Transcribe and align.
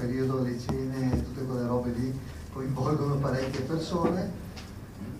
periodo 0.00 0.42
le 0.42 0.58
cene 0.58 1.12
e 1.12 1.24
tutte 1.24 1.44
quelle 1.44 1.66
robe 1.66 1.90
lì 1.90 2.18
coinvolgono 2.52 3.16
parecchie 3.16 3.60
persone. 3.60 4.48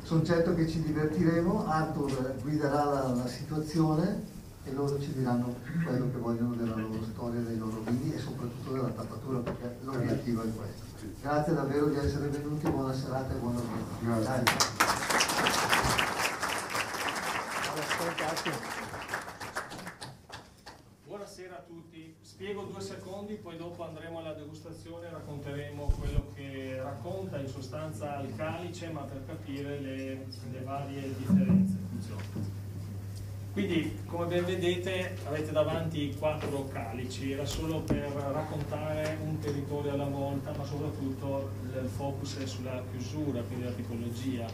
Sono 0.03 0.25
certo 0.25 0.55
che 0.55 0.67
ci 0.67 0.83
divertiremo, 0.83 1.67
Arthur 1.67 2.37
guiderà 2.41 2.85
la, 2.85 3.09
la 3.15 3.27
situazione 3.29 4.39
e 4.65 4.73
loro 4.73 4.99
ci 5.01 5.13
diranno 5.13 5.55
quello 5.85 6.11
che 6.11 6.19
vogliono 6.19 6.55
della 6.55 6.77
loro 6.77 7.05
storia, 7.13 7.41
dei 7.41 7.59
loro 7.59 7.81
vini 7.85 8.15
e 8.15 8.19
soprattutto 8.19 8.73
della 8.73 8.89
tappatura 8.89 9.39
perché 9.39 9.77
l'obiettivo 9.83 10.43
è 10.43 10.47
questo. 10.53 10.89
Grazie 11.21 11.55
davvero 11.55 11.87
di 11.87 11.97
essere 11.97 12.29
venuti, 12.29 12.69
buona 12.71 12.95
serata 12.95 13.33
e 13.35 13.37
buon 13.37 13.55
lavoro. 13.55 13.99
Buonasera 21.07 21.57
a 21.57 21.65
tutti, 21.67 22.17
spiego 22.41 22.63
due 22.63 22.81
secondi, 22.81 23.35
poi 23.35 23.59
dopo 23.59 23.85
andremo 23.85 24.21
alla 24.21 24.33
degustazione 24.33 25.09
e 25.09 25.11
racconteremo 25.11 25.93
quello 26.01 26.33
che 26.35 26.81
racconta 26.83 27.39
in 27.39 27.47
sostanza 27.47 28.19
il 28.21 28.35
calice, 28.35 28.89
ma 28.89 29.03
per 29.03 29.27
capire 29.27 29.79
le, 29.79 30.27
le 30.51 30.61
varie 30.65 31.15
differenze. 31.19 31.77
Quindi, 33.53 33.95
come 34.07 34.25
ben 34.25 34.47
vedete, 34.47 35.19
avete 35.27 35.53
davanti 35.53 36.17
quattro 36.19 36.67
calici, 36.69 37.33
era 37.33 37.45
solo 37.45 37.81
per 37.81 38.11
raccontare 38.11 39.19
un 39.23 39.39
territorio 39.39 39.93
alla 39.93 40.07
volta, 40.07 40.55
ma 40.57 40.65
soprattutto 40.65 41.51
il 41.63 41.89
focus 41.89 42.39
è 42.39 42.47
sulla 42.47 42.83
chiusura, 42.91 43.43
quindi 43.43 43.65
la 43.65 43.73
tipologia, 43.73 44.47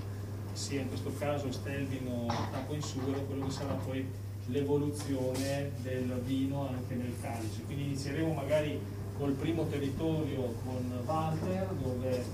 sia 0.55 0.81
in 0.81 0.89
questo 0.89 1.13
caso 1.17 1.53
Stelvin 1.53 2.09
o 2.09 2.27
Tapo 2.27 2.75
Insuro, 2.75 3.21
quello 3.27 3.45
che 3.47 3.53
sarà 3.53 3.75
poi 3.75 4.26
l'evoluzione 4.47 5.73
del 5.83 6.21
vino 6.25 6.69
anche 6.69 6.95
nel 6.95 7.15
calice. 7.21 7.63
Quindi 7.65 7.85
inizieremo 7.85 8.33
magari 8.33 8.81
col 9.19 9.33
primo 9.33 9.67
territorio 9.67 10.55
con 10.65 11.03
Walter, 11.05 11.69
dove 11.83 12.25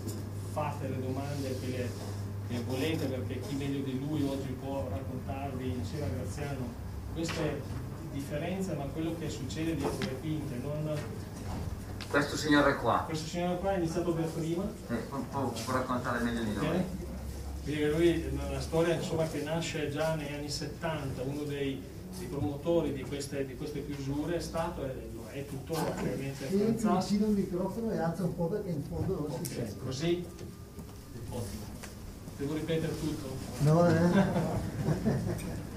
fate 0.53 0.89
le 0.89 1.01
domande 1.01 1.59
che 1.61 1.67
le 1.67 2.21
che 2.53 2.63
volete 2.67 3.07
perché 3.07 3.41
chi 3.41 3.55
meglio 3.55 3.83
di 3.83 3.99
lui 3.99 4.23
oggi 4.25 4.55
può 4.61 4.87
raccontarvi 4.91 5.71
insieme 5.71 6.05
a 6.05 6.09
Graziano 6.09 6.69
queste 7.15 7.63
differenze 8.13 8.75
ma 8.75 8.85
quello 8.85 9.15
che 9.19 9.31
succede 9.31 9.75
dietro 9.75 9.99
le 10.01 10.19
quinte. 10.21 10.57
Non... 10.63 10.99
questo 12.11 12.37
signore 12.37 12.77
qua. 12.77 13.05
Questo 13.07 13.27
signore 13.27 13.59
qua 13.59 13.73
è 13.73 13.79
iniziato 13.79 14.13
per 14.13 14.27
prima. 14.27 14.65
Eh, 14.89 14.95
può, 14.95 15.19
può, 15.49 15.73
raccontare 15.73 16.23
meglio 16.23 16.43
di 16.43 16.53
noi. 16.55 16.85
Quindi 17.63 17.91
lui 17.91 18.29
una 18.33 18.61
storia 18.61 18.95
insomma, 18.95 19.27
che 19.27 19.43
nasce 19.43 19.91
già 19.91 20.15
negli 20.15 20.35
anni 20.35 20.51
70 20.51 21.23
uno 21.23 21.43
dei, 21.45 21.83
dei 22.19 22.27
promotori 22.27 22.93
di 22.93 23.03
queste, 23.03 23.47
di 23.47 23.57
queste, 23.57 23.85
chiusure 23.85 24.37
è 24.37 24.41
stato 24.41 24.85
e 24.85 25.11
è 25.33 25.47
tuttora 25.47 25.93
chiaramente 25.95 26.49
Tieni 26.49 26.73
vicino 26.73 27.27
il 27.27 27.33
microfono 27.33 27.91
e 27.91 27.99
alza 27.99 28.25
un 28.25 28.37
po' 28.37 28.47
perché 28.47 28.71
in 28.71 28.83
fondo 28.83 29.15
non 29.15 29.31
okay. 29.31 29.45
si 29.45 29.53
sente 29.53 29.79
così 29.83 30.25
ottimo 31.31 31.71
devo 32.43 32.55
ripetere 32.55 32.93
tutto? 32.99 33.29
No, 33.61 33.89
eh. 33.89 34.25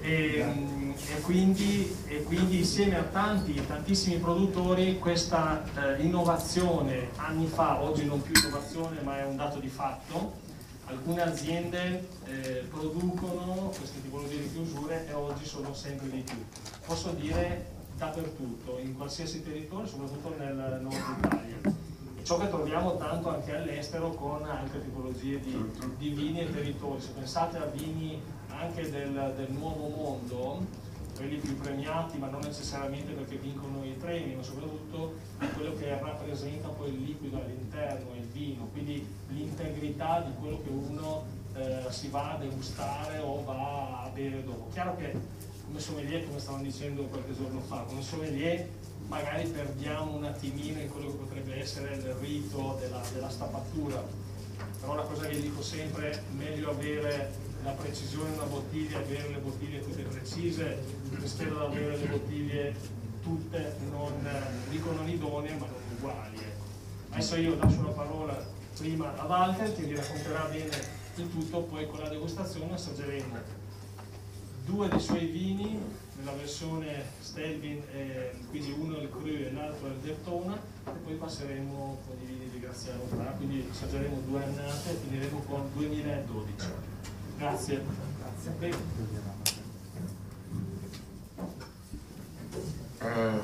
e, 0.00 0.38
e, 0.40 1.20
quindi, 1.22 1.94
e, 2.08 2.22
quindi, 2.24 2.58
insieme 2.58 2.96
a 2.96 3.02
tanti, 3.02 3.60
tantissimi 3.66 4.16
produttori 4.18 4.98
questa 4.98 5.64
eh, 5.74 6.02
innovazione 6.02 7.10
anni 7.16 7.46
fa, 7.46 7.82
oggi 7.82 8.04
non 8.04 8.20
più 8.20 8.34
innovazione 8.34 9.00
ma 9.02 9.18
è 9.18 9.24
un 9.24 9.36
dato 9.36 9.58
di 9.58 9.68
fatto, 9.68 10.44
alcune 10.86 11.22
aziende 11.22 12.08
eh, 12.24 12.64
producono 12.70 13.72
queste 13.76 14.02
tipologie 14.02 14.40
di 14.42 14.52
chiusure 14.52 15.06
e 15.08 15.12
oggi 15.12 15.44
sono 15.44 15.74
sempre 15.74 16.08
di 16.10 16.20
più. 16.20 16.44
Posso 16.84 17.10
dire 17.10 17.74
dappertutto, 17.96 18.78
in 18.78 18.96
qualsiasi 18.96 19.42
territorio, 19.42 19.86
soprattutto 19.86 20.34
nel 20.38 20.78
nord 20.82 20.94
Italia 21.18 21.84
ciò 22.26 22.38
che 22.38 22.48
troviamo 22.48 22.96
tanto 22.96 23.28
anche 23.28 23.54
all'estero 23.54 24.10
con 24.10 24.44
altre 24.44 24.82
tipologie 24.82 25.38
di, 25.38 25.56
di, 25.96 26.08
vini 26.08 26.40
e 26.40 26.52
territori. 26.52 27.00
Se 27.00 27.10
pensate 27.10 27.56
a 27.56 27.66
vini 27.66 28.20
anche 28.48 28.90
del, 28.90 29.32
del, 29.36 29.50
nuovo 29.52 29.86
mondo, 29.86 30.66
quelli 31.16 31.36
più 31.36 31.56
premiati, 31.56 32.18
ma 32.18 32.28
non 32.28 32.40
necessariamente 32.42 33.12
perché 33.12 33.36
vincono 33.36 33.82
i 33.84 33.96
premi, 33.98 34.34
ma 34.34 34.42
soprattutto 34.42 35.14
quello 35.54 35.74
che 35.76 35.98
rappresenta 35.98 36.68
poi 36.68 36.90
il 36.90 37.02
liquido 37.02 37.40
all'interno, 37.40 38.14
il 38.14 38.26
vino, 38.26 38.68
quindi 38.72 39.04
l'integrità 39.28 40.20
di 40.20 40.32
quello 40.38 40.60
che 40.62 40.68
uno 40.68 41.24
eh, 41.54 41.86
si 41.88 42.08
va 42.08 42.34
a 42.34 42.36
degustare 42.36 43.18
o 43.18 43.42
va 43.42 44.02
a 44.02 44.10
bere 44.12 44.44
dopo. 44.44 44.68
Chiaro 44.72 44.96
che 44.96 45.14
come 45.66 45.80
sommelier, 45.80 46.26
come 46.26 46.38
stavamo 46.38 46.62
dicendo 46.62 47.02
qualche 47.04 47.34
giorno 47.34 47.60
fa, 47.60 47.78
come 47.88 48.02
sommelier 48.02 48.68
magari 49.08 49.48
perdiamo 49.48 50.16
un 50.16 50.24
attimino 50.24 50.80
in 50.80 50.90
quello 50.90 51.10
che 51.10 51.16
potrebbe 51.16 51.58
essere 51.58 51.94
il 51.94 52.14
rito 52.20 52.76
della, 52.80 53.00
della 53.12 53.28
stappatura, 53.28 54.04
però 54.80 54.94
la 54.94 55.02
cosa 55.02 55.26
che 55.26 55.40
dico 55.40 55.62
sempre 55.62 56.10
è 56.10 56.20
meglio 56.36 56.70
avere 56.70 57.32
la 57.62 57.72
precisione 57.72 58.30
di 58.30 58.36
una 58.36 58.46
bottiglia, 58.46 58.98
avere 58.98 59.28
le 59.28 59.38
bottiglie 59.38 59.82
tutte 59.82 60.02
precise, 60.02 60.78
rispetto 61.18 61.56
ad 61.56 61.72
avere 61.72 61.96
le 61.96 62.06
bottiglie 62.06 62.74
tutte 63.22 63.76
non, 63.90 64.12
dico 64.70 64.92
non 64.92 65.08
idonee 65.08 65.54
ma 65.54 65.66
non 65.66 65.96
uguali. 65.96 66.36
Ecco. 66.36 66.64
Adesso 67.10 67.36
io 67.36 67.56
lascio 67.56 67.82
la 67.82 67.90
parola 67.90 68.46
prima 68.78 69.16
a 69.16 69.24
Walter 69.24 69.74
che 69.74 69.82
vi 69.82 69.94
racconterà 69.94 70.44
bene 70.44 70.94
il 71.16 71.30
tutto, 71.30 71.62
poi 71.62 71.88
con 71.88 71.98
la 72.00 72.08
degustazione 72.08 72.74
assaggeremo 72.74 73.64
due 74.66 74.88
dei 74.88 75.00
suoi 75.00 75.26
vini 75.26 75.80
nella 76.18 76.32
versione 76.32 77.04
Stelvin, 77.20 77.82
eh, 77.92 78.32
quindi 78.50 78.72
uno 78.72 78.98
il 78.98 79.08
Cru 79.08 79.26
e 79.26 79.50
l'altro 79.52 79.86
il 79.88 79.96
Dertona 80.02 80.60
e 80.86 80.98
poi 81.04 81.14
passeremo 81.14 81.98
con 82.06 82.16
i 82.20 82.24
vini 82.24 82.48
di 82.48 82.60
Graziano 82.60 83.04
Fra, 83.06 83.24
quindi 83.36 83.68
assaggeremo 83.70 84.20
due 84.26 84.42
annate 84.42 84.90
e 84.90 84.94
finiremo 84.94 85.40
con 85.40 85.70
2012. 85.74 86.54
Grazie. 87.38 87.84
Grazie. 88.58 89.04
Eh, 92.98 93.40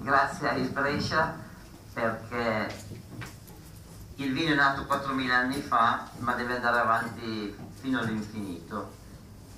grazie 0.00 0.48
a 0.48 0.52
Il 0.54 0.70
Brescia 0.70 1.36
perché 1.92 2.74
il 4.16 4.32
vino 4.32 4.52
è 4.52 4.56
nato 4.56 4.82
4.000 4.82 5.30
anni 5.30 5.60
fa 5.60 6.08
ma 6.18 6.34
deve 6.34 6.56
andare 6.56 6.78
avanti 6.78 7.54
fino 7.80 8.00
all'infinito 8.00 8.96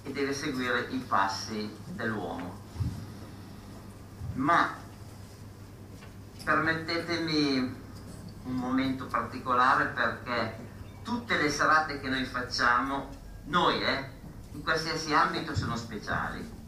e 0.02 0.12
deve 0.12 0.32
seguire 0.34 0.88
i 0.90 0.98
passi 0.98 1.70
dell'uomo. 1.94 2.58
Ma 4.34 4.74
permettetemi 6.44 7.58
un 8.44 8.54
momento 8.54 9.06
particolare 9.06 9.86
perché 9.86 10.68
tutte 11.02 11.36
le 11.36 11.50
serate 11.50 12.00
che 12.00 12.08
noi 12.08 12.24
facciamo, 12.24 13.08
noi 13.44 13.82
eh, 13.82 14.08
in 14.52 14.62
qualsiasi 14.62 15.12
ambito 15.12 15.54
sono 15.54 15.76
speciali. 15.76 16.58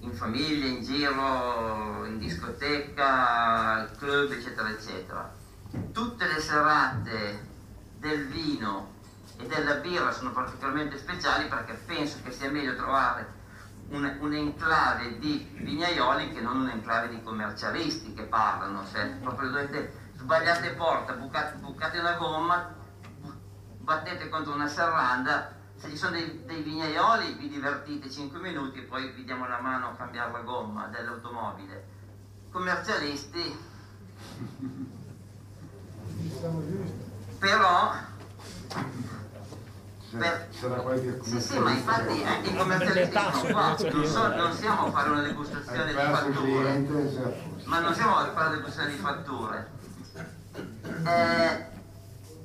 In 0.00 0.12
famiglia, 0.12 0.66
in 0.66 0.82
giro, 0.82 2.04
in 2.04 2.18
discoteca, 2.18 3.90
club, 3.98 4.30
eccetera, 4.30 4.68
eccetera. 4.68 5.34
Tutte 5.92 6.26
le 6.26 6.40
serate 6.40 7.46
del 7.98 8.26
vino 8.28 8.94
e 9.38 9.46
della 9.46 9.74
birra 9.74 10.12
sono 10.12 10.30
particolarmente 10.30 10.98
speciali 10.98 11.48
perché 11.48 11.74
penso 11.74 12.18
che 12.22 12.30
sia 12.30 12.50
meglio 12.50 12.76
trovare 12.76 13.35
un, 13.90 14.16
un 14.20 14.32
enclave 14.32 15.18
di 15.18 15.48
vignaioli 15.58 16.32
che 16.32 16.40
non 16.40 16.60
un 16.60 16.68
enclave 16.68 17.08
di 17.08 17.22
commercialisti 17.22 18.14
che 18.14 18.24
parlano, 18.24 18.84
se 18.84 19.18
proprio 19.20 19.50
dovete 19.50 20.10
sbagliate 20.16 20.70
porta, 20.72 21.12
bucate, 21.12 21.58
bucate 21.58 21.98
una 21.98 22.14
gomma, 22.14 22.74
battete 23.78 24.28
contro 24.28 24.54
una 24.54 24.66
serranda, 24.66 25.52
se 25.76 25.90
ci 25.90 25.96
sono 25.96 26.12
dei, 26.12 26.44
dei, 26.44 26.62
vignaioli 26.62 27.34
vi 27.34 27.48
divertite 27.48 28.10
5 28.10 28.40
minuti 28.40 28.80
e 28.80 28.82
poi 28.82 29.10
vi 29.12 29.24
diamo 29.24 29.46
la 29.46 29.60
mano 29.60 29.88
a 29.88 29.94
cambiare 29.94 30.32
la 30.32 30.40
gomma 30.40 30.86
dell'automobile. 30.86 31.94
Commercialisti 32.50 33.74
però 37.38 37.92
per... 40.10 40.48
Sarà 40.50 40.74
qualche 40.76 41.18
sì, 41.22 41.40
sì, 41.40 41.58
ma 41.58 41.70
infatti 41.70 42.22
anche 42.22 42.50
i 42.50 42.56
commercialisti 42.56 43.18
sono 43.32 43.52
qua, 43.52 43.76
non, 43.90 44.06
so, 44.06 44.36
non 44.36 44.52
siamo 44.52 44.86
a 44.86 44.90
fare 44.90 45.10
una 45.10 45.22
degustazione 45.22 45.86
di 45.86 45.92
fatture, 45.92 46.78
ma 47.64 47.78
non 47.80 47.94
siamo 47.94 48.16
a 48.16 48.32
fare 48.32 48.46
una 48.46 48.56
degustazione 48.56 48.90
di 48.90 48.98
fatture. 48.98 49.70
Eh, 51.04 51.74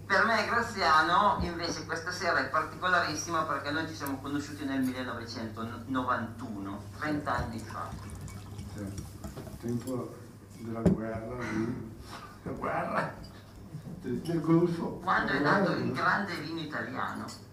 per 0.06 0.26
me 0.26 0.46
Graziano 0.46 1.38
invece 1.42 1.86
questa 1.86 2.12
sera 2.12 2.40
è 2.40 2.50
particolarissima 2.50 3.44
perché 3.44 3.72
noi 3.72 3.88
ci 3.88 3.96
siamo 3.96 4.20
conosciuti 4.20 4.66
nel 4.66 4.82
1991, 4.82 6.84
30 7.00 7.36
anni 7.36 7.60
fa. 7.60 7.88
Sì, 8.76 8.86
tempo 9.62 10.16
della 10.58 10.82
guerra, 10.82 11.38
la 12.44 12.52
guerra? 12.52 13.14
Del 14.02 14.42
Golfo. 14.42 15.00
Quando 15.04 15.32
è 15.32 15.40
nato 15.40 15.72
il 15.74 15.92
grande 15.92 16.34
vino 16.38 16.60
italiano 16.60 17.50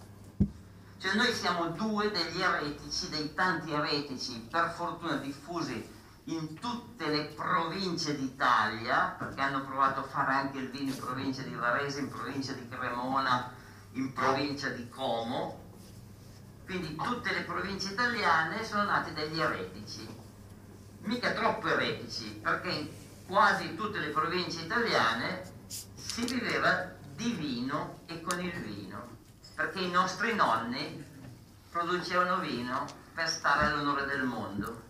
cioè 0.98 1.14
noi 1.14 1.32
siamo 1.32 1.68
due 1.70 2.10
degli 2.10 2.40
eretici, 2.40 3.08
dei 3.08 3.32
tanti 3.34 3.72
eretici, 3.72 4.46
per 4.50 4.70
fortuna 4.70 5.16
diffusi 5.16 5.96
in 6.24 6.58
tutte 6.58 7.06
le 7.06 7.24
province 7.34 8.16
d'Italia, 8.16 9.14
perché 9.18 9.40
hanno 9.40 9.64
provato 9.64 10.00
a 10.00 10.04
fare 10.04 10.32
anche 10.32 10.58
il 10.58 10.70
vino 10.70 10.90
in 10.90 10.98
provincia 10.98 11.42
di 11.42 11.54
Varese, 11.54 12.00
in 12.00 12.08
provincia 12.08 12.52
di 12.52 12.68
Cremona, 12.68 13.52
in 13.92 14.12
provincia 14.12 14.68
di 14.68 14.88
Como, 14.88 15.66
quindi 16.66 16.96
tutte 16.96 17.32
le 17.32 17.42
province 17.42 17.92
italiane 17.92 18.62
sono 18.64 18.82
nate 18.82 19.14
dagli 19.14 19.40
eretici, 19.40 20.06
mica 21.02 21.32
troppo 21.32 21.68
eretici, 21.68 22.40
perché 22.42 22.70
in 22.70 22.88
quasi 23.26 23.74
tutte 23.74 23.98
le 23.98 24.08
province 24.08 24.60
italiane 24.60 25.50
si 25.66 26.24
viveva 26.26 26.92
di 27.14 27.32
vino 27.32 28.00
e 28.06 28.20
con 28.20 28.38
il 28.40 28.52
vino, 28.60 29.17
perché 29.58 29.80
i 29.80 29.90
nostri 29.90 30.36
nonni 30.36 31.04
producevano 31.68 32.38
vino 32.38 32.86
per 33.12 33.28
stare 33.28 33.66
all'onore 33.66 34.06
del 34.06 34.22
mondo. 34.22 34.82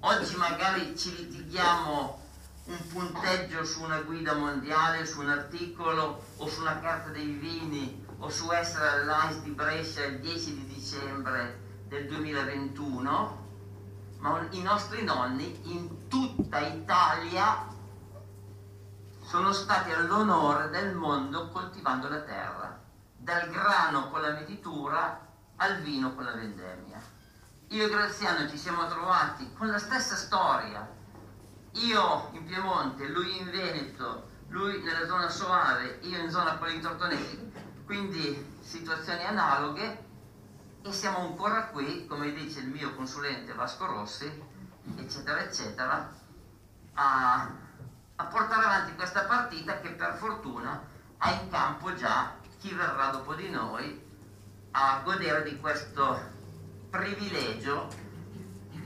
Oggi 0.00 0.36
magari 0.36 0.94
ci 0.98 1.16
litighiamo 1.16 2.22
un 2.64 2.86
punteggio 2.88 3.64
su 3.64 3.82
una 3.82 4.02
guida 4.02 4.34
mondiale, 4.34 5.06
su 5.06 5.20
un 5.20 5.30
articolo 5.30 6.22
o 6.36 6.46
su 6.46 6.60
una 6.60 6.78
carta 6.78 7.08
dei 7.08 7.24
vini 7.24 8.04
o 8.18 8.28
su 8.28 8.52
essere 8.52 8.86
all'AIS 8.86 9.40
di 9.40 9.50
Brescia 9.52 10.04
il 10.04 10.20
10 10.20 10.54
di 10.56 10.66
dicembre 10.74 11.84
del 11.88 12.06
2021, 12.06 13.46
ma 14.18 14.46
i 14.50 14.60
nostri 14.60 15.04
nonni 15.04 15.58
in 15.72 16.06
tutta 16.06 16.58
Italia 16.58 17.66
sono 19.24 19.54
stati 19.54 19.90
all'onore 19.90 20.68
del 20.68 20.94
mondo 20.94 21.48
coltivando 21.48 22.10
la 22.10 22.20
terra, 22.20 22.79
dal 23.30 23.48
grano 23.48 24.10
con 24.10 24.22
la 24.22 24.32
metitura 24.32 25.24
al 25.56 25.80
vino 25.82 26.12
con 26.16 26.24
la 26.24 26.32
vendemmia. 26.32 27.00
Io 27.68 27.86
e 27.86 27.88
Graziano 27.88 28.48
ci 28.48 28.58
siamo 28.58 28.88
trovati 28.88 29.52
con 29.56 29.68
la 29.68 29.78
stessa 29.78 30.16
storia, 30.16 30.84
io 31.74 32.30
in 32.32 32.44
Piemonte, 32.44 33.06
lui 33.06 33.38
in 33.38 33.48
Veneto, 33.48 34.28
lui 34.48 34.82
nella 34.82 35.06
zona 35.06 35.28
Soave, 35.28 36.00
io 36.02 36.18
in 36.18 36.28
zona 36.28 36.54
Politortonesi, 36.54 37.52
quindi 37.84 38.58
situazioni 38.62 39.24
analoghe. 39.24 40.08
E 40.82 40.92
siamo 40.92 41.18
ancora 41.18 41.66
qui, 41.66 42.06
come 42.08 42.32
dice 42.32 42.60
il 42.60 42.68
mio 42.68 42.94
consulente 42.96 43.52
Vasco 43.52 43.86
Rossi, 43.86 44.42
eccetera, 44.96 45.40
eccetera, 45.40 46.10
a, 46.94 47.50
a 48.16 48.24
portare 48.24 48.64
avanti 48.64 48.96
questa 48.96 49.24
partita 49.24 49.78
che 49.78 49.90
per 49.90 50.14
fortuna 50.14 50.82
ha 51.18 51.30
in 51.32 51.50
campo 51.50 51.94
già 51.94 52.38
chi 52.60 52.74
verrà 52.74 53.10
dopo 53.10 53.34
di 53.34 53.48
noi 53.48 54.08
a 54.72 55.00
godere 55.02 55.42
di 55.42 55.58
questo 55.58 56.20
privilegio 56.90 57.88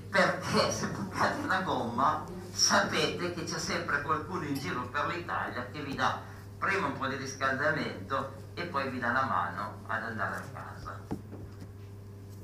perché 0.09 0.71
se 0.71 0.87
bucate 0.89 1.41
una 1.41 1.61
gomma 1.63 2.25
sapete 2.53 3.35
che 3.35 3.43
c'è 3.43 3.59
sempre 3.59 4.01
qualcuno 4.03 4.45
in 4.45 4.55
giro 4.55 4.87
per 4.89 5.07
l'Italia 5.09 5.67
che 5.73 5.83
vi 5.83 5.97
dà 5.97 6.21
prima 6.57 6.87
un 6.87 6.97
po' 6.97 7.09
di 7.09 7.17
riscaldamento 7.17 8.43
e 8.55 8.63
poi 8.67 8.89
vi 8.91 9.01
dà 9.01 9.11
la 9.11 9.25
mano 9.25 9.83
ad 9.89 10.03
andare 10.05 10.37
a 10.37 10.43
casa. 10.53 11.01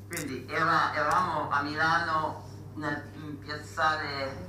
Quindi 0.09 0.47
era, 0.49 0.93
eravamo 0.93 1.49
a 1.49 1.62
Milano 1.62 2.49
nel, 2.75 3.05
in 3.15 3.38
piazzale 3.38 4.49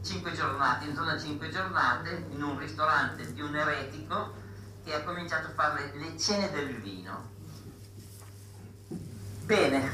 5 0.00 0.32
giornate, 0.32 0.84
in 0.84 0.94
zona 0.94 1.18
5 1.18 1.50
giornate, 1.50 2.26
in 2.30 2.40
un 2.40 2.56
ristorante 2.56 3.32
di 3.32 3.40
un 3.40 3.56
eretico 3.56 4.42
che 4.84 4.94
ha 4.94 5.02
cominciato 5.02 5.48
a 5.48 5.50
fare 5.50 5.92
le 5.94 6.18
cene 6.18 6.50
del 6.50 6.80
vino. 6.80 7.32
Bene, 9.44 9.90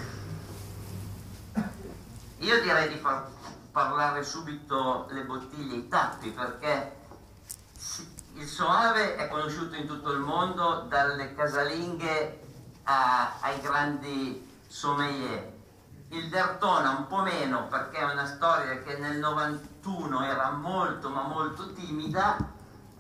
io 2.39 2.61
direi 2.63 2.89
di 2.89 2.97
far 2.97 3.29
parlare 3.71 4.23
subito 4.25 5.07
le 5.11 5.25
bottiglie, 5.25 5.77
i 5.77 5.89
tappi, 5.89 6.31
perché 6.31 6.99
il 8.35 8.47
Soave 8.47 9.17
è 9.17 9.29
conosciuto 9.29 9.77
in 9.77 9.87
tutto 9.87 10.11
il 10.13 10.21
mondo 10.21 10.87
dalle 10.89 11.35
casalinghe 11.35 12.41
a, 12.85 13.39
ai 13.41 13.61
grandi 13.61 14.49
sommelier. 14.67 15.59
Il 16.09 16.29
Dertona 16.29 16.91
un 16.91 17.07
po' 17.07 17.23
meno 17.23 17.69
perché 17.69 17.99
è 17.99 18.05
una 18.05 18.27
storia 18.27 18.83
che 18.83 18.97
nel 18.99 19.19
91 19.19 20.25
era 20.25 20.51
molto 20.51 21.09
ma 21.09 21.23
molto 21.23 21.73
timida, 21.73 22.37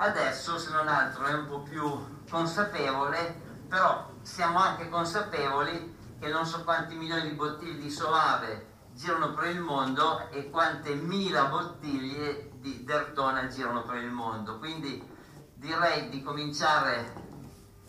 adesso 0.00 0.58
se 0.58 0.70
non 0.70 0.88
altro 0.88 1.24
è 1.24 1.34
un 1.34 1.46
po' 1.46 1.60
più 1.60 2.24
consapevole, 2.28 3.40
però 3.68 4.10
siamo 4.22 4.58
anche 4.58 4.88
consapevoli 4.88 5.96
che 6.18 6.28
non 6.28 6.46
so 6.46 6.64
quanti 6.64 6.94
milioni 6.94 7.28
di 7.28 7.34
bottiglie 7.34 7.78
di 7.78 7.90
Soave 7.90 8.68
girano 8.92 9.32
per 9.34 9.48
il 9.48 9.60
mondo 9.60 10.28
e 10.30 10.50
quante 10.50 10.94
mila 10.94 11.44
bottiglie 11.44 12.50
di 12.54 12.84
Dertona 12.84 13.46
girano 13.46 13.82
per 13.82 13.96
il 13.96 14.10
mondo. 14.10 14.58
Quindi 14.58 15.06
direi 15.54 16.08
di 16.08 16.22
cominciare 16.22 17.28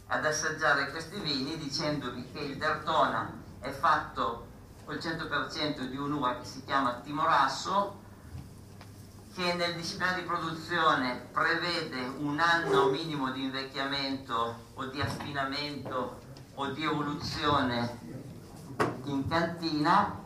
ad 0.07 0.25
assaggiare 0.25 0.91
questi 0.91 1.19
vini 1.19 1.57
dicendovi 1.57 2.29
che 2.31 2.39
il 2.39 2.57
Dertona 2.57 3.31
è 3.59 3.69
fatto 3.69 4.47
col 4.83 4.95
100% 4.95 5.85
di 5.85 5.95
un'uva 5.95 6.37
che 6.37 6.45
si 6.45 6.63
chiama 6.65 6.95
Timorasso 6.95 8.00
che 9.33 9.53
nel 9.53 9.75
disciplina 9.75 10.13
di 10.13 10.21
produzione 10.23 11.27
prevede 11.31 12.01
un 12.17 12.39
anno 12.39 12.89
minimo 12.89 13.31
di 13.31 13.43
invecchiamento 13.43 14.55
o 14.73 14.85
di 14.85 14.99
affinamento 14.99 16.19
o 16.55 16.67
di 16.67 16.83
evoluzione 16.83 17.99
in 19.05 19.27
cantina. 19.27 20.19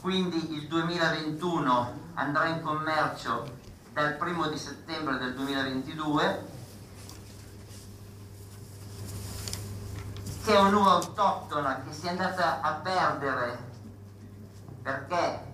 Quindi 0.00 0.54
il 0.54 0.66
2021 0.66 2.00
andrà 2.14 2.46
in 2.46 2.62
commercio 2.62 3.44
dal 3.92 4.16
1 4.20 4.48
di 4.48 4.58
settembre 4.58 5.18
del 5.18 5.34
2022 5.34 6.52
che 10.44 10.54
è 10.54 10.60
un'uva 10.60 10.90
autoctona 10.90 11.82
che 11.82 11.92
si 11.92 12.06
è 12.06 12.10
andata 12.10 12.60
a 12.60 12.72
perdere 12.72 13.72
perché, 14.82 15.53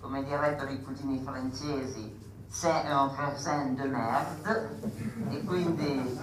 come 0.00 0.24
direbbero 0.24 0.70
i 0.70 0.82
cugini 0.82 1.20
francesi, 1.22 2.18
c'est 2.48 2.86
un 2.90 3.14
raisin 3.14 3.74
de 3.74 3.84
merde 3.84 4.80
e 5.30 5.44
quindi 5.44 6.18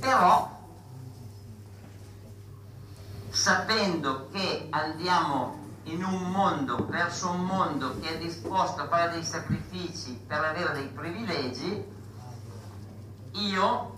però 0.00 0.50
sapendo 3.28 4.28
che 4.30 4.68
andiamo 4.70 5.62
in 5.84 6.02
un 6.02 6.30
mondo, 6.30 6.86
verso 6.86 7.28
un 7.28 7.44
mondo 7.44 7.98
che 8.00 8.14
è 8.14 8.18
disposto 8.18 8.82
a 8.82 8.88
fare 8.88 9.10
dei 9.12 9.24
sacrifici 9.24 10.18
per 10.26 10.42
avere 10.42 10.72
dei 10.72 10.88
privilegi, 10.88 11.84
io 13.32 13.92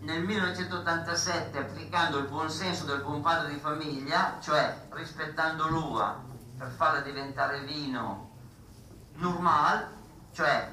nel 0.00 0.22
1987 0.22 1.58
applicando 1.58 2.18
il 2.18 2.26
buon 2.26 2.50
senso 2.50 2.84
del 2.84 3.02
buon 3.02 3.20
padre 3.20 3.52
di 3.52 3.58
famiglia, 3.58 4.38
cioè 4.40 4.86
rispettando 4.90 5.68
l'uva 5.68 6.22
per 6.56 6.68
farla 6.68 7.00
diventare 7.00 7.60
vino 7.64 8.30
normal, 9.14 9.88
cioè 10.32 10.72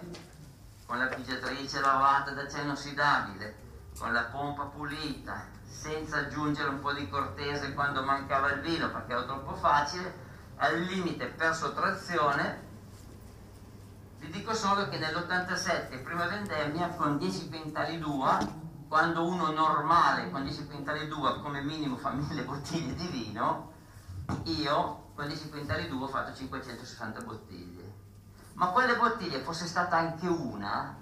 con 0.85 0.97
la 0.97 1.07
pigiatrice 1.07 1.81
lavata 1.81 2.31
d'acciaio 2.31 2.63
inossidabile, 2.63 3.55
con 3.97 4.13
la 4.13 4.23
pompa 4.23 4.63
pulita, 4.63 5.45
senza 5.67 6.17
aggiungere 6.19 6.69
un 6.69 6.79
po' 6.79 6.93
di 6.93 7.09
cortese 7.09 7.73
quando 7.73 8.03
mancava 8.03 8.51
il 8.51 8.61
vino 8.61 8.89
perché 8.89 9.11
era 9.11 9.23
troppo 9.23 9.55
facile, 9.55 10.25
al 10.57 10.79
limite 10.79 11.25
per 11.25 11.53
sottrazione 11.53 12.65
vi 14.19 14.31
dico 14.31 14.53
solo 14.53 14.89
che 14.89 14.97
nell'87, 14.97 16.01
prima 16.01 16.25
vendemmia, 16.25 16.89
con 16.89 17.17
10 17.17 17.49
quintali 17.49 17.99
d'uva, 17.99 18.39
quando 18.87 19.25
uno 19.25 19.51
normale 19.51 20.31
con 20.31 20.43
10 20.43 20.67
quintali 20.67 21.07
d'uva 21.07 21.39
come 21.39 21.61
minimo 21.61 21.97
fa 21.97 22.11
1000 22.11 22.43
bottiglie 22.43 22.95
di 22.95 23.07
vino, 23.07 23.71
io 24.43 25.05
con 25.13 25.27
10 25.27 25.49
quintali 25.49 25.87
d'uva 25.87 26.05
ho 26.05 26.09
fatto 26.09 26.33
560 26.33 27.21
bottiglie. 27.21 27.93
Ma 28.53 28.67
quelle 28.67 28.95
bottiglie 28.95 29.39
fosse 29.39 29.67
stata 29.67 29.97
anche 29.97 30.27
una, 30.27 30.95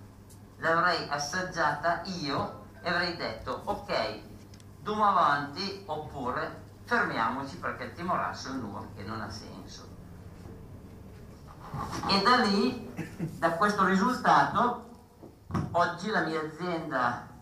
l'avrei 0.58 1.08
assaggiata 1.10 2.02
io 2.06 2.64
e 2.82 2.90
avrei 2.90 3.16
detto 3.16 3.62
ok, 3.66 4.20
dumo 4.82 5.06
avanti 5.06 5.84
oppure 5.86 6.64
fermiamoci 6.86 7.58
perché 7.58 7.86
il 7.86 7.94
timorasso 7.94 8.50
è 8.50 8.52
un'uva 8.52 8.84
che 8.96 9.04
non 9.04 9.22
ha 9.22 9.30
senso. 9.30 9.94
E 12.08 12.22
da 12.22 12.38
lì, 12.38 12.94
da 13.38 13.52
questo 13.52 13.86
risultato, 13.86 14.90
oggi 15.72 16.10
la 16.10 16.22
mia 16.22 16.42
azienda 16.42 17.34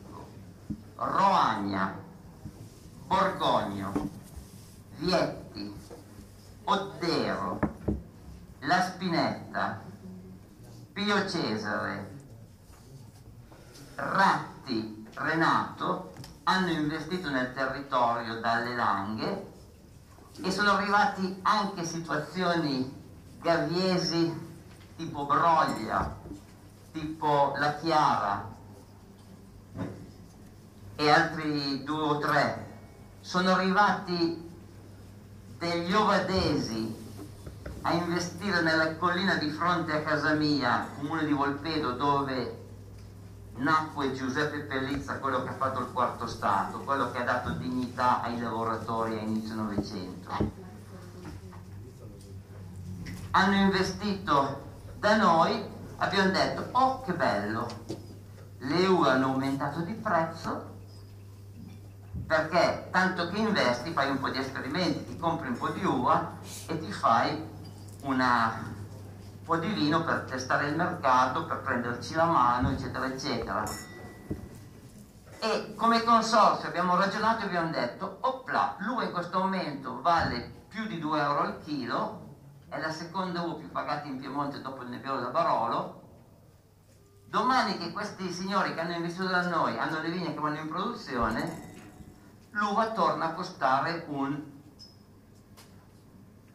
Roagna, 0.97 1.99
Borgogno, 3.07 4.11
Vietti, 4.99 5.75
Oddero, 6.65 7.59
La 8.61 8.81
Spinetta, 8.83 9.81
Pio 10.93 11.29
Cesare, 11.29 12.13
Ratti, 13.97 15.07
Renato 15.15 16.13
hanno 16.45 16.71
investito 16.71 17.31
nel 17.31 17.53
territorio 17.55 18.41
dalle 18.41 18.75
langhe 18.75 19.53
e 20.43 20.51
sono 20.51 20.73
arrivati 20.73 21.39
anche 21.43 21.85
situazioni 21.85 23.03
gaviesi 23.41 24.33
tipo 24.97 25.27
Broglia, 25.27 26.17
tipo 26.93 27.55
La 27.57 27.75
Chiara, 27.77 28.54
e 30.97 31.11
altri 31.11 31.83
due 31.85 32.03
o 32.03 32.19
tre, 32.19 32.67
sono 33.21 33.53
arrivati 33.53 34.51
degli 35.59 35.93
ovadesi 35.93 37.03
a 37.83 37.93
investire 37.93 38.63
nella 38.63 38.97
collina 38.97 39.35
di 39.35 39.51
fronte 39.51 39.93
a 39.93 40.03
casa 40.03 40.35
mia, 40.35 40.89
comune 40.97 41.25
di 41.25 41.33
Volpedo, 41.33 41.93
dove 41.93 42.63
nacque 43.57 44.13
Giuseppe 44.13 44.61
Pellizza, 44.61 45.19
quello 45.19 45.43
che 45.43 45.51
ha 45.51 45.55
fatto 45.55 45.81
il 45.81 45.93
quarto 45.93 46.27
Stato, 46.27 46.81
quello 46.81 47.11
che 47.11 47.19
ha 47.19 47.25
dato 47.25 47.51
dignità 47.51 48.23
ai 48.23 48.41
lavoratori 48.41 49.19
a 49.19 49.21
inizio 49.21 49.55
Novecento. 49.55 50.31
Hanno 53.31 53.55
investito 53.55 54.63
da 54.99 55.17
noi, 55.17 55.63
abbiamo 55.97 56.31
detto, 56.31 56.69
oh 56.73 57.03
che 57.03 57.13
bello, 57.13 57.69
le 58.59 58.87
uve 58.87 59.11
hanno 59.11 59.27
aumentato 59.27 59.81
di 59.81 59.93
prezzo, 59.93 60.73
perché 62.27 62.89
tanto 62.91 63.29
che 63.29 63.39
investi 63.39 63.93
fai 63.93 64.11
un 64.11 64.19
po' 64.19 64.31
di 64.31 64.39
esperimenti, 64.39 65.05
ti 65.07 65.19
compri 65.19 65.49
un 65.49 65.59
po' 65.59 65.69
di 65.69 65.85
uva 65.85 66.37
e 66.67 66.79
ti 66.79 66.91
fai 66.91 67.47
una, 68.03 68.63
un 68.65 69.45
po' 69.45 69.57
di 69.57 69.69
vino 69.69 70.03
per 70.05 70.25
testare 70.29 70.69
il 70.69 70.77
mercato, 70.77 71.45
per 71.45 71.61
prenderci 71.61 72.15
la 72.15 72.25
mano, 72.25 72.71
eccetera, 72.71 73.07
eccetera. 73.07 73.65
E 75.39 75.75
come 75.75 76.03
consorzio 76.03 76.69
abbiamo 76.69 76.97
ragionato 76.97 77.43
e 77.43 77.47
abbiamo 77.47 77.71
detto, 77.71 78.17
opla, 78.21 78.77
l'uva 78.79 79.05
in 79.05 79.13
questo 79.13 79.39
momento 79.39 80.01
vale 80.01 80.63
più 80.69 80.87
di 80.87 80.99
2 80.99 81.21
euro 81.21 81.41
al 81.41 81.59
chilo, 81.63 82.23
è 82.71 82.81
la 82.81 82.91
seconda 82.91 83.43
uva 83.43 83.55
più 83.57 83.71
pagata 83.71 84.09
in 84.09 84.19
Piemonte 84.19 84.63
dopo 84.63 84.83
il 84.83 84.89
Nebbiolo 84.89 85.21
da 85.21 85.29
Barolo, 85.29 86.03
domani 87.27 87.77
che 87.77 87.93
questi 87.93 88.33
signori 88.33 88.73
che 88.73 88.81
hanno 88.81 88.95
investito 88.95 89.27
da 89.27 89.47
noi 89.47 89.79
hanno 89.79 90.01
le 90.01 90.09
vigne 90.09 90.33
che 90.33 90.41
vanno 90.41 90.61
in 90.61 90.69
produzione, 90.69 91.74
l'uva 92.55 92.91
torna 92.91 93.27
a 93.27 93.33
costare 93.33 94.05
un... 94.09 94.53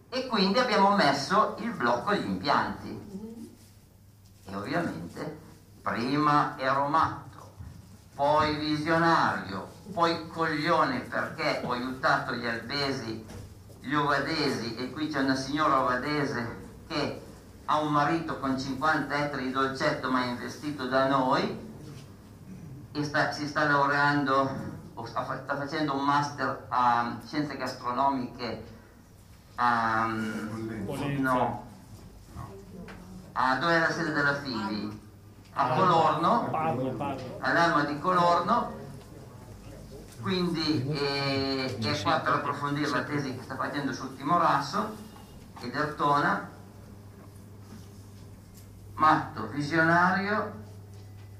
E 0.09 0.27
quindi 0.27 0.57
abbiamo 0.57 0.95
messo 0.95 1.55
il 1.59 1.71
blocco 1.71 2.09
agli 2.09 2.25
impianti. 2.25 3.07
E 4.45 4.55
ovviamente 4.55 5.39
prima 5.81 6.57
ero 6.57 6.87
matto, 6.87 7.51
poi 8.15 8.55
visionario, 8.55 9.69
poi 9.93 10.27
coglione 10.27 11.01
perché 11.01 11.61
ho 11.63 11.71
aiutato 11.71 12.33
gli 12.33 12.47
albesi, 12.47 13.23
gli 13.79 13.93
ovadesi 13.93 14.75
e 14.75 14.89
qui 14.91 15.09
c'è 15.09 15.19
una 15.19 15.35
signora 15.35 15.81
ovadese 15.81 16.67
che 16.87 17.21
ha 17.65 17.79
un 17.79 17.91
marito 17.91 18.39
con 18.39 18.59
50 18.59 19.15
ettari 19.15 19.45
di 19.45 19.51
dolcetto 19.51 20.09
ma 20.09 20.23
è 20.23 20.27
investito 20.27 20.87
da 20.87 21.07
noi 21.07 21.67
e 22.91 23.03
sta, 23.03 23.31
si 23.31 23.47
sta 23.47 23.65
laureando 23.65 24.68
sta, 25.05 25.23
facendo 25.23 25.95
un 25.95 26.05
master 26.05 26.65
a 26.69 27.17
scienze 27.25 27.57
gastronomiche 27.57 28.77
a, 29.55 30.07
no, 30.07 31.67
a 33.33 33.55
dove 33.57 33.75
è 33.75 33.79
la 33.79 33.91
sede 33.91 34.11
della 34.11 34.35
Fili? 34.35 35.07
A 35.53 35.75
Colorno, 35.75 36.49
all'Alma 37.39 37.83
di 37.83 37.99
Colorno, 37.99 38.71
quindi 40.21 40.89
è, 40.89 41.77
è 41.77 42.01
qua 42.01 42.19
per 42.19 42.33
approfondire 42.35 42.89
la 42.89 43.03
tesi 43.03 43.35
che 43.35 43.43
sta 43.43 43.55
facendo 43.55 43.91
sul 43.91 44.15
Timorasso 44.15 44.95
ed 45.59 45.75
Ertona, 45.75 46.49
matto, 48.93 49.47
visionario, 49.47 50.53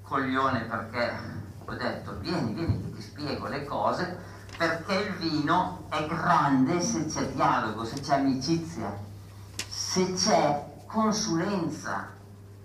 coglione 0.01 0.62
perché 0.62 1.38
ho 1.70 1.76
detto 1.76 2.18
vieni, 2.18 2.54
vieni 2.54 2.82
che 2.82 2.96
ti 2.96 3.02
spiego 3.02 3.48
le 3.48 3.64
cose, 3.66 4.18
perché 4.58 4.94
il 4.96 5.14
vino 5.16 5.86
è 5.90 6.06
grande 6.08 6.82
se 6.82 7.06
c'è 7.06 7.28
dialogo, 7.32 7.86
se 7.86 8.00
c'è 8.02 8.16
amicizia, 8.16 8.98
se 9.68 10.14
c'è 10.14 10.84
consulenza, 10.88 12.18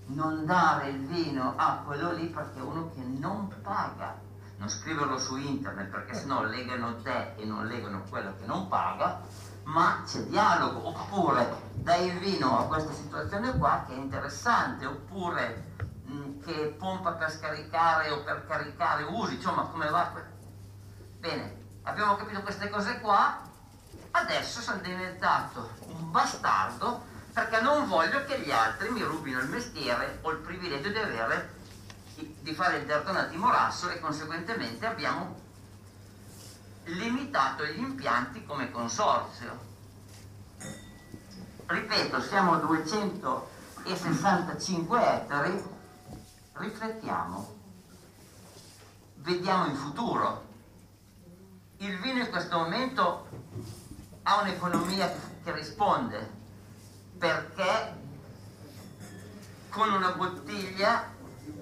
non 0.06 0.44
dare 0.44 0.88
il 0.88 1.06
vino 1.06 1.54
a 1.56 1.82
quello 1.84 2.12
lì 2.12 2.26
perché 2.26 2.58
è 2.58 2.62
uno 2.62 2.90
che 2.94 3.02
non 3.02 3.52
paga, 3.62 4.18
non 4.56 4.68
scriverlo 4.68 5.18
su 5.18 5.36
internet 5.36 5.90
perché 5.90 6.14
sennò 6.14 6.42
legano 6.42 6.96
te 7.02 7.34
e 7.36 7.44
non 7.44 7.66
legano 7.66 8.02
quello 8.08 8.34
che 8.38 8.46
non 8.46 8.68
paga, 8.68 9.20
ma 9.64 10.02
c'è 10.06 10.20
dialogo, 10.24 10.88
oppure 10.88 11.70
dai 11.74 12.08
il 12.08 12.18
vino 12.18 12.58
a 12.58 12.64
questa 12.64 12.92
situazione 12.92 13.56
qua 13.56 13.84
che 13.86 13.94
è 13.94 13.98
interessante, 13.98 14.86
oppure 14.86 15.72
che 16.44 16.74
pompa 16.78 17.12
per 17.12 17.30
scaricare 17.30 18.10
o 18.10 18.22
per 18.22 18.46
caricare 18.46 19.04
usi, 19.04 19.36
insomma 19.36 19.62
come 19.62 19.88
va? 19.88 20.12
Bene, 21.18 21.62
abbiamo 21.82 22.16
capito 22.16 22.42
queste 22.42 22.68
cose 22.68 23.00
qua, 23.00 23.40
adesso 24.10 24.60
sono 24.60 24.80
diventato 24.80 25.70
un 25.86 26.10
bastardo 26.10 27.12
perché 27.32 27.60
non 27.60 27.86
voglio 27.88 28.24
che 28.24 28.40
gli 28.40 28.50
altri 28.50 28.90
mi 28.90 29.02
rubino 29.02 29.38
il 29.40 29.48
mestiere 29.48 30.18
o 30.22 30.30
il 30.30 30.38
privilegio 30.38 30.90
di 30.90 30.98
avere 30.98 31.62
di 32.14 32.54
fare 32.54 32.76
il 32.76 32.86
Dertona 32.86 33.24
Timorasso 33.24 33.90
e 33.90 33.98
conseguentemente 33.98 34.86
abbiamo 34.86 35.34
limitato 36.84 37.64
gli 37.64 37.80
impianti 37.80 38.44
come 38.44 38.70
consorzio. 38.70 39.72
Ripeto, 41.66 42.20
siamo 42.20 42.52
a 42.52 42.58
265 42.58 45.02
ettari 45.02 45.73
riflettiamo, 46.54 47.60
vediamo 49.16 49.66
in 49.66 49.76
futuro. 49.76 50.52
Il 51.78 51.98
vino 52.00 52.20
in 52.20 52.30
questo 52.30 52.58
momento 52.58 53.28
ha 54.22 54.40
un'economia 54.40 55.12
che 55.42 55.52
risponde 55.52 56.42
perché 57.18 58.02
con 59.68 59.92
una 59.92 60.12
bottiglia 60.12 61.12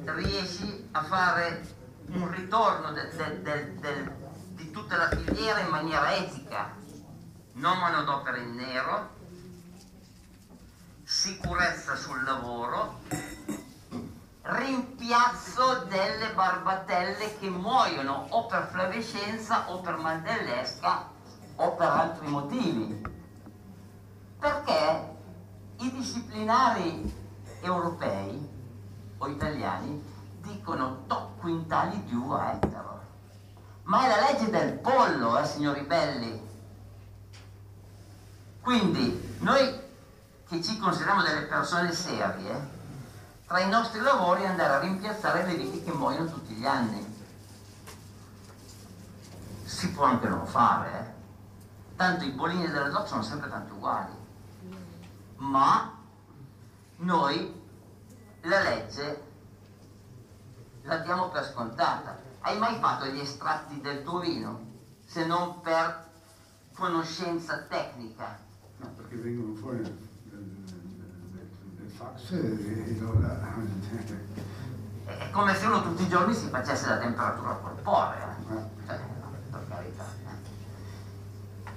riesci 0.04 0.88
a 0.92 1.02
fare 1.02 1.80
un 2.08 2.30
ritorno 2.30 2.92
de, 2.92 3.08
de, 3.42 3.74
de, 3.80 4.12
di 4.50 4.70
tutta 4.70 4.96
la 4.96 5.08
filiera 5.08 5.60
in 5.60 5.68
maniera 5.68 6.14
etica, 6.14 6.74
non 7.54 7.78
manodopera 7.78 8.36
in 8.36 8.54
nero, 8.54 9.20
sicurezza 11.04 11.96
sul 11.96 12.22
lavoro, 12.22 13.00
rimpiazzo 14.42 15.84
delle 15.88 16.32
barbatelle 16.34 17.38
che 17.38 17.48
muoiono 17.48 18.26
o 18.30 18.46
per 18.46 18.68
flavescenza 18.70 19.70
o 19.70 19.80
per 19.80 19.96
mal 19.96 20.20
dell'esca 20.20 21.08
o 21.56 21.74
per 21.74 21.88
altri 21.88 22.26
motivi. 22.26 23.02
Perché 24.38 25.16
i 25.78 25.92
disciplinari 25.92 27.20
europei 27.60 28.48
o 29.18 29.28
italiani 29.28 30.02
dicono 30.40 31.04
tot 31.06 31.38
quintali 31.38 32.02
di 32.04 32.14
uva 32.14 32.52
ettaro. 32.52 33.00
Ma 33.84 34.04
è 34.04 34.08
la 34.08 34.30
legge 34.30 34.50
del 34.50 34.78
pollo, 34.78 35.38
eh, 35.38 35.44
signori 35.44 35.82
belli. 35.82 36.50
Quindi 38.60 39.36
noi 39.40 39.80
che 40.48 40.62
ci 40.62 40.78
consideriamo 40.78 41.22
delle 41.22 41.42
persone 41.42 41.92
serie, 41.92 42.80
tra 43.52 43.60
i 43.60 43.68
nostri 43.68 44.00
lavori 44.00 44.46
andare 44.46 44.72
a 44.72 44.78
rimpiazzare 44.78 45.44
le 45.44 45.54
viti 45.54 45.82
che 45.82 45.92
muoiono 45.92 46.24
tutti 46.24 46.54
gli 46.54 46.64
anni. 46.64 47.20
Si 49.62 49.90
può 49.90 50.04
anche 50.04 50.26
non 50.26 50.46
fare, 50.46 50.98
eh? 50.98 51.94
tanto 51.96 52.24
i 52.24 52.30
bolini 52.30 52.66
delle 52.66 52.88
DOC 52.88 53.06
sono 53.06 53.22
sempre 53.22 53.50
tanto 53.50 53.74
uguali. 53.74 54.14
Ma 55.36 55.98
noi 56.96 57.62
la 58.40 58.62
legge 58.62 59.22
la 60.84 60.96
diamo 60.96 61.28
per 61.28 61.44
scontata. 61.44 62.18
Hai 62.40 62.56
mai 62.56 62.78
fatto 62.78 63.04
gli 63.04 63.20
estratti 63.20 63.82
del 63.82 64.02
tuo 64.02 64.20
vino? 64.20 64.60
Se 65.04 65.26
non 65.26 65.60
per 65.60 66.08
conoscenza 66.72 67.58
tecnica. 67.68 68.38
No, 68.78 68.88
perché 68.96 69.16
vengono 69.16 69.54
fuori 69.56 70.10
allora... 72.30 73.40
È 75.04 75.30
come 75.30 75.54
se 75.54 75.66
uno 75.66 75.82
tutti 75.82 76.02
i 76.02 76.08
giorni 76.08 76.34
si 76.34 76.48
facesse 76.48 76.88
la 76.88 76.98
temperatura 76.98 77.52
corporea. 77.54 78.36
Eh. 78.50 78.86
Cioè, 78.86 79.00
per 79.50 79.68
carità. 79.68 80.04
eh. 80.04 81.70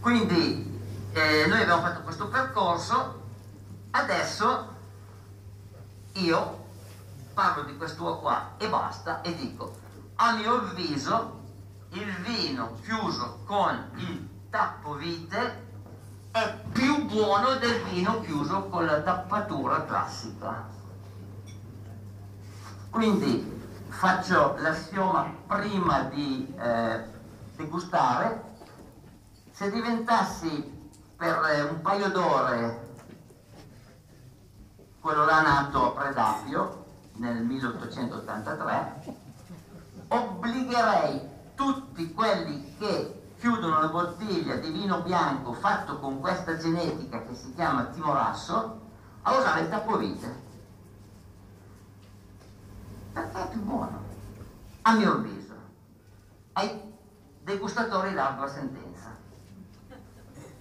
Quindi 0.00 0.80
eh, 1.12 1.46
noi 1.46 1.60
abbiamo 1.62 1.82
fatto 1.82 2.00
questo 2.00 2.28
percorso, 2.28 3.22
adesso 3.90 4.70
io 6.14 6.64
parlo 7.34 7.62
di 7.64 7.76
quest'uovo 7.76 8.18
qua 8.18 8.54
e 8.58 8.68
basta 8.68 9.20
e 9.22 9.34
dico, 9.34 9.76
a 10.16 10.34
mio 10.36 10.54
avviso 10.54 11.40
il 11.90 12.10
vino 12.22 12.78
chiuso 12.82 13.40
con 13.44 13.90
il 13.96 14.28
tappo 14.50 14.94
vite 14.94 15.61
è 16.32 16.54
più 16.72 17.04
buono 17.06 17.56
del 17.56 17.82
vino 17.84 18.20
chiuso 18.22 18.64
con 18.68 18.86
la 18.86 19.02
tappatura 19.02 19.84
classica. 19.84 20.66
Quindi 22.88 23.60
faccio 23.88 24.56
l'assioma 24.58 25.30
prima 25.46 26.04
di 26.04 26.52
eh, 26.58 27.04
degustare. 27.56 28.50
Se 29.50 29.70
diventassi 29.70 30.90
per 31.16 31.38
eh, 31.54 31.62
un 31.62 31.82
paio 31.82 32.08
d'ore 32.08 32.90
quello 35.00 35.24
là 35.26 35.42
nato 35.42 35.94
a 35.94 36.00
Predappio 36.00 36.84
nel 37.16 37.42
1883, 37.42 39.16
obbligherei 40.08 41.20
tutti 41.54 42.14
quelli 42.14 42.76
che 42.78 43.21
chiudono 43.42 43.80
la 43.80 43.88
bottiglia 43.88 44.54
di 44.54 44.70
vino 44.70 45.02
bianco 45.02 45.52
fatto 45.52 45.98
con 45.98 46.20
questa 46.20 46.56
genetica 46.56 47.24
che 47.24 47.34
si 47.34 47.52
chiama 47.54 47.86
timorasso 47.86 48.80
a 49.22 49.36
usare 49.36 49.62
il 49.62 49.68
tappovite. 49.68 50.34
Perché 53.12 53.42
è 53.42 53.48
più 53.48 53.62
buono, 53.62 54.00
a 54.82 54.94
mio 54.94 55.12
avviso. 55.14 55.54
Ai 56.52 56.70
degustatori 57.42 58.14
la 58.14 58.48
sentenza. 58.48 59.18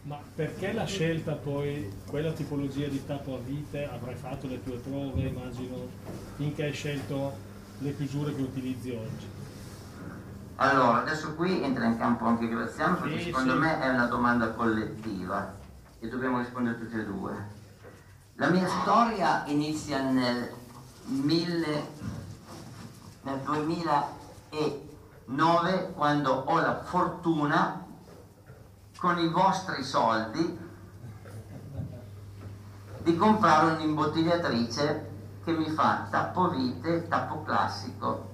Ma 0.01 0.17
perché 0.33 0.73
la 0.73 0.85
scelta 0.85 1.33
poi, 1.33 1.87
quella 2.07 2.31
tipologia 2.31 2.87
di 2.87 3.05
tappo 3.05 3.35
a 3.35 3.37
vite, 3.37 3.87
avrai 3.87 4.15
fatto 4.15 4.47
le 4.47 4.63
tue 4.63 4.77
prove, 4.77 5.21
immagino, 5.21 5.87
finché 6.35 6.63
hai 6.63 6.73
scelto 6.73 7.31
le 7.77 7.95
chiusure 7.95 8.33
che 8.33 8.41
utilizzi 8.41 8.89
oggi? 8.89 9.40
Allora, 10.61 10.99
adesso 10.99 11.33
qui 11.33 11.63
entra 11.63 11.85
in 11.85 11.97
campo 11.97 12.25
anche 12.25 12.47
Graziano 12.47 12.97
perché 12.97 13.17
Sì, 13.17 13.23
secondo 13.25 13.53
sì. 13.53 13.57
me 13.57 13.81
è 13.81 13.89
una 13.89 14.05
domanda 14.05 14.51
collettiva 14.51 15.55
e 15.99 16.07
dobbiamo 16.07 16.37
rispondere 16.37 16.77
tutti 16.77 16.99
e 16.99 17.03
due. 17.03 17.33
La 18.35 18.49
mia 18.49 18.67
storia 18.67 19.43
inizia 19.47 20.03
nel, 20.03 20.53
1000 21.05 21.87
nel 23.23 23.39
2009 23.39 25.93
quando 25.95 26.31
ho 26.31 26.59
la 26.59 26.83
fortuna 26.83 27.83
con 28.99 29.17
i 29.17 29.29
vostri 29.29 29.83
soldi 29.83 30.59
di 33.01 33.17
comprare 33.17 33.71
un'imbottigliatrice 33.71 35.09
che 35.43 35.53
mi 35.53 35.71
fa 35.71 36.05
tappo 36.11 36.49
vite, 36.49 37.07
tappo 37.07 37.41
classico, 37.41 38.29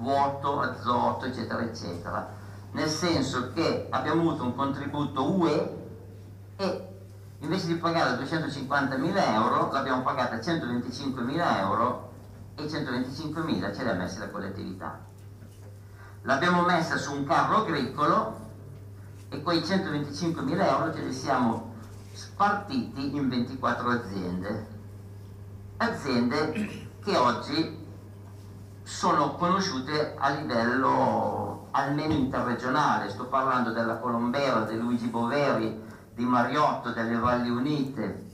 vuoto, 0.00 0.60
azoto, 0.60 1.26
eccetera, 1.26 1.62
eccetera. 1.62 2.28
Nel 2.72 2.88
senso 2.88 3.52
che 3.52 3.86
abbiamo 3.90 4.22
avuto 4.22 4.44
un 4.44 4.54
contributo 4.54 5.32
UE 5.38 5.78
e 6.56 6.88
invece 7.38 7.66
di 7.66 7.76
pagare 7.76 8.22
250.000 8.22 9.32
euro 9.32 9.70
l'abbiamo 9.72 10.02
pagata 10.02 10.36
125.000 10.36 11.58
euro 11.58 12.12
e 12.56 12.64
125.000 12.64 13.74
ce 13.74 13.82
li 13.82 13.88
ha 13.88 13.94
messi 13.94 14.18
la 14.18 14.28
collettività. 14.28 14.98
L'abbiamo 16.22 16.62
messa 16.62 16.96
su 16.96 17.12
un 17.12 17.24
carro 17.24 17.62
agricolo 17.62 18.38
e 19.30 19.42
quei 19.42 19.60
125.000 19.60 20.68
euro 20.68 20.94
ce 20.94 21.00
li 21.00 21.12
siamo 21.12 21.74
spartiti 22.12 23.16
in 23.16 23.28
24 23.28 23.88
aziende. 23.88 24.66
Aziende 25.78 26.88
che 27.02 27.16
oggi 27.16 27.79
sono 28.90 29.36
conosciute 29.36 30.16
a 30.18 30.30
livello 30.30 31.68
almeno 31.70 32.12
interregionale, 32.12 33.08
sto 33.08 33.26
parlando 33.26 33.70
della 33.70 33.98
Colombera, 33.98 34.62
di 34.62 34.76
Luigi 34.76 35.06
Boveri, 35.06 35.80
di 36.12 36.24
Mariotto, 36.24 36.90
delle 36.90 37.16
Valli 37.16 37.50
Unite. 37.50 38.26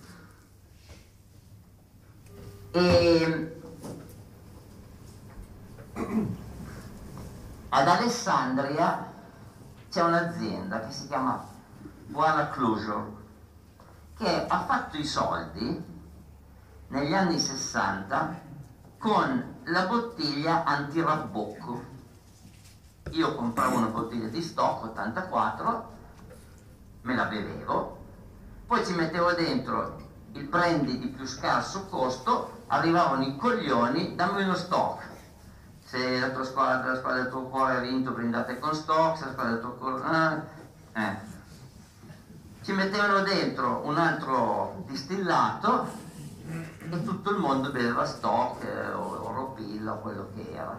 E 2.70 3.60
ad 7.68 7.88
Alessandria 7.88 9.12
c'è 9.90 10.02
un'azienda 10.02 10.80
che 10.80 10.90
si 10.90 11.06
chiama 11.06 11.46
Buona 12.06 12.48
Closure 12.48 13.14
che 14.16 14.46
ha 14.46 14.64
fatto 14.64 14.96
i 14.96 15.04
soldi 15.04 15.84
negli 16.88 17.12
anni 17.12 17.38
60 17.38 18.40
con 18.98 19.54
la 19.66 19.86
bottiglia 19.86 20.64
antirabbocco. 20.64 21.94
Io 23.10 23.34
compravo 23.34 23.76
una 23.76 23.86
bottiglia 23.86 24.28
di 24.28 24.42
stock 24.42 24.84
84, 24.84 25.90
me 27.02 27.14
la 27.14 27.24
bevevo, 27.24 27.98
poi 28.66 28.84
ci 28.84 28.92
mettevo 28.94 29.32
dentro 29.32 30.04
il 30.32 30.44
brandy 30.44 30.98
di 30.98 31.08
più 31.08 31.24
scarso 31.26 31.86
costo, 31.86 32.64
arrivavano 32.66 33.24
i 33.24 33.36
coglioni, 33.36 34.14
dammi 34.14 34.42
uno 34.42 34.54
stock. 34.54 35.04
Se 35.84 36.18
la 36.18 36.30
tua 36.30 36.44
squadra, 36.44 36.92
la 36.92 36.98
squadra 36.98 37.22
del 37.22 37.30
tuo 37.30 37.42
cuore 37.42 37.76
ha 37.76 37.80
vinto, 37.80 38.10
brindate 38.10 38.58
con 38.58 38.74
stock, 38.74 39.18
se 39.18 39.24
la 39.24 39.30
squadra 39.32 39.52
del 39.52 39.60
tuo 39.60 39.72
cuore... 39.74 40.48
eh, 40.92 41.00
eh. 41.00 41.34
Ci 42.62 42.72
mettevano 42.72 43.22
dentro 43.22 43.82
un 43.84 43.96
altro 43.96 44.82
distillato 44.88 46.05
e 46.88 47.02
tutto 47.02 47.30
il 47.30 47.38
mondo 47.38 47.70
beveva 47.70 48.04
stock 48.04 48.64
eh, 48.64 48.92
o 48.92 49.24
o 49.88 50.00
quello 50.00 50.28
che 50.34 50.50
era. 50.52 50.78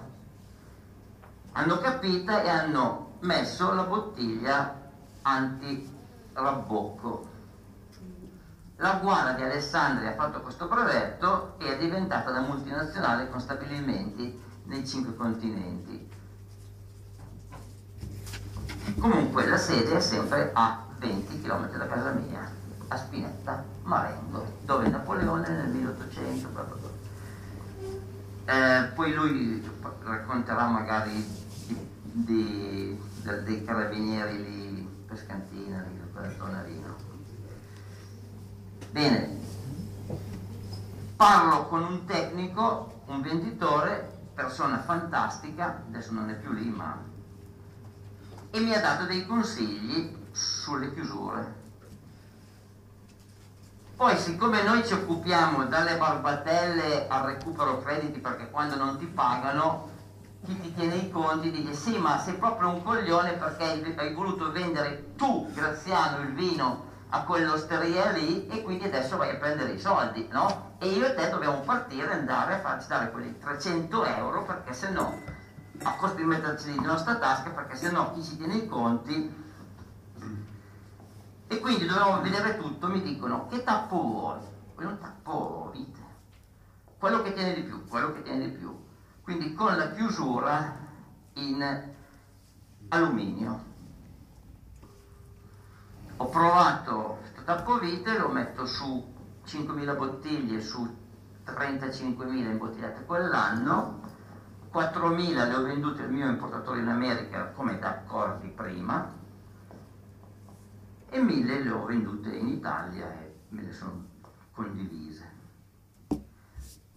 Hanno 1.54 1.78
capito 1.80 2.38
e 2.40 2.50
hanno 2.50 3.14
messo 3.20 3.74
la 3.74 3.84
bottiglia 3.84 4.92
anti-rabbocco. 5.24 7.36
La 8.78 9.00
Guana 9.02 9.34
di 9.34 9.42
Alessandria 9.42 10.12
ha 10.12 10.16
fatto 10.16 10.42
questo 10.42 10.68
brevetto 10.68 11.56
e 11.58 11.76
è 11.76 11.80
diventata 11.80 12.30
la 12.30 12.42
multinazionale 12.42 13.28
con 13.30 13.40
stabilimenti 13.40 14.40
nei 14.66 14.86
cinque 14.86 15.16
continenti. 15.16 16.08
Comunque 19.00 19.48
la 19.48 19.58
sede 19.58 19.98
è 19.98 20.00
sempre 20.00 20.52
a 20.54 20.86
20 21.00 21.42
km 21.42 21.76
da 21.76 21.88
casa 21.88 22.12
mia, 22.12 22.48
a 22.88 22.98
Spinetta, 22.98 23.64
Marengo, 23.88 24.58
dove 24.66 24.90
Napoleone 24.90 25.48
nel 25.48 25.70
1800... 25.70 26.50
Blah 26.50 26.64
blah 26.64 26.76
blah. 26.76 26.96
Eh, 28.54 28.84
poi 28.90 29.14
lui 29.14 29.72
racconterà 30.04 30.68
magari 30.68 31.26
di, 31.66 31.76
di, 32.12 33.00
dei 33.44 33.64
carabinieri 33.64 34.44
lì, 34.44 35.04
Pescantina, 35.08 35.82
lì, 35.84 36.02
quella 36.12 36.34
zona 36.36 36.62
lì, 36.64 36.80
no? 36.80 36.96
Bene, 38.92 39.40
parlo 41.16 41.68
con 41.68 41.84
un 41.84 42.06
tecnico, 42.06 43.04
un 43.06 43.22
venditore, 43.22 44.20
persona 44.34 44.80
fantastica, 44.80 45.84
adesso 45.88 46.12
non 46.12 46.30
è 46.30 46.36
più 46.36 46.52
lì, 46.52 46.70
ma... 46.70 47.02
e 48.50 48.60
mi 48.60 48.74
ha 48.74 48.82
dato 48.82 49.06
dei 49.06 49.26
consigli 49.26 50.14
sulle 50.32 50.94
chiusure. 50.94 51.57
Poi 53.98 54.16
siccome 54.16 54.62
noi 54.62 54.86
ci 54.86 54.94
occupiamo 54.94 55.66
dalle 55.66 55.98
barbatelle 55.98 57.08
al 57.08 57.24
recupero 57.24 57.82
crediti 57.82 58.20
perché 58.20 58.48
quando 58.52 58.76
non 58.76 59.00
ti 59.00 59.08
pagano 59.08 59.90
chi 60.46 60.56
ti 60.60 60.72
tiene 60.76 60.98
i 60.98 61.10
conti 61.10 61.50
dice 61.50 61.74
sì 61.74 61.98
ma 61.98 62.20
sei 62.20 62.36
proprio 62.36 62.70
un 62.70 62.84
coglione 62.84 63.32
perché 63.32 63.96
hai 63.96 64.14
voluto 64.14 64.52
vendere 64.52 65.16
tu 65.16 65.52
Graziano 65.52 66.22
il 66.22 66.34
vino 66.36 66.86
a 67.10 67.24
quell'osteria 67.24 68.12
lì 68.12 68.46
e 68.46 68.62
quindi 68.62 68.84
adesso 68.84 69.18
vai 69.18 69.32
a 69.32 69.38
prendere 69.38 69.72
i 69.72 69.80
soldi 69.80 70.28
no? 70.32 70.76
e 70.78 70.90
io 70.90 71.08
e 71.08 71.16
te 71.16 71.32
dobbiamo 71.32 71.62
partire 71.62 72.12
e 72.12 72.20
andare 72.20 72.54
a 72.54 72.60
farci 72.60 72.88
dare 72.88 73.10
quei 73.10 73.36
300 73.40 74.06
euro 74.06 74.44
perché 74.44 74.74
se 74.74 74.92
no 74.92 75.12
a 75.82 75.96
costo 75.96 76.18
di 76.18 76.24
metterci 76.24 76.70
nella 76.70 76.92
nostra 76.92 77.16
tasca 77.16 77.50
perché 77.50 77.76
se 77.76 77.90
no 77.90 78.14
chi 78.14 78.24
ci 78.24 78.38
tiene 78.38 78.58
i 78.58 78.68
conti 78.68 79.46
e 81.48 81.60
quindi 81.60 81.86
dovevamo 81.86 82.22
vedere 82.22 82.58
tutto, 82.58 82.88
mi 82.88 83.02
dicono 83.02 83.48
che 83.48 83.64
tappo 83.64 84.02
vuoi? 84.02 84.40
Quello 84.76 84.98
tappo 84.98 85.72
vite, 85.74 86.02
quello 86.98 87.22
che 87.22 87.34
tiene 87.34 87.54
di 87.54 87.62
più, 87.62 87.86
quello 87.88 88.14
che 88.14 88.22
tiene 88.22 88.50
di 88.50 88.58
più. 88.58 88.86
Quindi 89.22 89.54
con 89.54 89.76
la 89.76 89.92
chiusura 89.92 90.78
in 91.34 91.94
alluminio. 92.90 93.66
Ho 96.18 96.30
provato 96.30 97.18
questo 97.20 97.44
tappo 97.44 97.78
vite, 97.78 98.18
lo 98.18 98.30
metto 98.30 98.66
su 98.66 99.16
5.000 99.46 99.98
bottiglie, 99.98 100.62
su 100.62 100.86
35.000 101.46 102.28
imbottigliate 102.52 103.06
quell'anno, 103.06 104.02
4.000 104.74 105.48
le 105.48 105.56
ho 105.56 105.62
vendute 105.62 106.04
al 106.04 106.12
mio 106.12 106.28
importatore 106.30 106.80
in 106.80 106.88
America 106.88 107.52
come 107.52 107.80
d'accordi 107.80 108.48
prima, 108.50 109.17
e 111.10 111.20
mille 111.22 111.62
le 111.62 111.72
ho 111.72 111.86
vendute 111.86 112.30
in 112.30 112.48
Italia 112.48 113.06
e 113.12 113.36
me 113.50 113.64
le 113.64 113.72
sono 113.72 114.06
condivise. 114.52 115.36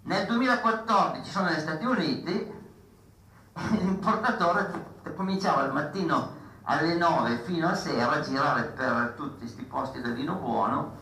Nel 0.03 0.27
2014 0.27 1.31
sono 1.31 1.49
negli 1.49 1.59
Stati 1.59 1.85
Uniti, 1.85 2.53
l'importatore 3.79 4.89
cominciava 5.15 5.63
al 5.63 5.73
mattino 5.73 6.39
alle 6.63 6.97
9 6.97 7.43
fino 7.45 7.69
a 7.69 7.75
sera 7.75 8.13
a 8.13 8.21
girare 8.21 8.63
per 8.63 9.15
tutti 9.17 9.39
questi 9.39 9.63
posti 9.65 10.01
del 10.01 10.15
vino 10.15 10.35
buono 10.35 10.97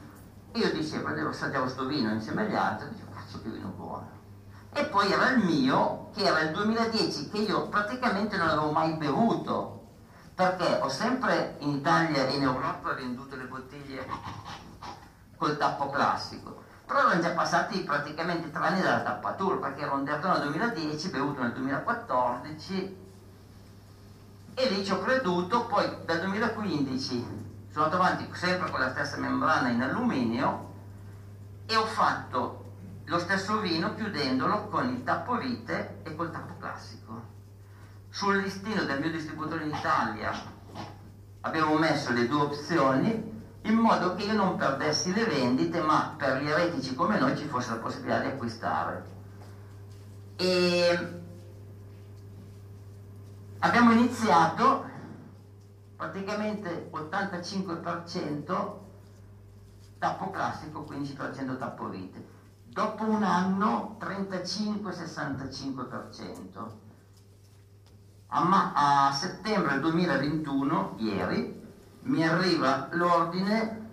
e 0.53 0.59
io 0.59 0.73
dicevo, 0.73 1.09
assaggiavo 1.29 1.64
questo 1.64 1.87
vino 1.87 2.11
insieme 2.11 2.47
agli 2.47 2.55
altri, 2.55 2.88
dicevo, 2.88 3.11
cazzo 3.12 3.40
che 3.42 3.51
vino 3.51 3.68
buono. 3.68 4.16
E 4.73 4.85
poi 4.87 5.11
era 5.11 5.31
il 5.31 5.44
mio, 5.44 6.11
che 6.14 6.25
era 6.25 6.40
il 6.40 6.53
2010, 6.53 7.29
che 7.29 7.38
io 7.38 7.68
praticamente 7.68 8.37
non 8.37 8.49
avevo 8.49 8.71
mai 8.71 8.94
bevuto, 8.94 9.78
perché 10.38 10.79
ho 10.81 10.88
sempre 10.88 11.57
in 11.59 11.70
Italia 11.70 12.29
e 12.29 12.37
in 12.37 12.42
Europa 12.42 12.92
venduto 12.92 13.35
le 13.35 13.46
bottiglie 13.46 14.07
col 15.37 15.57
tappo 15.57 15.90
classico. 15.90 16.62
Però 16.87 17.01
erano 17.01 17.20
già 17.20 17.31
passati 17.31 17.81
praticamente 17.81 18.53
tre 18.53 18.66
anni 18.66 18.81
dalla 18.81 19.01
tappatura 19.01 19.57
perché 19.57 19.81
ero 19.81 19.94
andato 19.94 20.29
nel 20.29 20.42
2010 20.42 21.09
bevuto 21.09 21.42
nel 21.42 21.51
2014 21.55 22.96
e 24.55 24.68
lì 24.68 24.85
ci 24.85 24.92
ho 24.92 25.01
creduto 25.01 25.66
poi 25.66 26.05
dal 26.05 26.20
2015 26.20 27.66
sono 27.72 27.85
andato 27.87 28.01
avanti 28.01 28.29
sempre 28.35 28.70
con 28.70 28.79
la 28.79 28.90
stessa 28.90 29.16
membrana 29.16 29.70
in 29.70 29.83
alluminio 29.83 30.72
e 31.66 31.74
ho 31.74 31.85
fatto 31.85 32.74
lo 33.07 33.18
stesso 33.18 33.59
vino 33.59 33.92
chiudendolo 33.96 34.68
con 34.68 34.88
il 34.88 35.03
tappo 35.03 35.37
vite 35.37 35.98
e 36.05 36.14
col 36.14 36.31
tappo 36.31 36.55
classico 36.61 37.28
sul 38.11 38.38
listino 38.38 38.85
del 38.85 39.01
mio 39.01 39.11
distributore 39.11 39.64
in 39.64 39.75
Italia 39.75 40.33
abbiamo 41.42 41.77
messo 41.77 42.12
le 42.12 42.27
due 42.27 42.40
opzioni 42.42 43.37
in 43.62 43.75
modo 43.75 44.14
che 44.14 44.25
io 44.25 44.35
non 44.35 44.57
perdessi 44.57 45.12
le 45.12 45.25
vendite 45.25 45.81
ma 45.81 46.14
per 46.16 46.40
gli 46.42 46.49
eretici 46.49 46.94
come 46.94 47.18
noi 47.18 47.37
ci 47.37 47.47
fosse 47.47 47.71
la 47.71 47.77
possibilità 47.77 48.21
di 48.21 48.29
acquistare. 48.29 49.16
E 50.37 51.21
abbiamo 53.59 53.90
iniziato 53.92 54.87
praticamente 55.97 56.88
85% 56.92 58.77
tappo 59.99 60.31
classico 60.31 60.87
15% 60.88 61.59
tappo 61.59 61.88
vite 61.88 62.25
dopo 62.64 63.05
un 63.05 63.25
anno 63.25 63.99
35-65% 64.01 66.87
a, 68.31 68.43
ma- 68.43 68.73
a 68.75 69.12
settembre 69.12 69.81
2021, 69.81 70.95
ieri, 70.99 71.67
mi 72.03 72.27
arriva 72.27 72.88
l'ordine 72.93 73.87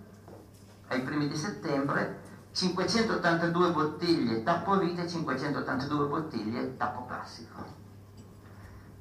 ai 0.87 1.01
primi 1.01 1.27
di 1.27 1.35
settembre 1.35 2.23
582 2.51 3.71
bottiglie 3.71 4.43
tappo 4.43 4.77
vite 4.77 5.03
e 5.03 5.07
582 5.07 6.05
bottiglie 6.07 6.77
tappo 6.77 7.05
classico. 7.05 7.83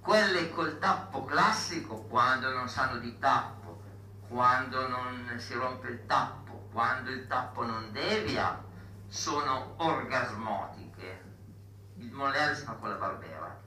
Quelle 0.00 0.50
col 0.50 0.78
tappo 0.78 1.24
classico, 1.24 2.02
quando 2.02 2.52
non 2.52 2.68
sanno 2.68 2.98
di 2.98 3.18
tappo, 3.18 3.82
quando 4.28 4.86
non 4.86 5.34
si 5.38 5.54
rompe 5.54 5.88
il 5.88 6.06
tappo, 6.06 6.68
quando 6.70 7.10
il 7.10 7.26
tappo 7.26 7.64
non 7.64 7.90
devia, 7.90 8.62
sono 9.08 9.74
orgasmotiche. 9.78 11.24
Il 11.96 12.12
Monreale 12.12 12.54
si 12.54 12.62
fa 12.62 12.74
con 12.74 12.90
la 12.90 12.94
barbera. 12.94 13.60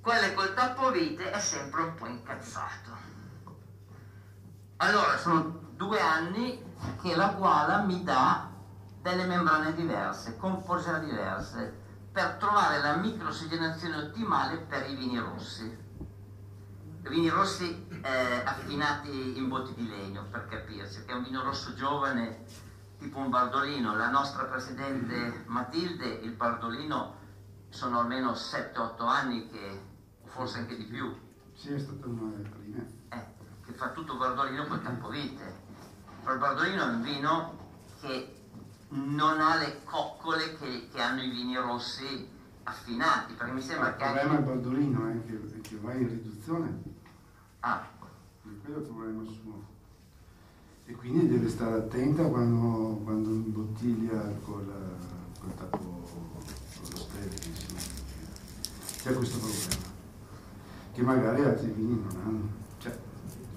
Quelle 0.00 0.34
col 0.34 0.54
tappo 0.54 0.90
vite 0.90 1.30
è 1.30 1.38
sempre 1.38 1.82
un 1.82 1.94
po' 1.94 2.06
incazzato 2.06 3.11
allora, 4.82 5.16
sono 5.16 5.60
due 5.76 6.00
anni 6.00 6.60
che 7.00 7.14
la 7.14 7.34
Guala 7.38 7.82
mi 7.82 8.02
dà 8.02 8.50
delle 9.00 9.26
membrane 9.26 9.74
diverse, 9.74 10.36
composizioni 10.36 11.06
diverse, 11.06 11.80
per 12.10 12.34
trovare 12.34 12.80
la 12.80 12.96
microossigenazione 12.96 13.96
ottimale 13.96 14.58
per 14.58 14.90
i 14.90 14.96
vini 14.96 15.18
rossi. 15.18 15.78
Vini 17.02 17.28
rossi 17.28 17.86
eh, 18.02 18.42
affinati 18.44 19.38
in 19.38 19.48
botti 19.48 19.72
di 19.74 19.88
legno, 19.88 20.24
per 20.24 20.48
capirci, 20.48 21.04
che 21.04 21.12
è 21.12 21.14
un 21.14 21.22
vino 21.22 21.42
rosso 21.42 21.74
giovane, 21.74 22.44
tipo 22.98 23.18
un 23.18 23.30
bardolino. 23.30 23.94
La 23.94 24.10
nostra 24.10 24.44
presidente 24.44 25.44
Matilde, 25.46 26.06
il 26.06 26.32
bardolino, 26.32 27.18
sono 27.68 28.00
almeno 28.00 28.32
7-8 28.32 29.06
anni 29.06 29.48
che, 29.48 29.80
forse 30.24 30.58
anche 30.58 30.76
di 30.76 30.84
più, 30.84 31.16
Sì, 31.54 31.72
è 31.72 31.78
stata 31.78 32.06
una 32.06 32.30
delle 32.30 33.01
prime. 33.82 33.88
eh, 33.88 33.88
che 33.88 33.88
fa 33.88 33.88
tutto 33.88 34.16
Bardolino 34.16 34.66
col 34.66 34.82
campovite. 34.82 35.60
Però 36.22 36.32
il 36.32 36.38
Bardolino 36.38 36.82
è 36.82 36.86
un 36.86 37.02
vino 37.02 37.58
che 38.00 38.36
non 38.88 39.40
ha 39.40 39.56
le 39.56 39.80
coccole 39.84 40.56
che, 40.56 40.88
che 40.92 41.00
hanno 41.00 41.22
i 41.22 41.30
vini 41.30 41.56
rossi 41.56 42.28
affinati, 42.64 43.32
perché 43.34 43.52
mi 43.52 43.60
sembra 43.60 43.88
il 43.88 43.96
che 43.96 44.04
problema 44.04 44.20
è 44.20 44.24
il 44.24 44.36
anche... 44.38 44.50
Baldolino, 44.50 45.08
è 45.08 45.24
che, 45.26 45.60
che 45.60 45.78
va 45.80 45.92
in 45.94 46.08
riduzione, 46.08 46.82
Ah, 47.60 47.80
è 48.42 48.48
quello 48.64 48.78
il 48.78 48.86
problema 48.86 49.24
suo. 49.24 49.70
E 50.84 50.92
quindi 50.94 51.28
deve 51.28 51.48
stare 51.48 51.74
attenta 51.74 52.24
quando, 52.24 53.00
quando 53.04 53.30
imbottiglia 53.30 54.20
col, 54.44 54.98
col 55.40 55.54
tappo, 55.54 55.78
con 55.78 56.90
lo 56.90 56.96
stevia, 56.96 57.38
insomma. 57.46 57.80
C'è 59.02 59.14
questo 59.14 59.38
problema, 59.38 59.90
che 60.92 61.02
magari 61.02 61.44
altri 61.44 61.70
vini 61.70 62.02
non 62.02 62.20
hanno. 62.24 62.61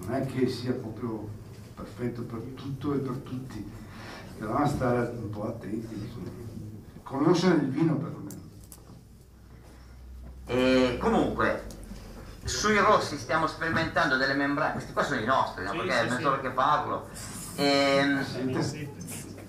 Non 0.05 0.15
è 0.15 0.25
che 0.25 0.47
sia 0.47 0.71
proprio 0.73 1.27
perfetto 1.73 2.21
per 2.21 2.39
tutto 2.55 2.93
e 2.93 2.97
per 2.97 3.15
tutti, 3.17 3.71
però 4.37 4.67
stare 4.67 5.11
un 5.15 5.29
po' 5.31 5.47
attenti. 5.47 6.13
Conoscere 7.01 7.55
il 7.55 7.69
vino 7.69 7.95
perlomeno. 7.95 8.23
E 10.45 10.97
comunque, 11.01 11.65
sui 12.43 12.77
rossi 12.77 13.17
stiamo 13.17 13.47
sperimentando 13.47 14.15
delle 14.17 14.35
membrane, 14.35 14.73
questi 14.73 14.93
qua 14.93 15.03
sono 15.03 15.21
i 15.21 15.25
nostri, 15.25 15.63
no? 15.63 15.71
Perché 15.71 15.91
sì, 15.91 15.97
è 15.97 16.09
mezz'ora 16.09 16.35
sì. 16.35 16.41
che 16.41 16.49
parlo. 16.49 17.09
Ehm, 17.55 18.23
Sì. 18.61 18.87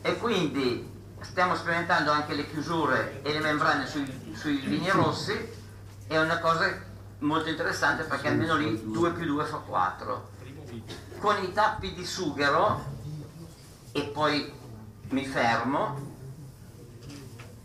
e 0.01 0.16
quindi 0.16 0.88
stiamo 1.21 1.55
sperimentando 1.55 2.11
anche 2.12 2.35
le 2.35 2.49
chiusure 2.49 3.21
e 3.23 3.33
le 3.33 3.40
membrane 3.40 3.87
sui, 3.87 4.33
sui 4.35 4.57
vini 4.59 4.88
rossi, 4.88 5.37
è 6.07 6.19
una 6.19 6.38
cosa 6.38 6.73
molto 7.19 7.51
interessante 7.51 8.05
perché 8.05 8.29
almeno 8.29 8.57
lì 8.57 8.90
2 8.90 9.12
più 9.12 9.27
2 9.27 9.45
fa 9.45 9.57
4. 9.59 10.35
Con 11.19 11.43
i 11.43 11.53
tappi 11.53 11.95
di 11.95 12.05
sughero, 12.05 12.85
e 13.93 14.03
poi 14.05 14.53
mi 15.09 15.27
fermo, 15.27 16.15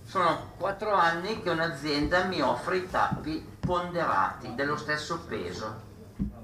sono 0.05 0.51
4 0.57 0.93
anni 0.93 1.41
che 1.41 1.49
un'azienda 1.49 2.25
mi 2.25 2.41
offre 2.41 2.77
i 2.77 2.89
tappi 2.89 3.47
ponderati 3.59 4.55
dello 4.55 4.75
stesso 4.75 5.19
peso, 5.19 5.89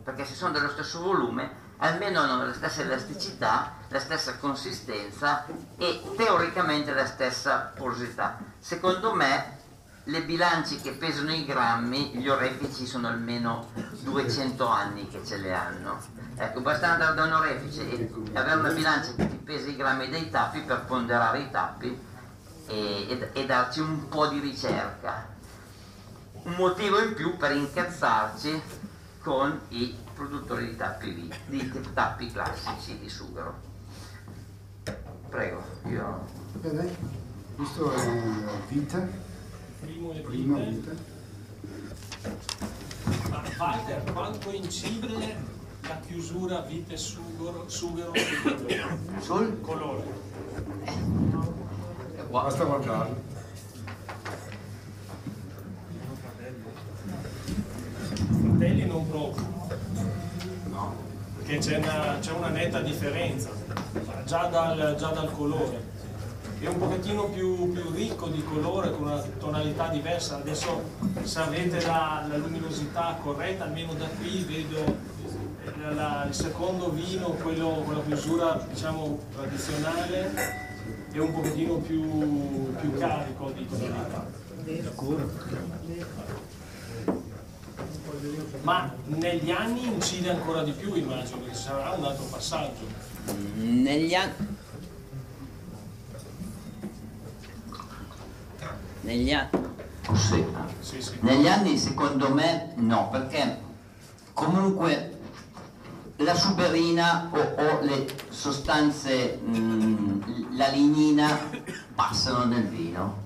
perché 0.04 0.26
se 0.26 0.36
sono 0.36 0.52
dello 0.52 0.70
stesso 0.70 1.02
volume 1.02 1.66
almeno 1.78 2.22
hanno 2.22 2.46
la 2.46 2.54
stessa 2.54 2.82
elasticità, 2.82 3.76
la 3.90 4.00
stessa 4.00 4.38
consistenza 4.38 5.46
e 5.78 6.02
teoricamente 6.16 6.94
la 6.94 7.06
stessa 7.06 7.72
porosità. 7.76 8.40
Secondo 8.58 9.14
me 9.14 9.60
le 10.06 10.24
bilanci 10.24 10.80
che 10.82 10.94
pesano 10.94 11.34
i 11.34 11.46
grammi, 11.46 12.16
gli 12.16 12.30
orefici 12.30 12.86
sono 12.86 13.08
almeno 13.08 13.70
200 13.74 14.66
anni 14.66 15.08
che 15.10 15.24
ce 15.26 15.38
le 15.38 15.54
hanno. 15.54 16.00
Ecco, 16.40 16.62
basta 16.62 16.92
andare 16.92 17.16
da 17.16 17.24
un 17.24 17.34
orefice 17.34 17.90
e 17.90 18.12
avere 18.34 18.60
una 18.60 18.70
bilancia 18.72 19.12
che 19.16 19.28
ti 19.28 19.38
pesa 19.38 19.68
i 19.70 19.76
grammi 19.76 20.08
dei 20.08 20.30
tappi 20.30 20.60
per 20.62 20.84
ponderare 20.86 21.40
i 21.40 21.50
tappi 21.50 22.00
e, 22.68 23.08
e- 23.10 23.30
e 23.34 23.46
darci 23.46 23.80
un 23.80 24.08
po' 24.08 24.28
di 24.28 24.40
ricerca. 24.40 25.28
Un 26.44 26.54
motivo 26.54 27.02
in 27.02 27.16
più 27.16 27.38
per 27.38 27.56
incazzarci 27.56 28.62
con 29.22 29.60
i 29.70 29.96
produttori 30.14 30.68
di 30.70 30.76
tappi, 30.76 31.12
vi- 31.12 31.34
di 31.48 31.90
tappi 31.94 32.32
classici 32.32 33.00
di 33.00 33.10
sughero. 33.10 33.56
Prego, 35.30 35.64
io... 35.88 36.26
Bene, 36.54 36.96
questo 37.56 37.92
è 37.94 38.08
il 38.08 38.50
vita, 38.68 39.08
Primo 39.80 40.12
e 40.14 40.20
primo 40.20 40.58
vita. 40.58 40.92
Ma 43.30 43.42
Walter, 43.58 44.04
quanto 44.14 44.52
incide 44.52 45.56
la 45.88 46.00
chiusura 46.06 46.62
vite 46.62 46.98
sughero, 46.98 47.64
sughero 47.68 48.12
sul 49.20 49.62
colore? 49.62 50.04
Basta 52.30 52.64
guardarlo. 52.66 53.16
Fratelli 58.42 58.86
non 58.86 59.08
proprio, 59.10 59.46
No. 60.70 60.96
perché 61.38 61.58
c'è 61.60 61.78
una, 61.78 62.18
c'è 62.20 62.32
una 62.32 62.50
netta 62.50 62.82
differenza, 62.82 63.50
già 64.26 64.46
dal, 64.48 64.96
già 64.98 65.10
dal 65.10 65.32
colore. 65.32 65.96
È 66.60 66.66
un 66.66 66.78
pochettino 66.80 67.26
più, 67.26 67.72
più 67.72 67.92
ricco 67.92 68.28
di 68.30 68.44
colore 68.44 68.92
con 68.92 69.04
una 69.04 69.22
tonalità 69.40 69.90
diversa. 69.90 70.38
Adesso 70.38 70.82
se 71.22 71.40
avete 71.40 71.86
la, 71.86 72.26
la 72.28 72.38
luminosità 72.38 73.16
corretta, 73.22 73.66
almeno 73.66 73.94
da 73.94 74.08
qui 74.20 74.44
vedo 74.44 74.84
la- 75.76 75.94
la- 75.94 76.26
il 76.28 76.34
secondo 76.34 76.92
vino, 76.92 77.30
quello 77.30 77.84
con 77.86 77.96
la 77.96 78.02
chiusura 78.04 78.66
diciamo 78.70 79.20
tradizionale, 79.34 80.32
è 81.12 81.18
un 81.20 81.34
pochettino 81.34 81.76
più, 81.76 82.74
più 82.80 82.98
carico 82.98 83.52
di 83.52 83.68
tonalità. 83.68 84.26
Ma 88.62 88.92
negli 89.06 89.52
anni 89.52 89.86
incide 89.86 90.30
ancora 90.32 90.64
di 90.64 90.72
più, 90.72 90.94
immagino, 90.96 91.38
perché 91.38 91.56
ci 91.56 91.64
sarà 91.64 91.92
un 91.92 92.04
altro 92.04 92.26
passaggio. 92.26 92.86
Negli 93.56 94.14
anni... 94.14 94.34
Negli 99.02 99.32
anni... 99.32 99.50
Sì. 100.14 100.46
Sì, 100.80 101.02
sì. 101.02 101.18
Negli 101.20 101.48
anni 101.48 101.78
secondo 101.78 102.34
me 102.34 102.72
no, 102.76 103.10
perché 103.10 103.60
comunque 104.34 105.17
la 106.18 106.34
suberina 106.34 107.30
o, 107.32 107.40
o 107.40 107.82
le 107.82 108.08
sostanze, 108.30 109.40
mh, 109.44 110.56
la 110.56 110.68
lignina 110.70 111.38
passano 111.94 112.46
nel 112.46 112.68
vino. 112.68 113.26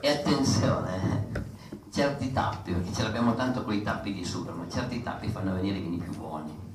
E 0.00 0.10
attenzione, 0.10 1.28
certi 1.92 2.32
tappi, 2.32 2.72
perché 2.72 2.92
ce 2.92 3.02
l'abbiamo 3.02 3.34
tanto 3.34 3.64
con 3.64 3.74
i 3.74 3.82
tappi 3.82 4.14
di 4.14 4.24
sughero, 4.24 4.56
ma 4.56 4.68
certi 4.70 5.02
tappi 5.02 5.28
fanno 5.28 5.54
venire 5.54 5.78
i 5.78 5.82
vini 5.82 5.96
più 5.98 6.14
buoni. 6.16 6.66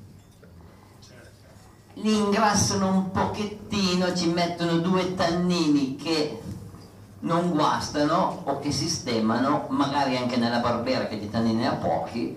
Li 1.94 2.16
ingrassano 2.16 2.88
un 2.88 3.10
pochettino, 3.10 4.14
ci 4.14 4.28
mettono 4.28 4.78
due 4.78 5.14
tannini 5.14 5.96
che 5.96 6.40
non 7.20 7.50
guastano 7.50 8.42
o 8.44 8.58
che 8.58 8.70
sistemano, 8.70 9.66
magari 9.70 10.16
anche 10.16 10.36
nella 10.36 10.58
barbera 10.58 11.06
che 11.06 11.18
di 11.18 11.30
tannini 11.30 11.60
ne 11.60 11.68
ha 11.68 11.74
pochi, 11.74 12.36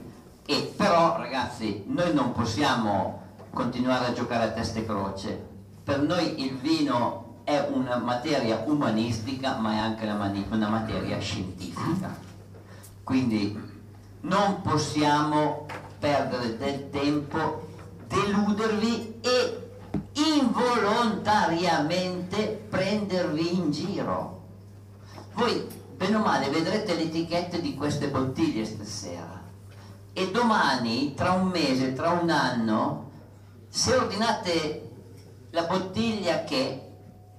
e 0.49 0.73
però 0.77 1.17
ragazzi 1.17 1.83
noi 1.87 2.13
non 2.13 2.31
possiamo 2.31 3.21
continuare 3.49 4.05
a 4.05 4.13
giocare 4.13 4.45
a 4.45 4.51
teste 4.51 4.85
croce. 4.85 5.45
Per 5.83 5.99
noi 5.99 6.41
il 6.41 6.55
vino 6.55 7.39
è 7.43 7.67
una 7.69 7.97
materia 7.97 8.63
umanistica 8.65 9.57
ma 9.57 9.73
è 9.73 9.77
anche 9.77 10.05
una, 10.05 10.69
materia 10.69 11.19
scientifica. 11.19 12.15
Quindi 13.03 13.61
non 14.21 14.61
possiamo 14.61 15.65
perdere 15.99 16.55
del 16.55 16.89
tempo, 16.91 17.67
deludervi 18.07 19.19
e 19.19 19.71
involontariamente 20.13 22.67
prendervi 22.69 23.53
in 23.53 23.71
giro. 23.71 24.43
Voi, 25.33 25.67
bene 25.97 26.15
o 26.15 26.19
male, 26.19 26.49
vedrete 26.49 26.95
le 26.95 27.03
etichette 27.03 27.59
di 27.59 27.75
queste 27.75 28.07
bottiglie 28.07 28.63
stasera 28.63 29.36
e 30.17 30.31
domani, 30.31 31.13
tra 31.13 31.33
un 31.33 31.49
mese, 31.49 31.93
tra 31.93 32.09
un 32.09 32.31
anno, 32.31 33.11
se 33.69 33.93
ordinate 33.93 34.89
la 35.51 35.65
bottiglia 35.65 36.43
che 36.43 36.91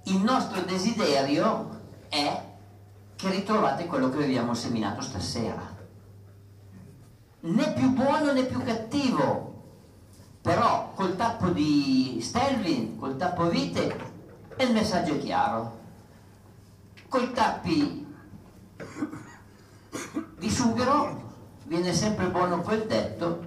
il 0.05 0.19
nostro 0.19 0.61
desiderio 0.61 1.81
è 2.09 2.41
che 3.17 3.31
ritrovate 3.31 3.87
quello 3.87 4.11
che 4.11 4.23
abbiamo 4.23 4.55
seminato 4.55 5.01
stasera. 5.01 5.75
Né 7.41 7.73
più 7.73 7.91
buono 7.95 8.31
né 8.31 8.45
più 8.45 8.63
cattivo, 8.63 9.65
però 10.41 10.93
col 10.95 11.17
tappo 11.17 11.49
di 11.49 12.21
Stelvin, 12.23 12.97
col 12.97 13.17
tappo 13.17 13.49
vite, 13.49 14.13
il 14.57 14.73
messaggio 14.73 15.15
è 15.15 15.19
chiaro. 15.19 15.79
Col 17.09 17.33
tappi 17.33 18.07
di 20.39 20.49
sughero 20.49 21.27
viene 21.69 21.93
sempre 21.93 22.29
buono 22.31 22.63
quel 22.63 22.87
detto, 22.87 23.45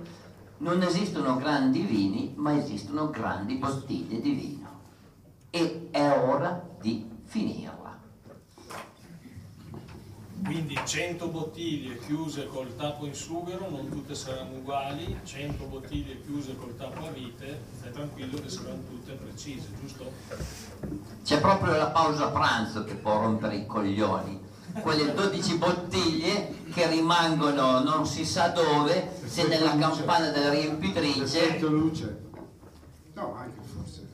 non 0.58 0.82
esistono 0.84 1.38
grandi 1.38 1.82
vini, 1.82 2.34
ma 2.38 2.56
esistono 2.56 3.10
grandi 3.10 3.56
bottiglie 3.56 4.22
di 4.22 4.32
vino. 4.32 4.70
E 5.50 5.88
è 5.90 6.08
ora 6.12 6.64
di 6.80 7.10
finirla. 7.26 7.80
Quindi 10.44 10.80
100 10.84 11.28
bottiglie 11.28 11.98
chiuse 12.00 12.48
col 12.48 12.76
tappo 12.76 13.06
in 13.06 13.14
sughero, 13.14 13.70
non 13.70 13.90
tutte 13.90 14.14
saranno 14.14 14.58
uguali, 14.58 15.18
100 15.24 15.66
bottiglie 15.66 16.22
chiuse 16.22 16.56
col 16.56 16.76
tappo 16.76 17.08
a 17.08 17.12
vite, 17.12 17.60
stai 17.78 17.92
tranquillo 17.92 18.40
che 18.40 18.50
saranno 18.50 18.84
tutte 18.90 19.14
precise, 19.14 19.68
giusto? 19.80 20.12
C'è 21.24 21.40
proprio 21.40 21.76
la 21.76 21.90
pausa 21.90 22.30
pranzo 22.30 22.84
che 22.84 22.96
può 22.96 23.20
rompere 23.20 23.56
i 23.56 23.66
coglioni. 23.66 24.50
Quelle 24.80 25.14
12 25.14 25.58
bottiglie 25.58 26.64
che 26.72 26.88
rimangono 26.88 27.80
non 27.80 28.06
si 28.06 28.26
sa 28.26 28.48
dove, 28.48 29.12
se 29.26 29.48
nella 29.48 29.78
campana 29.78 30.30
della 30.30 30.50
riempitrice. 30.50 31.60
Luce. 31.60 32.30
No, 33.14 33.36
anche 33.36 33.62
forse. 33.62 34.08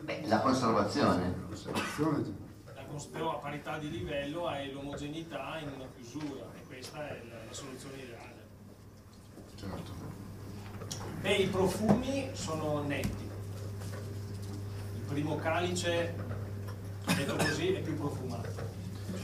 Beh, 0.00 0.22
la 0.26 0.40
conservazione. 0.40 1.34
La 1.36 1.46
conservazione. 1.46 2.42
Però 3.10 3.36
a 3.36 3.38
parità 3.38 3.76
di 3.78 3.90
livello 3.90 4.46
hai 4.46 4.72
l'omogeneità 4.72 5.58
in 5.58 5.68
una 5.74 5.86
chiusura 5.96 6.46
e 6.54 6.64
questa 6.64 7.08
è 7.08 7.22
la, 7.28 7.34
la 7.46 7.52
soluzione 7.52 7.96
ideale. 7.96 8.46
Certo. 9.56 9.92
E 11.22 11.32
i 11.34 11.46
profumi 11.48 12.30
sono 12.32 12.82
netti. 12.82 13.30
Il 14.94 15.02
primo 15.08 15.36
calice, 15.36 16.14
detto 17.04 17.36
così, 17.36 17.72
è 17.72 17.80
più 17.80 17.96
profumato. 17.96 18.53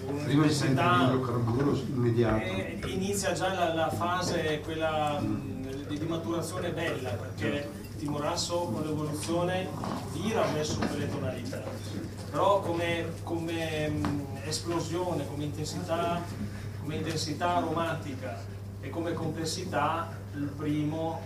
Prima 0.07 0.49
senti 0.49 0.81
un'intensità 0.81 1.03
l'idrocarburo 1.03 1.75
immediato. 1.77 2.43
e 2.43 2.81
inizia 2.87 3.33
già 3.33 3.53
la, 3.53 3.75
la 3.75 3.91
fase 3.91 4.61
quella 4.65 5.19
mh, 5.21 5.87
di, 5.87 5.99
di 5.99 6.07
maturazione 6.07 6.71
bella 6.71 7.11
perché 7.11 7.69
il 7.89 7.97
timorasso 7.97 8.71
con 8.73 8.83
l'evoluzione 8.83 9.69
vira 10.13 10.43
verso 10.53 10.79
quelle 10.79 11.09
tonalità. 11.09 11.63
Però 12.31 12.61
come, 12.61 13.13
come, 13.25 13.89
mh, 13.89 14.27
esplosione 14.45 15.27
come 15.27 15.45
intensità 15.45 16.21
come 16.81 16.97
intensità 16.97 17.57
aromatica 17.57 18.43
e 18.81 18.89
come 18.91 19.13
complessità 19.13 20.09
il 20.35 20.47
primo 20.57 21.21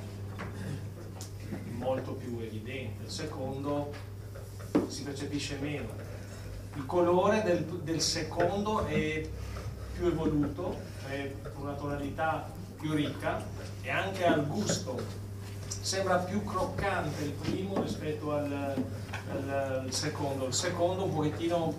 è 1.48 1.70
molto 1.76 2.12
più 2.12 2.38
evidente 2.40 3.04
il 3.04 3.10
secondo 3.10 3.92
si 4.88 5.02
percepisce 5.04 5.58
meno 5.60 5.88
il 6.76 6.87
colore 6.87 7.42
del, 7.42 7.64
del 7.64 8.00
secondo 8.00 8.84
è 8.87 9.26
più 9.96 10.06
evoluto, 10.06 10.76
cioè 11.06 11.34
una 11.56 11.72
tonalità 11.72 12.50
più 12.78 12.92
ricca 12.92 13.42
e 13.82 13.90
anche 13.90 14.26
al 14.26 14.46
gusto. 14.46 15.22
Sembra 15.66 16.16
più 16.16 16.42
croccante 16.44 17.24
il 17.24 17.30
primo 17.32 17.80
rispetto 17.82 18.32
al, 18.32 18.52
al- 18.52 19.48
al 19.84 19.92
secondo. 19.92 20.46
Il 20.46 20.54
secondo 20.54 21.04
un 21.04 21.14
pochettino, 21.14 21.74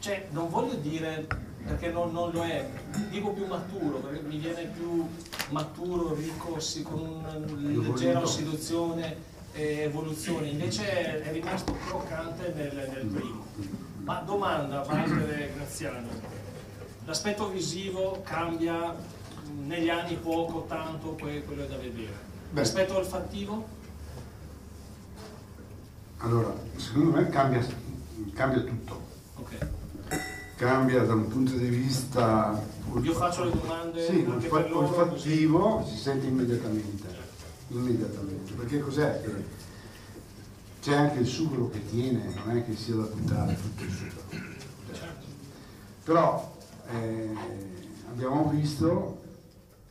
cioè 0.00 0.26
non 0.30 0.50
voglio 0.50 0.74
dire 0.74 1.26
perché 1.64 1.90
non, 1.90 2.12
non 2.12 2.30
lo 2.32 2.42
è, 2.44 2.68
dico 3.10 3.30
più 3.30 3.46
maturo, 3.46 3.98
perché 3.98 4.20
mi 4.26 4.38
viene 4.38 4.64
più 4.64 5.06
maturo, 5.50 6.14
ricco, 6.14 6.58
con 6.82 7.00
una 7.00 7.34
leggera 7.56 8.20
ossidazione 8.20 9.36
e 9.58 9.82
evoluzione, 9.82 10.46
invece 10.46 11.20
è 11.20 11.32
rimasto 11.32 11.76
croccante 11.86 12.52
nel, 12.54 12.90
nel 12.94 13.06
primo. 13.06 13.44
Ma 14.04 14.20
domanda, 14.20 14.84
Walter 14.88 15.52
Graziano, 15.54 16.06
l'aspetto 17.04 17.48
visivo 17.50 18.22
cambia 18.24 18.94
negli 19.64 19.88
anni 19.88 20.14
poco, 20.14 20.64
tanto, 20.68 21.16
que- 21.20 21.42
quello 21.42 21.64
è 21.64 21.66
da 21.66 21.76
vedere. 21.76 22.26
L'aspetto 22.52 22.98
olfattivo? 22.98 23.66
Allora, 26.18 26.54
secondo 26.76 27.16
me 27.16 27.28
cambia, 27.28 27.66
cambia 28.34 28.60
tutto. 28.60 29.06
Ok. 29.36 29.68
Cambia 30.56 31.02
da 31.02 31.14
un 31.14 31.28
punto 31.28 31.52
di 31.52 31.68
vista 31.68 32.60
Io 33.00 33.12
faccio 33.12 33.44
le 33.44 33.52
domande 33.52 34.04
Sì, 34.04 34.26
olfattivo 34.72 35.86
si 35.88 35.96
sente 35.96 36.26
immediatamente, 36.26 37.17
immediatamente, 37.68 38.52
perché 38.54 38.80
cos'è? 38.80 39.20
che 39.22 39.44
c'è 40.80 40.94
anche 40.94 41.18
il 41.20 41.26
sughero 41.26 41.68
che 41.70 41.84
tiene, 41.86 42.32
non 42.44 42.56
è 42.56 42.64
che 42.64 42.74
sia 42.76 42.94
da 42.94 43.02
buttare 43.02 43.56
tutto 43.60 43.82
il 43.82 43.90
sughero. 43.90 44.56
Certo. 44.92 45.26
Però 46.04 46.56
eh, 46.90 47.34
abbiamo 48.08 48.48
visto, 48.48 49.20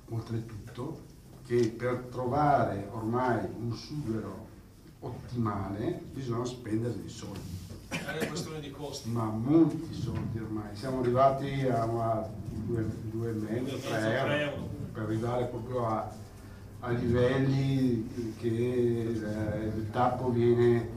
oltretutto, 0.10 1.02
che 1.46 1.68
per 1.70 2.08
trovare 2.12 2.88
ormai 2.92 3.40
un 3.60 3.74
sughero 3.76 4.46
ottimale 5.00 6.02
bisogna 6.14 6.46
spendere 6.46 6.96
dei 7.00 7.10
soldi, 7.10 7.40
È 7.90 8.18
una 8.18 8.28
questione 8.28 8.60
di 8.60 8.72
costi. 8.72 9.10
ma 9.10 9.24
molti 9.26 9.94
soldi 9.94 10.40
ormai. 10.40 10.76
Siamo 10.76 11.00
arrivati 11.02 11.68
a, 11.68 11.84
a 11.84 12.30
due, 12.50 12.86
due 13.12 13.30
e 13.30 13.34
mezzo, 13.34 13.76
Due 13.76 13.78
e 13.78 13.82
tre 13.82 13.92
mezzo, 13.92 14.10
euro, 14.10 14.26
tre 14.26 14.42
euro. 14.42 14.70
per 14.94 15.04
arrivare 15.04 15.46
proprio 15.46 15.88
a, 15.88 16.12
a 16.82 16.92
livelli 16.92 18.08
che 18.38 18.48
eh, 18.48 19.66
il 19.76 19.90
tappo 19.92 20.30
viene, 20.30 20.88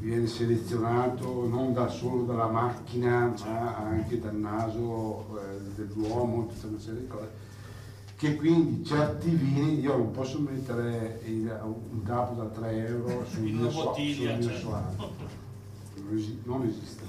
viene 0.00 0.26
selezionato 0.26 1.46
non 1.46 1.72
da 1.72 1.88
solo 1.88 2.24
dalla 2.24 2.48
macchina 2.48 3.34
ma 3.44 3.76
anche 3.76 4.18
dal 4.18 4.34
naso 4.34 5.38
eh, 5.38 5.60
dell'uomo, 5.74 6.46
tutta 6.46 6.66
una 6.68 6.78
serie 6.78 7.00
di 7.00 7.06
cose 7.06 7.44
che 8.16 8.34
quindi 8.36 8.82
certi 8.82 9.28
vini 9.28 9.78
io 9.80 9.94
non 9.98 10.10
posso 10.10 10.38
mettere 10.38 11.20
il- 11.26 11.60
un 11.90 12.02
tappo 12.02 12.40
da 12.42 12.48
3 12.48 12.86
euro 12.86 13.24
sul 13.28 13.46
In 13.46 13.56
mio, 13.58 13.70
so, 13.70 13.84
bottiglia, 13.84 14.30
sul 14.40 14.48
mio 14.48 14.58
certo. 14.58 15.24
non 16.44 16.62
esiste. 16.66 17.02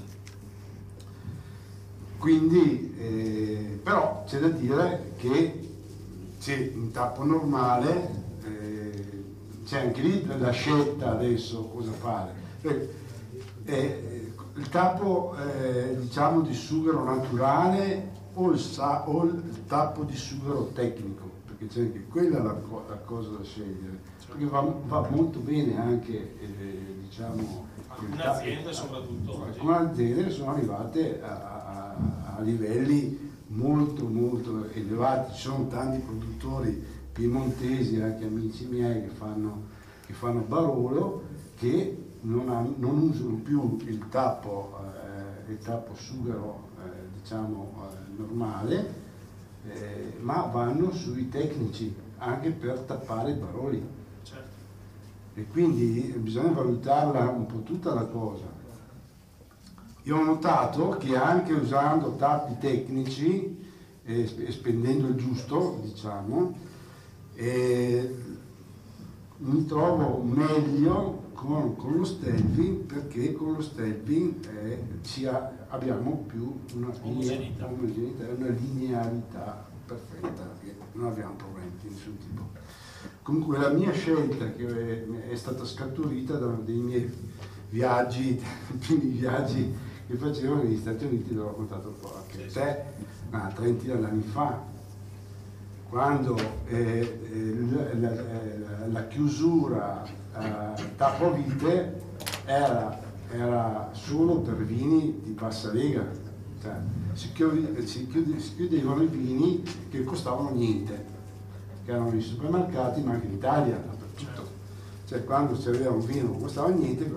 Quindi, 2.18 2.94
eh, 2.98 3.80
però 3.82 4.24
c'è 4.26 4.38
da 4.40 4.48
dire 4.48 5.12
che 5.16 5.67
c'è 6.38 6.72
un 6.74 6.90
tappo 6.92 7.24
normale, 7.24 8.10
eh, 8.44 9.24
c'è 9.64 9.80
anche 9.80 10.00
lì 10.00 10.26
la 10.38 10.50
scelta 10.50 11.10
adesso 11.12 11.64
cosa 11.68 11.90
fare. 11.92 12.32
Eh, 12.62 12.88
eh, 13.64 14.32
il 14.54 14.68
tappo 14.70 15.36
eh, 15.36 15.96
diciamo 16.00 16.40
di 16.40 16.54
sughero 16.54 17.04
naturale 17.04 18.10
o 18.34 18.50
il, 18.50 18.58
sa- 18.58 19.08
o 19.08 19.24
il 19.24 19.64
tappo 19.66 20.04
di 20.04 20.16
sughero 20.16 20.70
tecnico, 20.74 21.28
perché 21.46 21.66
c'è 21.66 21.80
anche 21.80 22.06
quella 22.08 22.42
la, 22.42 22.56
la 22.88 22.96
cosa 23.04 23.30
da 23.30 23.44
scegliere, 23.44 24.00
perché 24.26 24.44
va, 24.46 24.60
va 24.86 25.06
molto 25.10 25.38
bene 25.40 25.78
anche 25.78 26.38
eh, 26.40 26.96
diciamo 27.02 27.66
Alcune 27.90 28.22
aziende 28.22 28.72
soprattutto 28.72 29.42
alcune 29.44 29.76
aziende 29.76 30.30
sono 30.30 30.52
arrivate 30.52 31.20
a, 31.20 31.28
a- 31.30 32.36
a 32.36 32.40
livelli 32.42 33.27
molto 33.58 34.06
molto 34.06 34.68
elevati, 34.72 35.34
ci 35.34 35.40
sono 35.42 35.66
tanti 35.66 35.98
produttori 35.98 36.80
piemontesi, 37.12 38.00
anche 38.00 38.24
amici 38.24 38.66
miei 38.66 39.02
che 39.02 39.08
fanno, 39.08 39.62
che 40.06 40.12
fanno 40.12 40.40
Barolo, 40.40 41.22
che 41.56 42.04
non, 42.20 42.48
han- 42.50 42.74
non 42.78 42.98
usano 42.98 43.34
più 43.42 43.78
il 43.84 44.08
tappo, 44.08 44.78
eh, 45.46 45.50
il 45.50 45.58
tappo 45.58 45.94
sughero 45.96 46.68
eh, 46.84 47.20
diciamo 47.20 47.72
eh, 47.82 48.20
normale, 48.20 48.94
eh, 49.66 50.14
ma 50.20 50.42
vanno 50.52 50.92
sui 50.92 51.28
tecnici 51.28 51.92
anche 52.18 52.50
per 52.50 52.78
tappare 52.80 53.32
i 53.32 53.34
baroli 53.34 53.84
Certo. 54.22 54.46
e 55.34 55.46
quindi 55.48 56.14
bisogna 56.18 56.50
valutarla 56.52 57.28
un 57.28 57.46
po' 57.46 57.62
tutta 57.62 57.92
la 57.92 58.04
cosa. 58.04 58.44
Io 60.08 60.16
ho 60.16 60.24
notato 60.24 60.96
che 60.98 61.14
anche 61.16 61.52
usando 61.52 62.16
tappi 62.16 62.56
tecnici 62.58 63.62
e 64.04 64.26
sp- 64.26 64.40
e 64.40 64.52
spendendo 64.52 65.08
il 65.08 65.16
giusto, 65.16 65.80
diciamo, 65.82 66.56
eh, 67.34 68.14
mi 69.36 69.66
trovo 69.66 70.22
meglio 70.22 71.24
con, 71.34 71.76
con 71.76 71.98
lo 71.98 72.04
Stelvin 72.04 72.86
perché 72.86 73.34
con 73.34 73.52
lo 73.52 73.60
Stelvin 73.60 74.40
eh, 74.62 75.26
ha- 75.26 75.52
abbiamo 75.68 76.24
più 76.26 76.58
una 76.74 76.90
Omogeneità. 77.02 77.66
omogeneità 77.66 78.28
una 78.34 78.48
linearità 78.48 79.66
perfetta, 79.84 80.54
non 80.92 81.08
abbiamo 81.08 81.34
problemi 81.34 81.72
di 81.82 81.90
nessun 81.90 82.16
tipo. 82.16 82.46
Comunque 83.20 83.58
la 83.58 83.68
mia 83.68 83.92
scelta 83.92 84.52
che 84.52 85.28
è 85.28 85.36
stata 85.36 85.66
scaturita 85.66 86.38
da 86.38 86.46
uno 86.46 86.62
dei 86.62 86.78
miei 86.78 87.12
viaggi, 87.68 88.40
primi 88.86 89.08
viaggi 89.10 89.86
che 90.08 90.16
facevo 90.16 90.54
negli 90.62 90.78
Stati 90.78 91.04
Uniti, 91.04 91.34
l'ho 91.34 91.44
raccontato 91.44 91.88
un 91.88 92.00
po' 92.00 92.14
anche 92.16 92.46
a 92.46 92.50
te, 92.52 92.82
una 93.30 93.52
trentina 93.54 93.94
d'anni 93.96 94.22
fa, 94.22 94.58
quando 95.90 96.36
eh, 96.66 97.20
eh, 97.30 97.56
la, 98.00 98.14
la- 98.14 98.86
la 98.90 99.06
chiusura 99.06 100.02
eh, 100.38 100.96
tappovite 100.96 102.00
era, 102.46 102.98
era 103.30 103.90
solo 103.92 104.38
per 104.38 104.56
vini 104.64 105.20
di 105.22 105.30
bassa 105.32 105.72
lega, 105.72 106.06
cioè, 106.62 106.72
si, 107.12 107.30
chiudi- 107.32 107.86
si 107.86 108.06
chiudi- 108.06 108.40
si 108.40 108.54
chiudevano 108.56 109.02
i 109.02 109.06
vini 109.08 109.62
che 109.90 110.04
costavano 110.04 110.50
niente, 110.54 111.04
che 111.84 111.90
erano 111.90 112.10
nei 112.10 112.22
supermercati 112.22 113.02
ma 113.02 113.12
anche 113.12 113.26
in 113.26 113.34
Italia, 113.34 113.74
dappertutto. 113.76 114.56
Cioè 115.06 115.24
quando 115.24 115.54
c'era 115.58 115.90
un 115.90 116.04
vino 116.04 116.32
che 116.32 116.38
costava 116.42 116.68
niente, 116.68 117.10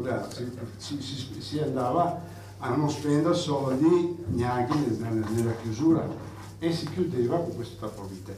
si- 0.78 1.02
si 1.40 1.60
andava 1.60 2.22
a 2.62 2.76
non 2.76 2.90
spendere 2.90 3.34
soldi 3.34 4.24
neanche 4.28 4.74
nel- 4.76 5.26
nella 5.34 5.54
chiusura 5.62 6.08
e 6.60 6.72
si 6.72 6.88
chiudeva 6.92 7.38
con 7.38 7.56
questo 7.56 7.86
tappovite. 7.86 8.38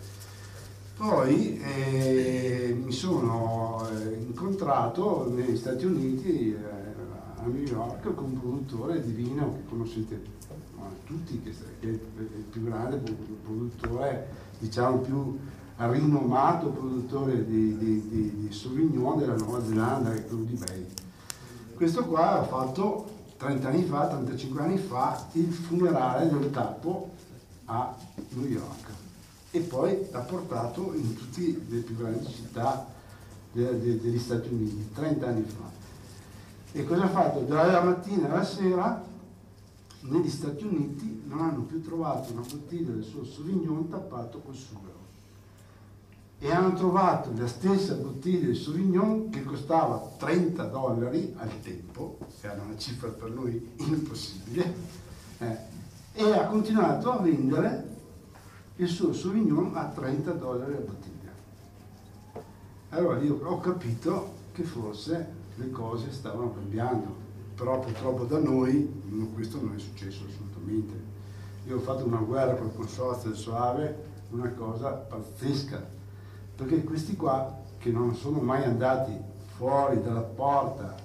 Poi 0.95 1.59
eh, 1.59 2.77
mi 2.81 2.91
sono 2.91 3.85
eh, 3.89 4.13
incontrato 4.25 5.29
negli 5.33 5.57
Stati 5.57 5.85
Uniti, 5.85 6.53
eh, 6.53 6.57
a 7.35 7.45
New 7.45 7.63
York 7.63 8.13
con 8.13 8.25
un 8.25 8.39
produttore 8.39 9.03
di 9.03 9.11
vino 9.11 9.53
che 9.53 9.65
conoscete 9.67 10.21
tutti, 11.05 11.41
che, 11.41 11.51
è 11.81 11.85
il 11.85 11.99
più 12.49 12.63
grande 12.63 13.01
produttore, 13.43 14.27
diciamo 14.59 14.97
più 14.99 15.37
rinomato 15.75 16.67
produttore 16.69 17.45
di, 17.45 17.77
di, 17.77 18.07
di, 18.07 18.35
di 18.35 18.53
Sauvignon 18.53 19.17
della 19.17 19.35
Nuova 19.35 19.65
Zelanda, 19.65 20.11
che 20.11 20.19
è 20.19 20.25
quello 20.25 20.43
di 20.43 20.53
Bay. 20.53 20.85
Questo 21.75 22.05
qua 22.05 22.39
ha 22.39 22.43
fatto 22.43 23.12
30 23.43 23.67
anni 23.67 23.83
fa, 23.83 24.07
35 24.07 24.61
anni 24.61 24.77
fa, 24.77 25.27
il 25.33 25.51
funerale 25.51 26.29
del 26.29 26.49
tappo 26.49 27.11
a 27.65 27.93
New 28.29 28.45
York 28.45 28.87
e 29.51 29.59
poi 29.59 30.07
l'ha 30.11 30.21
portato 30.21 30.93
in 30.93 31.13
tutte 31.13 31.41
le 31.41 31.79
più 31.79 31.97
grandi 31.97 32.25
città 32.25 32.87
de, 33.51 33.79
de, 33.81 33.99
degli 33.99 34.17
Stati 34.17 34.47
Uniti, 34.47 34.91
30 34.93 35.27
anni 35.27 35.43
fa. 35.43 35.69
E 36.71 36.85
cosa 36.85 37.03
ha 37.03 37.09
fatto? 37.09 37.41
Dalla 37.41 37.83
mattina 37.83 38.31
alla 38.31 38.45
sera 38.45 39.03
negli 39.99 40.29
Stati 40.29 40.63
Uniti 40.63 41.23
non 41.25 41.41
hanno 41.41 41.63
più 41.63 41.81
trovato 41.81 42.31
una 42.31 42.41
bottiglia 42.41 42.93
del 42.93 43.03
suo 43.03 43.25
Sauvignon 43.25 43.89
tappato 43.89 44.39
col 44.39 44.55
sughero 44.55 44.92
e 46.43 46.51
hanno 46.51 46.73
trovato 46.73 47.31
la 47.37 47.47
stessa 47.47 47.93
bottiglia 47.93 48.47
di 48.47 48.55
Sauvignon 48.55 49.29
che 49.29 49.45
costava 49.45 50.11
30 50.17 50.65
dollari 50.65 51.33
al 51.37 51.61
tempo, 51.61 52.17
che 52.41 52.47
era 52.47 52.61
una 52.61 52.75
cifra 52.75 53.07
per 53.07 53.29
noi 53.29 53.71
impossibile, 53.77 54.75
eh, 55.37 55.57
e 56.11 56.31
ha 56.33 56.45
continuato 56.47 57.13
a 57.13 57.21
vendere 57.21 57.91
il 58.75 58.89
suo 58.89 59.13
Sauvignon 59.13 59.71
a 59.73 59.85
30 59.85 60.31
dollari 60.33 60.73
a 60.73 60.79
bottiglia. 60.79 61.31
Allora 62.89 63.21
io 63.21 63.39
ho 63.41 63.59
capito 63.61 64.33
che 64.51 64.63
forse 64.63 65.33
le 65.55 65.71
cose 65.71 66.11
stavano 66.11 66.53
cambiando, 66.53 67.15
però 67.55 67.79
purtroppo 67.79 68.25
da 68.25 68.39
noi 68.39 69.31
questo 69.33 69.61
non 69.61 69.75
è 69.75 69.79
successo 69.79 70.25
assolutamente. 70.27 70.93
Io 71.67 71.77
ho 71.77 71.79
fatto 71.79 72.03
una 72.03 72.17
guerra 72.17 72.55
col 72.55 72.75
consorzio 72.75 73.29
del 73.29 73.39
Soave, 73.39 74.11
una 74.31 74.49
cosa 74.49 74.89
pazzesca, 74.89 76.01
perché 76.55 76.83
questi 76.83 77.15
qua 77.15 77.61
che 77.77 77.91
non 77.91 78.15
sono 78.15 78.39
mai 78.39 78.63
andati 78.63 79.11
fuori 79.55 80.01
dalla 80.01 80.21
porta 80.21 80.95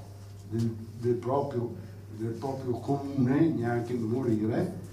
del, 0.49 0.75
del, 0.99 1.15
proprio, 1.15 1.75
del 2.17 2.33
proprio 2.33 2.73
comune, 2.79 3.49
neanche 3.49 3.95
morire, 3.95 4.87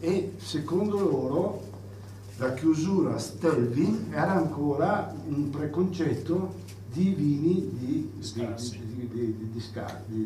e 0.00 0.34
secondo 0.36 0.98
loro 0.98 1.62
la 2.36 2.52
chiusura 2.52 3.18
Stelvi 3.18 4.08
era 4.10 4.34
ancora 4.34 5.14
un 5.26 5.48
preconcetto 5.48 6.64
di 6.92 7.10
vini 7.10 7.70
di, 7.72 8.12
scarsi, 8.20 8.78
di, 8.78 9.08
di, 9.08 9.50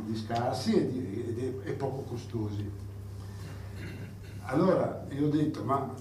di 0.07 0.17
scarsi 0.17 0.75
e, 0.75 1.61
e, 1.65 1.73
poco 1.73 2.03
costosi. 2.03 2.69
Allora 4.43 5.07
io 5.11 5.27
ho 5.27 5.31
detto, 5.31 5.63
ma 5.65 5.93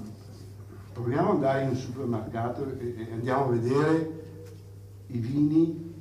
proviamo 1.01 1.29
ad 1.29 1.35
andare 1.35 1.63
in 1.63 1.69
un 1.69 1.75
supermercato 1.77 2.77
e, 2.77 3.07
andiamo 3.11 3.45
a 3.45 3.47
vedere 3.47 4.23
i 5.07 5.17
vini, 5.17 5.93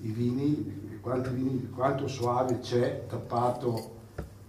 i 0.00 0.10
vini, 0.10 1.00
vini 1.32 1.70
quanto 1.70 2.06
suave 2.06 2.60
c'è 2.60 3.06
tappato 3.08 3.96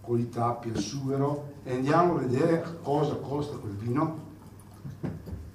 con 0.02 0.20
i 0.20 0.28
tappi 0.28 0.70
al 0.70 0.78
sughero 0.78 1.54
e 1.64 1.76
andiamo 1.76 2.16
a 2.16 2.20
vedere 2.20 2.80
cosa 2.84 3.16
costa 3.16 3.56
quel 3.56 3.76
vino. 3.76 4.28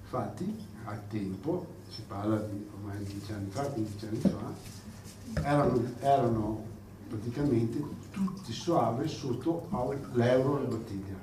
Infatti, 0.02 0.66
al 0.84 1.06
tempo, 1.08 1.66
si 1.88 2.02
parla 2.06 2.38
di 2.38 2.66
ormai 2.74 3.04
10 3.04 3.32
anni 3.32 3.50
fa, 3.50 3.62
15 3.62 4.06
anni 4.06 4.18
fa, 4.20 5.42
erano, 5.42 5.82
erano 6.00 6.62
praticamente 7.08 7.82
tutti 8.10 8.52
suave 8.52 9.06
sotto 9.06 9.68
l'euro 10.12 10.60
la 10.60 10.68
bottiglia 10.68 11.13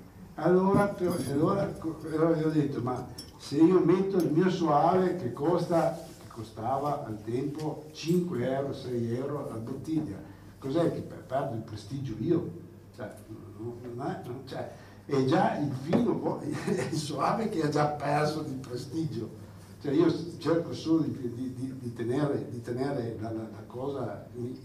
allora, 0.42 0.96
allora, 0.98 1.78
allora 2.04 2.36
gli 2.36 2.44
ho 2.44 2.50
detto, 2.50 2.82
ma 2.82 3.08
se 3.38 3.58
io 3.58 3.80
metto 3.80 4.18
il 4.18 4.32
mio 4.32 4.50
soave 4.50 5.16
che, 5.16 5.34
costa, 5.34 5.98
che 6.20 6.28
costava 6.28 7.06
al 7.06 7.22
tempo 7.24 7.86
5 7.92 8.52
euro, 8.52 8.74
6 8.74 9.16
euro 9.16 9.50
la 9.50 9.58
bottiglia, 9.58 10.18
cos'è 10.58 10.92
che 10.94 11.02
perdo 11.02 11.56
il 11.56 11.62
prestigio 11.62 12.16
io? 12.20 12.60
Cioè, 12.96 13.14
non 13.58 14.08
è, 14.08 14.22
non 14.26 14.42
cioè, 14.46 14.72
è 15.06 15.26
già 15.26 15.58
il 15.58 15.72
vino, 15.84 16.42
il 16.44 16.98
soave 16.98 17.50
che 17.50 17.64
ha 17.64 17.70
già 17.70 17.86
perso 17.88 18.42
di 18.42 18.54
prestigio. 18.54 19.40
Cioè 19.82 19.94
io 19.94 20.14
cerco 20.38 20.74
solo 20.74 21.02
di, 21.02 21.34
di, 21.34 21.54
di, 21.54 21.76
di 21.80 21.94
tenere, 21.94 22.62
tenere 22.62 23.18
la, 23.20 23.32
la, 23.32 23.48
la, 23.52 23.64
cosa 23.66 24.28
in, 24.36 24.56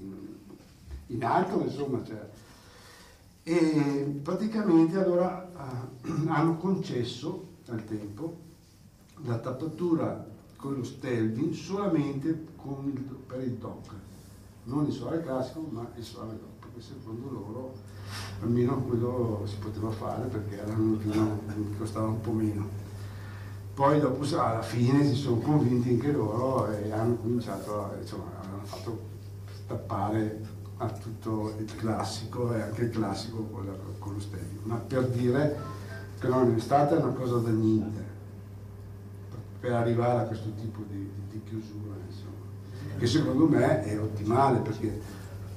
in 1.07 1.25
alto, 1.25 1.61
insomma. 1.63 2.05
Cioè, 2.05 2.29
e 3.49 4.19
praticamente 4.25 4.99
allora 4.99 5.49
eh, 6.03 6.27
hanno 6.27 6.57
concesso 6.57 7.55
al 7.69 7.85
tempo 7.85 8.39
la 9.23 9.39
tappatura 9.39 10.27
con 10.57 10.75
lo 10.75 10.83
Stelvin 10.83 11.55
solamente 11.55 12.27
il, 12.29 13.01
per 13.25 13.43
il 13.43 13.53
DOC, 13.53 13.93
non 14.65 14.87
il 14.87 14.93
solare 14.93 15.23
classico 15.23 15.65
ma 15.71 15.89
il 15.95 16.03
solare 16.03 16.37
DOC, 16.41 16.59
perché 16.59 16.81
secondo 16.81 17.31
loro 17.31 17.75
almeno 18.43 18.83
quello 18.83 19.43
si 19.45 19.57
poteva 19.59 19.91
fare 19.91 20.27
perché 20.27 20.57
che 20.57 21.79
costava 21.79 22.09
un 22.09 22.21
po' 22.21 22.33
meno. 22.33 22.69
Poi 23.75 24.01
dopo 24.01 24.25
alla 24.41 24.63
fine 24.63 25.07
si 25.07 25.15
sono 25.15 25.37
convinti 25.37 25.91
anche 25.91 26.11
loro 26.11 26.69
e 26.73 26.91
hanno 26.91 27.15
cominciato, 27.15 27.85
a, 27.85 27.97
insomma, 28.01 28.25
hanno 28.41 28.65
fatto 28.65 28.99
tappare 29.69 30.56
a 30.79 30.89
tutto 30.91 31.55
il 31.59 31.75
classico 31.77 32.55
e 32.55 32.61
anche 32.61 32.83
il 32.83 32.91
classico 32.91 33.43
con, 33.51 33.67
la, 33.67 33.73
con 33.99 34.15
lo 34.15 34.21
stevio, 34.21 34.61
ma 34.65 34.77
per 34.77 35.09
dire 35.09 35.57
che 36.19 36.29
non 36.29 36.55
è 36.55 36.61
stata 36.61 36.97
una 36.97 37.13
cosa 37.13 37.37
da 37.37 37.51
niente 37.51 38.15
per 39.61 39.73
arrivare 39.73 40.21
a 40.21 40.25
questo 40.25 40.51
tipo 40.61 40.83
di, 40.89 41.11
di, 41.31 41.41
chiusura, 41.45 41.95
insomma. 42.07 42.99
che 42.99 43.07
secondo 43.07 43.49
me 43.49 43.85
è 43.85 43.99
ottimale 43.99 44.59
perché 44.59 45.01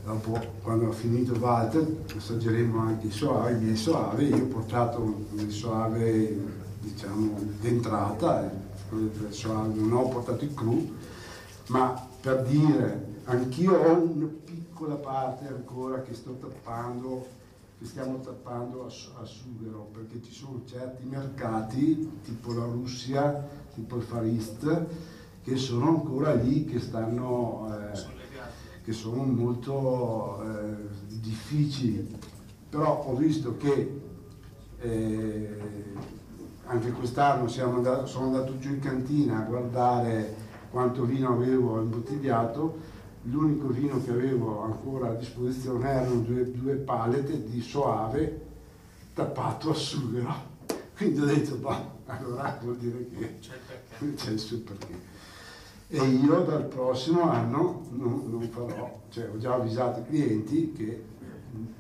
dopo 0.06 0.40
quando 0.62 0.88
ho 0.88 0.92
finito 0.92 1.34
Walter 1.34 1.86
assaggeremo 2.16 2.80
anche 2.80 3.08
i 3.08 3.12
soavi, 3.12 3.54
i 3.54 3.64
miei 3.64 3.76
soavi, 3.76 4.28
io 4.28 4.44
ho 4.44 4.48
portato 4.48 5.26
un 5.32 5.50
soave 5.50 6.58
diciamo 6.80 7.38
d'entrata, 7.60 8.50
non 8.90 9.92
ho 9.92 10.08
portato 10.08 10.44
il 10.46 10.54
cru, 10.54 10.96
ma 11.68 12.08
per 12.22 12.44
dire 12.44 13.08
anch'io 13.26 13.74
ho 13.74 13.94
un 13.94 14.30
piccola 14.80 14.96
parte 14.96 15.46
ancora 15.46 16.02
che 16.04 16.14
sto 16.14 16.38
tappando, 16.38 17.28
che 17.78 17.84
stiamo 17.84 18.22
tappando 18.22 18.86
a, 18.86 19.22
a 19.22 19.26
sughero, 19.26 19.90
perché 19.92 20.22
ci 20.24 20.32
sono 20.32 20.62
certi 20.66 21.04
mercati, 21.06 22.22
tipo 22.24 22.54
la 22.54 22.64
Russia, 22.64 23.46
tipo 23.74 23.98
il 23.98 24.04
Far 24.04 24.24
East, 24.24 24.86
che 25.44 25.58
sono 25.58 25.90
ancora 25.90 26.34
lì, 26.34 26.64
che 26.64 26.80
stanno, 26.80 27.68
eh, 27.92 28.00
che 28.82 28.94
sono 28.94 29.24
molto 29.24 30.42
eh, 30.44 31.18
difficili. 31.20 32.18
Però 32.70 33.04
ho 33.04 33.16
visto 33.16 33.58
che 33.58 34.02
eh, 34.80 35.62
anche 36.68 36.92
quest'anno 36.92 37.50
sono 37.50 38.26
andato 38.28 38.58
giù 38.60 38.70
in 38.70 38.80
cantina 38.80 39.40
a 39.40 39.42
guardare 39.42 40.36
quanto 40.72 41.04
vino 41.04 41.34
avevo 41.34 41.82
imbottigliato 41.82 42.99
l'unico 43.24 43.68
vino 43.68 44.02
che 44.04 44.12
avevo 44.12 44.64
ancora 44.64 45.10
a 45.10 45.14
disposizione 45.14 45.90
erano 45.90 46.22
due, 46.22 46.52
due 46.52 46.76
palette 46.76 47.44
di 47.44 47.62
soave 47.62 48.48
tappato 49.14 49.72
a 49.72 49.74
sughero. 49.74 50.48
Quindi 50.96 51.22
ho 51.22 51.26
detto, 51.26 51.56
boh, 51.56 51.98
allora 52.06 52.58
vuol 52.62 52.78
dire 52.78 53.08
che 53.10 53.40
c'è 54.16 54.32
il 54.32 54.40
suo 54.40 54.60
perché. 54.60 55.18
E 55.92 56.04
io 56.04 56.42
dal 56.44 56.66
prossimo 56.66 57.30
anno 57.30 57.88
non, 57.92 58.30
non 58.30 58.48
farò, 58.50 59.02
cioè 59.10 59.30
ho 59.30 59.38
già 59.38 59.56
avvisato 59.56 60.02
i 60.02 60.06
clienti 60.06 60.72
che 60.74 61.04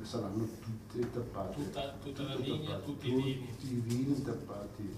saranno 0.01 0.47
tutti 0.61 1.07
tappati. 1.11 1.63
Tutta, 1.63 1.93
tutta 2.01 2.23
la 2.23 2.35
linea, 2.35 2.71
tappati, 2.71 2.85
tutti 2.85 3.07
i 3.07 3.13
vini. 3.13 3.47
Tutti 3.47 3.73
i 3.73 3.81
vini 3.85 4.21
tappati. 4.21 4.95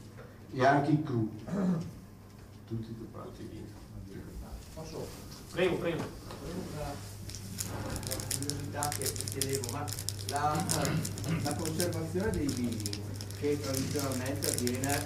E 0.54 0.66
anche 0.66 0.92
i 0.92 1.04
cru. 1.04 1.30
Tutti 2.68 2.96
tappati. 2.98 3.30
Tutti 3.30 3.42
i 3.42 3.48
vini. 3.48 3.80
Posso? 4.74 5.20
Prego, 5.52 5.76
prego. 5.76 6.02
Una, 6.76 6.93
curiosità 8.38 8.88
che 8.97 9.12
chiedevo, 9.32 9.70
ma 9.72 9.86
la, 10.30 10.66
la, 11.43 11.54
conservazione 11.56 12.32
dei 12.32 12.47
vini 12.47 12.82
che 13.38 13.60
tradizionalmente 13.60 14.47
avviene 14.47 15.06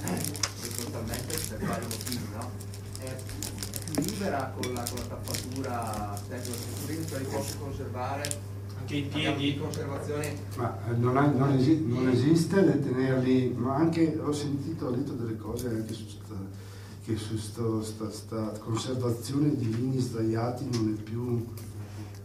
e 0.62 0.76
totalmente 0.76 1.38
per 1.50 1.66
vari 1.66 1.86
motivi, 1.86 2.28
no? 2.32 2.52
È 3.00 3.16
più 3.86 4.04
libera 4.04 4.54
con 4.56 4.72
la, 4.74 4.84
con 4.84 5.00
la 5.00 5.06
tappatura 5.06 6.16
stessa, 6.24 6.52
cioè 7.08 7.20
li 7.20 7.26
posso 7.26 7.58
conservare? 7.58 8.54
Anche 8.78 8.96
i 8.98 9.02
piedi. 9.02 9.54
Di 9.54 9.58
conservazione? 9.58 10.38
Ma 10.58 10.78
eh, 10.88 10.96
non, 10.96 11.18
ha, 11.18 11.26
non, 11.26 11.54
esi, 11.54 11.84
non, 11.88 12.08
esiste 12.10 12.62
nel 12.62 12.84
tenerli 12.84 13.52
ma 13.58 13.78
anche 13.78 14.20
ho 14.24 14.32
sentito 14.32 14.86
ho 14.86 14.91
detto 14.91 15.14
delle 15.14 15.38
cose 15.38 15.70
anche 15.70 15.93
su 15.93 16.06
che 17.06 17.16
questa 17.97 18.51
conservazione 18.60 19.56
di 19.56 19.66
vini 19.66 19.99
sdraiati 19.99 20.68
non 20.72 20.97
è 20.97 21.01
più 21.01 21.45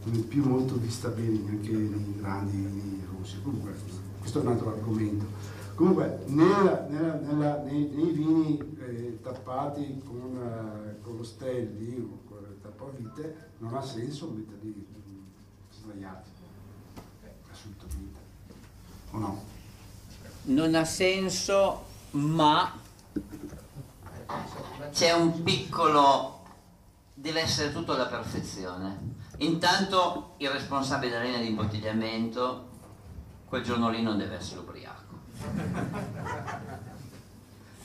non 0.02 0.14
è 0.14 0.22
più 0.22 0.42
molto 0.44 0.76
vista 0.76 1.08
bene 1.08 1.38
neanche 1.38 1.70
nei 1.72 2.16
grandi 2.16 2.56
vini 2.56 3.06
rossi. 3.18 3.40
Comunque, 3.42 3.74
questo 4.18 4.38
è 4.38 4.42
un 4.42 4.48
altro 4.48 4.70
argomento. 4.70 5.26
Comunque, 5.74 6.22
nella, 6.26 6.86
nella, 6.88 7.14
nella, 7.16 7.62
nei, 7.62 7.90
nei, 7.94 8.10
vini 8.12 8.76
eh, 8.78 9.18
tappati 9.22 10.00
con, 10.04 10.16
uh, 10.16 11.02
con 11.02 11.16
lo 11.16 11.22
stelli 11.22 12.00
o 12.00 12.20
con 12.26 12.38
il 12.48 12.60
tappavite 12.62 13.50
non 13.58 13.74
ha 13.74 13.82
senso 13.82 14.30
metterli 14.30 14.86
sdraiati, 15.70 16.30
assolutamente. 17.50 18.18
O 19.10 19.18
no? 19.18 19.42
Non 20.44 20.74
ha 20.74 20.84
senso, 20.84 21.84
ma 22.12 22.79
c'è 24.92 25.12
un 25.12 25.42
piccolo 25.42 26.42
deve 27.14 27.42
essere 27.42 27.72
tutto 27.72 27.92
alla 27.92 28.06
perfezione. 28.06 29.18
Intanto 29.38 30.34
il 30.38 30.50
responsabile 30.50 31.12
della 31.12 31.24
linea 31.24 31.40
di 31.40 31.48
imbottigliamento 31.48 32.68
quel 33.46 33.62
giorno 33.62 33.90
lì 33.90 34.02
non 34.02 34.16
deve 34.16 34.36
essere 34.36 34.60
ubriaco. 34.60 35.18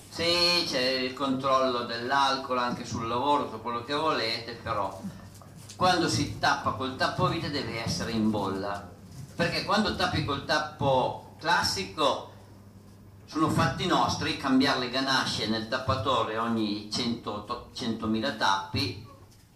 Sì 0.09 0.63
c'è 0.65 0.79
il 0.79 1.13
controllo 1.13 1.83
dell'alcol 1.83 2.59
anche 2.59 2.85
sul 2.85 3.07
lavoro 3.07 3.45
tutto 3.45 3.59
quello 3.59 3.83
che 3.83 3.93
volete 3.93 4.53
però 4.53 4.97
quando 5.75 6.07
si 6.07 6.39
tappa 6.39 6.71
col 6.71 6.95
tappo 6.95 7.27
vite 7.27 7.49
deve 7.49 7.83
essere 7.83 8.11
in 8.11 8.29
bolla. 8.29 8.93
Perché 9.35 9.65
quando 9.65 9.95
tappi 9.95 10.23
col 10.23 10.45
tappo 10.45 11.35
classico 11.39 12.31
sono 13.25 13.49
fatti 13.49 13.87
nostri 13.87 14.37
cambiare 14.37 14.79
le 14.79 14.89
ganasce 14.89 15.47
nel 15.47 15.67
tappatore 15.67 16.37
ogni 16.37 16.87
100.000 16.91 18.37
tappi 18.37 19.05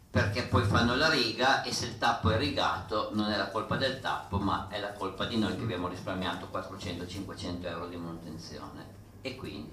perché 0.09 0.43
poi 0.43 0.63
fanno 0.63 0.95
la 0.95 1.07
riga 1.07 1.61
e 1.61 1.72
se 1.72 1.86
il 1.86 1.97
tappo 1.99 2.32
è 2.32 2.38
rigato 2.38 3.11
non 3.13 3.32
è 3.32 3.38
la 3.38 3.49
colpa 3.49 3.76
del 3.76 3.99
tappo 3.99 4.39
ma 4.39 4.67
è 4.70 4.80
la 4.80 4.93
colpa 4.93 5.26
di 5.26 5.38
noi 5.38 5.55
che 5.55 5.61
abbiamo 5.61 5.88
risparmiato 5.88 6.49
400-500 6.51 7.65
euro 7.65 7.88
di 7.88 7.95
manutenzione. 7.95 8.97
E 9.22 9.36
quindi. 9.36 9.72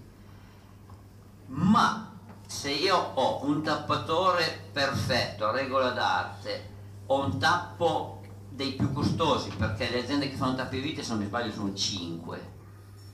Ma 1.46 2.12
se 2.46 2.70
io 2.70 2.96
ho 2.96 3.44
un 3.44 3.62
tappatore 3.62 4.68
perfetto 4.72 5.50
regola 5.52 5.90
d'arte 5.90 6.74
ho 7.06 7.24
un 7.24 7.38
tappo 7.38 8.20
dei 8.50 8.72
più 8.72 8.92
costosi 8.92 9.50
perché 9.50 9.88
le 9.88 10.02
aziende 10.02 10.28
che 10.28 10.36
fanno 10.36 10.54
tappi 10.54 10.80
vite 10.80 11.02
se 11.02 11.10
non 11.10 11.20
mi 11.20 11.26
sbaglio 11.26 11.52
sono 11.52 11.72
5 11.72 12.54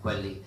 quelli 0.01 0.45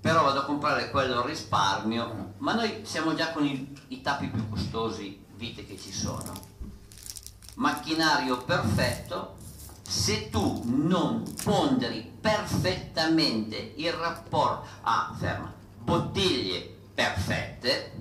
però 0.00 0.22
vado 0.24 0.40
a 0.40 0.44
comprare 0.44 0.90
quello 0.90 1.24
risparmio 1.24 2.34
ma 2.38 2.54
noi 2.54 2.80
siamo 2.84 3.14
già 3.14 3.32
con 3.32 3.44
i, 3.44 3.76
i 3.88 4.00
tappi 4.00 4.28
più 4.28 4.48
costosi 4.48 5.24
vite 5.34 5.66
che 5.66 5.78
ci 5.78 5.92
sono. 5.92 6.32
Macchinario 7.54 8.38
perfetto, 8.44 9.36
se 9.82 10.30
tu 10.30 10.62
non 10.64 11.24
ponderi 11.42 12.12
perfettamente 12.20 13.74
il 13.76 13.92
rapporto, 13.92 14.66
ah 14.82 15.14
ferma, 15.18 15.52
bottiglie 15.78 16.76
perfette, 16.94 17.92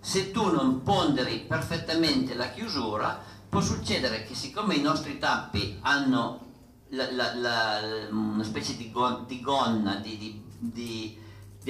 se 0.00 0.30
tu 0.30 0.50
non 0.50 0.82
ponderi 0.82 1.40
perfettamente 1.40 2.34
la 2.34 2.50
chiusura, 2.50 3.22
può 3.48 3.60
succedere 3.60 4.24
che 4.24 4.34
siccome 4.34 4.74
i 4.74 4.82
nostri 4.82 5.18
tappi 5.18 5.78
hanno 5.82 6.48
la, 6.88 7.10
la, 7.12 7.34
la, 7.34 7.80
una 8.10 8.44
specie 8.44 8.76
di, 8.76 8.90
gon, 8.90 9.24
di 9.26 9.40
gonna, 9.40 9.96
di, 9.96 10.18
di, 10.18 10.42
di 10.60 11.18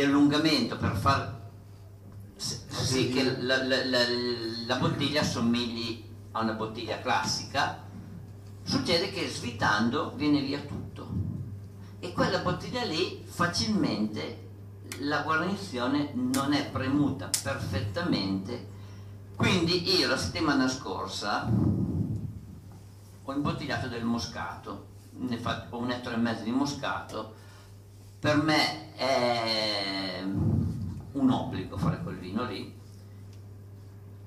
allungamento 0.03 0.77
per 0.77 0.97
far 0.97 1.39
sì, 2.37 3.11
che 3.11 3.41
la, 3.41 3.63
la, 3.65 3.85
la, 3.85 3.99
la, 4.67 4.77
bottiglia 4.77 5.21
assomigli 5.21 6.03
a 6.33 6.41
una 6.41 6.55
bottiglia 6.55 7.01
classica, 7.01 7.85
succede 8.63 9.11
che 9.11 9.29
svitando 9.29 10.13
viene 10.17 10.41
via 10.41 10.61
tutto. 10.61 11.09
E 12.01 12.13
quella 12.13 12.39
bottiglia 12.39 12.83
lì 12.85 13.23
facilmente 13.27 14.49
la 15.01 15.21
guarnizione 15.23 16.13
non 16.15 16.53
è 16.53 16.69
premuta 16.71 17.31
perfettamente. 17.43 18.79
Quindi 19.37 19.97
io 19.97 20.09
la 20.09 20.17
settimana 20.17 20.67
scorsa 20.67 21.49
ho 23.23 23.33
imbottigliato 23.33 23.87
del 23.89 24.05
moscato, 24.05 24.87
ne 25.13 25.39
ho 25.69 25.79
un 25.79 25.91
ettaro 25.91 26.17
e 26.17 26.19
mezzo 26.19 26.43
di 26.43 26.51
moscato, 26.51 27.35
per 28.21 28.37
me 28.37 28.95
è 28.95 30.23
un 31.13 31.31
obbligo 31.31 31.79
fare 31.79 32.03
quel 32.03 32.19
vino 32.19 32.45
lì 32.45 32.79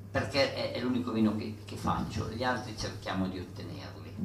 perché 0.10 0.74
è, 0.74 0.80
l'unico 0.80 1.12
vino 1.12 1.36
che, 1.36 1.64
che, 1.66 1.76
faccio, 1.76 2.30
gli 2.30 2.44
altri 2.44 2.78
cerchiamo 2.78 3.28
di 3.28 3.40
ottenerli. 3.40 4.16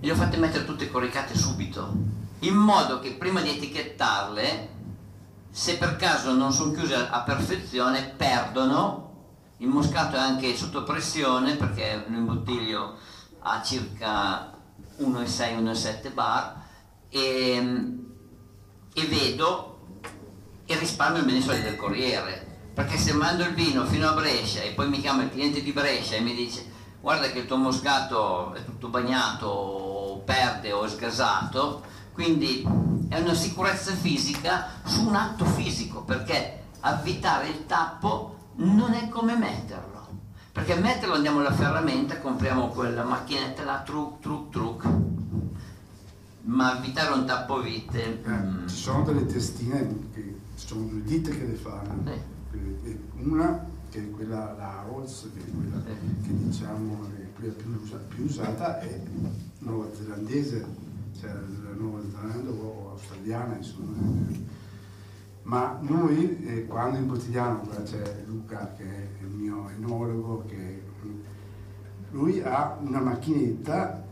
Li 0.00 0.10
ho 0.10 0.14
fatte 0.14 0.36
mettere 0.36 0.66
tutte 0.66 0.90
coricate 0.90 1.34
subito, 1.34 1.94
in 2.40 2.54
modo 2.54 3.00
che 3.00 3.14
prima 3.14 3.40
di 3.40 3.48
etichettarle, 3.48 4.68
se 5.48 5.78
per 5.78 5.96
caso 5.96 6.34
non 6.34 6.52
sono 6.52 6.72
chiuse 6.72 6.94
a, 6.94 7.08
a 7.08 7.22
perfezione, 7.22 8.02
perdono. 8.04 9.06
Il 9.58 9.68
moscato 9.68 10.16
è 10.16 10.20
anche 10.20 10.54
sotto 10.54 10.82
pressione 10.84 11.56
perché 11.56 12.04
un 12.06 12.14
imbottiglio 12.14 12.96
a 13.40 13.62
circa 13.62 14.52
1,6-1,7 14.98 16.12
bar 16.12 16.67
e, 17.10 17.56
e 18.94 19.06
vedo 19.06 19.78
e 20.66 20.78
risparmio 20.78 21.24
i 21.34 21.40
soldi 21.40 21.62
del 21.62 21.76
Corriere 21.76 22.46
perché 22.74 22.96
se 22.96 23.12
mando 23.12 23.42
il 23.42 23.54
vino 23.54 23.84
fino 23.86 24.08
a 24.08 24.12
Brescia 24.12 24.60
e 24.60 24.70
poi 24.70 24.88
mi 24.88 25.00
chiama 25.00 25.22
il 25.22 25.30
cliente 25.30 25.62
di 25.62 25.72
Brescia 25.72 26.16
e 26.16 26.20
mi 26.20 26.34
dice 26.34 26.64
guarda 27.00 27.30
che 27.30 27.40
il 27.40 27.46
tuo 27.46 27.56
moscato 27.56 28.54
è 28.54 28.64
tutto 28.64 28.88
bagnato 28.88 29.46
o 29.46 30.18
perde 30.18 30.72
o 30.72 30.84
è 30.84 30.88
sgasato 30.88 31.82
quindi 32.12 32.62
è 33.08 33.18
una 33.18 33.34
sicurezza 33.34 33.92
fisica 33.92 34.68
su 34.84 35.06
un 35.06 35.14
atto 35.14 35.44
fisico 35.44 36.02
perché 36.02 36.64
avvitare 36.80 37.48
il 37.48 37.66
tappo 37.66 38.36
non 38.56 38.92
è 38.92 39.08
come 39.08 39.36
metterlo 39.36 40.06
perché 40.52 40.74
metterlo 40.74 41.14
andiamo 41.14 41.40
alla 41.40 41.52
ferramenta 41.52 42.18
compriamo 42.18 42.68
quella 42.68 43.04
macchinetta 43.04 43.64
là 43.64 43.82
truc 43.84 44.20
truc 44.20 44.50
truc 44.50 44.88
ma 46.48 46.72
avvitare 46.72 47.12
un 47.14 47.26
tappo 47.26 47.60
vite 47.60 48.22
eh, 48.22 48.30
mm. 48.30 48.66
ci 48.66 48.76
sono 48.76 49.04
delle 49.04 49.26
testine 49.26 49.86
che 50.14 50.36
sono 50.54 50.86
due 50.86 51.02
ditte 51.02 51.30
che 51.30 51.44
le 51.44 51.54
fanno. 51.54 52.10
Eh. 52.10 52.36
Una 53.18 53.66
che 53.90 54.00
è 54.00 54.10
quella, 54.10 54.54
la 54.56 54.84
Rolls, 54.86 55.30
che 55.34 55.40
è 55.40 55.50
quella 55.50 55.76
eh. 55.86 56.26
che 56.26 56.36
diciamo 56.36 57.06
è 57.16 57.32
quella 57.34 57.52
più, 57.52 57.78
più 58.08 58.24
usata, 58.24 58.80
è 58.80 59.00
nuova 59.58 59.88
zelandese, 59.94 60.64
cioè 61.20 61.30
la 61.32 61.74
Nuova 61.76 62.00
Zelanda 62.10 62.50
o 62.50 62.90
australiana, 62.92 63.56
insomma. 63.56 63.96
Ma 65.42 65.78
noi 65.80 66.44
eh, 66.44 66.66
quando 66.66 66.98
imbottigliamo, 66.98 67.68
c'è 67.84 68.24
Luca 68.26 68.72
che 68.76 68.84
è 68.84 69.08
il 69.20 69.28
mio 69.28 69.68
enologo, 69.68 70.44
che 70.46 70.82
lui 72.10 72.40
ha 72.40 72.78
una 72.80 73.00
macchinetta 73.00 74.04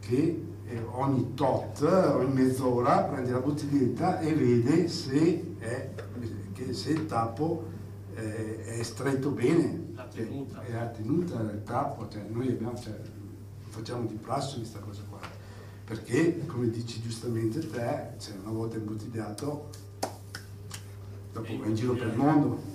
che 0.00 0.54
ogni 0.92 1.34
tot, 1.34 1.80
ogni 1.82 2.32
mezz'ora 2.32 3.02
prende 3.04 3.30
la 3.30 3.40
bottiglietta 3.40 4.18
e 4.18 4.34
vede 4.34 4.88
se, 4.88 5.56
è, 5.58 5.90
se 6.70 6.90
il 6.90 7.06
tappo 7.06 7.64
è, 8.14 8.78
è 8.78 8.82
stretto 8.82 9.30
bene, 9.30 9.90
la 9.94 10.04
tenuta. 10.04 10.62
è 10.62 10.72
la 10.72 10.86
tenuta 10.86 11.36
del 11.42 11.62
tappo, 11.62 12.08
cioè, 12.08 12.24
noi 12.28 12.48
abbiamo, 12.48 12.76
cioè, 12.78 12.98
facciamo 13.68 14.06
di 14.06 14.14
prasso 14.14 14.56
questa 14.56 14.80
cosa 14.80 15.02
qua, 15.08 15.20
perché 15.84 16.46
come 16.46 16.68
dici 16.70 17.00
giustamente 17.00 17.60
te, 17.60 18.14
cioè, 18.18 18.34
una 18.42 18.52
volta 18.52 18.76
imbottigliato, 18.76 19.68
dopo 21.32 21.58
va 21.58 21.66
in 21.66 21.74
giro 21.74 21.94
per 21.94 22.08
il 22.08 22.16
mondo. 22.16 22.74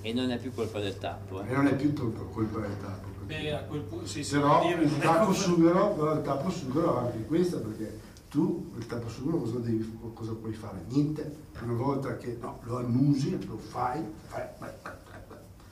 E 0.00 0.12
non 0.12 0.30
è 0.30 0.38
più 0.38 0.52
colpa 0.52 0.80
del 0.80 0.98
tappo. 0.98 1.42
Eh? 1.42 1.50
E 1.50 1.54
non 1.54 1.66
è 1.66 1.76
più 1.76 1.92
colpa 1.92 2.60
del 2.60 2.76
tappo. 2.80 3.15
Beh, 3.26 3.52
a 3.52 3.58
quel 3.64 3.80
punto 3.80 4.06
sì, 4.06 4.24
però 4.24 4.64
dire, 4.64 4.82
il 4.82 4.98
tappo 4.98 5.32
sughero, 5.32 5.90
però 5.94 6.14
il 6.14 6.22
tappo 6.22 6.48
sughero 6.48 6.96
ha 6.96 7.00
anche 7.02 7.24
questa 7.24 7.58
perché 7.58 7.98
tu 8.30 8.72
il 8.76 8.86
tappo 8.86 9.08
sughero 9.08 9.38
cosa, 9.38 9.58
devi, 9.58 9.98
cosa 10.14 10.32
puoi 10.32 10.54
fare? 10.54 10.84
Niente, 10.88 11.36
una 11.60 11.72
volta 11.72 12.16
che 12.16 12.38
no, 12.40 12.60
lo 12.62 12.78
annusi, 12.78 13.44
lo 13.46 13.56
fai, 13.56 14.00
fai, 14.26 14.44
vai. 14.58 14.70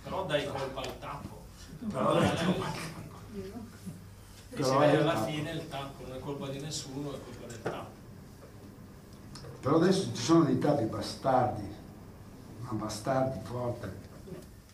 Però 0.02 0.26
dai 0.26 0.46
colpa 0.46 0.80
al 0.80 0.98
tappo. 0.98 1.42
Però 1.88 2.18
dai 2.18 2.44
colpa 2.44 2.92
e 4.56 4.62
si 4.62 4.76
vede 4.76 4.98
alla 4.98 5.24
fine 5.24 5.50
il 5.50 5.68
tappo 5.68 6.04
non 6.06 6.16
è 6.16 6.20
colpa 6.20 6.48
di 6.48 6.60
nessuno, 6.60 7.12
è 7.12 7.18
colpa 7.24 7.46
del 7.46 7.62
tappo. 7.62 7.90
Però 9.60 9.76
adesso 9.76 10.12
ci 10.12 10.22
sono 10.22 10.44
dei 10.44 10.58
tappi 10.58 10.84
bastardi, 10.84 11.68
ma 12.60 12.72
bastardi 12.72 13.38
forti, 13.42 13.88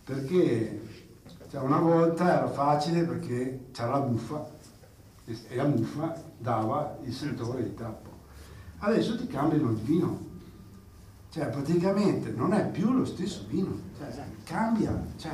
perché 0.05 1.00
cioè, 1.51 1.61
una 1.63 1.79
volta 1.81 2.37
era 2.39 2.49
facile 2.49 3.03
perché 3.03 3.67
c'era 3.73 3.99
la 3.99 4.05
muffa 4.07 4.49
e 5.25 5.57
la 5.57 5.65
muffa 5.65 6.23
dava 6.39 6.97
il 7.05 7.13
sentore 7.13 7.65
di 7.65 7.75
tappo. 7.75 8.09
Adesso 8.79 9.19
ti 9.19 9.27
cambiano 9.27 9.71
il 9.71 9.77
vino. 9.77 10.29
Cioè, 11.29 11.49
praticamente 11.49 12.31
non 12.31 12.53
è 12.53 12.69
più 12.71 12.93
lo 12.93 13.05
stesso 13.05 13.45
vino, 13.49 13.77
cioè, 13.99 14.09
cambia. 14.45 15.01
Cioè, 15.17 15.33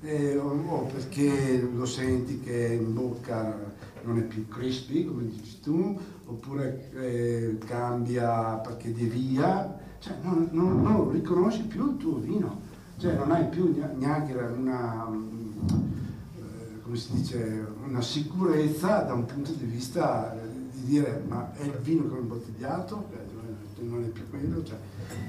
eh, 0.00 0.36
o, 0.36 0.50
o 0.66 0.82
perché 0.84 1.60
lo 1.72 1.86
senti 1.86 2.40
che 2.40 2.78
in 2.80 2.94
bocca 2.94 3.56
non 4.02 4.18
è 4.18 4.22
più 4.22 4.48
crispy, 4.48 5.04
come 5.04 5.26
dici 5.26 5.60
tu, 5.60 5.98
oppure 6.26 6.90
eh, 6.94 7.58
cambia 7.64 8.54
perché 8.56 8.92
devia, 8.92 9.78
cioè 9.98 10.14
non, 10.22 10.48
non, 10.52 10.82
non 10.82 11.10
riconosci 11.10 11.62
più 11.62 11.92
il 11.92 11.96
tuo 11.96 12.18
vino, 12.18 12.60
cioè 12.98 13.14
non 13.14 13.30
hai 13.30 13.46
più 13.46 13.80
neanche 13.96 14.32
una, 14.34 15.08
eh, 16.36 16.82
come 16.82 16.96
si 16.96 17.12
dice, 17.12 17.66
una 17.86 18.02
sicurezza 18.02 19.02
da 19.02 19.14
un 19.14 19.24
punto 19.24 19.52
di 19.52 19.64
vista 19.64 20.36
di 20.72 20.84
dire 20.84 21.22
ma 21.26 21.52
è 21.54 21.62
il 21.62 21.78
vino 21.80 22.08
che 22.08 22.14
ho 22.14 22.18
imbottigliato, 22.18 23.08
non 23.80 24.02
è 24.02 24.08
più 24.08 24.28
quello, 24.28 24.64
cioè, 24.64 24.76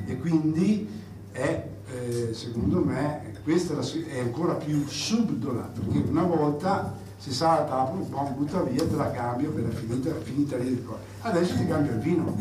e 0.06 0.18
quindi 0.18 0.90
è, 1.32 1.70
eh, 1.88 2.34
secondo 2.34 2.84
me, 2.84 3.34
questa 3.44 3.80
è 3.80 4.20
ancora 4.20 4.56
più 4.56 4.86
subdola, 4.88 5.70
perché 5.74 6.10
una 6.10 6.24
volta 6.24 6.96
si 7.18 7.32
sa 7.32 7.68
la 7.68 7.84
buon 7.84 8.34
butta 8.36 8.64
via, 8.64 8.84
te 8.84 8.96
la 8.96 9.12
cambio, 9.12 9.52
per 9.52 9.72
finita, 9.74 10.14
finita 10.24 10.58
lì. 10.58 10.84
Adesso 11.22 11.56
ti 11.56 11.68
cambio 11.68 11.92
il 11.94 12.00
vino, 12.00 12.36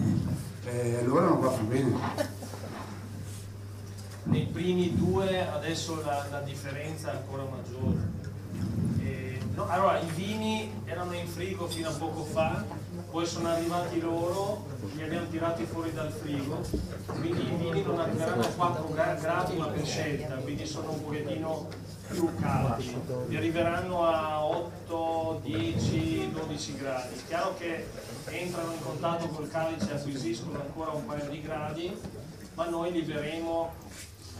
eh, 0.65 0.99
allora 1.03 1.29
non 1.29 1.41
va 1.41 1.49
più 1.49 1.67
bene. 1.67 2.37
Nei 4.25 4.47
primi 4.47 4.95
due 4.95 5.47
adesso 5.49 6.03
la, 6.05 6.27
la 6.31 6.41
differenza 6.41 7.13
è 7.13 7.17
ancora 7.17 7.45
maggiore. 7.45 8.27
Eh, 9.01 9.39
no, 9.55 9.67
allora, 9.69 9.99
i 10.01 10.11
vini 10.15 10.71
erano 10.85 11.13
in 11.15 11.27
frigo 11.27 11.67
fino 11.67 11.89
a 11.89 11.93
poco 11.93 12.25
fa, 12.25 12.65
poi 13.11 13.25
sono 13.25 13.49
arrivati 13.49 14.01
loro, 14.01 14.67
li 14.95 15.03
abbiamo 15.03 15.29
tirati 15.29 15.65
fuori 15.65 15.93
dal 15.93 16.11
frigo, 16.11 16.61
quindi 17.07 17.41
i 17.41 17.57
vini 17.57 17.83
non 17.83 17.99
arriveranno 17.99 18.43
a 18.43 18.49
4 18.49 18.89
gradi 18.93 19.57
ma 19.57 19.67
per 19.67 19.87
scelta, 19.87 20.35
quindi 20.37 20.67
sono 20.67 20.93
un 20.93 21.03
pochettino 21.03 21.69
più 22.11 22.35
caldi, 22.39 23.01
vi 23.29 23.37
arriveranno 23.37 24.05
a 24.05 24.45
8, 24.45 25.41
10, 25.43 26.33
12 26.33 26.77
gradi. 26.77 27.23
Chiaro 27.27 27.55
che 27.57 27.87
entrano 28.27 28.73
in 28.73 28.81
contatto 28.83 29.29
col 29.29 29.49
calice 29.49 29.91
e 29.91 29.95
acquisiscono 29.95 30.61
ancora 30.61 30.91
un 30.91 31.07
paio 31.07 31.29
di 31.31 31.41
gradi, 31.41 31.97
ma 32.55 32.67
noi 32.69 32.93
li 32.93 33.03
verremo, 33.03 33.73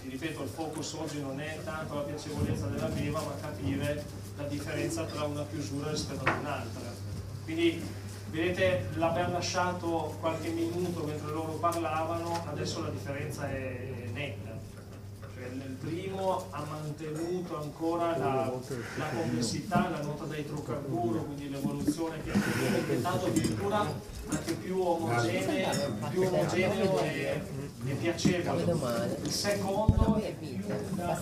ripeto, 0.09 0.43
il 0.43 0.49
focus 0.49 0.93
oggi 0.95 1.21
non 1.21 1.41
è 1.41 1.59
tanto 1.65 1.95
la 1.95 2.01
piacevolezza 2.03 2.67
della 2.67 2.89
beva, 2.89 3.21
ma 3.21 3.35
capire 3.41 4.05
la 4.37 4.45
differenza 4.45 5.05
tra 5.05 5.25
una 5.25 5.45
chiusura 5.51 5.91
rispetto 5.91 6.25
ad 6.25 6.39
un'altra. 6.41 6.93
Quindi 7.45 7.83
vedete 8.31 8.89
l'abbiamo 8.95 9.35
lasciato 9.35 10.17
qualche 10.21 10.49
minuto 10.49 11.05
mentre 11.05 11.31
loro 11.31 11.53
parlavano, 11.53 12.45
adesso 12.47 12.83
la 12.83 12.91
differenza 12.91 13.49
è 13.49 14.09
netta 14.13 14.49
il 15.47 15.77
primo 15.81 16.47
ha 16.51 16.65
mantenuto 16.69 17.59
ancora 17.59 18.17
la, 18.17 18.53
la 18.97 19.09
complessità, 19.15 19.89
la 19.89 20.03
nota 20.03 20.25
da 20.25 20.37
idrocarburo, 20.37 21.23
quindi 21.25 21.51
l'evoluzione 21.51 22.23
che 22.23 22.33
è 22.33 22.39
diventato 22.81 23.27
addirittura 23.27 23.87
anche 24.29 24.53
più 24.55 24.81
omogeneo, 24.81 25.71
più 26.11 26.23
omogeneo 26.23 26.99
e, 27.01 27.41
e 27.85 27.95
piacevole. 27.95 29.19
Il 29.23 29.31
secondo 29.31 30.17
è 30.17 30.33
più 30.35 30.65
da, 30.95 31.19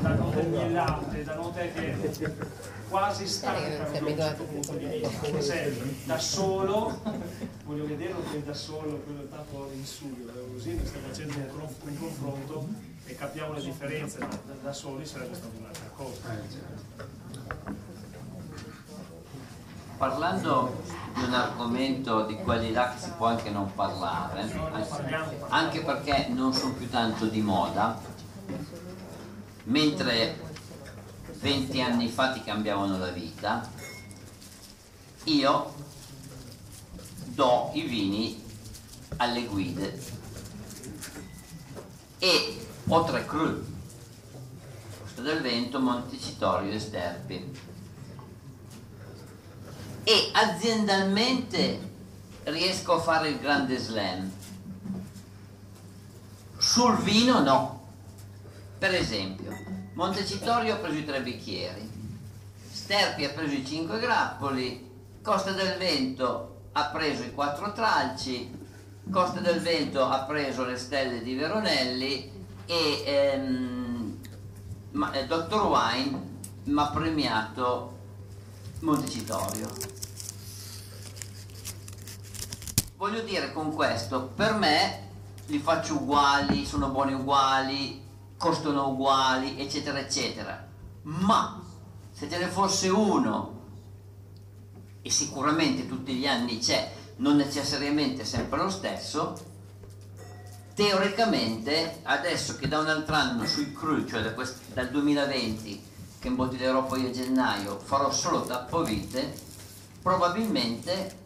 da 0.00 0.14
note 0.14 0.50
di 0.50 0.72
latte, 0.72 1.24
da 1.24 1.34
note 1.34 1.72
che 1.72 2.34
quasi 2.88 3.26
stancano 3.26 3.90
da 3.90 3.98
un 3.98 4.16
certo 4.16 4.44
punto 4.44 4.72
di 4.72 4.86
vista. 4.86 5.40
Se 5.40 6.02
da 6.04 6.18
solo, 6.18 7.00
voglio 7.64 7.86
vederlo 7.86 8.22
che 8.30 8.42
da 8.44 8.54
solo, 8.54 9.00
quello 9.04 9.22
è 9.22 9.28
tanto 9.28 9.70
in 9.74 9.84
studio, 9.84 10.26
così 10.52 10.70
mi 10.70 10.86
sta 10.86 10.98
facendo 11.06 11.34
un 11.34 11.98
confronto 11.98 12.68
e 13.04 13.14
capiamo 13.14 13.54
le 13.54 13.62
differenze, 13.62 14.18
ma 14.20 14.28
da, 14.28 14.54
da 14.62 14.72
soli 14.72 15.04
sarebbe 15.04 15.34
stata 15.34 15.56
un'altra 15.58 15.90
cosa. 15.94 16.20
Parlando 19.98 20.80
di 21.12 21.24
un 21.24 21.34
argomento 21.34 22.24
di 22.24 22.36
quelli 22.36 22.70
là 22.70 22.94
che 22.94 23.00
si 23.00 23.10
può 23.16 23.26
anche 23.26 23.50
non 23.50 23.74
parlare, 23.74 24.48
anche 25.48 25.82
perché 25.82 26.28
non 26.28 26.52
sono 26.52 26.74
più 26.74 26.88
tanto 26.88 27.26
di 27.26 27.40
moda, 27.40 28.00
mentre 29.64 30.38
20 31.40 31.82
anni 31.82 32.08
fa 32.08 32.30
ti 32.30 32.44
cambiavano 32.44 32.96
la 32.96 33.10
vita, 33.10 33.68
io 35.24 35.74
do 37.24 37.70
i 37.74 37.82
vini 37.82 38.40
alle 39.16 39.46
guide 39.46 40.00
e 42.18 42.66
ho 42.86 43.04
tre 43.04 43.26
cru 43.26 43.64
del 45.16 45.40
Vento, 45.40 45.80
Montecitorio 45.80 46.70
e 46.70 46.78
Sterpi 46.78 47.76
e 50.08 50.30
aziendalmente 50.32 51.78
riesco 52.44 52.94
a 52.94 52.98
fare 52.98 53.28
il 53.28 53.38
grande 53.38 53.76
slam 53.76 54.32
sul 56.56 56.96
vino 57.02 57.42
no 57.42 57.88
per 58.78 58.94
esempio 58.94 59.54
Montecitorio 59.92 60.72
ha 60.72 60.76
preso 60.78 60.96
i 60.96 61.04
tre 61.04 61.20
bicchieri 61.20 61.90
Sterpi 62.72 63.26
ha 63.26 63.28
preso 63.28 63.52
i 63.52 63.66
cinque 63.66 63.98
grappoli 63.98 64.90
Costa 65.20 65.52
del 65.52 65.76
Vento 65.76 66.68
ha 66.72 66.86
preso 66.86 67.24
i 67.24 67.34
quattro 67.34 67.74
tralci 67.74 68.50
Costa 69.10 69.40
del 69.40 69.60
Vento 69.60 70.06
ha 70.06 70.20
preso 70.20 70.64
le 70.64 70.78
stelle 70.78 71.22
di 71.22 71.34
Veronelli 71.34 72.32
e 72.64 73.02
ehm, 73.04 74.18
ma, 74.92 75.12
eh, 75.12 75.26
Dr. 75.26 75.66
Wine 75.66 76.22
mi 76.64 76.80
ha 76.80 76.88
premiato 76.88 77.97
Montecitorio. 78.80 79.68
Voglio 82.96 83.22
dire 83.22 83.52
con 83.52 83.74
questo, 83.74 84.22
per 84.34 84.54
me 84.54 85.08
li 85.46 85.58
faccio 85.58 85.94
uguali, 85.94 86.64
sono 86.64 86.88
buoni 86.90 87.14
uguali, 87.14 88.04
costano 88.36 88.88
uguali, 88.88 89.60
eccetera, 89.60 89.98
eccetera. 89.98 90.66
Ma 91.02 91.60
se 92.12 92.30
ce 92.30 92.38
ne 92.38 92.46
fosse 92.46 92.88
uno, 92.88 93.56
e 95.02 95.10
sicuramente 95.10 95.88
tutti 95.88 96.14
gli 96.14 96.26
anni 96.26 96.58
c'è, 96.58 96.92
non 97.16 97.36
necessariamente 97.36 98.24
sempre 98.24 98.58
lo 98.58 98.70
stesso, 98.70 99.36
teoricamente 100.74 102.00
adesso 102.04 102.56
che 102.56 102.68
da 102.68 102.78
un 102.78 102.88
altro 102.88 103.16
anno 103.16 103.44
sui 103.44 103.72
cru, 103.72 104.06
cioè 104.06 104.22
da 104.22 104.34
dal 104.72 104.90
2020 104.90 105.87
che 106.18 106.28
imbottiglierò 106.28 106.84
poi 106.84 107.06
a 107.06 107.10
gennaio, 107.10 107.78
farò 107.78 108.10
solo 108.10 108.42
tappovite, 108.42 109.32
probabilmente 110.02 111.16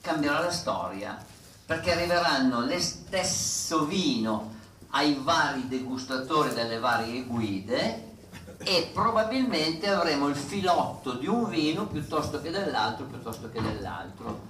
cambierà 0.00 0.40
la 0.40 0.50
storia, 0.50 1.24
perché 1.64 1.92
arriveranno 1.92 2.64
lo 2.64 2.80
stesso 2.80 3.84
vino 3.84 4.60
ai 4.90 5.18
vari 5.22 5.68
degustatori 5.68 6.52
delle 6.52 6.78
varie 6.78 7.22
guide 7.24 8.10
e 8.58 8.90
probabilmente 8.92 9.88
avremo 9.88 10.28
il 10.28 10.36
filotto 10.36 11.14
di 11.14 11.26
un 11.26 11.48
vino 11.48 11.86
piuttosto 11.86 12.40
che 12.40 12.50
dell'altro, 12.50 13.06
piuttosto 13.06 13.50
che 13.50 13.60
dell'altro. 13.60 14.46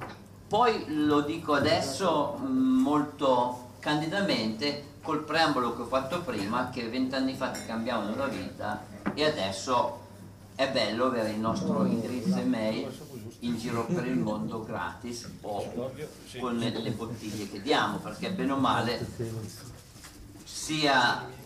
Poi 0.49 0.85
lo 1.05 1.21
dico 1.21 1.55
adesso 1.55 2.39
mm, 2.39 2.81
molto 2.81 3.71
candidamente 3.79 4.92
col 5.03 5.25
preambolo 5.25 5.75
che 5.75 5.83
ho 5.83 5.87
fatto 5.87 6.23
prima 6.23 6.71
che 6.71 6.89
vent'anni 6.89 7.35
fa 7.35 7.51
ti 7.51 7.65
cambiavano 7.67 8.15
la 8.17 8.27
vita 8.27 8.85
e 9.15 9.25
adesso 9.25 10.01
è 10.55 10.71
bello 10.71 11.07
avere 11.07 11.31
il 11.31 11.39
nostro 11.39 11.85
indirizzo 11.85 12.39
email 12.39 12.89
in 13.41 13.59
giro 13.59 13.85
per 13.87 14.07
il 14.07 14.19
mondo 14.19 14.63
gratis 14.63 15.29
o 15.41 15.91
con 16.39 16.57
le, 16.57 16.91
bottiglie 16.93 17.51
che 17.51 17.61
diamo 17.61 17.99
perché 17.99 18.31
bene 18.31 18.53
o 18.53 18.57
male 18.57 19.05
sia 20.45 21.41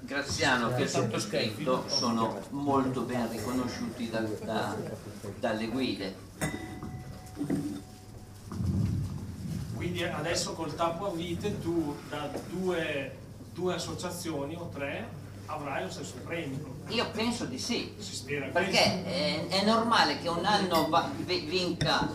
Graziano 0.00 0.74
che 0.74 0.82
il 0.82 0.88
sottoscritto 0.88 1.84
sono 1.88 2.40
molto 2.50 3.02
ben 3.02 3.30
riconosciuti 3.30 4.10
da, 4.10 4.20
da, 4.20 4.76
dalle 5.38 5.66
guide 5.68 6.16
quindi 9.84 10.02
adesso 10.02 10.54
col 10.54 10.74
tappo 10.74 11.08
a 11.08 11.10
vite 11.10 11.60
tu 11.60 11.94
da 12.08 12.30
due, 12.48 13.18
due 13.52 13.74
associazioni 13.74 14.54
o 14.54 14.70
tre 14.72 15.06
avrai 15.44 15.82
lo 15.82 15.90
stesso 15.90 16.14
premio. 16.24 16.76
Io 16.88 17.10
penso 17.10 17.44
di 17.44 17.58
sì, 17.58 17.94
si 17.98 18.14
spera 18.14 18.46
perché 18.46 19.04
è, 19.04 19.46
è, 19.46 19.62
normale 19.66 20.20
che 20.20 20.28
un 20.28 20.42
anno 20.42 20.88
vinca 21.26 22.08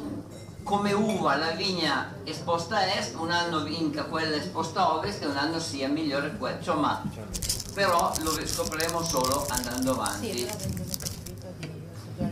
come 0.64 0.94
uva 0.94 1.36
la 1.36 1.52
vigna 1.52 2.16
esposta 2.24 2.78
a 2.78 2.88
est, 2.88 3.14
un 3.16 3.30
anno 3.30 3.62
vinca 3.62 4.06
quella 4.06 4.36
esposta 4.36 4.82
a 4.82 4.96
ovest 4.96 5.22
e 5.22 5.28
un 5.28 5.38
anno 5.38 5.60
sia 5.60 5.88
migliore 5.88 6.38
quella, 6.38 6.58
insomma, 6.58 7.04
però 7.76 8.12
lo 8.20 8.48
scopriremo 8.48 9.04
solo 9.04 9.46
andando 9.48 9.92
avanti. 9.92 10.34
Sì, 10.34 10.50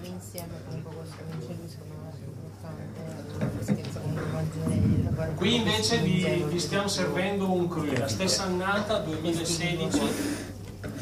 insieme 0.01 0.63
con 0.65 0.81
questo 0.95 1.23
vince 1.29 1.55
lui 1.59 1.69
secondo 1.69 1.93
me 2.01 2.09
è 2.09 2.13
più 2.15 2.25
importante 2.25 2.97
Qui 5.17 5.55
invece 5.55 5.97
vi, 5.97 6.45
vi, 6.47 6.59
stiamo 6.59 6.87
servendo 6.87 7.51
un 7.51 7.67
cru, 7.67 7.85
la 7.97 8.07
stessa 8.07 8.43
annata 8.43 8.99
2016, 8.99 9.99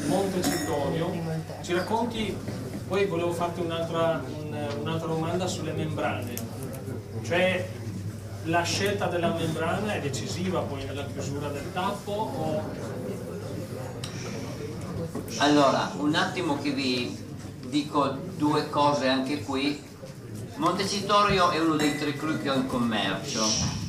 Montecitorio. 0.06 1.12
Ci 1.60 1.74
racconti, 1.74 2.34
poi 2.88 3.04
volevo 3.04 3.32
farti 3.32 3.60
un'altra, 3.60 4.22
un, 4.38 4.56
un'altra 4.80 5.06
domanda 5.06 5.46
sulle 5.46 5.72
membrane, 5.72 6.32
cioè 7.24 7.68
la 8.44 8.62
scelta 8.62 9.06
della 9.06 9.34
membrana 9.34 9.92
è 9.92 10.00
decisiva 10.00 10.60
poi 10.60 10.82
nella 10.86 11.04
chiusura 11.04 11.48
del 11.48 11.70
tappo 11.74 12.12
o 12.12 12.62
Allora, 15.38 15.92
un 15.98 16.14
attimo 16.14 16.58
che 16.62 16.70
vi 16.70 17.22
dico 17.68 18.16
due 18.36 18.70
cose 18.70 19.08
anche 19.08 19.42
qui. 19.42 19.78
Montecitorio 20.54 21.50
è 21.50 21.58
uno 21.58 21.76
dei 21.76 21.98
tre 21.98 22.14
cru 22.14 22.40
che 22.40 22.48
ho 22.48 22.54
in 22.54 22.66
commercio. 22.66 23.85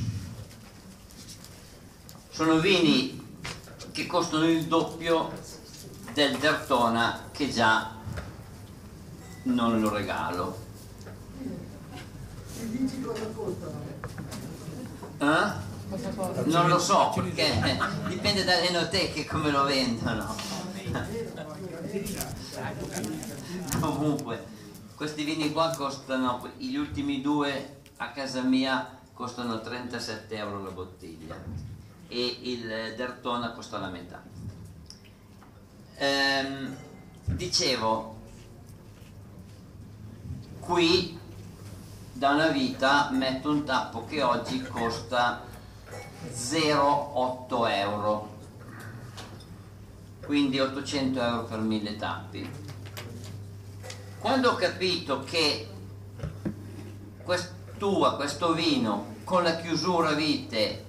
Sono 2.38 2.60
vini 2.60 3.20
che 3.92 4.06
costano 4.06 4.48
il 4.48 4.66
doppio 4.66 5.32
del 6.14 6.38
Dertona 6.38 7.30
che 7.32 7.50
già 7.50 7.96
non 9.46 9.82
lo 9.82 9.90
regalo. 9.90 10.56
E 12.60 12.70
dici 12.70 13.02
cosa 13.02 13.26
costano? 13.34 13.82
Eh? 15.18 15.52
Non 16.46 16.68
lo 16.68 16.78
so 16.78 17.12
perché 17.16 17.80
dipende 18.08 18.44
dalle 18.44 18.70
enoteche 18.70 19.26
come 19.26 19.50
lo 19.50 19.64
vendono. 19.64 20.36
Comunque, 23.80 24.46
questi 24.94 25.24
vini 25.24 25.52
qua 25.52 25.74
costano, 25.76 26.48
gli 26.58 26.76
ultimi 26.76 27.20
due 27.20 27.80
a 27.98 28.12
casa 28.12 28.42
mia 28.42 29.00
costano 29.12 29.60
37 29.60 30.36
euro 30.36 30.62
la 30.62 30.70
bottiglia 30.70 31.77
e 32.08 32.40
il 32.42 32.94
Dertona 32.96 33.52
costa 33.52 33.78
la 33.78 33.90
metà. 33.90 34.24
Ehm, 35.96 36.76
dicevo, 37.26 38.16
qui 40.60 41.18
da 42.14 42.32
una 42.32 42.48
vita 42.48 43.10
metto 43.12 43.52
un 43.52 43.64
tappo 43.64 44.06
che 44.06 44.24
oggi 44.24 44.62
costa 44.64 45.44
0,8 46.32 47.70
euro 47.70 48.36
quindi 50.26 50.60
800 50.60 51.22
euro 51.22 51.44
per 51.44 51.60
1000 51.60 51.96
tappi 51.96 52.50
quando 54.18 54.50
ho 54.50 54.56
capito 54.56 55.24
che 55.24 55.70
quest'uva, 57.24 58.16
questo 58.16 58.54
vino 58.54 59.16
con 59.24 59.44
la 59.44 59.56
chiusura 59.58 60.14
vite 60.14 60.87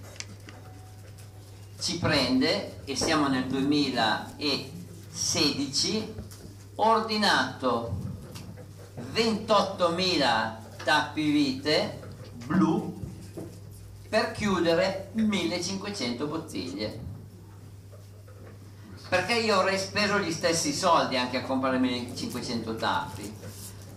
ci 1.80 1.98
prende 1.98 2.80
e 2.84 2.96
siamo 2.96 3.28
nel 3.28 3.46
2016 3.46 6.14
ho 6.74 6.90
ordinato 6.90 7.96
28.000 9.14 10.56
tappi 10.82 11.30
vite 11.30 12.00
blu 12.46 13.00
per 14.08 14.32
chiudere 14.32 15.10
1500 15.12 16.26
bottiglie. 16.26 17.06
Perché 19.08 19.34
io 19.34 19.60
avrei 19.60 19.78
speso 19.78 20.18
gli 20.18 20.32
stessi 20.32 20.72
soldi 20.72 21.16
anche 21.16 21.36
a 21.38 21.42
comprare 21.42 21.78
1500 21.78 22.74
tappi. 22.74 23.32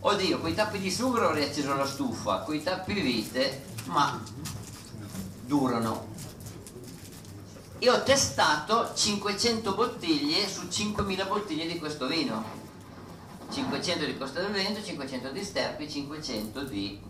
Oddio, 0.02 0.40
con 0.40 0.50
i 0.50 0.54
tappi 0.54 0.78
di 0.80 0.92
sughero 0.92 1.30
avrei 1.30 1.46
acceso 1.46 1.76
la 1.76 1.86
stufa 1.86 2.40
con 2.40 2.56
i 2.56 2.64
tappi 2.64 2.94
vite 2.94 3.64
ma 3.86 4.22
durano 5.46 6.11
e 7.84 7.90
ho 7.90 8.04
testato 8.04 8.92
500 8.94 9.74
bottiglie 9.74 10.48
su 10.48 10.68
5000 10.70 11.26
bottiglie 11.26 11.66
di 11.66 11.80
questo 11.80 12.06
vino 12.06 12.46
500 13.52 14.06
di 14.06 14.18
Costa 14.20 14.40
del 14.40 14.52
Veneto, 14.52 14.84
500 14.84 15.32
di 15.32 15.44
Sterpi, 15.44 15.90
500 15.90 16.64
di 16.66 17.02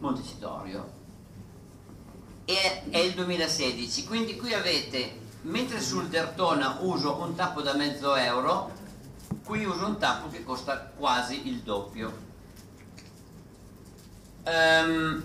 Montecitorio. 0.00 1.00
E 2.44 2.90
è 2.90 2.98
il 2.98 3.14
2016, 3.14 4.04
quindi 4.06 4.36
qui 4.36 4.52
avete, 4.52 5.18
mentre 5.42 5.80
sul 5.80 6.08
Dertona 6.08 6.76
uso 6.80 7.16
un 7.16 7.34
tappo 7.34 7.62
da 7.62 7.72
mezzo 7.72 8.14
euro, 8.14 8.70
qui 9.44 9.64
uso 9.64 9.86
un 9.86 9.96
tappo 9.96 10.28
che 10.28 10.44
costa 10.44 10.92
quasi 10.94 11.48
il 11.48 11.60
doppio. 11.60 12.30
Ehm, 14.44 15.24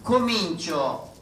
comincio 0.00 1.14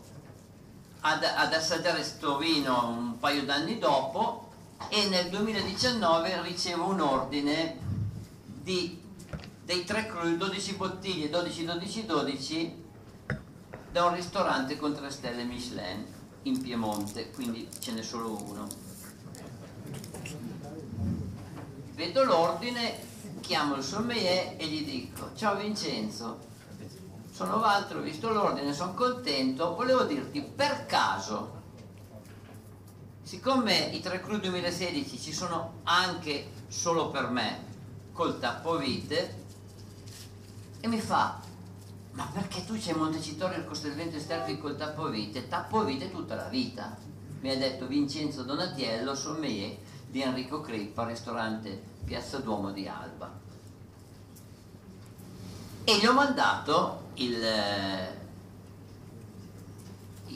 ad, 1.07 1.23
ad 1.23 1.53
assaggiare 1.53 2.03
sto 2.03 2.39
vino 2.39 2.89
un 2.89 3.19
paio 3.19 3.45
d'anni 3.45 3.79
dopo 3.79 4.53
e 4.89 5.09
nel 5.09 5.29
2019 5.29 6.43
ricevo 6.43 6.87
un 6.87 7.01
ordine 7.01 7.79
di, 8.45 9.01
dei 9.63 9.85
tre 9.85 10.07
cru 10.07 10.37
12 10.37 10.75
bottiglie 10.75 11.29
12 11.29 11.65
12 11.65 12.07
12 12.07 12.83
da 13.93 14.07
un 14.07 14.15
ristorante 14.15 14.79
con 14.79 14.95
tre 14.95 15.11
stelle 15.11 15.45
Michelin 15.45 16.07
in 16.43 16.61
Piemonte 16.63 17.31
quindi 17.31 17.69
ce 17.79 17.93
n'è 17.93 18.03
solo 18.03 18.43
uno. 18.43 18.67
Vedo 21.95 22.25
l'ordine 22.25 23.13
chiamo 23.41 23.77
il 23.77 23.85
sommelier 23.85 24.55
e 24.57 24.67
gli 24.67 24.85
dico 24.85 25.33
ciao 25.37 25.57
Vincenzo 25.57 26.53
sono 27.35 27.57
Walter, 27.57 27.97
ho 27.97 28.01
visto 28.01 28.33
l'ordine, 28.33 28.73
sono 28.73 28.95
contento. 28.95 29.75
Volevo 29.75 30.05
dirti 30.05 30.41
per 30.41 30.87
caso 30.87 31.63
siccome 33.23 33.77
i 33.93 34.01
3 34.01 34.21
cru 34.21 34.39
2016 34.39 35.19
ci 35.19 35.33
sono 35.33 35.81
anche 35.85 36.51
solo 36.69 37.11
per 37.11 37.31
me 37.31 37.73
col 38.13 38.39
tappovite 38.39 39.43
e 40.79 40.87
mi 40.87 41.01
fa 41.01 41.41
ma 42.13 42.29
perché 42.33 42.65
tu 42.67 42.75
c'hai 42.79 42.95
Montecitorio 42.95 43.57
il 43.57 43.65
Costa 43.65 43.89
del 43.89 43.97
Vento 43.97 44.17
Esterpi 44.17 44.59
col 44.59 44.77
tappovite 44.77 45.49
tappovite 45.49 46.11
tutta 46.11 46.35
la 46.35 46.49
vita 46.49 46.95
mi 47.41 47.51
ha 47.51 47.57
detto 47.57 47.87
Vincenzo 47.87 48.43
Donatiello 48.43 49.15
sommelier 49.15 49.79
di 50.07 50.21
Enrico 50.21 50.61
Crippa 50.61 51.07
ristorante 51.07 51.83
Piazza 52.05 52.39
Duomo 52.39 52.71
di 52.71 52.87
Alba. 52.87 53.33
E 55.85 55.99
gli 55.99 56.07
ho 56.07 56.13
mandato 56.13 57.04
il, 57.15 57.43
eh, 57.43 58.19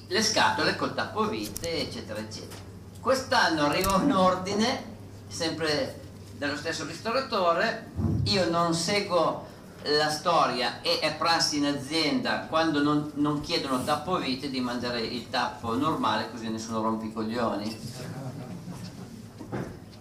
le 0.06 0.22
scatole 0.22 0.76
col 0.76 0.94
tappovite 0.94 1.80
eccetera 1.80 2.18
eccetera. 2.20 2.62
Quest'anno 3.00 3.64
arriva 3.64 3.94
un 3.94 4.12
ordine 4.12 4.96
sempre 5.28 6.00
dello 6.32 6.56
stesso 6.56 6.84
ristoratore. 6.84 7.90
Io 8.24 8.48
non 8.50 8.74
seguo 8.74 9.46
la 9.82 10.10
storia 10.10 10.80
e 10.82 10.98
è 10.98 11.14
prassi 11.16 11.58
in 11.58 11.66
azienda 11.66 12.40
quando 12.48 12.82
non, 12.82 13.12
non 13.14 13.40
chiedono 13.40 13.82
tappovite 13.84 14.50
di 14.50 14.60
mandare 14.60 15.00
il 15.00 15.30
tappo 15.30 15.74
normale 15.76 16.30
così 16.30 16.48
nessuno 16.48 16.82
rompe 16.82 17.06
i 17.06 17.12
coglioni. 17.12 17.80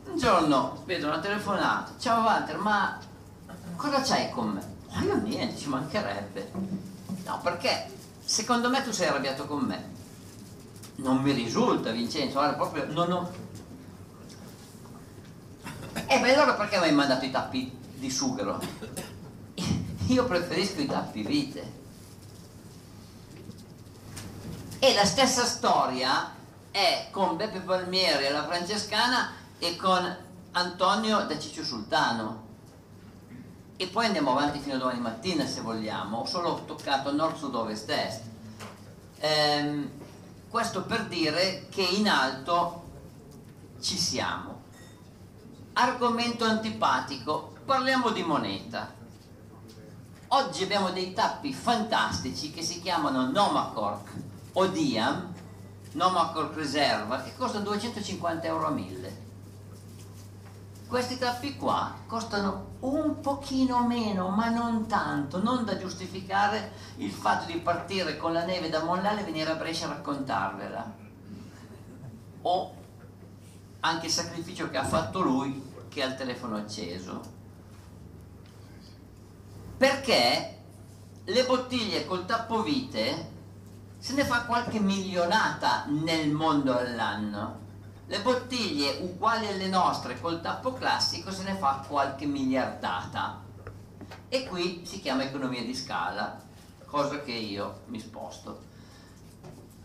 Un 0.06 0.18
giorno 0.18 0.82
vedo 0.86 1.08
una 1.08 1.20
telefonata. 1.20 1.94
Ciao 2.00 2.24
Walter 2.24 2.58
ma 2.58 2.98
cosa 3.76 4.02
c'hai 4.02 4.32
con 4.32 4.50
me? 4.50 4.76
Ma 4.98 5.04
io 5.04 5.16
niente 5.18 5.58
ci 5.58 5.70
mancherebbe. 5.70 6.52
No 7.26 7.40
perché 7.44 7.90
secondo 8.24 8.70
me 8.70 8.84
tu 8.84 8.92
sei 8.92 9.08
arrabbiato 9.08 9.46
con 9.46 9.64
me. 9.64 9.96
Non 10.96 11.22
mi 11.22 11.32
risulta 11.32 11.92
Vincenzo 11.92 12.34
guarda 12.34 12.56
proprio 12.56 12.92
non 12.92 13.12
ho 13.12 13.46
e 16.06 16.20
beh 16.20 16.34
allora 16.34 16.54
perché 16.54 16.78
mi 16.78 16.86
hai 16.86 16.94
mandato 16.94 17.26
i 17.26 17.32
tappi 17.32 17.76
di 17.96 18.10
sughero? 18.10 18.60
io 20.08 20.26
preferisco 20.26 20.80
i 20.80 20.86
tappi 20.86 21.22
vite. 21.22 21.76
E 24.80 24.94
la 24.94 25.06
stessa 25.06 25.44
storia 25.44 26.34
è 26.72 27.08
con 27.12 27.36
Beppe 27.36 27.60
Palmieri 27.60 28.28
alla 28.28 28.46
Francescana 28.46 29.32
e 29.60 29.76
con 29.76 30.16
Antonio 30.52 31.26
da 31.26 31.38
Ciccio 31.38 31.64
Sultano 31.64 32.46
e 33.78 33.88
poi 33.88 34.08
andiamo 34.08 34.32
avanti 34.32 34.60
fino 34.60 34.76
a 34.76 34.80
domani 34.80 35.00
mattina 35.00 35.46
se 35.46 35.62
vogliamo. 35.62 36.18
Ho 36.18 36.26
solo 36.26 36.64
toccato 36.66 37.14
nord, 37.14 37.38
sud, 37.38 37.54
ovest, 37.54 37.90
est. 37.90 38.22
Ehm, 39.20 39.90
questo 40.50 40.84
per 40.84 41.06
dire 41.06 41.68
che 41.70 41.84
in 41.84 42.10
alto 42.10 42.84
ci 43.80 43.96
siamo. 43.96 44.64
Argomento 45.74 46.44
antipatico. 46.44 47.56
Parliamo 47.66 48.10
di 48.10 48.24
moneta. 48.24 48.92
Oggi 50.30 50.64
abbiamo 50.64 50.90
dei 50.90 51.14
tappi 51.14 51.54
fantastici 51.54 52.52
che 52.52 52.64
si 52.64 52.82
chiamano 52.82 53.30
Nomacork 53.30 54.10
o 54.54 54.68
Diam 54.68 55.34
Nomacork 55.92 56.56
Reserva 56.56 57.22
che 57.22 57.34
costano 57.38 57.64
250 57.64 58.46
euro 58.46 58.68
a 58.68 58.72
1000 58.72 59.27
questi 60.88 61.18
tappi 61.18 61.58
qua 61.58 61.96
costano 62.08 62.76
un 62.80 63.20
pochino 63.20 63.86
meno, 63.86 64.30
ma 64.30 64.50
non 64.50 64.88
tanto, 64.88 65.42
non 65.42 65.66
da 65.66 65.78
giustificare 65.78 66.72
il 66.98 67.12
fatto 67.12 67.52
di 67.52 67.60
partire 67.60 68.18
con 68.18 68.32
la 68.32 68.46
neve 68.46 68.70
da 68.70 68.84
Monlale 68.84 69.22
e 69.22 69.26
venire 69.26 69.52
a 69.52 69.56
Brescia 69.56 69.86
a 69.86 69.96
raccontarvela. 69.96 70.96
O 72.44 72.76
anche 73.82 74.06
il 74.06 74.12
sacrificio 74.12 74.70
che 74.70 74.78
ha 74.78 74.86
fatto 74.86 75.22
lui 75.22 75.62
che 75.90 76.04
ha 76.04 76.08
il 76.08 76.16
telefono 76.16 76.56
acceso. 76.56 77.22
Perché 79.78 80.58
le 81.24 81.46
bottiglie 81.46 82.06
col 82.06 82.26
tappovite 82.26 83.36
se 83.98 84.14
ne 84.14 84.24
fa 84.24 84.46
qualche 84.46 84.80
milionata 84.80 85.86
nel 85.88 86.32
mondo 86.32 86.78
all'anno. 86.78 87.66
Le 88.08 88.22
bottiglie 88.22 89.00
uguali 89.02 89.48
alle 89.48 89.68
nostre 89.68 90.20
col 90.20 90.42
tappo 90.42 90.74
classico 90.74 91.32
se 91.32 91.44
ne 91.44 91.56
fa 91.56 91.84
qualche 91.88 92.26
miliardata. 92.26 93.44
E 94.30 94.48
qui 94.48 94.86
si 94.86 95.02
chiama 95.02 95.24
economia 95.24 95.62
di 95.64 95.76
scala, 95.76 96.42
cosa 96.86 97.22
che 97.22 97.34
io 97.34 97.82
mi 97.88 98.00
sposto. 98.00 98.64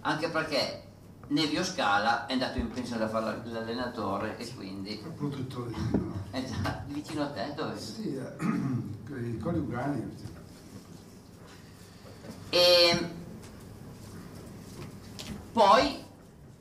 Anche 0.02 0.28
perché 0.30 0.90
Nevio 1.28 1.64
Scala 1.64 2.26
è 2.26 2.32
andato 2.32 2.58
in 2.58 2.70
pensione 2.70 3.00
da 3.00 3.08
fare 3.08 3.40
l'allenatore 3.44 4.36
e 4.36 4.54
quindi... 4.54 5.00
Il 5.00 5.12
produttore 5.12 5.70
di 5.70 5.80
vino. 5.90 6.24
È 6.30 6.44
già 6.44 6.84
vicino 6.86 7.22
a 7.22 7.30
te 7.30 7.52
dove? 7.54 7.78
Sì, 7.78 8.16
eh, 8.16 8.36
i 9.28 9.38
coniugani. 9.38 10.16
sì. 10.16 10.30
E 12.50 13.08
poi 15.52 16.04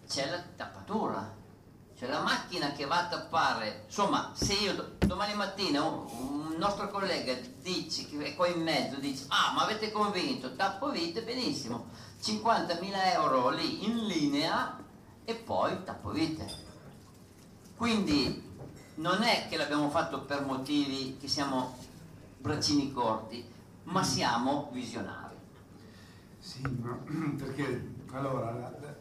c'è 0.08 0.30
la 0.30 0.42
tappatura, 0.56 1.34
c'è 2.02 2.08
la 2.08 2.22
macchina 2.22 2.72
che 2.72 2.86
va 2.88 3.02
a 3.02 3.08
tappare. 3.10 3.84
Insomma, 3.86 4.32
se 4.34 4.54
io 4.54 4.74
do- 4.74 4.96
domani 5.06 5.36
mattina 5.36 5.84
un, 5.84 6.08
un 6.10 6.56
nostro 6.58 6.90
collega 6.90 7.38
dice, 7.62 8.08
che 8.10 8.18
è 8.24 8.36
qua 8.36 8.48
in 8.48 8.64
mezzo, 8.64 8.96
dice, 9.00 9.26
ah 9.28 9.52
ma 9.54 9.66
avete 9.66 9.92
convinto, 9.92 10.56
tappo 10.56 10.90
vite, 10.90 11.22
benissimo, 11.22 11.90
50.000 12.20 13.12
euro 13.14 13.50
lì 13.50 13.86
in 13.86 14.08
linea 14.08 14.80
e 15.24 15.36
poi 15.36 15.84
tappo 15.84 16.10
vite. 16.10 16.44
Quindi 17.78 18.50
non 18.96 19.22
è 19.22 19.46
che 19.48 19.58
l'abbiamo 19.58 19.92
fatto 19.92 20.22
per 20.22 20.44
motivi 20.44 21.18
che 21.20 21.28
siamo 21.28 21.78
braccini 22.40 22.92
corti, 22.92 23.48
ma 23.84 24.02
siamo 24.04 24.72
visionari. 24.74 25.36
Sì, 26.40 26.62
ma 26.62 26.98
perché 27.38 27.94
allora 28.12 28.50
la, 28.54 28.72
la- 28.82 28.96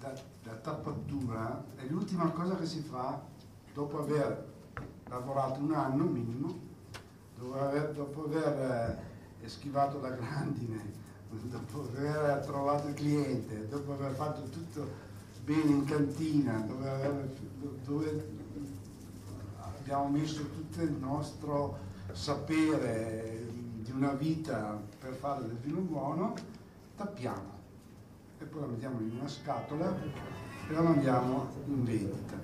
la- 0.00 0.34
la 0.46 0.54
tappatura 0.54 1.64
è 1.74 1.84
l'ultima 1.88 2.30
cosa 2.30 2.54
che 2.56 2.66
si 2.66 2.80
fa 2.80 3.20
dopo 3.74 3.98
aver 3.98 4.54
lavorato 5.08 5.60
un 5.60 5.72
anno 5.72 6.04
minimo, 6.04 6.58
dopo 7.36 7.58
aver, 7.58 7.92
dopo 7.92 8.24
aver, 8.24 9.02
eh, 9.40 9.48
schivato 9.48 10.00
la 10.00 10.10
grandine, 10.10 10.92
dopo 11.50 11.82
aver 11.82 12.44
trovato 12.44 12.88
il 12.88 12.94
cliente, 12.94 13.68
dopo 13.68 13.92
aver 13.92 14.12
fatto 14.12 14.42
tutto 14.48 14.88
bene 15.44 15.70
in 15.70 15.84
cantina, 15.84 16.60
dove, 16.60 16.90
aver- 16.90 17.36
dove 17.84 18.28
abbiamo 19.60 20.08
messo 20.08 20.42
tutto 20.48 20.80
il 20.80 20.92
nostro 20.92 21.78
sapere 22.12 23.46
di 23.82 23.90
una 23.90 24.12
vita 24.12 24.80
per 24.98 25.12
fare 25.14 25.46
del 25.46 25.56
vino 25.56 25.80
buono, 25.80 26.34
tappiamo 26.96 27.55
e 28.38 28.44
poi 28.44 28.60
la 28.60 28.66
mettiamo 28.66 29.00
in 29.00 29.16
una 29.18 29.28
scatola 29.28 29.96
e 30.68 30.72
la 30.72 30.80
mandiamo 30.80 31.48
in 31.66 31.84
vendita. 31.84 32.34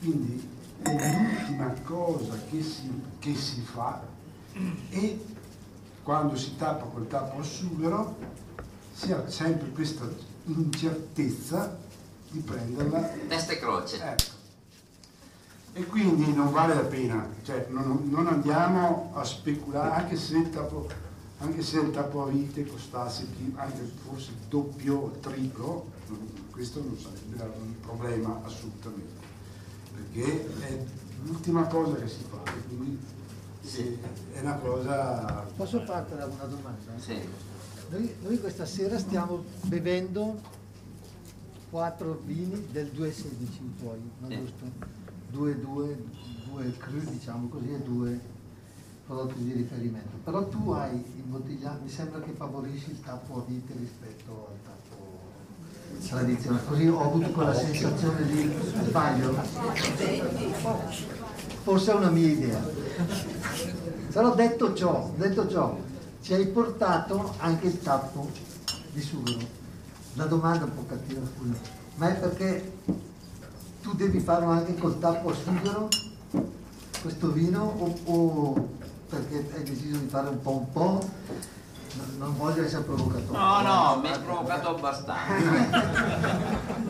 Quindi 0.00 0.48
è 0.82 0.90
l'ultima 0.90 1.74
cosa 1.84 2.38
che 2.48 2.62
si, 2.62 3.02
che 3.18 3.34
si 3.34 3.60
fa 3.62 4.02
e 4.90 5.24
quando 6.02 6.36
si 6.36 6.56
tappa 6.56 6.84
col 6.86 7.06
tappo 7.06 7.38
al 7.38 7.44
sughero 7.44 8.16
si 8.92 9.12
ha 9.12 9.28
sempre 9.28 9.70
questa 9.70 10.08
incertezza 10.44 11.76
di 12.30 12.40
prenderla 12.40 13.00
Testa 13.28 13.52
e 13.52 13.58
croce. 13.58 14.02
Ecco. 14.02 14.36
E 15.74 15.86
quindi 15.86 16.32
non 16.32 16.50
vale 16.50 16.74
la 16.74 16.80
pena, 16.80 17.28
cioè 17.42 17.66
non, 17.70 18.08
non 18.10 18.26
andiamo 18.26 19.12
a 19.14 19.22
speculare, 19.24 20.02
anche 20.02 20.16
se 20.16 20.38
il 20.38 20.50
tappo, 20.50 20.88
anche 21.38 21.62
se 21.62 21.78
il 21.80 21.90
tappo 21.92 22.24
a 22.24 22.28
vite 22.28 22.66
costasse 22.66 23.26
anche 23.54 23.90
forse 24.04 24.30
il 24.30 24.36
doppio 24.48 24.96
o 24.98 25.10
il 25.14 25.20
triplo, 25.20 25.86
questo 26.50 26.82
non 26.82 26.96
sarebbe 26.98 27.42
un 27.60 27.78
problema 27.80 28.40
assolutamente, 28.44 29.12
perché 29.94 30.60
è 30.66 30.84
l'ultima 31.24 31.66
cosa 31.66 31.94
che 31.94 32.08
si 32.08 32.24
fa, 32.28 32.38
quindi 32.66 32.98
se- 33.60 33.98
è 34.32 34.40
una 34.40 34.56
cosa... 34.56 35.46
Posso 35.56 35.80
farti 35.84 36.14
una 36.14 36.24
domanda? 36.26 36.92
Sì. 36.98 37.18
Noi, 37.90 38.14
noi 38.22 38.40
questa 38.40 38.66
sera 38.66 38.98
stiamo 38.98 39.44
bevendo 39.62 40.40
quattro 41.70 42.20
vini 42.24 42.66
del 42.72 42.88
216 42.88 43.58
in 43.60 43.74
poi, 43.76 43.98
Sì. 44.26 44.36
giusto? 44.36 44.64
Due, 45.30 45.60
due, 45.60 46.02
due 46.50 46.76
cru, 46.78 46.98
diciamo 47.00 47.48
così, 47.48 47.72
e 47.72 47.78
due 47.82 48.20
prodotti 49.08 49.42
di 49.42 49.52
riferimento. 49.52 50.18
Però 50.22 50.46
tu 50.48 50.70
hai 50.72 51.02
imbottigliato, 51.16 51.80
mi 51.82 51.88
sembra 51.88 52.20
che 52.20 52.32
favorisci 52.36 52.90
il 52.90 53.00
tappo 53.00 53.38
a 53.38 53.44
vite 53.46 53.72
rispetto 53.78 54.50
al 54.50 54.56
tappo 54.62 56.06
tradizionale. 56.06 56.64
Così 56.66 56.86
ho 56.88 57.00
avuto 57.00 57.30
quella 57.30 57.54
sensazione 57.54 58.26
di 58.26 58.52
sbaglio. 58.86 59.32
Forse 61.62 61.90
è 61.90 61.94
una 61.94 62.10
mia 62.10 62.28
idea. 62.28 62.60
Però 64.12 64.34
detto 64.34 64.74
ciò, 64.74 65.10
detto 65.16 65.48
ciò, 65.48 65.78
ci 66.20 66.34
hai 66.34 66.46
portato 66.46 67.32
anche 67.38 67.68
il 67.68 67.80
tappo 67.80 68.28
di 68.92 69.00
sughero. 69.00 69.56
La 70.14 70.26
domanda 70.26 70.66
è 70.66 70.68
un 70.68 70.74
po' 70.74 70.84
cattiva, 70.86 71.20
scusa, 71.34 71.58
ma 71.94 72.10
è 72.10 72.18
perché 72.18 72.72
tu 73.80 73.94
devi 73.94 74.20
farlo 74.20 74.50
anche 74.50 74.74
col 74.74 74.98
tappo 74.98 75.30
a 75.30 75.34
sughero, 75.34 75.88
questo 77.00 77.30
vino, 77.30 77.62
o, 77.62 77.98
o 78.04 78.76
perché 79.08 79.50
hai 79.54 79.62
deciso 79.62 79.96
di 79.96 80.08
fare 80.08 80.28
un 80.28 80.40
po' 80.40 80.50
un 80.50 80.72
po'? 80.72 81.10
Non- 82.18 82.36
voglio 82.36 82.64
essere 82.64 82.82
provocatorio. 82.82 83.38
No, 83.38 83.62
no, 83.62 84.00
mi 84.00 84.10
hai 84.10 84.18
provocato 84.20 84.68
abbastanza. 84.68 86.36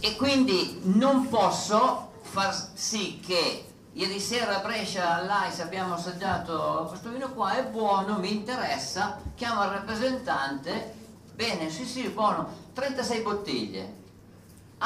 e 0.00 0.16
quindi 0.16 0.80
non 0.84 1.28
posso 1.28 2.12
far 2.22 2.54
sì 2.74 3.20
che 3.20 3.64
ieri 3.92 4.18
sera 4.18 4.56
a 4.56 4.66
Brescia 4.66 5.14
all'AIS 5.14 5.60
abbiamo 5.60 5.94
assaggiato 5.94 6.86
questo 6.88 7.10
vino 7.10 7.30
qua, 7.32 7.56
è 7.56 7.66
buono, 7.66 8.18
mi 8.18 8.32
interessa, 8.32 9.20
chiamo 9.34 9.62
il 9.64 9.70
rappresentante, 9.70 10.94
bene, 11.34 11.70
sì 11.70 11.84
sì, 11.84 12.08
buono, 12.08 12.48
36 12.72 13.22
bottiglie. 13.22 14.02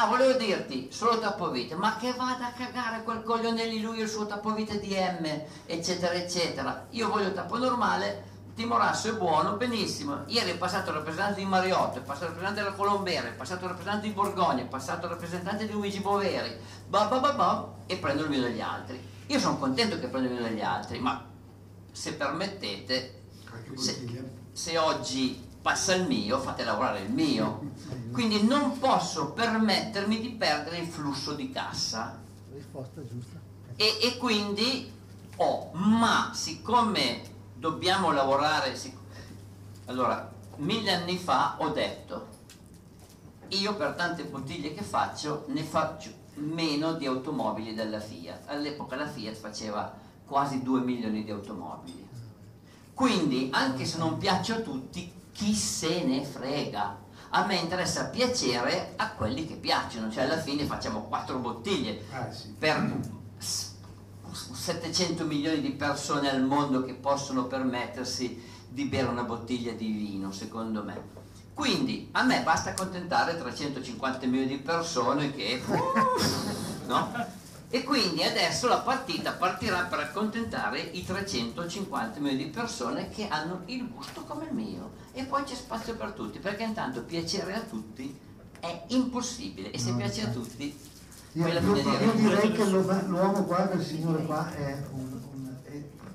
Ah, 0.00 0.06
volevo 0.06 0.38
dirti, 0.38 0.90
solo 0.92 1.18
tappovite, 1.18 1.74
ma 1.74 1.96
che 1.96 2.12
vada 2.12 2.46
a 2.46 2.52
cagare 2.52 3.02
quel 3.02 3.24
coglione 3.24 3.66
lì, 3.66 3.80
lui 3.80 3.98
il 3.98 4.08
suo 4.08 4.26
tappovite 4.26 4.78
DM, 4.78 5.26
eccetera, 5.66 6.14
eccetera. 6.14 6.86
Io 6.90 7.08
voglio 7.08 7.32
tappo 7.32 7.58
normale, 7.58 8.26
Timorasso 8.54 9.08
è 9.08 9.14
buono, 9.14 9.56
benissimo. 9.56 10.22
Ieri 10.26 10.52
è 10.52 10.56
passato 10.56 10.90
il 10.90 10.98
rappresentante 10.98 11.40
di 11.40 11.46
Mariotto, 11.46 11.98
è 11.98 12.02
passato 12.02 12.26
il 12.26 12.30
rappresentante 12.30 12.62
della 12.62 12.76
Colombera, 12.76 13.26
è 13.26 13.32
passato 13.32 13.64
il 13.64 13.70
rappresentante 13.70 14.06
di 14.06 14.12
Borgogna, 14.12 14.62
è 14.62 14.66
passato 14.66 15.06
il 15.06 15.10
rappresentante 15.10 15.66
di 15.66 15.72
Luigi 15.72 15.98
Boveri, 15.98 16.56
bah 16.86 17.06
bah 17.06 17.18
bah 17.18 17.32
bah, 17.32 17.74
e 17.86 17.96
prendo 17.96 18.22
il 18.22 18.28
vino 18.28 18.42
degli 18.44 18.60
altri. 18.60 19.04
Io 19.26 19.38
sono 19.40 19.58
contento 19.58 19.98
che 19.98 20.06
prendo 20.06 20.28
il 20.28 20.36
vino 20.36 20.46
degli 20.46 20.62
altri, 20.62 21.00
ma 21.00 21.26
se 21.90 22.14
permettete, 22.14 23.22
se, 23.74 24.30
se 24.52 24.78
oggi 24.78 25.47
passa 25.60 25.94
il 25.94 26.06
mio, 26.06 26.38
fate 26.38 26.64
lavorare 26.64 27.00
il 27.00 27.10
mio. 27.10 27.72
Quindi 28.12 28.42
non 28.42 28.78
posso 28.78 29.32
permettermi 29.32 30.20
di 30.20 30.30
perdere 30.30 30.78
il 30.78 30.86
flusso 30.86 31.34
di 31.34 31.50
cassa. 31.50 32.18
Risposta 32.52 33.02
giusta. 33.06 33.38
E, 33.76 33.98
e 34.02 34.16
quindi 34.16 34.92
ho, 35.36 35.70
ma 35.72 36.30
siccome 36.34 37.22
dobbiamo 37.54 38.10
lavorare, 38.10 38.74
sic- 38.76 38.96
allora, 39.86 40.30
mille 40.56 40.92
anni 40.92 41.16
fa 41.16 41.56
ho 41.58 41.68
detto, 41.68 42.36
io 43.48 43.74
per 43.76 43.92
tante 43.92 44.24
bottiglie 44.24 44.74
che 44.74 44.82
faccio 44.82 45.44
ne 45.48 45.62
faccio 45.62 46.10
meno 46.34 46.94
di 46.94 47.06
automobili 47.06 47.74
della 47.74 48.00
Fiat. 48.00 48.48
All'epoca 48.48 48.96
la 48.96 49.06
Fiat 49.06 49.34
faceva 49.34 49.92
quasi 50.26 50.62
2 50.62 50.80
milioni 50.80 51.24
di 51.24 51.30
automobili. 51.30 52.06
Quindi, 52.94 53.48
anche 53.52 53.84
se 53.84 53.98
non 53.98 54.18
piaccio 54.18 54.54
a 54.54 54.60
tutti, 54.60 55.12
chi 55.38 55.54
se 55.54 56.02
ne 56.04 56.24
frega? 56.24 56.98
A 57.30 57.44
me 57.46 57.54
interessa 57.56 58.06
piacere 58.06 58.94
a 58.96 59.10
quelli 59.12 59.46
che 59.46 59.54
piacciono, 59.54 60.10
cioè 60.10 60.24
alla 60.24 60.38
fine 60.40 60.64
facciamo 60.64 61.02
quattro 61.02 61.38
bottiglie 61.38 62.02
Ah, 62.10 62.28
sì. 62.32 62.48
per 62.58 62.98
s- 63.38 63.74
700 64.32 65.24
milioni 65.24 65.60
di 65.60 65.70
persone 65.70 66.28
al 66.28 66.42
mondo 66.42 66.82
che 66.82 66.94
possono 66.94 67.44
permettersi 67.46 68.42
di 68.68 68.84
bere 68.86 69.06
una 69.06 69.22
bottiglia 69.22 69.72
di 69.72 69.86
vino, 69.92 70.32
secondo 70.32 70.82
me. 70.82 71.16
Quindi 71.54 72.08
a 72.12 72.22
me 72.24 72.42
basta 72.42 72.70
accontentare 72.70 73.38
350 73.38 74.26
milioni 74.26 74.48
di 74.48 74.58
persone 74.58 75.32
che... 75.32 75.62
no? 76.86 77.12
E 77.70 77.84
quindi 77.84 78.22
adesso 78.22 78.66
la 78.66 78.78
partita 78.78 79.32
partirà 79.32 79.82
per 79.82 79.98
accontentare 79.98 80.80
i 80.80 81.04
350 81.04 82.18
milioni 82.18 82.44
di 82.44 82.50
persone 82.50 83.10
che 83.10 83.28
hanno 83.28 83.60
il 83.66 83.86
gusto 83.90 84.22
come 84.24 84.46
il 84.46 84.54
mio. 84.54 84.92
E 85.12 85.24
poi 85.24 85.42
c'è 85.44 85.54
spazio 85.54 85.94
per 85.94 86.12
tutti, 86.12 86.38
perché 86.38 86.62
intanto 86.62 87.02
piacere 87.02 87.54
a 87.54 87.60
tutti 87.60 88.16
è 88.60 88.84
impossibile. 88.88 89.70
E 89.70 89.78
se 89.78 89.90
No, 89.90 89.96
piace 89.98 90.22
a 90.22 90.28
tutti, 90.28 90.78
Io, 91.32 91.46
io- 91.46 91.60
io 91.60 92.12
direi- 92.14 92.52
che 92.52 92.64
l'uomo 92.64 93.44
qua, 93.44 93.70
il 93.70 93.84
signore 93.84 94.24
qua, 94.24 94.50
è 94.54 94.82
un, 94.92 95.20
un 95.34 95.56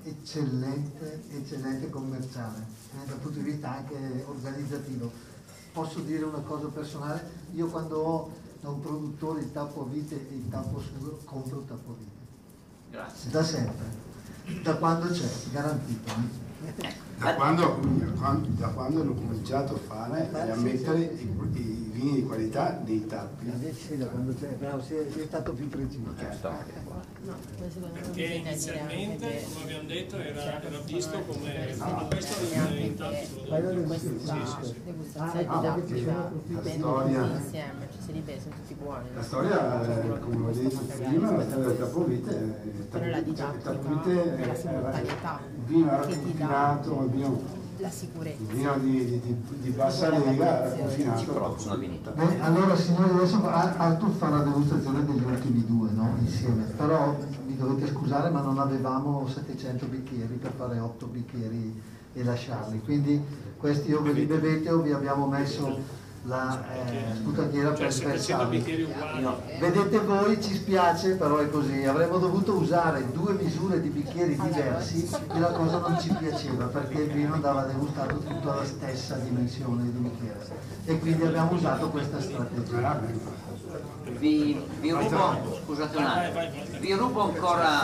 eccellente, 0.02 1.22
eccellente 1.30 1.88
commerciale, 1.88 2.66
eh, 3.00 3.06
dal 3.06 3.18
punto 3.18 3.38
di 3.38 3.44
vista 3.44 3.76
anche 3.76 4.24
organizzativo. 4.26 5.10
Posso 5.72 6.00
dire 6.00 6.24
una 6.24 6.38
cosa 6.40 6.66
personale? 6.66 7.30
Io 7.52 7.68
quando 7.68 7.96
ho 8.00 8.32
da 8.64 8.70
un 8.70 8.80
produttore 8.80 9.40
il 9.40 9.52
tappo 9.52 9.82
a 9.82 9.84
vite 9.84 10.14
e 10.14 10.34
il 10.36 10.48
tappo 10.48 10.80
scuro, 10.80 11.20
compro 11.24 11.58
il 11.58 11.66
tappo 11.66 11.90
a 11.90 11.94
vite. 11.98 12.22
Grazie. 12.90 13.30
Da 13.30 13.42
sempre, 13.44 13.84
da 14.62 14.76
quando 14.76 15.08
c'è, 15.08 15.28
garantito. 15.52 16.12
Da 17.18 17.34
quando, 17.34 17.78
da 18.56 18.68
quando 18.68 19.02
hanno 19.02 19.12
cominciato 19.12 19.74
a 19.74 19.78
fare 19.78 20.30
e 20.32 20.50
a 20.50 20.56
mettere 20.56 21.02
i, 21.02 21.24
i 21.24 21.90
vini 21.92 22.14
di 22.14 22.22
qualità 22.24 22.80
nei 22.82 23.06
tappi. 23.06 23.52
Sì, 23.74 23.98
da 23.98 24.06
quando 24.06 24.32
c'è, 24.32 24.46
però 24.54 24.80
si 24.80 24.94
è, 24.94 25.06
si 25.10 25.20
è 25.20 25.26
stato 25.26 25.52
più 25.52 25.68
preciso. 25.68 26.14
No, 27.24 27.32
poi 27.58 27.70
secondo 27.70 27.94
me 27.94 28.00
Perché 28.02 28.24
inizialmente, 28.34 29.44
come 29.44 29.64
abbiamo 29.64 29.88
detto, 29.88 30.16
era, 30.18 30.62
era 30.62 30.78
visto 30.84 31.18
come 31.20 31.74
sono 31.74 32.06
questo 32.08 32.58
anche 32.58 32.80
in 32.80 32.96
tanti 32.96 33.16
che 33.16 33.28
prodotti. 33.46 33.82
questa 33.84 34.10
Sì, 34.62 34.74
degustazione 34.84 35.46
Ah, 35.46 35.60
perché 35.60 35.60
tappi 35.60 35.86
ci 35.86 36.04
vendono 36.60 37.36
insieme, 37.36 37.88
cioè 37.90 38.00
vedi 38.22 38.40
sono 38.40 38.54
tutti 38.56 38.74
buoni. 38.74 39.08
La 39.14 39.22
storia, 39.22 39.82
eh, 39.82 40.18
come 40.20 40.46
ho 40.46 40.52
detto 40.52 40.80
prima, 40.80 41.30
la 41.30 41.42
storia 41.44 41.66
del 41.68 41.76
la 43.10 43.20
il 43.20 43.78
era 44.38 44.54
simultaneità 44.54 45.40
il 45.56 45.62
vino 45.64 45.86
era 45.92 46.06
confinato, 46.06 47.02
il 47.04 47.10
vino, 47.10 47.42
la 47.84 47.90
sicurezza. 47.90 48.52
vino 48.52 48.78
di, 48.78 49.04
di- 49.04 49.20
di- 49.20 49.36
di 49.60 49.70
bassa 49.70 50.08
lega 50.08 50.64
era 50.64 50.76
confinato. 50.76 51.32
Però 51.32 51.58
sono 51.58 51.76
finito. 51.76 52.12
Beh, 52.14 52.40
allora 52.40 52.76
signori, 52.76 53.10
adesso 53.10 53.44
Ar- 53.46 53.74
Arthur 53.76 54.10
fa 54.12 54.28
la 54.30 54.38
degustazione 54.42 55.04
degli 55.04 55.22
ultimi 55.22 55.64
due, 55.66 55.90
no? 55.92 56.14
Insieme. 56.20 56.62
Però 56.76 57.14
mi 57.46 57.56
dovete 57.56 57.86
scusare, 57.92 58.30
ma 58.30 58.40
non 58.40 58.58
avevamo 58.58 59.28
700 59.28 59.86
bicchieri 59.86 60.34
per 60.34 60.52
fare 60.56 60.78
8 60.78 61.06
bicchieri 61.06 61.80
e 62.14 62.24
lasciarli. 62.24 62.80
Quindi 62.80 63.22
questi 63.58 63.92
o 63.92 64.00
ve 64.00 64.12
li 64.12 64.24
bevete 64.24 64.70
o 64.70 64.80
vi 64.80 64.92
abbiamo 64.92 65.26
messo 65.26 65.78
la 66.26 66.64
eh, 66.86 67.14
sputaniera 67.14 67.68
Cioè 67.74 67.84
per 67.84 67.92
700 67.92 68.16
sversarli. 68.16 68.58
bicchieri 68.58 68.82
uguali. 68.82 69.26
Vedete 69.58 69.98
voi, 70.00 70.42
ci 70.42 70.54
spiace, 70.54 71.16
però 71.16 71.38
è 71.38 71.50
così. 71.50 71.84
Avremmo 71.84 72.18
dovuto 72.18 72.54
usare 72.54 73.10
due 73.12 73.34
misure 73.34 73.80
di 73.80 73.88
bicchieri 73.88 74.36
diversi 74.36 75.08
e 75.34 75.38
la 75.38 75.50
cosa 75.50 75.78
non 75.78 76.00
ci 76.00 76.14
piaceva 76.18 76.66
perché 76.66 77.02
il 77.02 77.12
vino 77.12 77.34
andava 77.34 77.64
degustato 77.64 78.18
tutto 78.18 78.52
alla 78.52 78.64
stessa 78.64 79.16
dimensione 79.16 79.82
di 79.82 79.98
bicchiere. 79.98 80.40
E 80.86 80.98
quindi 80.98 81.24
abbiamo 81.24 81.52
usato 81.52 81.90
questa 81.90 82.20
strategia. 82.20 83.00
Vi, 84.18 84.62
vi 84.80 84.90
rubo, 84.90 85.60
scusate 85.64 85.96
un 85.96 86.04
attimo, 86.04 86.40
vi 86.78 86.92
rubo 86.92 87.22
ancora 87.22 87.80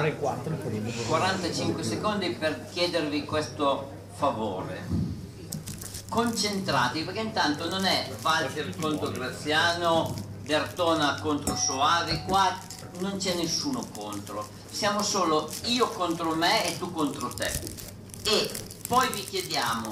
45 1.08 1.82
secondi 1.82 2.30
per 2.30 2.66
chiedervi 2.70 3.24
questo 3.24 3.90
favore. 4.12 5.18
Concentratevi 6.10 7.04
perché 7.04 7.20
intanto 7.20 7.68
non 7.68 7.84
è 7.84 8.10
Walter 8.20 8.76
contro 8.76 9.12
Graziano, 9.12 10.12
Dertona 10.42 11.20
contro 11.20 11.54
Soavi, 11.54 12.24
qua 12.26 12.52
non 12.98 13.16
c'è 13.16 13.34
nessuno 13.34 13.86
contro, 13.94 14.48
siamo 14.68 15.04
solo 15.04 15.48
io 15.66 15.88
contro 15.90 16.34
me 16.34 16.66
e 16.66 16.76
tu 16.78 16.92
contro 16.92 17.28
te. 17.28 17.48
E 18.24 18.50
poi 18.88 19.08
vi 19.12 19.22
chiediamo 19.22 19.88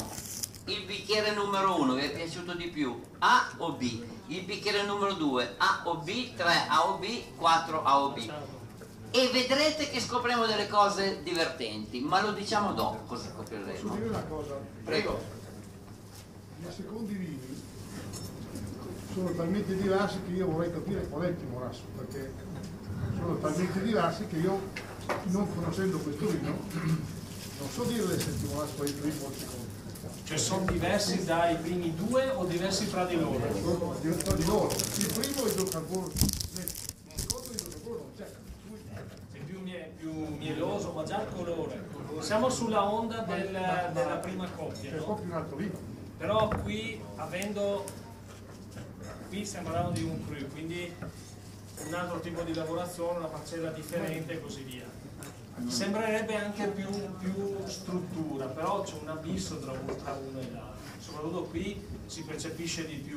il 0.64 0.82
bicchiere 0.82 1.34
numero 1.34 1.80
uno 1.80 1.94
vi 1.94 2.02
è 2.02 2.10
piaciuto 2.10 2.52
di 2.54 2.66
più, 2.66 3.00
A 3.20 3.52
o 3.58 3.74
B? 3.74 4.02
Il 4.26 4.42
bicchiere 4.42 4.82
numero 4.82 5.12
2, 5.12 5.54
A 5.58 5.82
o 5.84 5.98
B, 5.98 6.34
3 6.34 6.66
A 6.66 6.88
o 6.88 6.96
B, 6.96 7.36
4 7.36 7.82
A 7.84 8.02
o 8.02 8.10
B. 8.10 8.28
E 9.12 9.30
vedrete 9.32 9.88
che 9.88 10.00
scopriremo 10.00 10.46
delle 10.46 10.66
cose 10.66 11.22
divertenti, 11.22 12.00
ma 12.00 12.20
lo 12.20 12.32
diciamo 12.32 12.72
dopo 12.72 13.04
cosa 13.06 13.30
scopriremo. 13.32 13.96
Prego. 14.84 15.36
I 16.60 16.72
secondi 16.74 17.14
vini 17.14 17.62
sono 19.12 19.30
talmente 19.32 19.74
diversi 19.76 20.18
che 20.26 20.32
io 20.32 20.46
vorrei 20.50 20.70
capire 20.72 21.06
qual 21.08 21.22
è 21.24 21.28
il 21.28 21.36
timorasso, 21.38 21.82
perché 21.96 22.32
sono 23.16 23.36
talmente 23.38 23.82
diversi 23.82 24.26
che 24.26 24.36
io, 24.36 24.60
non 25.26 25.52
conoscendo 25.54 25.98
questo 25.98 26.26
vino, 26.28 26.56
non 26.82 27.68
so 27.72 27.84
dirle 27.84 28.18
se 28.18 28.30
il 28.30 28.40
timorasso 28.40 28.82
è 28.82 28.86
il 28.86 28.92
primo 28.94 29.24
o 29.24 29.28
il 29.30 29.34
secondo. 29.36 29.66
Cioè 30.24 30.36
sono 30.36 30.70
diversi 30.70 31.24
dai 31.24 31.56
primi 31.56 31.94
due 31.96 32.28
o 32.30 32.44
diversi 32.44 32.84
fra 32.86 33.04
di 33.06 33.18
loro? 33.18 33.38
Tra 33.38 34.34
di 34.34 34.44
loro. 34.44 34.74
Il 34.96 35.12
primo 35.12 35.44
è 35.46 35.50
idrocarburo, 35.50 36.06
il 36.12 36.18
secondo 37.16 37.50
è 37.50 37.54
idrocarburo 37.54 37.98
non 37.98 38.10
c'è. 38.16 38.30
È 39.32 39.38
più, 39.38 39.60
mie- 39.62 39.92
più 39.96 40.12
mieloso, 40.36 40.92
ma 40.92 41.02
già 41.04 41.22
il 41.22 41.28
colore. 41.34 41.86
Siamo 42.20 42.50
sulla 42.50 42.84
onda 42.92 43.20
del- 43.22 43.90
della 43.92 44.16
prima 44.20 44.48
coppia, 44.50 44.90
C'è 44.90 44.96
no? 44.98 45.04
proprio 45.04 45.26
un 45.26 45.32
altro 45.32 45.56
vino. 45.56 45.87
Però 46.18 46.48
qui 46.48 47.00
avendo 47.16 47.84
qui 49.28 49.44
stiamo 49.44 49.70
parlando 49.70 49.92
di 49.92 50.02
un 50.02 50.26
cru, 50.26 50.48
quindi 50.48 50.92
un 51.86 51.94
altro 51.94 52.18
tipo 52.20 52.42
di 52.42 52.52
lavorazione, 52.54 53.18
una 53.18 53.28
parcella 53.28 53.70
differente 53.70 54.32
e 54.32 54.40
così 54.40 54.62
via. 54.62 54.84
Sembrerebbe 55.66 56.34
anche 56.36 56.66
più, 56.68 56.88
più 57.18 57.56
struttura, 57.66 58.46
però 58.46 58.82
c'è 58.82 58.94
un 59.00 59.08
abisso 59.08 59.58
tra 59.58 59.72
uno, 59.72 59.92
e 59.92 60.50
l'altro. 60.52 60.76
Soprattutto 60.98 61.42
qui 61.44 61.84
si 62.06 62.22
percepisce 62.22 62.86
di 62.86 62.96
più. 62.96 63.16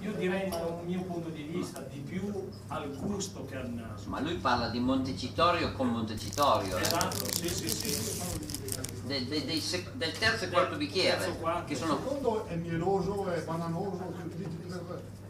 Io 0.00 0.12
direi, 0.12 0.48
da 0.48 0.64
un 0.64 0.86
mio 0.86 1.02
punto 1.02 1.28
di 1.28 1.42
vista, 1.42 1.80
di 1.80 1.98
più 1.98 2.48
al 2.68 2.96
gusto 2.96 3.44
che 3.46 3.56
al 3.56 3.70
naso. 3.70 4.08
Ma 4.08 4.20
lui 4.20 4.36
parla 4.36 4.68
di 4.68 4.78
Montecitorio 4.78 5.72
con 5.72 5.88
Montecitorio, 5.88 6.76
eh? 6.76 6.80
Esatto, 6.80 7.24
sì, 7.34 7.48
sì, 7.48 7.68
sì. 7.68 8.67
De- 9.08 9.26
de- 9.26 9.44
dei 9.46 9.58
sec- 9.60 9.92
del 9.94 10.12
terzo 10.12 10.44
e 10.44 10.50
quarto 10.50 10.76
bicchiere, 10.76 11.16
Terzo, 11.18 11.34
quarto. 11.36 11.64
che 11.64 11.72
Il 11.72 11.78
sono 11.78 11.96
secondo 11.96 12.46
è 12.46 12.54
mieloso, 12.56 13.26
è 13.30 13.40
bananoso, 13.40 14.12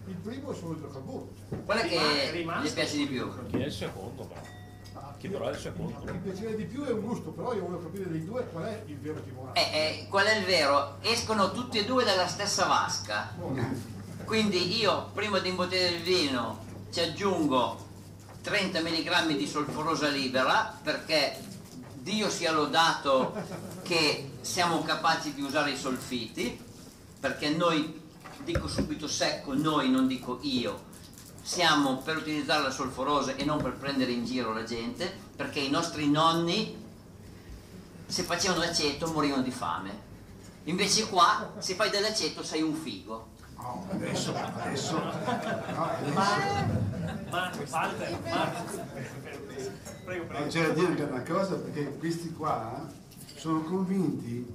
il 0.06 0.14
primo 0.16 0.50
è 0.50 0.54
solo 0.54 0.72
il 0.72 0.88
carbone. 0.92 1.26
quelle 1.64 1.82
Rimane- 2.32 2.62
che 2.62 2.68
gli 2.68 2.72
piace 2.72 2.96
di 2.96 3.06
più. 3.06 3.30
Chi 3.50 3.56
è 3.60 3.66
il 3.66 3.72
secondo 3.72 4.24
però? 4.24 4.40
Chi 5.18 5.28
però 5.28 5.48
è 5.48 5.52
il 5.52 5.58
secondo? 5.58 6.12
Mi 6.12 6.18
piacere 6.18 6.56
di 6.56 6.64
più 6.64 6.84
è 6.84 6.90
un 6.92 7.00
gusto, 7.00 7.30
però 7.30 7.52
io 7.54 7.62
voglio 7.66 7.82
capire 7.82 8.08
dei 8.10 8.24
due 8.24 8.46
qual 8.52 8.64
è 8.64 8.82
il 8.86 8.98
vero 8.98 9.20
timorato. 9.22 9.58
Eh, 9.58 9.62
eh, 9.72 10.06
qual 10.08 10.26
è 10.26 10.36
il 10.36 10.44
vero? 10.44 10.96
Escono 11.02 11.52
tutti 11.52 11.78
e 11.78 11.84
due 11.84 12.04
dalla 12.04 12.26
stessa 12.26 12.66
vasca. 12.66 13.32
Quindi 14.24 14.76
io 14.78 15.10
prima 15.14 15.38
di 15.38 15.48
imbottigliare 15.50 15.94
il 15.96 16.02
vino 16.02 16.64
ci 16.90 17.00
aggiungo 17.00 17.86
30 18.42 18.80
mg 18.80 19.36
di 19.36 19.46
solforosa 19.46 20.08
libera 20.08 20.76
perché 20.82 21.36
Dio 22.08 22.30
sia 22.30 22.52
lodato 22.52 23.34
che 23.82 24.30
siamo 24.40 24.82
capaci 24.82 25.34
di 25.34 25.42
usare 25.42 25.72
i 25.72 25.76
solfiti 25.76 26.58
perché 27.20 27.50
noi, 27.50 28.00
dico 28.44 28.66
subito 28.66 29.06
secco, 29.06 29.52
noi 29.52 29.90
non 29.90 30.06
dico 30.06 30.38
io, 30.40 30.86
siamo 31.42 31.98
per 31.98 32.16
utilizzare 32.16 32.62
la 32.62 32.70
solforosa 32.70 33.34
e 33.36 33.44
non 33.44 33.60
per 33.60 33.74
prendere 33.74 34.12
in 34.12 34.24
giro 34.24 34.54
la 34.54 34.64
gente 34.64 35.14
perché 35.36 35.60
i 35.60 35.68
nostri 35.68 36.08
nonni 36.08 36.82
se 38.06 38.22
facevano 38.22 38.60
l'aceto 38.60 39.12
morivano 39.12 39.42
di 39.42 39.50
fame. 39.50 40.06
Invece 40.64 41.08
qua, 41.08 41.52
se 41.58 41.74
fai 41.74 41.90
dell'aceto 41.90 42.42
sei 42.42 42.62
un 42.62 42.74
figo. 42.74 43.36
No, 43.56 43.86
adesso, 43.90 44.32
adesso, 44.34 44.98
no, 44.98 45.10
adesso 45.10 46.12
Ma, 46.14 46.86
Walter, 47.30 48.18
Marco, 48.22 48.86
prego, 50.08 50.22
no, 50.22 50.28
prego. 50.28 50.46
c'è 50.48 50.66
da 50.66 50.72
dire 50.72 50.94
che 50.94 51.06
è 51.06 51.10
una 51.10 51.22
cosa 51.22 51.56
perché 51.56 51.98
questi 51.98 52.32
qua 52.32 52.90
sono 53.34 53.60
convinti 53.62 54.46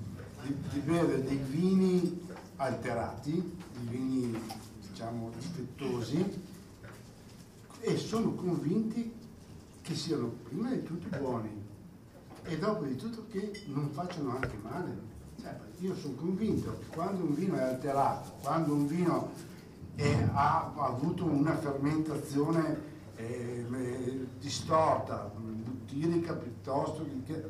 di, 0.42 0.56
di 0.72 0.80
bere 0.80 1.24
dei 1.24 1.38
vini 1.38 2.28
alterati, 2.56 3.32
dei 3.78 3.98
vini 3.98 4.42
diciamo 4.90 5.32
difettosi 5.38 6.42
e 7.82 7.98
sono 7.98 8.34
convinti 8.34 9.14
che 9.82 9.96
siano 9.96 10.28
prima 10.44 10.72
di 10.72 10.84
tutto 10.84 11.16
buoni 11.18 11.62
e 12.46 12.58
dopo 12.58 12.86
di 12.86 12.96
tutto 12.96 13.26
che 13.30 13.64
non 13.68 13.90
facciano 13.92 14.36
anche 14.36 14.58
male. 14.62 15.12
Cioè, 15.40 15.56
io 15.80 15.96
sono 15.96 16.16
convinto 16.16 16.78
che 16.80 16.88
quando 16.88 17.24
un 17.24 17.34
vino 17.36 17.56
è 17.56 17.62
alterato, 17.62 18.32
quando 18.42 18.74
un 18.74 18.88
vino 18.88 19.32
è- 19.96 20.28
ha, 20.32 20.72
ha 20.76 20.86
avuto 20.86 21.26
una 21.26 21.56
fermentazione 21.58 22.92
eh, 23.16 23.66
eh, 23.72 24.28
distorta, 24.40 25.32
butirica 25.94 26.34
piuttosto 26.34 27.06
che, 27.26 27.50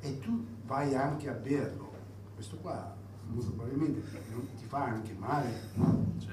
e 0.00 0.18
tu 0.20 0.44
vai 0.66 0.94
anche 0.94 1.28
a 1.28 1.32
berlo, 1.32 1.92
questo 2.34 2.56
qua 2.56 2.92
molto 3.26 3.52
probabilmente 3.52 4.02
ti 4.58 4.66
fa 4.66 4.84
anche 4.84 5.14
male, 5.18 5.50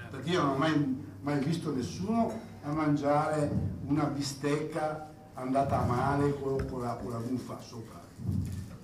perché 0.09 0.29
io 0.29 0.41
non 0.41 0.51
ho 0.51 0.57
mai, 0.57 1.05
mai 1.21 1.43
visto 1.43 1.73
nessuno 1.73 2.31
a 2.63 2.71
mangiare 2.71 3.49
una 3.85 4.05
bistecca 4.05 5.09
andata 5.33 5.81
a 5.81 5.85
male 5.85 6.37
con, 6.39 6.65
con 6.69 6.81
la, 6.81 6.95
con 6.95 7.11
la 7.11 7.19
buffa 7.19 7.59
sopra. 7.59 7.99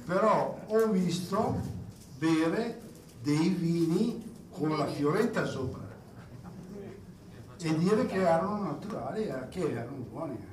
Però 0.05 0.57
ho 0.68 0.88
visto 0.88 1.59
bere 2.18 2.82
dei 3.22 3.49
vini 3.49 4.24
con 4.51 4.70
la 4.70 4.88
fioretta 4.88 5.45
sopra 5.45 5.86
e 7.59 7.78
dire 7.78 8.05
che 8.05 8.22
erano 8.22 8.63
naturali 8.63 9.24
e 9.24 9.47
che 9.49 9.72
erano 9.72 9.97
buoni 10.09 10.32
anche. 10.32 10.47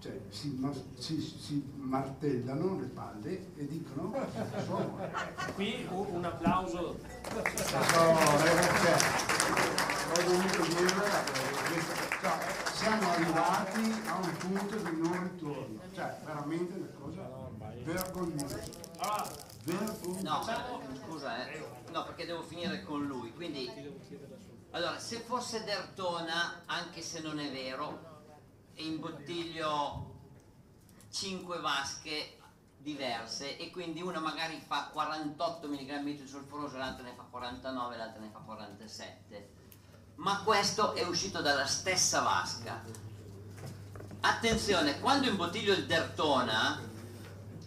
Cioè 0.00 0.20
si, 0.30 0.54
ma- 0.60 0.72
si- 0.96 1.20
si 1.20 1.60
martellano 1.76 2.78
le 2.78 2.86
palle 2.86 3.52
e 3.56 3.66
dicono 3.66 4.14
"Eh, 4.14 4.62
sono 4.64 4.96
Qui 5.56 5.86
un, 5.90 6.24
applauso. 6.24 6.98
cioè, 7.32 7.82
ho 10.10 10.22
dovuto 10.24 10.62
dire 10.62 10.88
cioè, 12.20 12.38
siamo 12.74 13.10
arrivati 13.10 14.02
a 14.06 14.16
un 14.18 14.36
punto 14.36 14.76
di 14.76 15.00
non 15.00 15.22
ritorno 15.32 15.80
cioè 15.92 16.16
veramente 16.24 16.74
una 16.74 16.88
cosa 17.00 17.28
vergognosa 17.82 18.58
vergognosa 19.64 20.22
No, 20.22 20.44
scusa, 21.06 21.46
eh. 21.48 21.64
No, 21.92 22.04
perché 22.04 22.24
devo 22.26 22.42
finire 22.42 22.82
con 22.82 23.04
lui. 23.06 23.32
Quindi, 23.34 23.70
allora, 24.70 24.98
se 24.98 25.18
fosse 25.20 25.62
Dertona, 25.64 26.62
anche 26.66 27.00
se 27.02 27.20
non 27.20 27.38
è 27.38 27.50
vero, 27.50 28.07
e 28.78 28.84
imbottiglio 28.84 30.14
5 31.10 31.58
vasche 31.58 32.38
diverse 32.76 33.56
e 33.58 33.70
quindi 33.70 34.00
una 34.00 34.20
magari 34.20 34.62
fa 34.64 34.90
48 34.92 35.66
mg 35.66 36.02
di 36.04 36.26
solforoso, 36.26 36.78
l'altra 36.78 37.02
ne 37.02 37.12
fa 37.16 37.24
49, 37.28 37.96
l'altra 37.96 38.20
ne 38.20 38.30
fa 38.32 38.38
47. 38.38 39.50
Ma 40.16 40.42
questo 40.44 40.94
è 40.94 41.04
uscito 41.04 41.42
dalla 41.42 41.66
stessa 41.66 42.20
vasca. 42.20 42.84
Attenzione, 44.20 45.00
quando 45.00 45.26
imbottiglio 45.26 45.72
il 45.74 45.86
Dertona, 45.86 46.80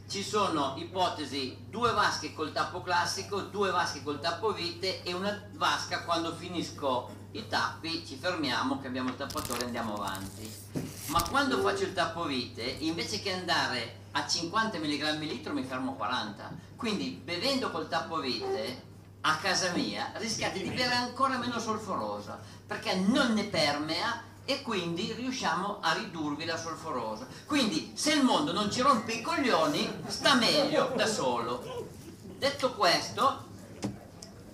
ci 0.07 0.23
sono 0.23 0.75
ipotesi 0.77 1.65
due 1.69 1.91
vasche 1.91 2.33
col 2.33 2.53
tappo 2.53 2.81
classico, 2.81 3.41
due 3.41 3.69
vasche 3.71 4.01
col 4.01 4.19
tappo 4.21 4.53
vite 4.53 5.03
e 5.03 5.13
una 5.13 5.49
vasca 5.53 6.03
quando 6.03 6.33
finisco 6.33 7.19
i 7.31 7.47
tappi 7.47 8.05
ci 8.05 8.17
fermiamo, 8.17 8.79
cambiamo 8.79 9.09
il 9.09 9.17
tappatore 9.17 9.61
e 9.61 9.65
andiamo 9.65 9.95
avanti. 9.95 10.49
Ma 11.07 11.21
quando 11.23 11.59
faccio 11.61 11.83
il 11.83 11.93
tappo 11.93 12.25
vite, 12.25 12.61
invece 12.61 13.19
che 13.19 13.31
andare 13.31 13.99
a 14.11 14.27
50 14.27 14.77
mg 14.77 15.19
litro 15.19 15.53
mi 15.53 15.63
fermo 15.63 15.91
a 15.91 15.95
40. 15.95 16.51
Quindi 16.75 17.21
bevendo 17.23 17.71
col 17.71 17.87
tappo 17.87 18.19
vite 18.19 18.89
a 19.21 19.37
casa 19.37 19.71
mia 19.71 20.11
rischiate 20.15 20.61
di 20.61 20.69
bere 20.69 20.95
ancora 20.95 21.37
meno 21.37 21.59
solforosa 21.59 22.39
perché 22.65 22.95
non 22.95 23.33
ne 23.33 23.43
permea 23.43 24.23
e 24.43 24.63
quindi 24.63 25.13
riusciamo 25.13 25.79
a 25.81 25.93
ridurvi 25.93 26.45
la 26.45 26.57
solforosa. 26.57 27.27
Quindi 27.45 27.91
se 27.93 28.13
il 28.13 28.23
mondo 28.23 28.51
non 28.51 28.71
ci 28.71 28.81
rompe 28.81 29.13
i 29.13 29.21
coglioni, 29.21 30.01
sta 30.07 30.33
meglio 30.33 30.91
da 30.95 31.05
solo. 31.05 31.87
Detto 32.37 32.73
questo, 32.73 33.45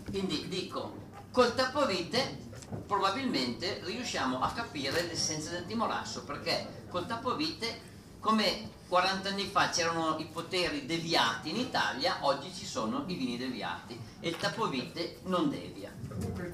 quindi 0.09 0.47
dico, 0.47 1.05
col 1.31 1.55
tappovite 1.55 2.46
probabilmente 2.85 3.81
riusciamo 3.83 4.39
a 4.39 4.51
capire 4.51 5.03
l'essenza 5.03 5.51
del 5.51 5.65
timorasso, 5.65 6.23
perché 6.23 6.85
col 6.89 7.05
tappovite, 7.05 7.95
come 8.19 8.69
40 8.87 9.29
anni 9.29 9.45
fa 9.45 9.69
c'erano 9.69 10.17
i 10.19 10.25
poteri 10.31 10.85
deviati 10.85 11.49
in 11.49 11.57
Italia, 11.57 12.17
oggi 12.21 12.53
ci 12.53 12.65
sono 12.65 13.03
i 13.07 13.15
vini 13.15 13.37
deviati 13.37 13.99
e 14.19 14.29
il 14.29 14.37
tappovite 14.37 15.19
non 15.23 15.49
devia. 15.49 15.91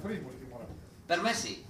Primo 0.01 0.31
timorato. 0.39 0.71
Per 1.05 1.21
me 1.21 1.33
sì. 1.33 1.63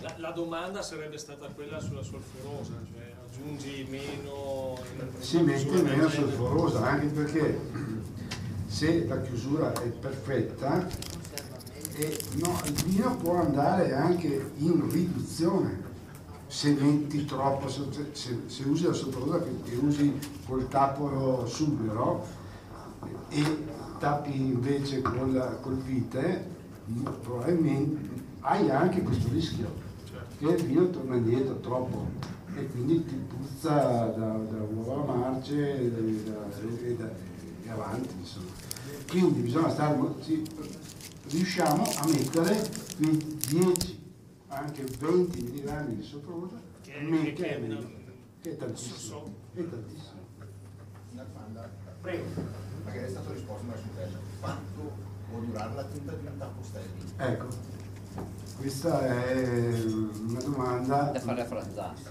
la, 0.00 0.14
la 0.18 0.30
domanda 0.30 0.82
sarebbe 0.82 1.18
stata 1.18 1.46
quella 1.48 1.80
sulla 1.80 2.02
solforosa, 2.02 2.72
cioè 2.92 3.14
aggiungi 3.24 3.86
meno... 3.88 4.78
si 5.18 5.38
mette 5.40 5.82
meno 5.82 6.08
solforosa 6.08 6.86
anche 6.86 7.06
perché 7.06 7.60
se 8.66 9.06
la 9.06 9.20
chiusura 9.22 9.72
è 9.72 9.88
perfetta 9.88 10.86
e 11.98 12.16
no, 12.36 12.60
il 12.64 12.72
vino 12.84 13.16
può 13.16 13.40
andare 13.40 13.92
anche 13.92 14.52
in 14.58 14.88
riduzione 14.88 15.86
se 16.46 16.70
metti 16.72 17.24
troppo 17.24 17.68
se, 17.68 17.82
se- 18.12 18.62
usi 18.64 18.84
la 18.84 18.92
solforosa 18.92 19.42
che, 19.42 19.50
che 19.64 19.76
usi 19.76 20.16
col 20.46 20.68
tappo 20.68 21.44
subero 21.46 22.24
e 23.30 23.64
tappi 23.98 24.34
invece 24.40 25.02
col, 25.02 25.58
col 25.60 25.76
vite 25.78 26.44
probabilmente 27.20 28.08
hai 28.40 28.70
anche 28.70 29.02
questo 29.02 29.28
rischio 29.32 29.68
che 30.38 30.46
il 30.46 30.62
vino 30.64 30.88
torna 30.90 31.16
indietro 31.16 31.58
troppo 31.58 32.06
e 32.54 32.66
quindi 32.68 33.04
ti 33.04 33.14
puzza 33.14 33.72
da, 34.16 34.38
da 34.38 34.62
uova 34.72 35.14
marce 35.14 35.80
e, 35.80 35.90
da- 35.90 36.86
e 36.86 36.96
da- 36.96 37.10
e 37.64 37.68
avanti 37.70 38.14
insomma. 38.20 38.46
quindi 39.10 39.40
bisogna 39.40 39.68
stare 39.68 39.98
sì, 40.22 40.42
riusciamo 41.30 41.82
a 41.82 42.06
mettere 42.08 42.68
quei 42.96 43.38
10 43.48 44.12
anche 44.48 44.84
20 44.98 45.42
mg 45.42 45.86
di 45.86 46.02
solforosa 46.02 46.56
Che- 46.82 46.92
che- 46.92 47.32
che 47.34 47.48
è 47.48 47.52
che- 47.54 47.58
meglio, 47.58 47.90
che 48.40 48.50
è 48.50 48.52
So- 48.52 48.58
tantissimo 48.58 49.34
è 49.54 49.68
tantissimo 49.68 50.16
Una 51.12 51.24
domanda, 51.32 51.68
Prego. 52.00 52.24
magari 52.84 53.04
è 53.06 53.08
stato 53.10 53.32
risposto 53.32 53.64
ma 53.66 53.72
sul 53.76 53.90
testo. 53.96 54.18
Quanto 54.40 54.92
può 55.30 55.40
durare 55.40 55.74
la 55.74 55.84
tinta 55.84 56.12
di 56.12 56.26
un 56.26 56.38
tappo 56.38 56.62
sterili? 56.62 57.12
ecco 57.16 57.46
Questa 58.58 59.00
è 59.06 59.82
una 60.26 60.40
domanda 60.40 61.10
Da 61.12 61.20
fare 61.20 61.42
a 61.42 61.44
Franzassi. 61.44 62.06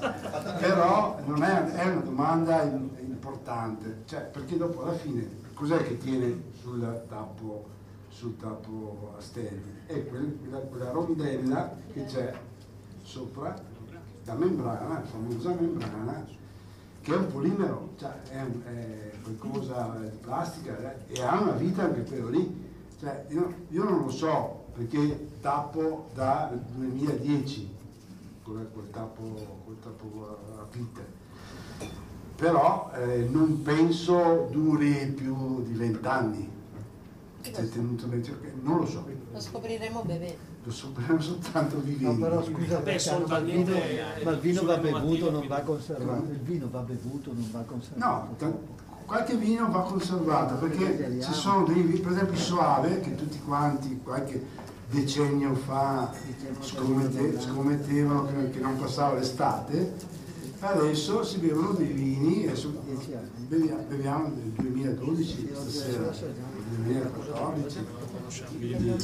Però 0.60 1.18
non 1.26 1.42
è, 1.42 1.64
è 1.72 1.84
una 1.90 2.00
domanda 2.00 2.62
importante, 2.62 4.02
cioè 4.06 4.20
perché 4.22 4.56
dopo 4.56 4.82
alla 4.82 4.96
fine 4.96 5.28
cos'è 5.54 5.82
che 5.82 5.96
tiene 5.98 6.42
sul 6.60 7.04
tappo, 7.08 7.68
sul 8.08 8.36
tappo 8.36 9.14
a 9.16 9.20
stereo? 9.20 9.60
È 9.86 10.06
quel- 10.06 10.38
quella, 10.40 10.58
quella 10.58 10.90
rondella 10.90 11.76
che 11.92 12.04
c'è 12.04 12.38
sopra 13.02 13.68
la 14.24 14.34
membrana, 14.34 14.88
la 14.88 15.02
famosa 15.02 15.54
membrana, 15.58 16.24
che 17.00 17.12
è 17.12 17.16
un 17.16 17.26
polimero, 17.26 17.90
cioè 17.96 18.22
è, 18.28 18.42
è 18.42 19.12
qualcosa 19.22 19.96
di 20.00 20.16
plastica 20.18 20.76
eh, 21.06 21.14
e 21.14 21.22
ha 21.22 21.40
una 21.40 21.52
vita 21.52 21.84
anche 21.84 22.04
quello 22.04 22.28
lì. 22.28 22.68
Cioè, 22.98 23.26
io, 23.30 23.54
io 23.70 23.84
non 23.84 24.02
lo 24.02 24.10
so 24.10 24.66
perché 24.74 25.28
tappo 25.40 26.08
dal 26.14 26.60
2010 26.74 27.78
quel, 28.42 28.68
quel 28.72 28.90
tappo, 28.90 29.66
tappo 29.80 30.38
a 30.58 30.66
vite, 30.70 31.19
però 32.40 32.90
eh, 32.96 33.28
non 33.30 33.60
penso 33.62 34.48
duri 34.50 35.12
più 35.14 35.62
di 35.62 35.74
vent'anni. 35.74 36.48
Se 37.42 37.68
tenuto 37.68 38.06
Non 38.62 38.78
lo 38.78 38.86
so, 38.86 39.04
Lo 39.32 39.40
scopriremo 39.40 40.02
bevendo. 40.02 40.36
lo 40.62 40.72
sapremo 40.72 41.20
soltanto 41.20 41.76
No, 41.76 41.82
vivendo. 41.82 42.26
però 42.26 42.42
scusa, 42.42 42.76
Beh, 42.76 42.82
perché 42.82 42.98
sono 42.98 43.26
ma 43.26 43.38
il 43.38 43.44
vino, 43.44 43.64
talmente, 43.64 44.24
ma 44.24 44.30
il 44.30 44.38
vino 44.38 44.60
eh, 44.60 44.64
va 44.64 44.76
bevuto, 44.78 45.30
non 45.30 45.46
va 45.46 45.60
conservato. 45.60 46.24
Il 46.30 46.38
vino 46.38 46.68
va 46.70 46.80
bevuto, 46.80 47.32
non 47.34 47.48
va 47.50 47.60
conservato. 47.60 48.36
No, 48.46 48.58
qualche 49.04 49.36
vino 49.36 49.70
va 49.70 49.82
conservato 49.82 50.54
perché 50.54 51.20
ci 51.22 51.32
sono 51.32 51.64
dei 51.64 51.82
vini, 51.82 51.98
per 52.00 52.12
esempio 52.12 52.32
il 52.34 52.38
Soave, 52.40 53.00
che 53.00 53.14
tutti 53.14 53.38
quanti 53.44 54.00
qualche 54.02 54.46
decennio 54.90 55.54
fa 55.54 56.10
scommette- 56.60 57.38
scommettevano 57.40 58.28
che 58.50 58.58
non 58.60 58.76
passava 58.78 59.14
l'estate, 59.18 59.94
adesso 60.60 61.24
si 61.24 61.38
bevono 61.38 61.72
dei 61.72 61.86
vini, 61.92 62.46
adesso 62.46 62.70
beviamo, 63.48 63.82
beviamo 63.88 64.28
del 64.34 64.50
2012 64.56 65.50
stasera, 65.54 66.10
del 66.10 66.34
2014. 66.84 67.86
Quindi, 68.48 68.94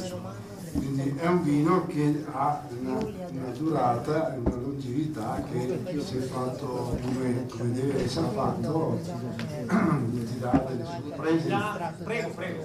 quindi 0.73 1.15
è 1.17 1.27
un 1.27 1.43
vino 1.43 1.85
che 1.87 2.23
ha 2.31 2.61
una, 2.79 2.97
una 2.97 3.49
durata, 3.57 4.37
una 4.43 4.55
longevità 4.55 5.43
che 5.51 5.81
se 6.05 6.19
fatto 6.21 6.97
come, 7.01 7.45
come 7.47 7.71
deve 7.73 8.03
essere 8.03 8.27
fatto 8.29 8.99
ti 9.01 10.39
dà 10.39 10.63
delle 10.67 10.85
sorprese. 10.85 11.47
Ya, 11.47 11.93
prego, 12.03 12.29
prego. 12.29 12.61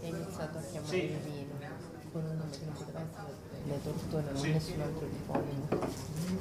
È 0.00 0.06
iniziato 0.06 0.58
a 0.58 0.60
chiamare 0.70 0.86
Sì. 0.86 1.02
il 1.04 1.18
vino 1.24 1.52
con 2.12 2.22
un 2.24 2.36
nome 2.36 2.50
che 2.50 2.64
non 2.66 2.74
poteva 2.74 3.00
essere 3.00 3.32
le 3.66 3.80
tortone, 3.82 4.24
non 4.30 4.36
Sì. 4.42 4.50
nessun 4.52 4.80
altro 4.82 5.06
tipo. 5.08 5.32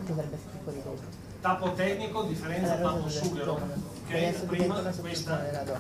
Potrebbe 0.06 0.36
essere 0.36 0.60
fuori 0.64 0.82
legge. 0.84 1.32
Tappo 1.44 1.74
tecnico, 1.74 2.24
differenza 2.24 2.76
Allora, 2.76 2.90
tappo 2.92 3.04
cosa 3.04 3.22
sughero. 3.26 3.52
Ok, 4.06 4.46
prima 4.46 4.80
questa, 4.80 5.36
doc. 5.66 5.78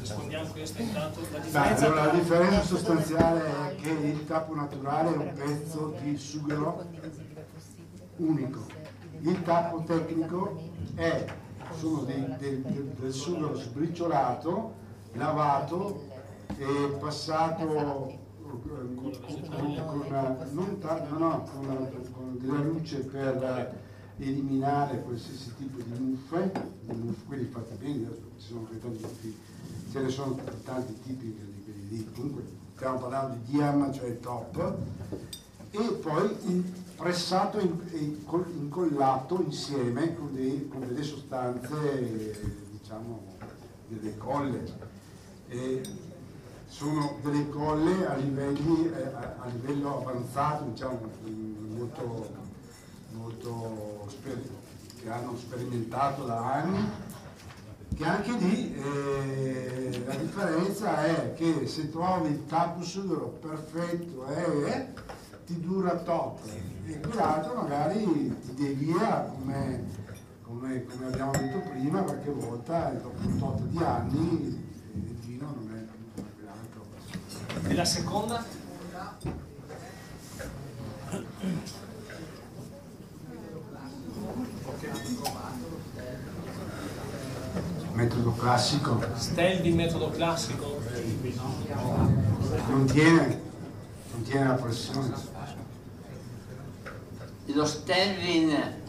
rispondiamo 0.00 0.48
questa 0.52 0.80
intanto. 0.80 1.20
La 1.30 1.38
differenza 1.38 1.94
la 1.94 2.06
differenza 2.12 2.62
sostanziale 2.62 3.40
è 3.44 3.74
che 3.76 3.90
il 3.90 4.24
tappo 4.24 4.54
naturale 4.54 5.12
è 5.12 5.16
un 5.18 5.32
pezzo 5.34 5.94
di 6.00 6.16
sughero 6.16 6.82
unico. 8.16 8.60
Il 9.20 9.42
tappo 9.42 9.82
tecnico 9.84 10.58
è, 10.94 11.26
sono 11.78 12.04
dei- 12.04 12.34
del, 12.38 12.62
del- 12.62 12.92
del 12.98 13.12
sughero 13.12 13.54
sbriciolato, 13.54 14.72
lavato 15.12 16.06
e 16.56 16.96
passato 16.98 17.66
con, 17.66 18.18
con- 18.40 19.46
con- 19.50 20.36
non 20.52 20.78
no, 21.18 21.42
con- 21.52 22.00
con 22.12 22.38
della 22.40 22.60
luce 22.60 23.00
per 23.00 23.81
eliminare 24.28 25.02
qualsiasi 25.02 25.52
tipo 25.56 25.80
di 25.82 25.98
muffe, 25.98 26.52
quelli 27.26 27.44
fatti 27.46 27.74
bene, 27.78 28.08
ce 29.90 30.00
ne 30.00 30.08
sono 30.08 30.38
tanti 30.64 30.98
tipi 31.02 31.24
di 31.26 31.62
quelli 31.64 31.88
lì, 31.88 32.10
comunque 32.14 32.42
stiamo 32.74 32.98
parlando 32.98 33.36
di 33.36 33.52
Diam, 33.52 33.92
cioè 33.92 34.18
top, 34.20 34.76
e 35.70 35.78
poi 36.02 36.36
in- 36.46 36.80
pressato 36.96 37.58
e 37.58 37.62
in- 37.64 38.16
incollato 38.58 39.42
insieme 39.42 40.14
con, 40.14 40.32
dei- 40.34 40.68
con 40.68 40.80
delle 40.86 41.02
sostanze, 41.02 42.38
diciamo, 42.70 43.22
delle 43.88 44.16
colle. 44.18 44.90
E 45.48 45.82
sono 46.68 47.16
delle 47.22 47.48
colle 47.50 48.06
a, 48.06 48.14
livelli, 48.16 48.86
eh, 48.92 49.02
a, 49.04 49.36
a 49.40 49.46
livello 49.48 49.98
avanzato, 50.00 50.64
diciamo, 50.64 51.00
molto, 51.76 52.30
molto 53.12 53.91
che 55.00 55.10
hanno 55.10 55.36
sperimentato 55.36 56.24
da 56.24 56.54
anni, 56.54 56.88
che 57.94 58.04
anche 58.04 58.32
lì 58.32 58.74
eh, 58.74 60.02
la 60.06 60.14
differenza 60.14 61.04
è 61.04 61.34
che 61.34 61.66
se 61.66 61.90
trovi 61.90 62.30
il 62.30 62.46
tappo 62.46 62.82
sughero 62.82 63.28
perfetto 63.40 64.26
eh, 64.28 64.88
ti 65.44 65.60
dura 65.60 65.96
tot 65.96 66.40
e 66.86 67.00
quell'altro 67.00 67.54
magari 67.54 68.34
ti 68.40 68.54
devia 68.54 69.30
come, 69.34 69.84
come, 70.42 70.84
come 70.84 71.06
abbiamo 71.06 71.32
detto 71.32 71.58
prima 71.70 72.02
qualche 72.02 72.30
volta 72.30 72.90
dopo 72.90 73.26
un 73.26 73.38
tot 73.38 73.60
di 73.62 73.78
anni 73.78 74.70
il 74.94 75.14
vino 75.20 75.54
non 75.54 75.76
è 75.76 75.84
come 76.14 76.32
quell'altro 76.34 77.68
E 77.68 77.74
la 77.74 77.84
seconda? 77.84 78.61
Metodo 87.92 88.32
classico 88.32 89.00
Stelvi 89.14 89.70
metodo 89.72 90.10
classico. 90.10 90.80
non 92.68 92.86
tiene, 92.86 93.40
non 94.12 94.22
tiene 94.22 94.46
la 94.46 94.54
pressione 94.54 95.14
Lo 97.46 97.66
Stelvin, 97.66 98.80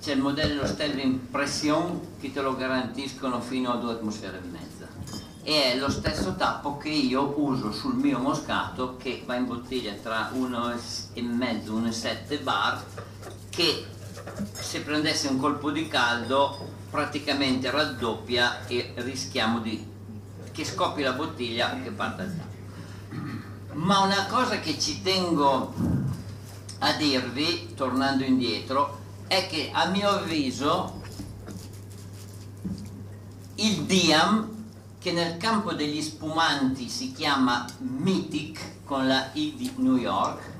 c'è 0.00 0.12
il 0.12 0.20
modello 0.20 0.66
Stelvin 0.66 1.30
Pression 1.30 2.18
che 2.20 2.32
te 2.32 2.40
lo 2.40 2.54
garantiscono 2.56 3.40
fino 3.40 3.72
a 3.72 3.76
due 3.76 3.92
atmosfere 3.92 4.38
e 4.38 4.46
mezza. 4.46 4.88
E 5.42 5.72
è 5.72 5.76
lo 5.78 5.88
stesso 5.88 6.34
tappo 6.34 6.76
che 6.76 6.90
io 6.90 7.34
uso 7.38 7.72
sul 7.72 7.94
mio 7.94 8.18
moscato 8.18 8.96
che 8.98 9.22
va 9.24 9.36
in 9.36 9.46
bottiglia 9.46 9.94
tra 10.02 10.30
1,5 10.34 11.14
e 11.14 11.22
1,7 11.22 12.42
bar 12.42 12.84
che 13.48 13.86
se 14.52 14.80
prendesse 14.80 15.28
un 15.28 15.38
colpo 15.38 15.70
di 15.70 15.88
caldo 15.88 16.78
praticamente 16.90 17.70
raddoppia 17.70 18.66
e 18.66 18.92
rischiamo 18.96 19.60
di 19.60 19.86
che 20.52 20.64
scoppi 20.64 21.02
la 21.02 21.12
bottiglia 21.12 21.74
o 21.74 21.82
che 21.82 21.90
parta 21.90 22.22
il 22.22 22.36
tappo. 22.36 22.48
Ma 23.74 24.00
una 24.00 24.26
cosa 24.26 24.58
che 24.58 24.78
ci 24.78 25.00
tengo 25.02 25.72
a 26.78 26.92
dirvi, 26.94 27.74
tornando 27.74 28.24
indietro, 28.24 28.98
è 29.26 29.46
che 29.46 29.70
a 29.72 29.86
mio 29.86 30.08
avviso 30.08 31.00
il 33.56 33.82
Diam, 33.82 34.48
che 34.98 35.12
nel 35.12 35.36
campo 35.36 35.72
degli 35.72 36.02
spumanti 36.02 36.88
si 36.88 37.12
chiama 37.12 37.64
Mythic 37.78 38.84
con 38.84 39.06
la 39.06 39.30
I 39.32 39.54
di 39.56 39.72
New 39.76 39.96
York, 39.96 40.50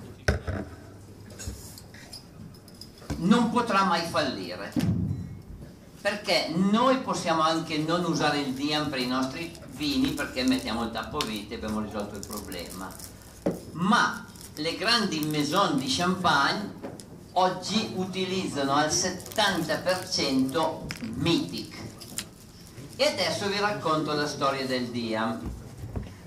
non 3.21 3.51
potrà 3.51 3.85
mai 3.85 4.03
fallire. 4.03 4.73
Perché 6.01 6.53
noi 6.55 6.99
possiamo 6.99 7.43
anche 7.43 7.79
non 7.79 8.05
usare 8.05 8.39
il 8.41 8.55
Diam 8.55 8.89
per 8.89 9.01
i 9.01 9.07
nostri 9.07 9.53
vini 9.73 10.13
perché 10.13 10.45
mettiamo 10.45 10.85
il 10.85 10.91
tappo 10.91 11.19
vite 11.19 11.53
e 11.55 11.57
abbiamo 11.57 11.81
risolto 11.81 12.17
il 12.17 12.27
problema. 12.27 12.91
Ma 13.73 14.25
le 14.55 14.77
grandi 14.77 15.21
maison 15.21 15.79
di 15.79 15.87
champagne 15.89 16.79
oggi 17.33 17.93
utilizzano 17.97 18.73
al 18.73 18.89
70% 18.89 20.79
Mythic. 21.17 21.77
E 22.97 23.07
adesso 23.07 23.47
vi 23.49 23.59
racconto 23.59 24.15
la 24.15 24.27
storia 24.27 24.67
del 24.67 24.87
Diam. 24.87 25.39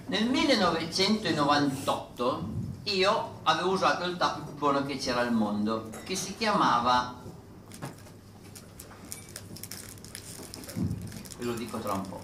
Nel 0.08 0.30
1998 0.30 2.62
io 2.84 3.40
avevo 3.44 3.72
usato 3.72 4.04
il 4.06 4.18
tappo 4.18 4.42
più 4.42 4.54
buono 4.56 4.86
che 4.86 4.98
c'era 4.98 5.22
al 5.22 5.32
mondo, 5.32 5.90
che 6.04 6.16
si 6.16 6.36
chiamava, 6.36 7.16
ve 11.38 11.44
lo 11.44 11.54
dico 11.54 11.80
tra 11.80 11.94
un 11.94 12.10
po', 12.10 12.22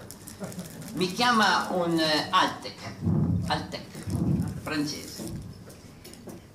mi 0.94 1.10
chiama 1.12 1.68
un 1.70 1.98
eh, 1.98 2.28
Altec, 2.30 2.94
Altec, 3.46 3.86
francese. 4.62 5.38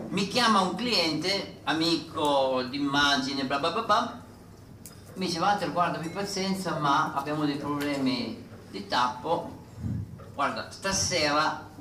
Mi 0.09 0.27
chiama 0.27 0.61
un 0.61 0.75
cliente, 0.75 1.61
amico 1.63 2.63
d'immagine, 2.69 3.45
bla 3.45 3.59
bla 3.59 3.71
bla 3.71 3.81
bla, 3.81 4.23
mi 5.15 5.25
dice 5.25 5.39
Walter 5.39 5.71
guarda 5.71 5.99
pazienza 6.09 6.77
ma 6.77 7.13
abbiamo 7.13 7.45
dei 7.45 7.57
problemi 7.57 8.43
di 8.69 8.87
tappo, 8.87 9.63
guarda 10.33 10.69
stasera 10.69 11.73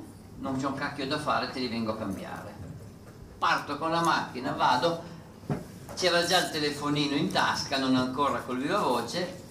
non 0.45 0.57
c'è 0.57 0.67
un 0.67 0.75
cacchio 0.75 1.07
da 1.07 1.17
fare, 1.17 1.49
te 1.49 1.59
li 1.59 1.67
vengo 1.67 1.93
a 1.93 1.97
cambiare. 1.97 2.53
Parto 3.39 3.79
con 3.79 3.89
la 3.89 4.01
macchina, 4.01 4.51
vado, 4.51 5.01
c'era 5.95 6.23
già 6.23 6.37
il 6.45 6.51
telefonino 6.51 7.15
in 7.15 7.31
tasca, 7.31 7.79
non 7.79 7.95
ancora 7.95 8.41
col 8.41 8.59
viva 8.59 8.77
voce, 8.77 9.41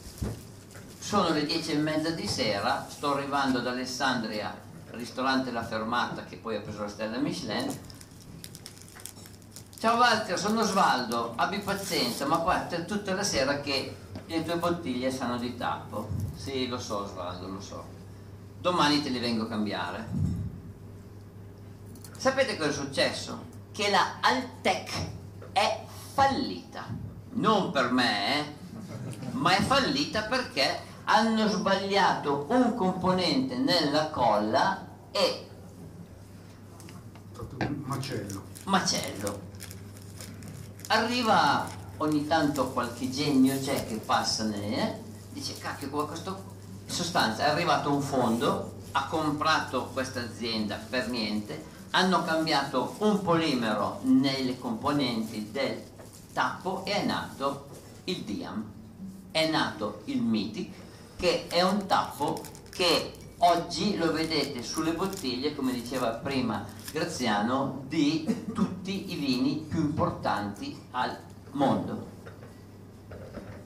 sono 1.00 1.30
le 1.30 1.44
dieci 1.46 1.72
e 1.72 1.78
mezza 1.78 2.10
di 2.10 2.28
sera, 2.28 2.86
sto 2.88 3.16
arrivando 3.16 3.58
ad 3.58 3.66
Alessandria, 3.66 4.56
ristorante 4.90 5.50
La 5.50 5.64
Fermata 5.64 6.22
che 6.22 6.36
poi 6.36 6.56
ha 6.56 6.60
preso 6.60 6.82
la 6.82 6.88
stella 6.88 7.18
Michelin. 7.18 7.76
Ciao 9.76 9.96
Walter, 9.96 10.38
sono 10.38 10.60
Osvaldo, 10.60 11.32
abbi 11.34 11.58
pazienza, 11.58 12.24
ma 12.24 12.38
qua 12.38 12.68
è 12.68 12.84
tutta 12.84 13.14
la 13.14 13.24
sera 13.24 13.60
che 13.60 13.96
le 14.26 14.44
tue 14.44 14.56
bottiglie 14.58 15.10
sanno 15.10 15.38
di 15.38 15.56
tappo. 15.56 16.08
Sì, 16.36 16.68
lo 16.68 16.78
so 16.78 16.98
Osvaldo, 16.98 17.48
lo 17.48 17.60
so. 17.60 17.84
Domani 18.60 19.02
te 19.02 19.08
li 19.08 19.18
vengo 19.18 19.42
a 19.42 19.48
cambiare. 19.48 20.43
Sapete 22.16 22.56
cosa 22.56 22.70
è 22.70 22.72
successo? 22.72 23.44
Che 23.72 23.90
la 23.90 24.18
Altec 24.20 24.90
è 25.52 25.84
fallita. 26.14 26.86
Non 27.32 27.70
per 27.70 27.90
me, 27.90 28.38
eh? 28.38 28.54
ma 29.32 29.56
è 29.56 29.62
fallita 29.62 30.22
perché 30.22 30.80
hanno 31.04 31.48
sbagliato 31.48 32.46
un 32.48 32.74
componente 32.74 33.56
nella 33.56 34.08
colla 34.08 34.86
e 35.10 35.48
macello. 37.84 38.42
macello. 38.64 39.40
Arriva 40.88 41.66
ogni 41.98 42.26
tanto 42.26 42.70
qualche 42.70 43.10
genio 43.10 43.58
c'è 43.60 43.86
che 43.86 43.96
passa 43.96 44.44
nel 44.44 45.02
dice 45.32 45.56
cacchio 45.58 45.90
qua 45.90 46.06
questo 46.06 46.52
in 46.86 46.92
sostanza 46.92 47.44
è 47.44 47.50
arrivato 47.50 47.92
un 47.92 48.00
fondo 48.00 48.74
ha 48.92 49.06
comprato 49.06 49.86
questa 49.92 50.20
azienda 50.20 50.76
per 50.76 51.08
niente 51.08 51.72
hanno 51.94 52.24
cambiato 52.24 52.96
un 52.98 53.22
polimero 53.22 54.00
nelle 54.02 54.58
componenti 54.58 55.50
del 55.52 55.80
tappo 56.32 56.84
e 56.84 56.92
è 56.92 57.04
nato 57.04 57.68
il 58.04 58.22
Diam 58.22 58.64
è 59.30 59.48
nato 59.48 60.02
il 60.06 60.20
Mythic 60.20 60.72
che 61.16 61.46
è 61.46 61.62
un 61.62 61.86
tappo 61.86 62.42
che 62.70 63.12
oggi 63.38 63.96
lo 63.96 64.12
vedete 64.12 64.64
sulle 64.64 64.92
bottiglie 64.92 65.54
come 65.54 65.72
diceva 65.72 66.08
prima 66.10 66.66
Graziano 66.90 67.84
di 67.88 68.44
tutti 68.52 69.12
i 69.12 69.16
vini 69.16 69.66
più 69.68 69.80
importanti 69.80 70.80
al 70.92 71.18
mondo. 71.50 72.12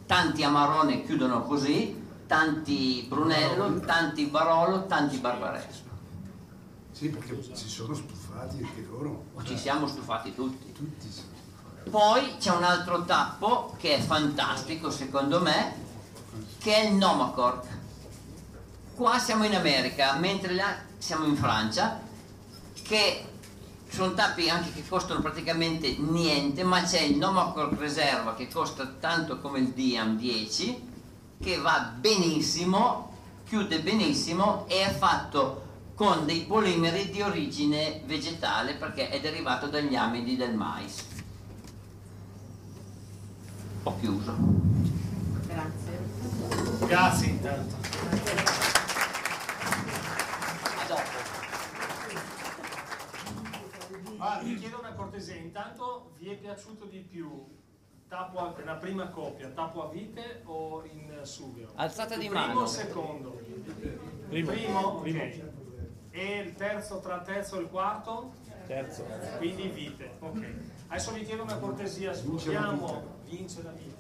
Tanti 0.06 0.42
Amarone 0.42 1.04
chiudono 1.04 1.42
così 1.42 2.06
tanti 2.26 3.04
Brunello, 3.06 3.80
tanti 3.80 4.24
Barolo, 4.24 4.86
tanti 4.86 5.18
Barbaresco 5.18 5.87
Sì, 6.98 7.10
perché 7.10 7.40
si 7.52 7.68
sono 7.68 7.94
stufati 7.94 8.56
anche 8.56 8.84
loro. 8.90 9.26
ci 9.44 9.56
siamo 9.56 9.86
stufati 9.86 10.34
tutti 10.34 10.72
Tutti 10.72 11.06
si 11.08 11.12
sono 11.12 11.28
stufati. 11.36 11.90
Poi 11.90 12.36
c'è 12.38 12.50
un 12.50 12.64
altro 12.64 13.04
tappo 13.04 13.76
che 13.78 13.98
è 13.98 14.00
fantastico 14.00 14.90
secondo 14.90 15.40
me, 15.40 15.74
che 16.58 16.74
è 16.74 16.88
il 16.88 16.94
Nomacork. 16.94 17.66
Qua 18.96 19.16
siamo 19.20 19.44
in 19.44 19.54
America, 19.54 20.14
mentre 20.14 20.54
là 20.54 20.74
siamo 20.98 21.26
in 21.26 21.36
Francia, 21.36 22.00
che 22.82 23.24
sono 23.88 24.14
tappi 24.14 24.50
anche 24.50 24.72
che 24.72 24.82
costano 24.84 25.20
praticamente 25.20 25.98
niente, 25.98 26.64
ma 26.64 26.82
c'è 26.82 27.02
il 27.02 27.16
Nomacork 27.16 27.78
Reserva 27.78 28.34
che 28.34 28.48
costa 28.48 28.84
tanto 28.98 29.38
come 29.38 29.60
il 29.60 29.68
Diam 29.68 30.16
10, 30.16 30.88
che 31.40 31.58
va 31.58 31.92
benissimo, 31.96 33.12
chiude 33.46 33.82
benissimo 33.82 34.66
e 34.66 34.84
è 34.84 34.92
fatto 34.92 35.66
con 35.98 36.26
dei 36.26 36.42
polimeri 36.42 37.10
di 37.10 37.20
origine 37.22 38.02
vegetale 38.06 38.74
perché 38.74 39.08
è 39.08 39.18
derivato 39.18 39.66
dagli 39.66 39.96
amidi 39.96 40.36
del 40.36 40.54
mais 40.54 41.04
ho 43.82 43.98
chiuso. 43.98 44.36
Grazie. 45.46 46.86
Grazie 46.86 47.26
intanto. 47.26 47.74
A 50.76 50.86
dopo. 50.86 51.02
Ah, 54.18 54.40
vi 54.44 54.54
chiedo 54.54 54.78
una 54.78 54.92
cortesia, 54.92 55.34
intanto 55.34 56.12
vi 56.18 56.28
è 56.28 56.36
piaciuto 56.36 56.84
di 56.84 56.98
più 56.98 57.56
tappo 58.06 58.38
a, 58.38 58.54
la 58.64 58.76
prima 58.76 59.08
coppia, 59.08 59.48
tappo 59.48 59.88
a 59.88 59.90
vite 59.90 60.42
o 60.44 60.84
in 60.84 61.20
sughero? 61.22 61.72
Alzata 61.74 62.16
di 62.16 62.28
Primo 62.28 62.46
mano. 62.46 62.60
o 62.60 62.66
secondo? 62.66 63.40
Primo. 64.28 64.50
Primo, 64.50 64.78
ok. 64.78 65.00
Primo. 65.00 65.57
E 66.10 66.38
il 66.38 66.54
terzo 66.54 66.98
tra 67.00 67.16
il 67.16 67.22
terzo 67.22 67.58
e 67.58 67.62
il 67.62 67.68
quarto? 67.68 68.32
Terzo. 68.66 69.04
Quindi 69.38 69.68
vite, 69.68 70.10
ok. 70.18 70.46
Adesso 70.88 71.12
vi 71.12 71.24
chiedo 71.24 71.42
una 71.42 71.56
cortesia, 71.56 72.12
svuotiamo, 72.12 73.02
vince 73.26 73.62
la 73.62 73.70
vite. 73.72 73.96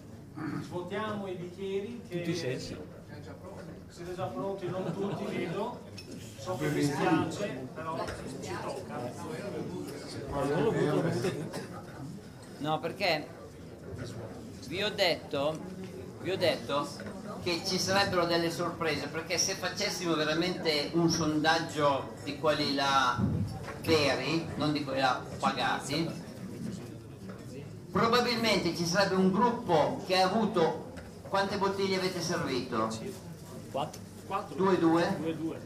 Svuotiamo 0.62 1.26
i 1.26 1.34
bicchieri 1.34 2.02
che 2.08 2.18
Tutti 2.18 2.36
sensi. 2.36 2.76
siete 3.88 4.14
già 4.14 4.26
pronti, 4.26 4.66
non 4.68 4.92
tutti 4.92 5.24
vedo. 5.24 5.80
So 6.38 6.56
che 6.56 6.68
vi 6.68 6.84
spiace, 6.84 7.68
però 7.74 8.04
ci 8.40 8.56
tocca. 8.62 8.96
No, 12.58 12.78
perché 12.80 13.26
vi 14.68 14.82
ho 14.82 14.90
detto, 14.90 15.58
vi 16.20 16.30
ho 16.30 16.36
detto 16.36 16.86
che 17.48 17.62
ci 17.64 17.78
sarebbero 17.78 18.26
delle 18.26 18.50
sorprese, 18.50 19.06
perché 19.06 19.38
se 19.38 19.54
facessimo 19.54 20.14
veramente 20.14 20.90
un 20.92 21.08
sondaggio 21.08 22.12
di 22.22 22.38
quelli 22.38 22.74
là 22.74 23.18
veri, 23.80 24.46
non 24.56 24.72
di 24.72 24.84
quelli 24.84 25.00
là 25.00 25.24
pagati, 25.38 26.06
probabilmente 27.90 28.76
ci 28.76 28.84
sarebbe 28.84 29.14
un 29.14 29.32
gruppo 29.32 30.04
che 30.06 30.20
ha 30.20 30.26
avuto 30.26 30.92
quante 31.30 31.56
bottiglie 31.56 31.96
avete 31.96 32.20
servito? 32.20 32.90
Quattro. 33.70 34.00
4, 34.26 34.54
2 34.54 34.78
2 34.78 35.16
2, 35.20 35.36
2. 35.38 35.60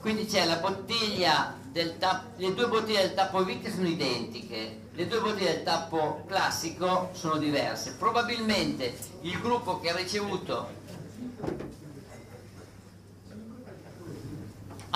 Quindi 0.00 0.24
c'è 0.24 0.46
la 0.46 0.56
bottiglia 0.56 1.54
del 1.70 1.98
tappo, 1.98 2.30
le 2.36 2.54
due 2.54 2.66
bottiglie 2.66 3.02
del 3.02 3.14
tappo 3.14 3.44
vite 3.44 3.70
sono 3.70 3.88
identiche, 3.88 4.80
le 4.90 5.06
due 5.06 5.20
bottiglie 5.20 5.52
del 5.56 5.62
tappo 5.64 6.24
classico 6.26 7.10
sono 7.12 7.36
diverse. 7.36 7.96
Probabilmente 7.98 8.96
il 9.20 9.38
gruppo 9.38 9.80
che 9.80 9.90
ha 9.90 9.96
ricevuto... 9.96 10.80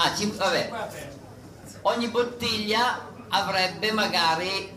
Ah, 0.01 0.15
cin- 0.15 0.37
vabbè, 0.37 0.71
ogni 1.83 2.07
bottiglia 2.07 3.05
avrebbe 3.31 3.91
magari 3.91 4.71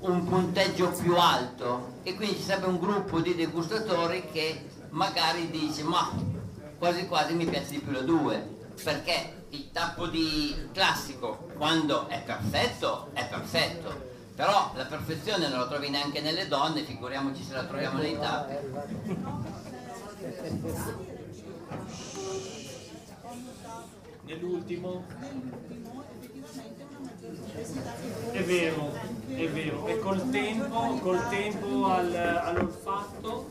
un 0.00 0.24
punteggio 0.24 0.88
più 0.88 1.16
alto. 1.16 1.96
E 2.02 2.14
quindi 2.14 2.36
ci 2.36 2.44
sarebbe 2.44 2.68
un 2.68 2.78
gruppo 2.78 3.20
di 3.20 3.34
degustatori 3.34 4.26
che 4.32 4.64
magari 4.88 5.50
dice 5.50 5.82
ma 5.82 6.10
quasi 6.78 7.06
quasi 7.06 7.34
mi 7.34 7.44
piace 7.44 7.72
di 7.72 7.78
più 7.80 7.92
la 7.92 8.00
2 8.00 8.52
perché 8.82 9.44
il 9.50 9.70
tappo 9.70 10.06
di 10.06 10.68
classico 10.72 11.48
quando 11.58 12.08
è 12.08 12.22
perfetto 12.22 13.10
è 13.12 13.26
perfetto. 13.26 14.12
Però 14.34 14.72
la 14.74 14.84
perfezione 14.86 15.46
non 15.48 15.58
la 15.58 15.66
trovi 15.66 15.90
neanche 15.90 16.22
nelle 16.22 16.48
donne 16.48 16.84
figuriamoci 16.84 17.44
se 17.44 17.52
la 17.52 17.64
troviamo 17.64 17.98
nei 17.98 18.18
tappi 18.18 18.54
Nell'ultimo? 24.26 25.04
È 28.30 28.42
vero, 28.42 28.92
è 29.28 29.48
vero. 29.48 29.86
E 29.86 29.98
col 29.98 30.30
tempo, 30.30 30.98
col 31.00 31.28
tempo 31.28 31.86
al- 31.86 32.14
all'olfatto 32.14 33.50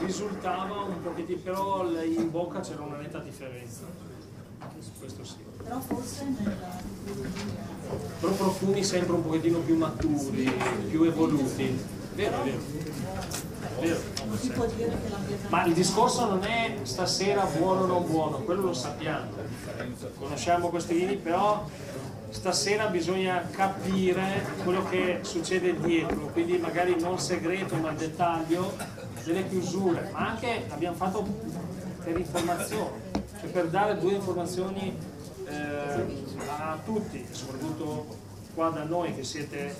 risultava 0.00 0.82
un 0.82 1.02
pochettino, 1.02 1.40
però 1.42 1.90
in 2.02 2.30
bocca 2.30 2.60
c'era 2.60 2.82
una 2.82 2.96
netta 2.98 3.18
differenza. 3.20 3.82
Questo 4.98 5.24
sì. 5.24 5.36
Però 5.62 5.80
forse 5.80 6.24
nella 6.24 6.80
Però 8.20 8.32
profumi 8.32 8.82
sempre 8.82 9.12
un 9.12 9.22
pochettino 9.22 9.58
più 9.60 9.76
maturi, 9.76 10.50
più 10.88 11.02
evoluti. 11.04 12.02
Vero, 12.14 12.42
vero. 12.44 12.58
Vero. 13.80 13.98
Ma 15.48 15.64
il 15.64 15.74
discorso 15.74 16.26
non 16.26 16.44
è 16.44 16.76
stasera 16.82 17.44
buono 17.44 17.82
o 17.82 17.86
non 17.86 18.06
buono, 18.06 18.38
quello 18.38 18.62
lo 18.62 18.74
sappiamo. 18.74 19.30
Conosciamo 20.18 20.68
questi 20.68 20.94
vini, 20.94 21.16
però 21.16 21.66
stasera 22.30 22.86
bisogna 22.86 23.46
capire 23.50 24.46
quello 24.62 24.84
che 24.88 25.20
succede 25.22 25.78
dietro, 25.80 26.30
quindi 26.32 26.58
magari 26.58 26.98
non 26.98 27.18
segreto 27.18 27.74
ma 27.76 27.90
dettaglio 27.92 28.76
delle 29.24 29.48
chiusure, 29.48 30.10
ma 30.12 30.28
anche 30.30 30.66
abbiamo 30.68 30.96
fatto 30.96 31.24
per 32.02 32.18
informazione, 32.18 33.00
cioè 33.40 33.50
per 33.50 33.68
dare 33.68 33.98
due 33.98 34.12
informazioni 34.12 34.96
eh, 35.46 36.32
a 36.58 36.78
tutti, 36.84 37.24
soprattutto 37.30 38.06
qua 38.54 38.68
da 38.70 38.84
noi 38.84 39.14
che 39.14 39.24
siete 39.24 39.74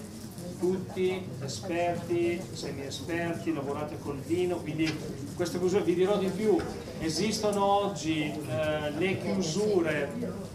tutti 0.58 1.26
esperti, 1.42 2.40
semi-esperti, 2.52 3.52
lavorate 3.52 3.98
col 4.00 4.18
vino, 4.18 4.56
quindi 4.56 4.92
queste 5.34 5.58
chiusure, 5.58 5.82
vi 5.82 5.94
dirò 5.94 6.16
di 6.18 6.28
più, 6.28 6.56
esistono 7.00 7.64
oggi 7.64 8.22
eh, 8.22 8.90
le 8.96 9.18
chiusure. 9.18 10.52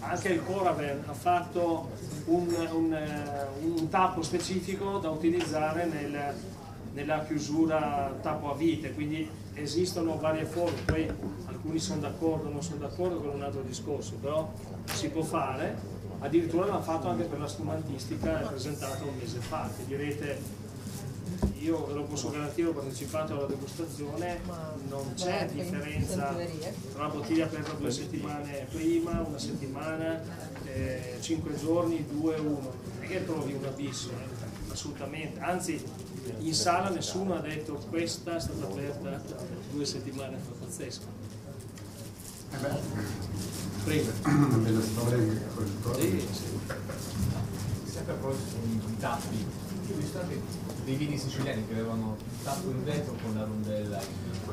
Anche 0.00 0.28
il 0.28 0.44
Coraven 0.44 1.04
ha 1.06 1.12
fatto 1.12 1.90
un, 2.26 2.46
un, 2.72 2.92
eh, 2.92 3.46
un 3.62 3.88
tappo 3.88 4.22
specifico 4.22 4.98
da 4.98 5.10
utilizzare 5.10 5.86
nel- 5.86 6.34
nella 6.94 7.24
chiusura 7.24 8.14
tappo 8.20 8.52
a 8.52 8.54
vite, 8.54 8.92
quindi 8.92 9.28
esistono 9.54 10.18
varie 10.18 10.44
forme, 10.44 10.78
poi 10.84 11.10
alcuni 11.46 11.78
sono 11.78 12.00
d'accordo, 12.00 12.48
non 12.48 12.62
sono 12.62 12.80
d'accordo, 12.80 13.30
è 13.30 13.34
un 13.34 13.42
altro 13.42 13.62
discorso, 13.62 14.14
però 14.20 14.50
si 14.84 15.08
può 15.08 15.22
fare, 15.22 15.76
addirittura 16.22 16.66
l'hanno 16.66 16.82
fatto 16.82 17.08
anche 17.08 17.24
per 17.24 17.38
la 17.38 17.48
spumantistica 17.48 18.30
presentata 18.48 19.04
un 19.04 19.16
mese 19.16 19.40
fa, 19.40 19.68
che 19.76 19.84
direte 19.86 20.60
io 21.58 21.86
ve 21.86 21.92
lo 21.94 22.04
posso 22.04 22.30
garantire, 22.30 22.68
ho 22.68 22.72
partecipato 22.72 23.34
alla 23.34 23.46
degustazione, 23.46 24.40
non 24.88 25.12
c'è 25.14 25.48
differenza 25.52 26.34
tra 26.92 27.02
la 27.02 27.08
bottiglia 27.08 27.44
aperta 27.44 27.72
due 27.72 27.90
settimane 27.90 28.66
prima, 28.70 29.20
una 29.20 29.38
settimana, 29.38 30.20
eh, 30.64 31.16
cinque 31.20 31.56
giorni, 31.56 32.04
due, 32.08 32.36
uno. 32.36 32.72
Non 32.94 33.02
è 33.02 33.06
che 33.06 33.24
trovi 33.24 33.54
un 33.54 33.64
abisso, 33.64 34.10
eh, 34.10 34.72
assolutamente. 34.72 35.40
Anzi, 35.40 35.82
in 36.40 36.54
sala 36.54 36.88
nessuno 36.90 37.34
ha 37.34 37.40
detto 37.40 37.74
questa 37.88 38.36
è 38.36 38.40
stata 38.40 38.64
aperta 38.64 39.22
due 39.70 39.84
settimane 39.84 40.36
fa, 40.38 40.64
pazzesco. 40.64 41.20
Prego. 43.84 44.10
una 44.24 44.56
bella 44.58 44.80
storia 44.80 45.16
che 45.16 45.40
quel 45.54 45.68
Sì, 45.98 46.26
sì. 46.30 46.42
Sempre 47.90 48.12
a 48.12 48.16
proposito 48.16 48.56
di 48.86 48.96
tappi, 48.98 49.36
io 49.36 49.94
ho 49.94 49.98
visto 49.98 50.18
anche 50.20 50.40
dei 50.84 50.94
vini 50.96 51.18
siciliani 51.18 51.66
che 51.66 51.74
avevano 51.74 52.16
il 52.18 52.44
tappo 52.44 52.70
in 52.70 52.84
vetro 52.84 53.14
con 53.22 53.34
la 53.34 53.44
rondella. 53.44 54.00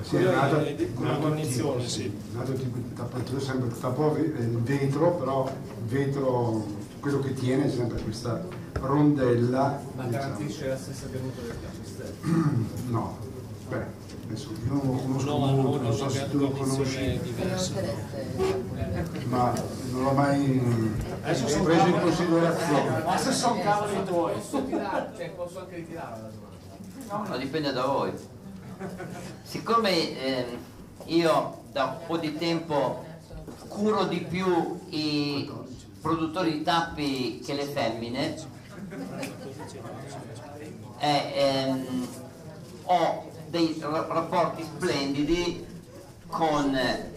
Sì, 0.02 0.16
è 0.16 0.32
nato, 0.34 0.60
è 0.64 0.76
di- 0.76 0.94
con 0.94 1.06
la 1.06 1.12
nato 1.12 1.22
guarnizione, 1.28 1.88
sì. 1.88 2.06
è 2.06 2.36
nato 2.36 2.54
tipo 2.54 2.78
di 2.78 2.94
tappatura, 2.94 3.40
sempre 3.40 3.68
il 3.68 3.80
tappo 3.80 4.16
eh, 4.16 4.22
il 4.22 4.58
vetro, 4.58 5.16
però 5.16 5.48
il 5.48 5.86
vetro, 5.88 6.66
quello 7.00 7.20
che 7.20 7.34
tiene 7.34 7.66
è 7.66 7.70
sempre 7.70 8.02
questa 8.02 8.44
rondella. 8.74 9.82
Ma 9.96 10.06
diciamo. 10.06 10.24
garantisce 10.24 10.68
la 10.68 10.78
stessa 10.78 11.06
tenuta 11.08 11.42
del 11.42 11.56
tappo 11.62 11.84
stesso. 11.84 12.14
No, 12.90 13.18
beh, 13.70 13.86
adesso 14.30 14.50
io 14.52 14.74
non 14.74 14.96
lo 14.96 15.02
conosco 15.02 15.30
No, 15.30 15.38
ma 15.40 15.52
molto, 15.52 15.78
non 15.78 15.84
non 15.84 15.94
so 15.98 16.10
se 16.10 16.30
tu 16.30 16.38
lo 16.38 16.52
conosci, 16.52 17.20
diversa. 17.24 17.74
ma 19.26 19.54
non 19.92 20.04
l'ho 20.04 20.12
mai 20.12 20.62
Adesso 21.24 21.48
sono 21.48 21.64
preso 21.64 21.86
in 21.88 21.94
cavoli- 21.94 22.04
considerazione. 22.16 23.04
Adesso 23.06 23.32
sono 23.32 23.62
cavoli 23.62 24.04
tuoi. 24.06 24.34
Posso 24.34 24.64
tirare, 24.66 25.12
cioè 25.18 25.30
posso 25.32 25.60
anche 25.60 25.76
ritirare 25.76 26.22
la 26.22 26.30
domanda. 27.08 27.30
No, 27.30 27.38
dipende 27.38 27.72
da 27.72 27.86
voi. 27.86 28.12
Siccome 29.44 30.20
ehm, 30.22 30.58
io 31.06 31.58
da 31.72 31.84
un 31.86 31.98
po' 32.08 32.18
di 32.18 32.36
tempo 32.38 33.04
curo 33.68 34.06
di 34.06 34.20
più 34.22 34.80
i 34.90 35.52
produttori 36.02 36.52
di 36.54 36.62
tappi 36.64 37.40
che 37.44 37.54
le 37.54 37.66
femmine, 37.66 38.36
eh, 41.00 41.32
ehm, 41.36 42.08
ho 42.86 43.28
dei 43.50 43.78
ra- 43.82 44.06
rapporti 44.08 44.64
splendidi 44.64 45.66
con 46.28 46.76
eh, 46.76 47.12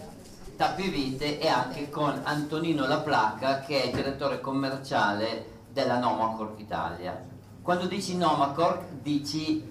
Tappi 0.55 0.89
Vite 0.89 1.39
e 1.39 1.47
anche 1.47 1.89
con 1.89 2.19
Antonino 2.23 2.87
La 2.87 2.99
Placa 2.99 3.61
che 3.61 3.83
è 3.83 3.85
il 3.87 3.93
direttore 3.93 4.41
commerciale 4.41 5.61
della 5.71 5.99
Nomacorp 5.99 6.59
Italia. 6.59 7.23
Quando 7.61 7.85
dici 7.87 8.17
Nomacorp 8.17 8.83
dici 9.01 9.63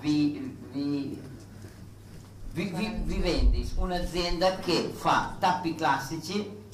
vi, 0.00 0.56
vi- 0.72 1.20
vi- 2.52 2.70
vi- 2.72 3.00
vi 3.04 3.18
vendi 3.18 3.70
un'azienda 3.76 4.56
che 4.56 4.90
fa 4.94 5.36
tappi 5.38 5.74
classici, 5.74 6.64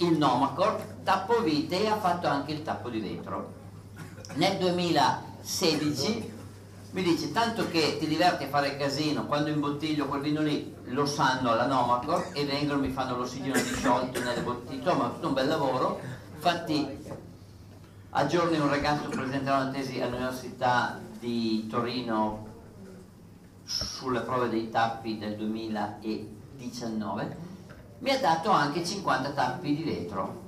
il 0.00 0.16
Nomacorp, 0.16 1.02
tappo 1.02 1.42
vite 1.42 1.82
e 1.82 1.86
ha 1.88 1.98
fatto 1.98 2.26
anche 2.28 2.52
il 2.52 2.62
tappo 2.62 2.88
di 2.88 3.00
vetro. 3.00 3.54
Nel 4.34 4.56
2016 4.58 6.36
mi 6.90 7.02
dice 7.02 7.32
tanto 7.32 7.68
che 7.68 7.98
ti 7.98 8.06
diverti 8.06 8.44
a 8.44 8.48
fare 8.48 8.78
casino 8.78 9.26
quando 9.26 9.50
imbottiglio 9.50 10.06
quel 10.06 10.22
vino 10.22 10.40
lì 10.40 10.74
lo 10.84 11.04
sanno 11.04 11.50
alla 11.50 11.66
Nomacorp 11.66 12.34
e 12.34 12.46
vengono 12.46 12.80
mi 12.80 12.88
fanno 12.88 13.14
l'ossigeno 13.16 13.60
disciolto 13.60 14.18
nelle 14.20 14.40
bottiglie 14.40 14.76
insomma 14.76 15.10
tutto 15.10 15.28
un 15.28 15.34
bel 15.34 15.48
lavoro. 15.48 16.00
Infatti 16.34 16.96
a 18.10 18.26
giorni 18.26 18.58
un 18.58 18.70
ragazzo 18.70 19.10
presenterà 19.10 19.58
una 19.58 19.70
tesi 19.70 20.00
all'Università 20.00 20.98
di 21.18 21.66
Torino 21.66 22.46
sulle 23.64 24.20
prove 24.20 24.48
dei 24.48 24.70
tappi 24.70 25.18
del 25.18 25.36
2019 25.36 27.36
mi 27.98 28.10
ha 28.10 28.18
dato 28.18 28.48
anche 28.50 28.82
50 28.82 29.32
tappi 29.32 29.76
di 29.76 29.82
vetro. 29.82 30.46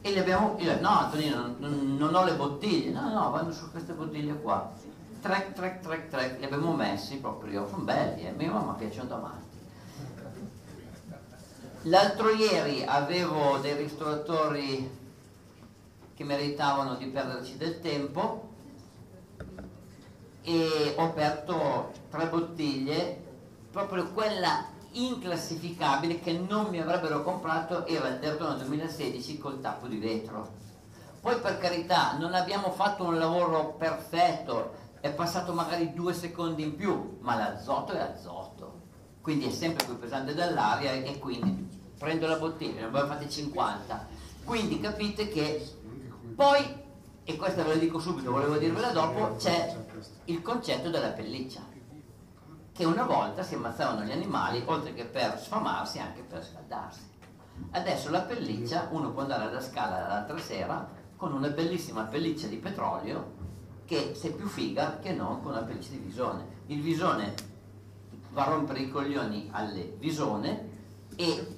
E 0.00 0.10
li 0.10 0.18
abbiamo 0.18 0.56
io 0.58 0.80
no 0.80 0.88
Antonino 0.88 1.54
non, 1.58 1.94
non 1.96 2.12
ho 2.12 2.24
le 2.24 2.34
bottiglie. 2.34 2.90
No 2.90 3.12
no 3.12 3.30
vanno 3.30 3.52
su 3.52 3.70
queste 3.70 3.92
bottiglie 3.92 4.34
qua 4.40 4.86
trek 5.20 5.52
trek 5.52 5.80
trek 5.80 6.08
trek 6.08 6.38
li 6.38 6.44
abbiamo 6.44 6.74
messi 6.74 7.16
proprio 7.16 7.66
sono 7.68 7.82
belli 7.82 8.26
eh? 8.26 8.32
mia 8.32 8.50
mamma 8.50 8.72
piacciono 8.74 9.08
davanti 9.08 9.56
l'altro 11.82 12.30
ieri 12.30 12.84
avevo 12.84 13.58
dei 13.58 13.76
ristoratori 13.76 14.96
che 16.14 16.24
meritavano 16.24 16.96
di 16.96 17.06
perderci 17.06 17.56
del 17.56 17.80
tempo 17.80 18.48
e 20.48 20.94
ho 20.96 21.04
aperto 21.04 21.92
tre 22.10 22.26
bottiglie, 22.26 23.22
proprio 23.70 24.10
quella 24.12 24.64
inclassificabile 24.92 26.20
che 26.20 26.32
non 26.32 26.70
mi 26.70 26.80
avrebbero 26.80 27.22
comprato 27.22 27.86
era 27.86 28.08
il 28.08 28.18
Derdona 28.18 28.54
2016 28.54 29.38
col 29.38 29.60
tappo 29.60 29.86
di 29.86 29.98
vetro. 29.98 30.48
Poi 31.20 31.38
per 31.38 31.58
carità 31.58 32.16
non 32.16 32.32
abbiamo 32.34 32.70
fatto 32.70 33.04
un 33.04 33.18
lavoro 33.18 33.74
perfetto, 33.78 34.72
è 35.00 35.12
passato 35.12 35.52
magari 35.52 35.92
due 35.92 36.12
secondi 36.12 36.62
in 36.62 36.74
più, 36.74 37.18
ma 37.20 37.36
l'azoto 37.36 37.92
è 37.92 38.00
azoto, 38.00 38.80
quindi 39.20 39.46
è 39.46 39.50
sempre 39.50 39.84
più 39.84 39.98
pesante 39.98 40.34
dall'aria 40.34 40.92
e 40.92 41.18
quindi 41.18 41.68
prendo 41.98 42.26
la 42.26 42.36
bottiglia, 42.36 42.80
ne 42.80 42.86
abbiamo 42.86 43.06
fatte 43.06 43.28
50. 43.28 44.06
Quindi 44.44 44.80
capite 44.80 45.28
che 45.28 45.76
poi, 46.34 46.64
e 47.24 47.36
questa 47.36 47.62
ve 47.62 47.74
la 47.74 47.80
dico 47.80 47.98
subito, 47.98 48.30
volevo 48.30 48.56
dirvela 48.56 48.90
dopo, 48.90 49.36
c'è 49.36 49.76
il 50.24 50.40
concetto 50.42 50.90
della 50.90 51.10
pelliccia, 51.10 51.60
che 52.72 52.84
una 52.84 53.04
volta 53.04 53.42
si 53.42 53.54
ammazzavano 53.54 54.04
gli 54.04 54.12
animali, 54.12 54.62
oltre 54.64 54.94
che 54.94 55.04
per 55.04 55.38
sfamarsi, 55.38 55.98
anche 55.98 56.22
per 56.22 56.44
scaldarsi. 56.44 57.16
Adesso 57.72 58.10
la 58.10 58.20
pelliccia, 58.20 58.88
uno 58.90 59.10
può 59.10 59.22
andare 59.22 59.44
alla 59.44 59.60
scala 59.60 60.06
l'altra 60.06 60.38
sera 60.38 60.88
con 61.16 61.32
una 61.32 61.48
bellissima 61.48 62.04
pelliccia 62.04 62.46
di 62.46 62.56
petrolio 62.56 63.37
che 63.88 64.12
se 64.14 64.32
più 64.32 64.46
figa 64.46 64.98
che 64.98 65.14
non 65.14 65.40
con 65.42 65.52
una 65.52 65.62
pelliccia 65.62 65.92
di 65.92 65.96
visone. 65.96 66.44
Il 66.66 66.82
visone 66.82 67.34
va 68.32 68.44
a 68.44 68.50
rompere 68.50 68.80
i 68.80 68.90
coglioni 68.90 69.48
alle 69.50 69.94
visone 69.98 70.68
e, 71.16 71.56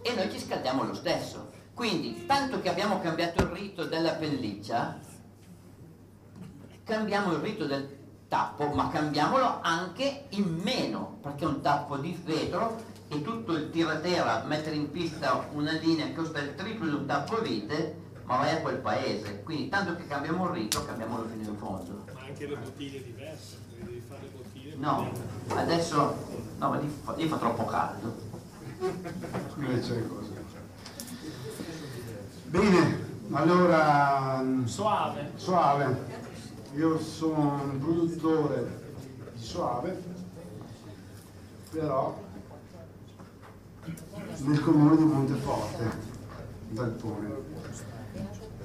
e 0.00 0.14
noi 0.14 0.30
ci 0.30 0.40
scaldiamo 0.40 0.84
lo 0.84 0.94
stesso. 0.94 1.50
Quindi, 1.74 2.24
tanto 2.24 2.62
che 2.62 2.70
abbiamo 2.70 3.00
cambiato 3.00 3.42
il 3.42 3.50
rito 3.50 3.84
della 3.84 4.12
pelliccia, 4.12 4.98
cambiamo 6.84 7.32
il 7.32 7.40
rito 7.40 7.66
del 7.66 7.98
tappo, 8.28 8.68
ma 8.68 8.88
cambiamolo 8.88 9.58
anche 9.60 10.24
in 10.30 10.58
meno, 10.64 11.18
perché 11.20 11.44
un 11.44 11.60
tappo 11.60 11.98
di 11.98 12.18
vetro 12.24 12.80
e 13.08 13.20
tutto 13.20 13.52
il 13.52 13.68
tiratera, 13.68 14.42
mettere 14.46 14.76
in 14.76 14.90
pista 14.90 15.48
una 15.52 15.72
linea 15.72 16.06
che 16.06 16.14
costa 16.14 16.40
il 16.40 16.54
triplo 16.54 16.86
di 16.86 16.94
un 16.94 17.04
tappo 17.04 17.42
vite, 17.42 18.01
ma 18.24 18.36
vai 18.36 18.56
a 18.56 18.60
quel 18.60 18.78
paese. 18.78 19.42
Quindi 19.42 19.68
tanto 19.68 19.96
che 19.96 20.06
cambiamo 20.06 20.46
il 20.46 20.52
rito, 20.52 20.84
cambiamolo 20.84 21.26
fino 21.26 21.50
in 21.50 21.56
fondo. 21.56 22.04
Ma 22.12 22.20
anche 22.20 22.46
le 22.46 22.56
bottiglie 22.56 23.02
diverse, 23.02 23.58
devi 23.78 24.02
fare 24.06 24.22
le 24.22 24.28
bottiglie. 24.28 24.74
No, 24.76 25.10
adesso 25.48 26.16
no, 26.58 26.68
ma 26.68 26.78
lì 26.78 26.88
fa, 26.88 27.14
lì 27.14 27.28
fa 27.28 27.36
troppo 27.36 27.64
caldo. 27.64 28.30
Bene, 32.46 33.06
allora 33.30 34.44
Soave. 34.64 35.30
Soave. 35.36 36.20
Io 36.74 36.98
sono 36.98 37.62
un 37.64 37.78
produttore 37.78 38.80
di 39.34 39.42
Soave, 39.42 40.02
però 41.70 42.18
nel 44.38 44.60
comune 44.60 44.96
di 44.96 45.04
Monteforte, 45.04 45.90
Daltone. 46.70 47.51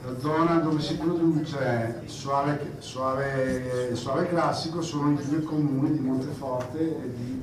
La 0.07 0.17
zona 0.19 0.59
dove 0.59 0.79
si 0.79 0.95
produce 0.95 2.01
Soave, 2.05 2.75
Soave, 2.79 3.93
Soave 3.93 4.29
classico 4.29 4.81
sono 4.81 5.11
i 5.11 5.27
due 5.27 5.43
comuni 5.43 5.91
di 5.91 5.99
Monteforte 5.99 6.79
e 6.79 7.13
di, 7.13 7.41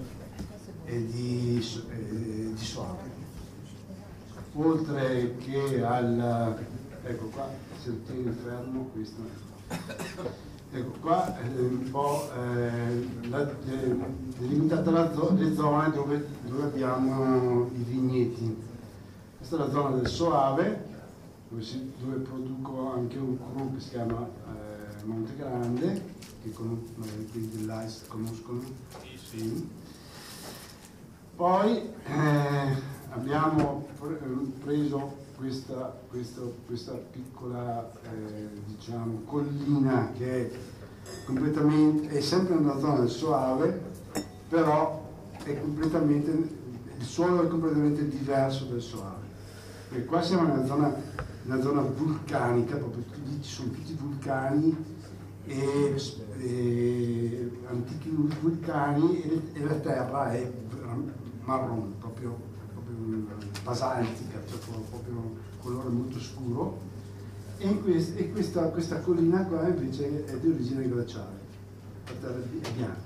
e 0.86 1.06
di, 1.06 1.68
e 1.90 2.52
di 2.54 2.64
Soave 2.64 3.12
oltre 4.54 5.36
che 5.38 5.84
al 5.84 6.56
ecco 7.02 7.26
qua 7.26 7.48
se 7.82 7.90
lo 7.90 7.96
tieni 8.06 8.34
fermo 8.42 8.88
questo 8.94 9.20
ecco 10.72 10.90
qua 11.00 11.36
è 11.38 11.46
un 11.58 11.90
po' 11.90 12.30
eh, 12.32 13.28
la, 13.28 13.50
eh, 13.50 13.96
delimitata 14.38 14.90
la 14.90 15.12
zo- 15.12 15.34
le 15.36 15.54
zone 15.54 15.90
dove, 15.90 16.26
dove 16.46 16.62
abbiamo 16.62 17.68
i 17.74 17.82
vigneti. 17.82 18.56
Questa 19.36 19.56
è 19.56 19.58
la 19.58 19.70
zona 19.70 19.96
del 19.96 20.08
Soave, 20.08 20.93
dove, 21.48 21.62
si- 21.62 21.92
dove 22.00 22.16
produco 22.16 22.92
anche 22.92 23.18
un 23.18 23.36
cru 23.38 23.74
che 23.74 23.80
si 23.80 23.90
chiama 23.90 24.26
eh, 24.48 25.04
Monte 25.04 25.36
Grande, 25.36 26.02
che 26.42 26.50
con, 26.52 26.82
magari 26.96 27.28
quelli 27.30 27.50
dell'AIS 27.50 28.04
conoscono. 28.08 28.60
Sì. 29.22 29.68
Poi 31.36 31.76
eh, 32.06 32.76
abbiamo 33.10 33.86
pre- 33.98 34.20
preso 34.62 35.22
questa, 35.36 35.98
questa- 36.08 36.42
questa 36.66 36.92
piccola 36.92 37.90
eh, 38.04 38.48
diciamo, 38.66 39.22
collina 39.26 40.12
che 40.16 40.50
è 40.50 40.58
completamente, 41.26 42.08
è 42.08 42.20
sempre 42.20 42.54
nella 42.54 42.78
zona 42.78 43.00
del 43.00 43.10
Soave, 43.10 43.80
però 44.48 45.02
è 45.42 45.60
completamente, 45.60 46.30
il 46.30 47.04
suolo 47.04 47.42
è 47.42 47.48
completamente 47.48 48.08
diverso 48.08 48.64
del 48.66 48.80
Soave. 48.80 49.22
Qua 50.06 50.22
siamo 50.22 50.46
nella 50.48 50.66
zona, 50.66 50.94
nella 51.44 51.62
zona 51.62 51.80
vulcanica, 51.82 52.76
proprio 52.76 53.04
lì 53.24 53.42
ci 53.42 53.50
sono 53.50 53.70
tutti 53.70 53.94
vulcani 53.94 54.76
e, 55.46 55.94
e 56.38 57.50
antichi 57.66 58.08
vulcani 58.40 59.22
e, 59.22 59.42
e 59.52 59.64
la 59.64 59.74
terra 59.74 60.32
è 60.32 60.50
marrone, 61.44 61.92
proprio, 61.98 62.36
proprio 62.72 63.26
basaltica, 63.62 64.40
cioè 64.46 64.58
proprio 64.58 65.36
colore 65.60 65.88
molto 65.88 66.18
scuro. 66.18 66.92
E, 67.58 67.80
quest- 67.80 68.18
e 68.18 68.32
questa, 68.32 68.68
questa 68.68 69.00
collina 69.00 69.44
qua 69.44 69.68
invece 69.68 70.24
è 70.24 70.36
di 70.38 70.48
origine 70.48 70.88
glaciale, 70.88 71.38
la 72.06 72.12
terra 72.20 72.38
è 72.38 72.70
bianca. 72.72 73.02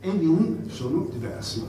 E 0.00 0.10
i 0.10 0.18
vini 0.18 0.68
sono 0.68 1.08
diversi, 1.10 1.64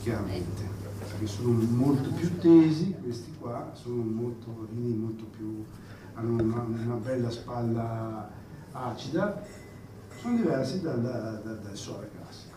chiaramente, 0.00 0.77
perché 1.18 1.26
sono 1.26 1.50
molto 1.50 2.10
più 2.10 2.38
tesi, 2.38 2.94
questi 3.02 3.34
qua, 3.40 3.72
sono 3.72 4.02
molto, 4.02 4.54
molto 4.70 5.24
più, 5.24 5.64
hanno 6.14 6.40
una, 6.40 6.60
una 6.60 6.94
bella 6.94 7.28
spalla 7.28 8.30
acida, 8.70 9.42
sono 10.20 10.36
diversi 10.36 10.80
dal, 10.80 11.00
dal, 11.02 11.60
dal 11.60 11.76
suave 11.76 12.08
classico. 12.14 12.56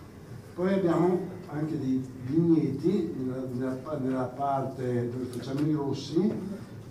Poi 0.53 0.73
abbiamo 0.73 1.27
anche 1.47 1.79
dei 1.79 2.05
vigneti 2.27 3.15
nella, 3.17 3.43
nella- 3.51 3.97
nella 3.97 4.25
parte 4.25 5.09
dove 5.09 5.23
facciamo 5.25 5.61
i 5.61 5.73
rossi, 5.73 6.31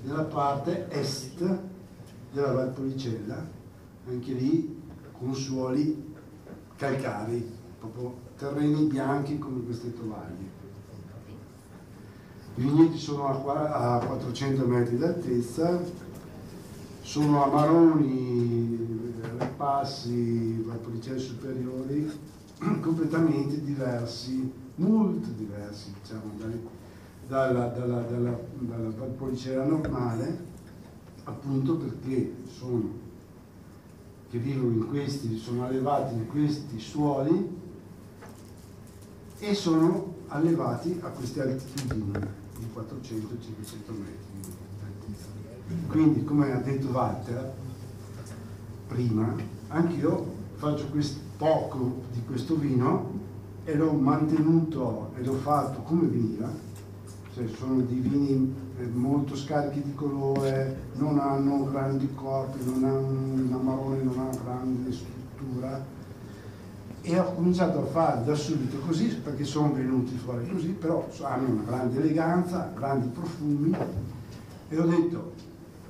nella 0.02 0.24
parte 0.24 0.88
est 0.90 1.58
della 2.32 2.52
Valpolicella, 2.52 3.46
anche 4.08 4.32
lì 4.32 4.82
con 5.16 5.32
suoli 5.36 6.14
calcarei, 6.74 7.48
proprio 7.78 8.14
terreni 8.36 8.86
bianchi 8.86 9.38
come 9.38 9.62
queste 9.62 9.94
tovaglie. 9.94 10.49
I 12.56 12.62
vigneti 12.62 12.98
sono 12.98 13.28
a, 13.28 13.34
qua- 13.36 13.72
a 13.72 14.04
400 14.04 14.66
metri 14.66 14.98
d'altezza, 14.98 15.80
sono 17.00 17.44
amaroni, 17.44 19.14
repassi, 19.38 20.62
valpolicelle 20.62 21.18
superiori, 21.18 22.10
completamente 22.80 23.62
diversi, 23.62 24.52
molto 24.76 25.28
diversi 25.36 25.92
diciamo, 26.02 26.32
dalla, 27.26 27.66
dalla, 27.66 28.00
dalla, 28.02 28.38
dalla 28.58 28.90
valpolicella 28.90 29.64
normale, 29.64 30.44
appunto 31.24 31.76
perché 31.76 32.34
sono, 32.48 32.90
che 34.28 34.38
vivono 34.38 34.72
in 34.72 34.88
questi, 34.88 35.36
sono 35.38 35.64
allevati 35.64 36.14
in 36.14 36.26
questi 36.26 36.78
suoli 36.78 37.58
e 39.38 39.54
sono 39.54 40.14
allevati 40.28 40.98
a 41.02 41.08
queste 41.08 41.42
altitudini 41.42 42.38
di 42.60 42.68
400-500 42.72 43.98
metri. 43.98 44.28
Quindi, 45.88 46.24
come 46.24 46.52
ha 46.52 46.58
detto 46.58 46.88
Walter 46.88 47.52
prima, 48.86 49.34
anch'io 49.68 50.38
faccio 50.56 50.86
quest- 50.88 51.18
poco 51.40 52.02
di 52.12 52.22
questo 52.26 52.54
vino 52.54 53.18
e 53.64 53.74
l'ho 53.74 53.92
mantenuto 53.92 55.10
e 55.16 55.24
l'ho 55.24 55.36
fatto 55.36 55.80
come 55.80 56.06
veniva, 56.06 56.50
cioè 57.32 57.46
sono 57.56 57.80
dei 57.80 57.98
vini 57.98 58.54
eh, 58.78 58.86
molto 58.86 59.34
scarichi 59.34 59.82
di 59.82 59.94
colore, 59.94 60.90
non 60.96 61.18
hanno 61.18 61.64
grandi 61.70 62.12
corpi, 62.14 62.62
non 62.62 62.84
hanno 62.84 63.08
un 63.08 63.50
amarone, 63.52 64.02
non 64.02 64.18
ha 64.18 64.28
grande 64.44 64.92
struttura 64.92 65.82
e 67.02 67.18
ho 67.18 67.32
cominciato 67.34 67.80
a 67.80 67.86
fare 67.86 68.24
da 68.24 68.34
subito 68.34 68.78
così 68.78 69.06
perché 69.16 69.44
sono 69.44 69.72
venuti 69.72 70.16
fuori 70.16 70.48
così, 70.50 70.68
però 70.68 71.08
hanno 71.22 71.48
una 71.48 71.62
grande 71.62 71.98
eleganza, 71.98 72.70
grandi 72.74 73.08
profumi. 73.08 73.74
E 74.68 74.78
ho 74.78 74.86
detto 74.86 75.32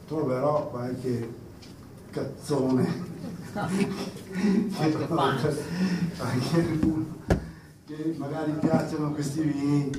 troverò 0.07 0.69
qualche 0.69 1.29
cazzone. 2.11 3.09
Che, 7.87 7.97
che 7.97 8.15
magari 8.17 8.53
piacciono 8.53 9.11
questi 9.11 9.41
vini 9.41 9.91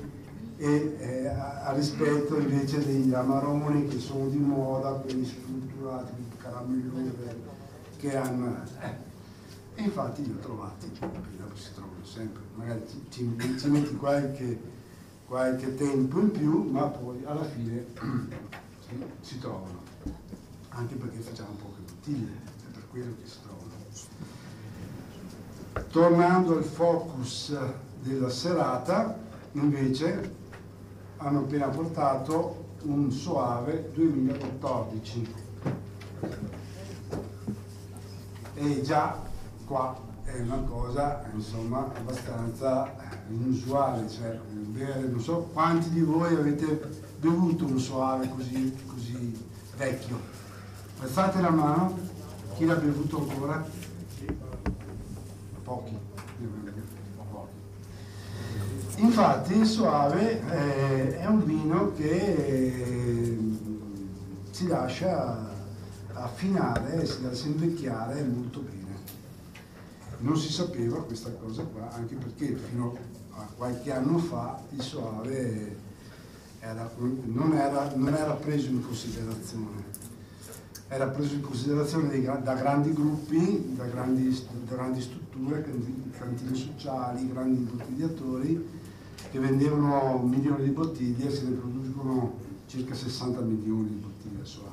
e 0.56 0.96
eh, 0.98 1.28
a, 1.28 1.66
a 1.66 1.74
rispetto 1.74 2.38
invece 2.38 2.86
degli 2.86 3.14
amaroni 3.14 3.88
che 3.88 4.00
sono 4.00 4.28
di 4.28 4.38
moda, 4.38 4.92
quelli 4.92 5.26
strutturati, 5.26 6.14
caramelloni 6.38 7.12
che 7.98 8.16
hanno... 8.16 8.64
eh, 8.82 9.11
e 9.82 9.86
infatti 9.86 10.24
li 10.24 10.32
ho 10.32 10.40
trovati, 10.40 10.88
perché 11.00 11.38
dopo 11.38 11.56
si 11.56 11.74
trovano 11.74 12.06
sempre, 12.06 12.44
magari 12.54 12.84
ci, 12.88 13.04
ci- 13.10 13.58
ci 13.58 13.68
metti 13.68 13.96
qualche, 13.96 14.62
qualche 15.26 15.74
tempo 15.76 16.20
in 16.20 16.32
più, 16.32 16.70
ma 16.70 16.84
poi 16.84 17.24
alla 17.26 17.44
fine 17.44 17.86
si, 18.88 19.04
si 19.22 19.40
trovano, 19.40 19.82
anche 20.70 20.96
perché 20.96 21.18
facciamo 21.20 21.54
poche 21.54 21.82
bottiglie, 21.82 22.32
è 22.32 22.72
per 22.72 22.88
quello 22.90 23.16
che 23.22 23.28
si 23.28 23.38
trovano. 23.42 23.70
Tornando 25.90 26.58
al 26.58 26.64
focus 26.64 27.58
della 28.02 28.30
serata, 28.30 29.18
invece 29.54 30.36
hanno 31.18 31.40
appena 31.40 31.68
portato 31.70 32.70
un 32.84 33.12
Soave 33.12 33.90
2014 33.94 35.34
e 38.54 38.82
già 38.82 39.30
qua 39.72 39.98
è 40.24 40.38
una 40.42 40.62
cosa 40.68 41.24
insomma 41.34 41.90
abbastanza 41.96 42.94
inusuale, 43.30 44.10
cioè 44.10 44.38
bere, 44.52 45.08
non 45.08 45.22
so 45.22 45.50
quanti 45.54 45.90
di 45.92 46.02
voi 46.02 46.36
avete 46.36 46.90
bevuto 47.18 47.66
un 47.66 47.80
soave 47.80 48.28
così, 48.36 48.78
così 48.86 49.48
vecchio. 49.78 50.20
Alzate 51.00 51.40
la 51.40 51.52
mano, 51.52 51.98
chi 52.56 52.66
l'ha 52.66 52.76
bevuto 52.76 53.20
ancora? 53.20 53.66
Pochi. 55.64 55.98
Infatti 58.98 59.58
il 59.58 59.66
soave 59.66 60.42
eh, 60.50 61.20
è 61.20 61.26
un 61.28 61.46
vino 61.46 61.94
che 61.94 62.36
eh, 62.36 63.40
si 64.52 64.68
lascia 64.68 65.50
affinare, 66.12 67.06
si 67.06 67.22
lascia 67.24 67.48
invecchiare 67.48 68.22
molto 68.24 68.60
bene. 68.60 68.81
Non 70.22 70.38
si 70.38 70.52
sapeva 70.52 71.02
questa 71.04 71.32
cosa 71.32 71.64
qua, 71.64 71.92
anche 71.94 72.16
perché 72.16 72.56
fino 72.56 72.96
a 73.32 73.48
qualche 73.56 73.92
anno 73.92 74.20
fa 74.20 74.62
il 74.70 74.82
soave 74.82 75.76
era- 76.60 76.92
non, 77.24 77.54
era, 77.54 77.92
non 77.96 78.14
era 78.14 78.34
preso 78.34 78.70
in 78.70 78.86
considerazione. 78.86 79.90
Era 80.88 81.08
preso 81.08 81.34
in 81.36 81.42
considerazione 81.42 82.10
dei 82.10 82.22
da 82.22 82.54
grandi 82.54 82.94
gruppi, 82.94 83.74
da 83.76 83.86
grandi, 83.86 84.30
da 84.68 84.76
grandi 84.76 85.02
strutture, 85.02 85.64
canti- 85.64 86.12
cantine 86.18 86.54
sociali, 86.56 87.32
grandi 87.32 87.58
imbottigliatori 87.58 88.68
che 89.32 89.40
vendevano 89.40 90.20
milioni 90.20 90.66
di 90.66 90.72
bottiglie 90.72 91.30
e 91.30 91.32
se 91.34 91.44
ne 91.44 91.56
producono 91.56 92.38
circa 92.68 92.94
60 92.94 93.40
milioni 93.42 93.88
di 93.90 93.96
bottiglie 93.96 94.46
soave 94.46 94.71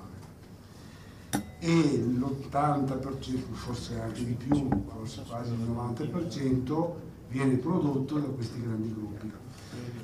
e 1.60 2.04
l'80%, 2.06 3.52
forse 3.52 3.98
anche 4.00 4.24
di 4.24 4.32
più, 4.34 4.68
forse 4.86 5.22
quasi 5.28 5.52
il 5.52 5.58
90% 5.68 6.90
viene 7.30 7.56
prodotto 7.56 8.18
da 8.18 8.26
questi 8.28 8.60
grandi 8.62 8.94
gruppi. 8.94 9.30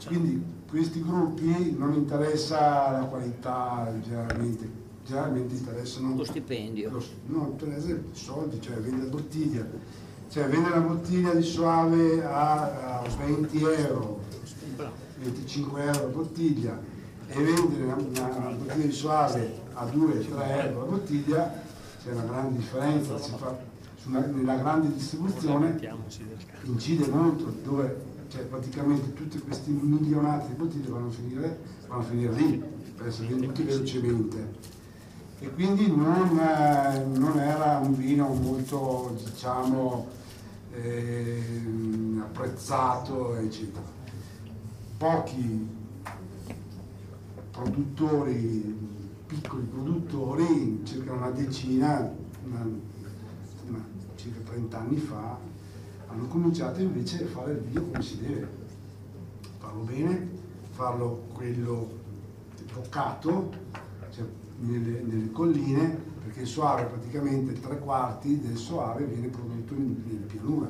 Quindi 0.06 0.42
questi 0.68 1.02
gruppi 1.02 1.74
non 1.78 1.94
interessa 1.94 2.90
la 2.90 3.04
qualità 3.08 3.92
generalmente, 4.02 4.68
generalmente 5.06 5.54
interessano 5.54 6.16
Lo 6.16 6.24
stipendio. 6.24 6.90
lo- 6.90 7.02
no, 7.26 7.48
interessa 7.52 7.90
i 7.92 8.00
soldi, 8.12 8.60
cioè 8.60 8.76
vendere 8.76 9.08
bottiglia. 9.08 9.66
Cioè 10.28 10.48
vendere 10.48 10.78
una 10.78 10.86
bottiglia 10.88 11.32
di 11.32 11.42
soave 11.42 12.24
a, 12.24 12.98
a 13.00 13.02
20 13.24 13.62
euro, 13.62 14.20
25 15.18 15.82
euro 15.84 16.04
a 16.04 16.08
bottiglia 16.08 16.80
e 17.28 17.42
vendere 17.42 17.84
una, 17.84 17.94
una- 17.94 18.36
una 18.36 18.50
bottiglia 18.50 18.86
di 18.86 18.92
soave 18.92 19.62
a 19.74 19.84
2-3 19.86 20.66
euro 20.66 20.82
a 20.82 20.84
bottiglia 20.86 21.62
c'è 22.02 22.12
una 22.12 22.22
grande 22.22 22.58
differenza, 22.58 23.18
si 23.18 23.32
fa, 23.36 23.56
sulla- 23.96 24.26
nella 24.26 24.56
grande 24.56 24.92
distribuzione 24.92 25.76
incide 26.64 27.06
molto, 27.08 27.52
dove 27.62 28.12
cioè 28.28 28.42
praticamente 28.42 29.12
tutti 29.14 29.38
questi 29.38 29.70
milionati 29.70 30.48
di 30.48 30.54
bottiglie 30.54 30.88
vanno 30.88 31.08
a 31.08 31.10
finire, 31.10 31.58
vanno 31.86 32.00
a 32.00 32.04
finire 32.04 32.32
lì, 32.32 32.62
per 32.96 33.06
essere 33.06 33.28
venduti 33.28 33.62
velocemente. 33.62 34.72
E 35.40 35.50
quindi 35.50 35.86
non, 35.94 36.38
eh, 36.38 37.04
non 37.18 37.38
era 37.38 37.78
un 37.82 37.94
vino 37.96 38.28
molto, 38.28 39.16
diciamo, 39.24 40.08
ehm, 40.72 42.22
apprezzato, 42.26 43.36
eccetera. 43.36 43.84
Pochi 44.96 45.68
produttori, 47.50 48.83
piccoli 49.34 49.64
produttori, 49.64 50.80
circa 50.84 51.12
una 51.12 51.30
decina, 51.30 52.08
una- 52.44 52.68
una- 53.68 53.84
circa 54.14 54.38
30 54.50 54.78
anni 54.78 54.96
fa, 54.96 55.36
hanno 56.06 56.26
cominciato 56.28 56.80
invece 56.80 57.24
a 57.24 57.26
fare 57.26 57.52
il 57.52 57.58
vino 57.58 57.82
come 57.82 58.02
si 58.02 58.20
deve, 58.20 58.48
farlo 59.58 59.82
bene, 59.82 60.28
farlo 60.70 61.24
quello 61.32 62.02
vocato, 62.72 63.50
cioè 64.10 64.24
nelle, 64.60 65.02
nelle 65.02 65.30
colline, 65.32 66.12
perché 66.22 66.42
il 66.42 66.46
soave 66.46 66.84
praticamente 66.84 67.52
tre 67.54 67.78
quarti 67.78 68.40
del 68.40 68.56
soave 68.56 69.04
viene 69.04 69.28
prodotto 69.28 69.74
in, 69.74 70.02
nelle 70.06 70.26
pianure, 70.26 70.68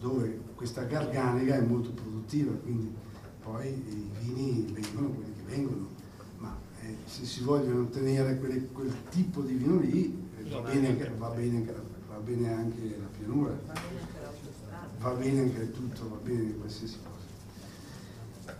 dove 0.00 0.40
questa 0.54 0.82
garganiga 0.84 1.56
è 1.56 1.60
molto 1.60 1.90
produttiva, 1.90 2.52
quindi 2.52 2.92
poi 3.42 3.66
i 3.68 4.10
vini 4.20 4.66
vengono 4.72 5.08
quelli 5.08 5.32
che 5.34 5.42
vengono, 5.54 5.88
se 7.10 7.24
si 7.24 7.42
vogliono 7.42 7.82
ottenere 7.82 8.38
quelle- 8.38 8.68
quel 8.72 8.92
tipo 9.10 9.40
di 9.42 9.54
vino 9.54 9.80
lì 9.80 10.16
eh, 10.38 10.48
va 10.48 10.60
bene, 10.60 10.88
anche- 10.88 11.12
va 11.18 11.28
bene 11.28 11.56
anche 11.56 11.74
va 12.08 12.16
bene 12.18 12.52
anche 12.52 12.96
la 13.00 13.06
pianura, 13.18 13.58
va 15.00 15.10
bene 15.12 15.40
anche 15.40 15.70
tutto, 15.72 16.08
va 16.08 16.16
bene 16.22 16.54
qualsiasi 16.56 16.96
cosa. 17.02 17.18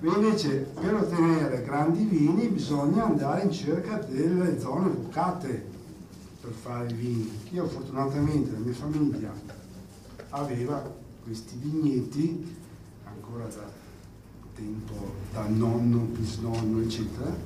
Ma 0.01 0.17
invece 0.17 0.51
per 0.81 0.95
ottenere 0.95 1.63
grandi 1.63 2.05
vini 2.05 2.49
bisogna 2.49 3.05
andare 3.05 3.43
in 3.43 3.51
cerca 3.53 3.99
delle 3.99 4.59
zone 4.59 4.89
vocate 4.89 5.65
per 6.41 6.53
fare 6.53 6.89
i 6.91 6.95
vini. 6.95 7.31
Io 7.51 7.67
fortunatamente 7.69 8.51
la 8.53 8.59
mia 8.59 8.73
famiglia 8.73 9.33
aveva 10.31 10.91
questi 11.23 11.57
vigneti 11.59 12.57
ancora 13.05 13.45
da 13.47 13.69
tempo 14.55 14.95
dal 15.33 15.53
nonno, 15.53 15.99
bisnonno, 15.99 16.81
eccetera, 16.81 17.37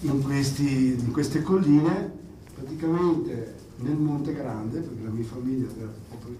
in, 0.00 0.22
questi- 0.22 0.96
in 0.98 1.12
queste 1.12 1.42
colline, 1.42 2.10
praticamente 2.54 3.54
nel 3.76 3.96
Monte 3.96 4.34
Grande, 4.34 4.80
perché 4.80 5.02
la 5.02 5.10
mia 5.10 5.24
famiglia 5.24 5.66
aveva 5.70 5.90
proprio 6.08 6.36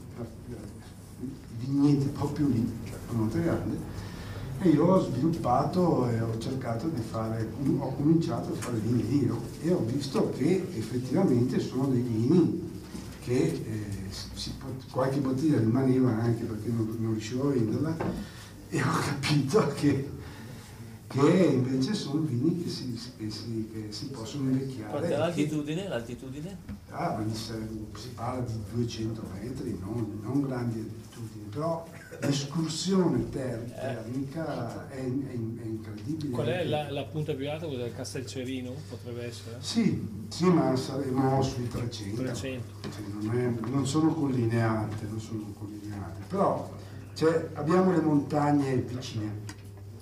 i 1.20 1.66
vigneti 1.66 2.06
proprio 2.06 2.46
lì, 2.48 2.70
a 3.08 3.12
Monte 3.12 3.42
Grande, 3.42 3.76
e 4.62 4.68
io 4.68 4.84
ho 4.84 5.00
sviluppato 5.00 6.08
e 6.08 6.20
ho 6.20 6.38
cercato 6.38 6.88
di 6.88 7.00
fare, 7.00 7.50
ho 7.78 7.94
cominciato 7.94 8.52
a 8.52 8.56
fare 8.56 8.78
vini 8.78 9.06
lì 9.08 9.30
e 9.62 9.72
ho 9.72 9.82
visto 9.86 10.30
che 10.36 10.66
effettivamente 10.74 11.58
sono 11.60 11.86
dei 11.86 12.02
vini 12.02 12.68
che 13.20 13.38
eh, 13.38 13.86
si 14.10 14.52
qualche 14.90 15.18
bottiglia 15.18 15.58
rimaneva 15.58 16.10
anche 16.10 16.44
perché 16.44 16.68
non, 16.68 16.94
non 16.98 17.12
riuscivo 17.12 17.48
a 17.48 17.52
venderla 17.52 17.96
e 18.68 18.82
ho 18.82 18.98
capito 19.04 19.72
che, 19.74 20.10
che 21.10 21.44
invece 21.44 21.92
sono 21.94 22.20
vini 22.20 22.62
che 22.62 22.68
si, 22.70 22.92
che 23.16 23.28
si- 23.30 23.68
che 23.72 23.86
si 23.90 24.06
possono 24.10 24.50
invecchiare. 24.50 24.90
Quant'è 24.90 25.06
e 25.06 25.10
che- 25.10 25.16
l'altitudine? 25.16 25.88
L'altitudine? 25.88 26.56
Ah, 26.90 27.20
si 27.28 28.08
parla 28.14 28.40
di 28.44 28.52
200 28.72 29.22
metri, 29.40 29.76
non, 29.80 30.20
non 30.22 30.40
grandi 30.42 30.78
altitudini, 30.78 31.44
però 31.50 31.84
l'escursione 32.20 33.28
ter- 33.28 33.74
termica 33.74 34.88
è, 34.88 34.98
è- 34.98 35.00
è 35.00 35.64
incredibile. 35.64 36.30
Qual 36.30 36.46
è 36.46 36.64
la, 36.64 36.90
la 36.90 37.02
punta 37.04 37.32
più 37.34 37.50
alta? 37.50 37.66
Quella 37.66 37.82
del 37.84 37.94
Castelcerino? 37.94 38.72
Potrebbe 38.88 39.24
essere? 39.26 39.56
Sì, 39.58 40.06
sì, 40.28 40.44
ma 40.44 40.76
saremo 40.76 41.42
sui 41.42 41.66
300. 41.66 42.22
300. 42.22 42.64
Sì, 42.88 43.02
non, 43.26 43.36
è- 43.36 43.68
non 43.68 43.84
sono 43.84 44.14
colline 44.14 44.62
alte, 44.62 45.06
non 45.08 45.20
sono 45.20 45.52
colline 45.58 45.92
alte, 45.94 46.20
però 46.28 46.70
c'è- 47.14 47.48
abbiamo 47.54 47.90
le 47.90 48.00
montagne 48.00 48.76
vicine. 48.76 49.58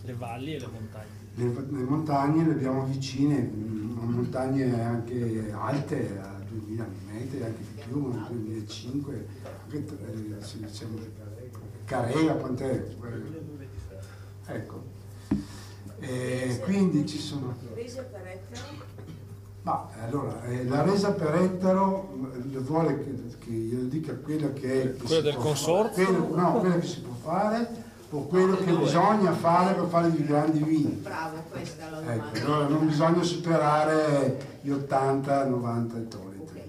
Le 0.09 0.15
valli 0.15 0.55
e 0.55 0.59
le 0.59 0.69
montagne. 0.73 1.07
Le, 1.35 1.45
le 1.45 1.83
montagne 1.85 2.45
le 2.47 2.53
abbiamo 2.53 2.87
vicine, 2.87 3.41
mm, 3.43 3.99
montagne 4.11 4.83
anche 4.83 5.53
alte 5.53 6.19
a 6.19 6.41
2000 6.49 6.87
metri, 7.13 7.43
anche 7.43 7.59
di 7.59 7.83
più, 7.87 8.11
2005, 8.11 9.27
anche 9.65 9.77
eh, 9.77 10.43
se 10.43 10.59
diciamo 10.61 10.97
Carega, 11.85 12.33
quant'è? 12.37 12.87
Ecco. 14.47 14.83
E 16.01 16.61
quindi 16.65 17.07
ci 17.07 17.19
sono. 17.19 17.55
Resa 17.75 18.03
per 18.05 18.27
ettaro? 18.27 18.87
Ma 19.61 19.91
allora, 20.01 20.43
eh, 20.45 20.65
la 20.65 20.83
resa 20.85 21.13
per 21.13 21.35
ettaro 21.35 22.31
eh, 22.55 22.59
vuole 22.61 22.99
che, 22.99 23.37
che 23.41 23.51
io 23.51 23.81
dica 23.85 24.15
quello 24.15 24.55
che 24.55 24.83
è. 24.83 24.93
che 24.97 25.03
Quello 25.03 25.15
si 25.17 25.21
del 25.23 25.37
consorzio? 25.37 26.05
fare, 26.05 26.17
quello- 26.17 26.35
no, 26.41 26.61
quello 26.61 26.79
che 26.79 26.87
si 26.87 27.01
può 27.03 27.13
fare 27.13 27.87
o 28.11 28.27
quello 28.27 28.57
che 28.57 28.73
bisogna 28.73 29.33
fare 29.33 29.75
per 29.75 29.87
fare 29.89 30.09
i 30.09 30.25
grandi 30.25 30.63
vini. 30.63 30.93
Bravo, 31.03 31.43
questa 31.51 31.87
è 31.87 31.91
la 31.91 32.01
domanda. 32.01 32.33
Ecco, 32.33 32.47
allora 32.47 32.69
non 32.69 32.87
bisogna 32.87 33.23
superare 33.23 34.59
gli 34.63 34.71
80-90 34.71 35.97
ettolitri. 35.97 36.63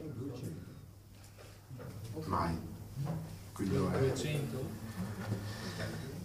Mai. 2.26 2.58
Quello 3.54 3.92
è. 3.92 3.98
300? 3.98 4.58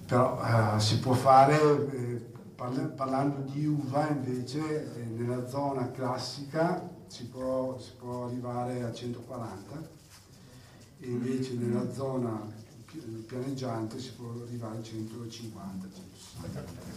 Però 0.06 0.40
eh, 0.76 0.80
si 0.80 0.98
può 0.98 1.14
fare, 1.14 1.90
eh, 1.92 2.32
parla- 2.54 2.82
parlando 2.88 3.50
di 3.50 3.66
uva 3.66 4.08
invece, 4.08 4.94
eh, 4.96 5.04
nella 5.04 5.46
zona 5.48 5.90
classica 5.90 6.90
si 7.06 7.26
può, 7.26 7.78
si 7.78 7.92
può 7.98 8.26
arrivare 8.26 8.82
a 8.82 8.92
140 8.92 9.88
e 11.00 11.06
invece 11.06 11.54
nella 11.54 11.90
zona 11.92 12.62
pianeggiante 13.26 13.98
si 13.98 14.12
può 14.16 14.32
arrivare 14.44 14.78
a 14.78 14.82
150. 14.82 15.86
160. 15.94 16.92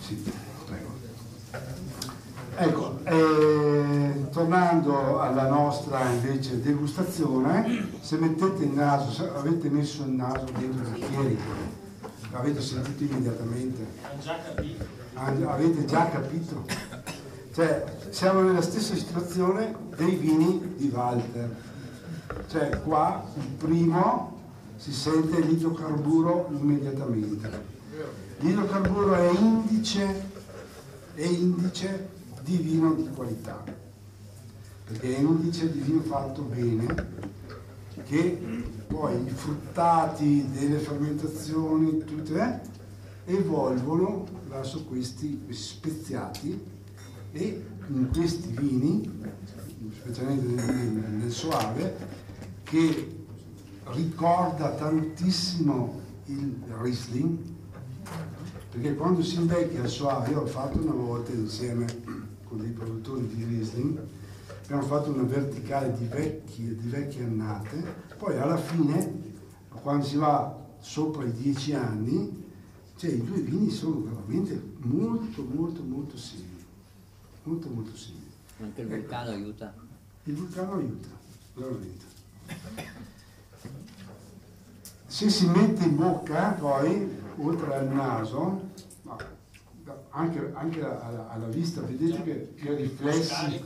Sì. 0.00 0.32
Ecco, 2.54 2.98
eh, 3.04 4.26
tornando 4.30 5.20
alla 5.20 5.48
nostra 5.48 6.08
invece 6.10 6.60
degustazione, 6.60 7.88
se 8.00 8.16
mettete 8.16 8.64
il 8.64 8.70
naso, 8.70 9.10
se 9.10 9.28
avete 9.28 9.68
messo 9.68 10.02
il 10.02 10.10
naso 10.10 10.44
dentro 10.58 10.86
i 10.86 10.90
bicchieri, 10.90 11.38
l'avete 12.30 12.60
sentito 12.60 13.12
immediatamente, 13.12 13.86
avete 15.14 15.84
già 15.84 16.08
capito. 16.08 16.64
Cioè, 17.52 17.84
siamo 18.10 18.40
nella 18.40 18.62
stessa 18.62 18.94
situazione 18.94 19.74
dei 19.96 20.16
vini 20.16 20.74
di 20.76 20.88
Walter. 20.88 21.54
Cioè, 22.48 22.80
qua 22.82 23.24
il 23.36 23.46
primo 23.56 24.40
si 24.76 24.92
sente 24.92 25.40
l'idrocarburo 25.40 26.48
immediatamente. 26.50 27.70
L'idrocarburo 28.38 29.14
è 29.14 29.30
indice, 29.38 30.28
è 31.14 31.24
indice 31.24 32.08
di 32.42 32.56
vino 32.56 32.92
di 32.94 33.08
qualità, 33.14 33.62
perché 34.84 35.16
è 35.16 35.18
indice 35.20 35.70
di 35.70 35.78
vino 35.80 36.00
fatto 36.00 36.42
bene, 36.42 37.20
che 38.04 38.42
poi 38.88 39.14
i 39.24 39.30
fruttati 39.30 40.46
delle 40.52 40.78
fermentazioni, 40.78 42.04
tutte, 42.04 42.60
eh, 43.24 43.34
evolvono 43.34 44.26
verso 44.48 44.84
questi, 44.84 45.44
speziati 45.50 46.60
e 47.32 47.64
in 47.88 48.08
questi 48.12 48.48
vini, 48.48 49.20
specialmente 50.00 50.46
nel- 50.46 51.10
nel 51.20 51.30
soave, 51.30 51.96
che 52.72 53.26
ricorda 53.88 54.70
tantissimo 54.70 56.00
il 56.24 56.58
Riesling, 56.80 57.38
perché 58.70 58.94
quando 58.94 59.22
si 59.22 59.34
invecchia 59.34 59.82
il 59.82 59.90
soave, 59.90 60.30
io 60.30 60.40
ho 60.40 60.46
fatto 60.46 60.78
una 60.78 60.94
volta 60.94 61.32
insieme 61.32 61.84
con 62.44 62.62
dei 62.62 62.70
produttori 62.70 63.26
di 63.26 63.44
Riesling, 63.44 64.02
abbiamo 64.64 64.82
fatto 64.84 65.10
una 65.10 65.24
verticale 65.24 65.92
di 65.92 66.06
vecchie, 66.06 66.74
di 66.74 66.88
vecchie 66.88 67.24
annate, 67.24 67.76
poi 68.16 68.38
alla 68.38 68.56
fine, 68.56 69.20
quando 69.68 70.06
si 70.06 70.16
va 70.16 70.58
sopra 70.80 71.26
i 71.26 71.32
dieci 71.32 71.74
anni, 71.74 72.42
cioè 72.96 73.10
i 73.10 73.22
due 73.22 73.40
vini 73.40 73.68
sono 73.68 74.00
veramente 74.00 74.76
molto 74.78 75.42
molto 75.42 75.82
molto 75.82 76.16
simili, 76.16 76.64
molto 77.42 77.68
molto 77.68 77.94
simili. 77.94 78.30
Anche 78.62 78.80
il 78.80 78.88
vulcano 78.88 79.30
aiuta. 79.30 79.74
Il 80.24 80.34
vulcano 80.36 80.72
aiuta, 80.72 81.08
veramente. 81.54 82.11
Se 85.06 85.28
si 85.28 85.46
mette 85.46 85.84
in 85.84 85.96
bocca 85.96 86.56
poi, 86.58 87.20
oltre 87.36 87.74
al 87.74 87.86
naso, 87.88 88.70
anche, 90.10 90.50
anche 90.54 90.82
alla, 90.82 91.30
alla 91.30 91.46
vista, 91.46 91.80
vedete 91.80 92.22
che, 92.22 92.54
che 92.54 92.74
riflessi, 92.74 93.62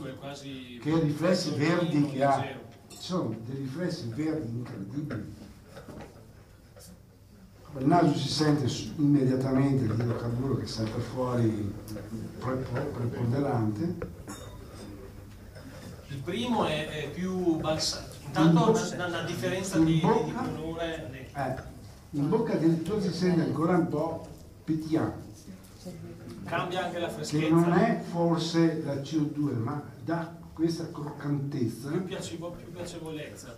che 0.81 0.99
riflessi 0.99 1.51
verdi 1.55 2.05
che 2.05 2.23
ha. 2.23 2.65
Ci 2.89 2.97
sono 2.99 3.35
dei 3.45 3.57
riflessi 3.57 4.09
verdi 4.13 4.49
incredibili. 4.49 5.35
Il 7.79 7.85
naso 7.85 8.17
si 8.17 8.29
sente 8.29 8.65
immediatamente 8.95 9.85
l'idrocarburo 9.85 10.57
che 10.57 10.65
salta 10.65 10.99
fuori 10.99 11.73
pre- 12.39 12.65
preponderante. 12.93 13.97
Il 16.07 16.17
primo 16.23 16.65
è, 16.65 16.87
è 16.87 17.09
più 17.11 17.57
balsamico. 17.57 18.16
Intanto 18.27 18.71
una, 18.93 19.05
una 19.07 19.21
differenza 19.23 19.77
di, 19.79 19.85
di- 19.85 19.99
di 20.01 20.33
colore. 20.33 21.29
Eh, 21.33 21.55
in 22.11 22.29
bocca 22.29 22.53
addirittura 22.53 23.01
si 23.01 23.11
sente 23.11 23.41
ancora 23.41 23.77
un 23.77 23.87
po' 23.87 24.27
pétillant, 24.63 25.13
Cambia 26.45 26.85
anche 26.85 26.99
la 26.99 27.09
freschezza. 27.09 27.43
che 27.45 27.49
non 27.51 27.73
è 27.73 28.01
forse 28.09 28.81
la 28.83 28.95
CO2, 28.95 29.57
ma 29.57 29.81
dà 30.03 30.35
questa 30.53 30.89
croccantezza. 30.91 31.89
più, 31.89 32.03
piacevo- 32.05 32.51
più 32.51 32.71
piacevolezza. 32.71 33.55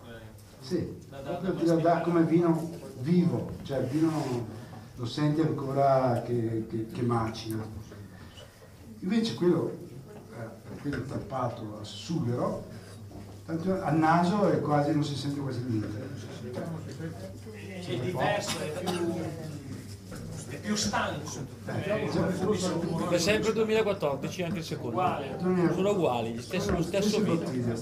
Sì, 0.62 0.98
da 1.10 1.38
ti 1.38 1.66
la 1.66 1.76
dà 1.76 2.02
come 2.02 2.24
vino 2.24 2.70
vivo, 3.00 3.52
cioè 3.64 3.80
il 3.80 3.88
vino 3.88 4.48
lo 4.96 5.06
senti 5.06 5.42
ancora 5.42 6.22
che, 6.26 6.66
che- 6.70 6.88
che 6.88 7.02
macina. 7.02 7.64
Invece 9.02 9.36
quello, 9.36 9.72
eh, 10.34 10.80
quello 10.82 11.04
tappato 11.04 11.78
al 11.80 11.86
sughero, 11.86 12.66
tanto 13.50 13.82
al 13.82 13.98
naso 13.98 14.48
è 14.48 14.60
quasi, 14.60 14.92
non 14.94 15.04
si 15.04 15.16
sente 15.16 15.40
quasi 15.40 15.64
niente. 15.68 16.08
È 17.84 17.98
diverso, 17.98 18.60
è 18.60 18.84
più, 18.84 19.16
è 20.50 20.56
più 20.58 20.76
stanco. 20.76 21.32
Eh, 21.66 22.10
È 23.10 23.18
sempre 23.18 23.54
2014 23.54 24.44
anche 24.44 24.60
il 24.60 24.64
secondo. 24.64 24.90
Uguale. 24.98 25.38
Sono 25.40 25.90
uguali, 25.92 26.34
gli 26.34 26.42
stessi- 26.42 26.70
lo 26.70 26.84
stesso 26.84 27.22
bottiglia. 27.22 27.74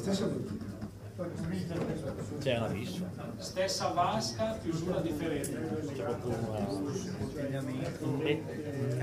C'è 2.39 2.57
una 2.57 2.67
vis. 2.67 3.01
Stessa 3.37 3.87
vasca, 3.89 4.57
chiusura 4.61 5.01
differente. 5.01 5.91
C'è 5.93 6.03
proprio 6.03 6.37
una... 6.47 6.65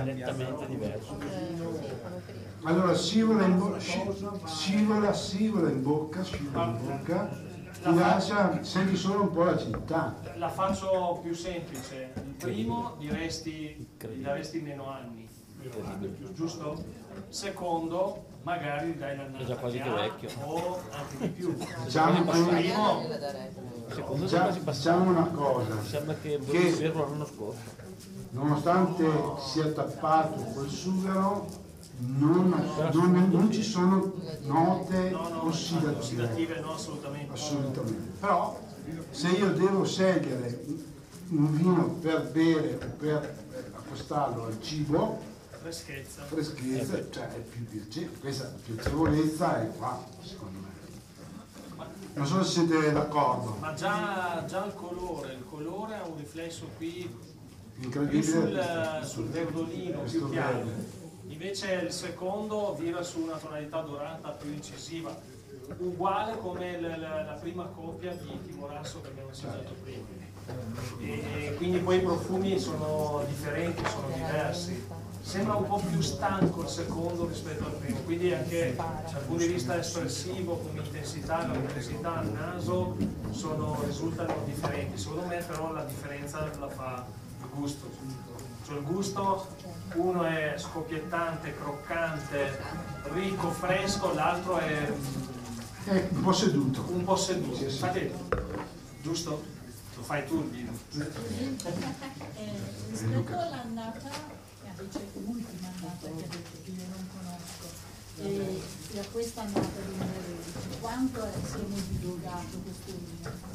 nettamente 0.04 0.66
diverso. 0.68 1.18
Allora 2.64 2.94
scivola 2.94 3.44
in 3.44 3.58
bocca, 3.58 3.78
scivola, 3.78 5.12
scivola 5.12 5.68
in 5.70 5.82
bocca, 5.82 6.24
scivola 6.24 6.64
in 6.64 6.78
bocca, 6.86 7.28
ti 7.82 7.94
lascia, 7.94 8.62
senti 8.62 8.96
solo 8.96 9.22
un 9.22 9.30
po' 9.32 9.44
l'acidità. 9.44 10.16
La 10.36 10.48
faccio 10.48 11.18
più 11.22 11.34
semplice. 11.34 12.12
Il 12.16 12.34
primo 12.38 12.94
diresti, 12.98 13.86
gli 14.00 14.22
daresti 14.22 14.60
meno 14.60 14.88
anni, 14.88 15.28
giusto? 16.32 16.82
Secondo, 17.28 18.24
magari 18.42 18.92
gli 18.92 18.96
dai 18.96 19.16
l'annata 19.16 19.42
È 19.42 19.46
già 19.46 19.56
quasi 19.56 19.78
ha, 19.78 19.94
vecchio. 19.94 20.30
O 20.44 20.80
anche 20.90 21.16
di 21.18 21.28
più. 21.28 21.56
Diciamo 21.84 22.24
che- 22.24 22.40
primo, 22.40 23.02
Secondo 23.88 24.24
Già- 24.26 24.48
diciamo 24.48 25.10
una 25.10 25.26
cosa, 25.28 25.82
Sembra 25.82 26.14
che 26.14 26.38
berlo 26.38 27.06
l'anno 27.08 27.26
scorso. 27.26 27.60
nonostante 28.30 29.06
sia 29.38 29.70
tappato 29.72 30.42
col 30.54 30.68
sughero, 30.68 31.46
non, 31.98 32.48
non- 32.92 33.28
non 33.30 33.52
ci 33.52 33.62
sono 33.62 34.12
note 34.42 35.14
ossidative. 35.14 35.98
ossidative 35.98 36.60
no, 36.60 36.74
assolutamente. 36.74 37.32
Assolutamente. 37.32 38.10
Però 38.20 38.60
se 39.10 39.28
io 39.28 39.50
devo 39.52 39.84
scegliere 39.84 40.64
un 41.30 41.56
vino 41.56 41.84
per 42.00 42.30
bere 42.30 42.74
o 42.74 42.96
per 42.98 43.44
eh, 43.52 43.70
accostarlo 43.76 44.44
al 44.46 44.60
cibo, 44.60 45.20
Freschezza. 45.60 46.22
freschezza, 46.24 47.10
cioè 47.10 47.28
è 47.28 47.38
più 47.38 47.64
piacevole, 47.66 48.18
questa 48.18 48.52
piacevolezza 48.64 49.62
è 49.62 49.70
qua, 49.78 50.04
secondo 50.22 50.58
me. 50.58 50.72
Non 52.14 52.26
so 52.26 52.42
se 52.44 52.50
siete 52.66 52.92
d'accordo. 52.92 53.56
Ma 53.60 53.72
già, 53.74 54.44
già 54.46 54.64
il 54.66 54.74
colore, 54.74 55.32
il 55.32 55.44
colore 55.48 55.96
ha 55.96 56.04
un 56.06 56.16
riflesso 56.16 56.68
qui 56.76 57.12
Incredibile. 57.80 58.22
sul, 59.02 59.06
sul 59.08 59.24
verdolino, 59.30 60.00
più 60.02 60.30
chiaro. 60.30 60.56
verde. 60.58 60.93
Invece 61.28 61.72
il 61.74 61.92
secondo 61.92 62.74
vira 62.78 63.02
su 63.02 63.20
una 63.20 63.36
tonalità 63.36 63.80
dorata 63.80 64.30
più 64.30 64.50
incisiva, 64.52 65.16
uguale 65.78 66.36
come 66.38 66.78
l- 66.80 67.00
la, 67.00 67.22
la 67.22 67.32
prima 67.40 67.64
coppia 67.64 68.12
di 68.14 68.38
Timorasso 68.46 69.00
che 69.00 69.08
abbiamo 69.08 69.30
assaggiato 69.30 69.74
prima. 69.82 70.02
E, 71.00 71.46
e 71.46 71.54
quindi 71.54 71.78
poi 71.78 71.96
i 71.96 72.00
profumi 72.00 72.58
sono 72.58 73.24
differenti, 73.26 73.82
sono 73.88 74.08
diversi. 74.14 74.86
Sembra 75.22 75.54
un 75.54 75.66
po' 75.66 75.78
più 75.78 76.02
stanco 76.02 76.60
il 76.60 76.68
secondo 76.68 77.26
rispetto 77.26 77.64
al 77.64 77.72
primo, 77.72 77.98
quindi 78.00 78.34
anche 78.34 78.76
dal 78.76 79.22
punto 79.26 79.42
di 79.42 79.52
vista 79.52 79.78
espressivo, 79.78 80.58
come 80.58 80.82
intensità, 80.82 81.46
la 81.46 81.54
intensità 81.54 82.18
al 82.18 82.28
naso 82.28 82.94
sono, 83.30 83.80
risultano 83.86 84.34
differenti. 84.44 84.98
Secondo 84.98 85.24
me 85.24 85.38
però 85.38 85.72
la 85.72 85.84
differenza 85.84 86.46
la 86.58 86.68
fa 86.68 87.06
il 87.40 87.48
gusto. 87.54 87.88
Cioè 88.66 88.76
il 88.76 88.84
gusto, 88.84 89.46
uno 89.94 90.24
è 90.24 90.54
scoppiettante, 90.56 91.54
croccante, 91.56 92.58
ricco, 93.12 93.50
fresco, 93.50 94.12
l'altro 94.14 94.58
è 94.58 94.92
È 95.84 96.08
un 96.10 96.22
po' 96.22 96.32
seduto. 96.32 96.84
un 96.88 97.04
po' 97.04 97.16
seduto. 97.16 97.62
Infatti, 97.62 98.10
giusto? 99.02 99.44
Lo 99.96 100.02
fai 100.02 100.26
tu 100.26 100.40
il 100.40 100.48
vino. 100.48 100.72
Eh, 100.98 101.10
rispetto 102.90 103.38
all'annata, 103.38 104.08
che 104.08 104.66
invece 104.66 105.00
l'ultima 105.14 105.68
annata 105.68 106.06
che 106.06 106.24
ha 106.24 106.26
detto 106.28 106.58
che 106.64 106.70
io 106.70 106.82
non 106.90 107.08
conosco, 107.14 107.82
e, 108.20 108.62
e 108.92 108.98
a 108.98 109.04
questa 109.12 109.42
annata 109.42 109.60
2012, 109.60 110.80
quanto 110.80 111.28
si 111.44 111.54
è 111.54 111.66
modificato 111.68 112.58
questo 112.64 112.92
vino? 112.92 113.53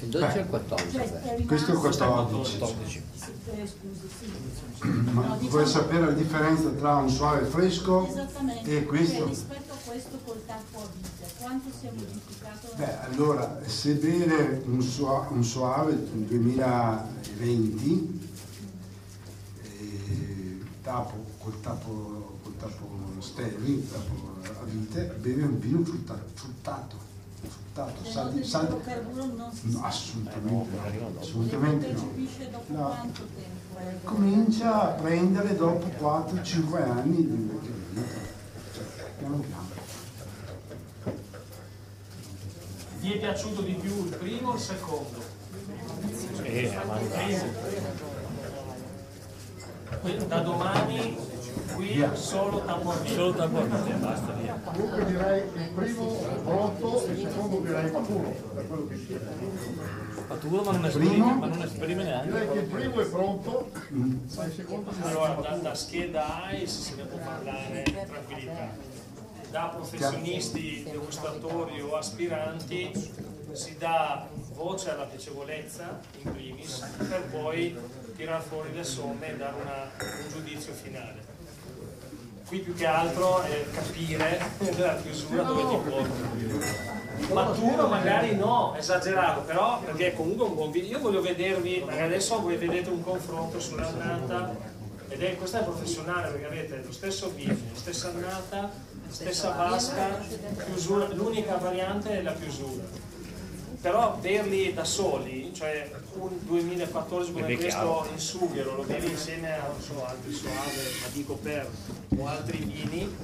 Il 0.00 0.08
12 0.08 0.36
e 0.36 0.40
il 0.40 0.46
14. 0.48 0.90
Cioè, 0.92 1.02
è 1.04 1.36
rimasto- 1.36 1.46
Questo 1.46 1.70
è 1.70 1.74
il 1.74 1.80
14. 1.80 2.58
14. 2.58 3.02
Eh, 3.46 3.66
scusi, 3.66 4.08
sì. 4.18 4.88
Ma 5.12 5.38
vuoi 5.40 5.66
sapere 5.66 6.04
la 6.06 6.10
differenza 6.12 6.68
tra 6.70 6.96
un 6.96 7.08
suave 7.08 7.44
fresco 7.46 8.06
e 8.64 8.84
questo? 8.84 9.26
rispetto 9.26 9.72
a 9.72 9.76
questo 9.86 10.18
col 10.24 10.44
tappo 10.44 10.78
a 10.80 10.86
vite, 10.94 11.32
quanto 11.40 11.70
si 11.80 11.86
è 11.86 11.90
modificato? 11.94 12.68
Beh, 12.76 12.98
allora, 13.00 13.60
se 13.66 13.94
bere 13.94 14.62
un, 14.66 14.82
sua- 14.82 15.26
un 15.30 15.42
suave 15.44 15.92
un 15.92 16.26
2020, 16.26 18.20
eh, 19.62 20.58
tappo, 20.82 21.24
col 21.38 21.60
tappo, 21.60 22.38
col 22.42 22.56
tappo 22.58 22.88
Sterling, 23.20 23.82
tappo 23.90 24.32
a 24.60 24.64
vite, 24.64 25.16
beve 25.20 25.42
un 25.44 25.58
vino 25.58 25.82
frutta- 25.84 26.22
fruttato. 26.34 26.96
fruttato 26.96 27.03
Le 27.74 28.10
sa 28.10 28.22
note 28.22 28.34
di- 28.34 28.40
di 28.40 28.46
sa 28.46 28.58
di- 28.60 28.64
idrocarburo 28.66 29.24
non 29.34 29.52
si 29.52 29.70
No, 29.72 29.84
assolutamente 29.84 30.98
no, 31.00 31.20
assolutamente 31.20 31.86
no. 31.92 32.00
percepisce 32.02 32.50
dopo 32.50 32.72
No. 32.72 32.86
quanto 32.86 33.22
tempo? 33.34 33.78
eh? 33.80 34.04
Comincia 34.04 34.82
a 34.82 34.86
prendere 34.92 35.56
dopo 35.56 35.86
4-5 35.98 36.82
anni 36.82 37.16
di 37.16 37.22
invecchiamento, 37.34 38.14
cioè, 38.74 39.10
piano 39.18 39.36
piano. 39.38 39.72
Ti 43.00 43.12
è 43.12 43.18
piaciuto 43.18 43.62
di 43.62 43.72
più 43.74 44.04
il 44.04 44.14
primo 44.16 44.50
o 44.50 44.54
il 44.54 44.60
secondo? 44.60 45.22
Eh, 46.42 46.78
Da 50.28 50.40
domani 50.40 51.16
qui 51.74 52.04
solo 52.14 52.62
tappo 52.64 52.90
a 52.90 52.96
vino. 52.96 53.14
Solo 53.14 53.42
a 53.42 53.46
vino, 53.46 53.96
basta 53.98 54.32
via. 54.32 54.60
Comunque 54.64 55.04
direi 55.06 55.42
il 55.54 55.70
primo 55.74 56.06
pronto 56.44 57.06
e 57.06 57.10
il 57.12 57.18
secondo 57.28 57.58
direi 57.60 57.90
maturo, 57.90 58.30
per 58.54 58.66
quello 58.68 58.86
che 58.88 58.96
sia. 58.96 59.18
Maturo 60.28 60.62
ma 60.62 60.72
non 60.72 60.84
esprime, 60.86 61.34
ma 61.34 61.46
non 61.46 61.62
esprime 61.62 62.02
Direi 62.04 62.22
che 62.28 62.34
neanche. 62.34 62.58
il 62.58 62.64
primo 62.66 63.00
è 63.00 63.04
pronto, 63.06 63.70
ma 63.90 64.44
il 64.44 64.52
secondo 64.54 64.90
direi 64.90 65.10
Allora, 65.10 65.34
da, 65.34 65.56
da 65.56 65.74
scheda 65.74 66.26
se 66.64 66.94
ne 66.96 67.04
può 67.04 67.18
parlare 67.18 67.82
tranquillità. 67.82 68.92
Da 69.50 69.66
professionisti, 69.74 70.82
degustatori 70.90 71.80
o 71.80 71.96
aspiranti 71.96 72.90
si 73.52 73.76
dà 73.78 74.26
voce 74.54 74.90
alla 74.90 75.04
piacevolezza 75.04 76.00
in 76.24 76.32
primis 76.32 76.84
per 77.08 77.22
poi 77.30 77.76
tirar 78.16 78.42
fuori 78.42 78.72
le 78.74 78.82
somme 78.82 79.32
e 79.32 79.36
dare 79.36 79.54
una- 79.60 79.90
un 80.00 80.28
giudizio 80.28 80.72
finale. 80.72 81.32
Qui 82.46 82.58
più 82.58 82.74
che 82.74 82.86
altro 82.86 83.40
è 83.42 83.64
capire 83.72 84.38
la 84.76 84.96
chiusura 85.00 85.42
dove 85.42 85.62
ti 85.62 85.90
porta. 85.90 87.32
Maturo 87.32 87.88
magari 87.88 88.36
no, 88.36 88.74
esagerato, 88.76 89.40
però 89.42 89.80
perché 89.80 90.08
è 90.08 90.14
comunque 90.14 90.44
un 90.46 90.54
buon 90.54 90.70
video. 90.70 90.98
Io 90.98 90.98
voglio 91.00 91.22
vedervi, 91.22 91.82
magari 91.84 92.02
adesso 92.02 92.40
voi 92.40 92.56
vedete 92.56 92.90
un 92.90 93.02
confronto 93.02 93.58
sull'annata 93.58 94.54
ed 95.08 95.22
è, 95.22 95.36
questo 95.36 95.58
è 95.58 95.62
professionale 95.62 96.28
perché 96.32 96.46
avete 96.46 96.82
lo 96.84 96.92
stesso 96.92 97.32
la 97.34 97.54
stessa 97.72 98.08
annata, 98.08 98.70
stessa 99.08 99.50
vasca, 99.50 100.20
chiusura, 100.66 101.08
l'unica 101.12 101.56
variante 101.56 102.18
è 102.18 102.22
la 102.22 102.34
chiusura. 102.34 102.82
Però 103.84 104.16
berli 104.18 104.72
da 104.72 104.82
soli, 104.82 105.52
cioè 105.52 105.90
un 106.14 106.30
2014 106.46 107.32
come 107.32 107.44
questo 107.54 107.66
chiaro. 107.68 108.08
in 108.10 108.18
sughero, 108.18 108.76
lo 108.76 108.82
bevi 108.84 109.10
insieme 109.10 109.52
a 109.52 109.66
non 109.66 109.78
so, 109.78 110.02
altri 110.06 110.32
soave, 110.32 110.82
ma 111.02 111.06
dico 111.12 111.34
per, 111.34 111.68
o 112.16 112.26
altri 112.26 112.56
vini, 112.60 113.14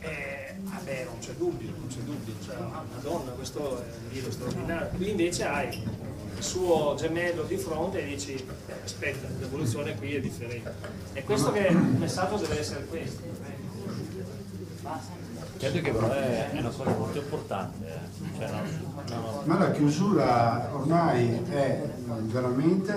Eh, 0.00 0.54
vabbè, 0.58 1.04
non 1.04 1.18
c'è 1.20 1.34
dubbio, 1.34 1.70
non 1.70 1.86
c'è 1.86 2.00
dubbio, 2.00 2.34
cioè, 2.44 2.56
ah, 2.56 2.82
Madonna, 2.96 3.30
questo 3.30 3.78
è 3.80 3.86
un 3.96 4.08
vino 4.10 4.28
straordinario. 4.32 4.88
Qui 4.96 5.10
invece 5.10 5.44
hai 5.44 5.68
il 6.36 6.42
suo 6.42 6.96
gemello 6.98 7.44
di 7.44 7.56
fronte 7.56 8.02
e 8.02 8.06
dici, 8.06 8.32
eh, 8.34 8.72
aspetta, 8.82 9.28
l'evoluzione 9.38 9.94
qui 9.94 10.16
è 10.16 10.20
differente. 10.20 10.74
E 11.12 11.22
questo 11.22 11.52
che 11.52 11.68
il 11.68 11.76
messaggio 11.76 12.38
deve 12.38 12.58
essere 12.58 12.86
questo. 12.86 13.22
Credo 15.70 15.80
che 15.86 15.92
però 15.92 16.10
è, 16.12 16.50
è 16.52 16.58
una 16.60 16.68
cosa 16.70 16.90
molto 16.90 17.18
importante. 17.18 17.86
eh. 17.86 18.38
Cioè, 18.38 18.50
no, 18.50 19.16
no. 19.16 19.42
Ma 19.44 19.58
la 19.58 19.70
chiusura 19.72 20.70
ormai 20.72 21.40
è 21.50 21.88
veramente 22.22 22.92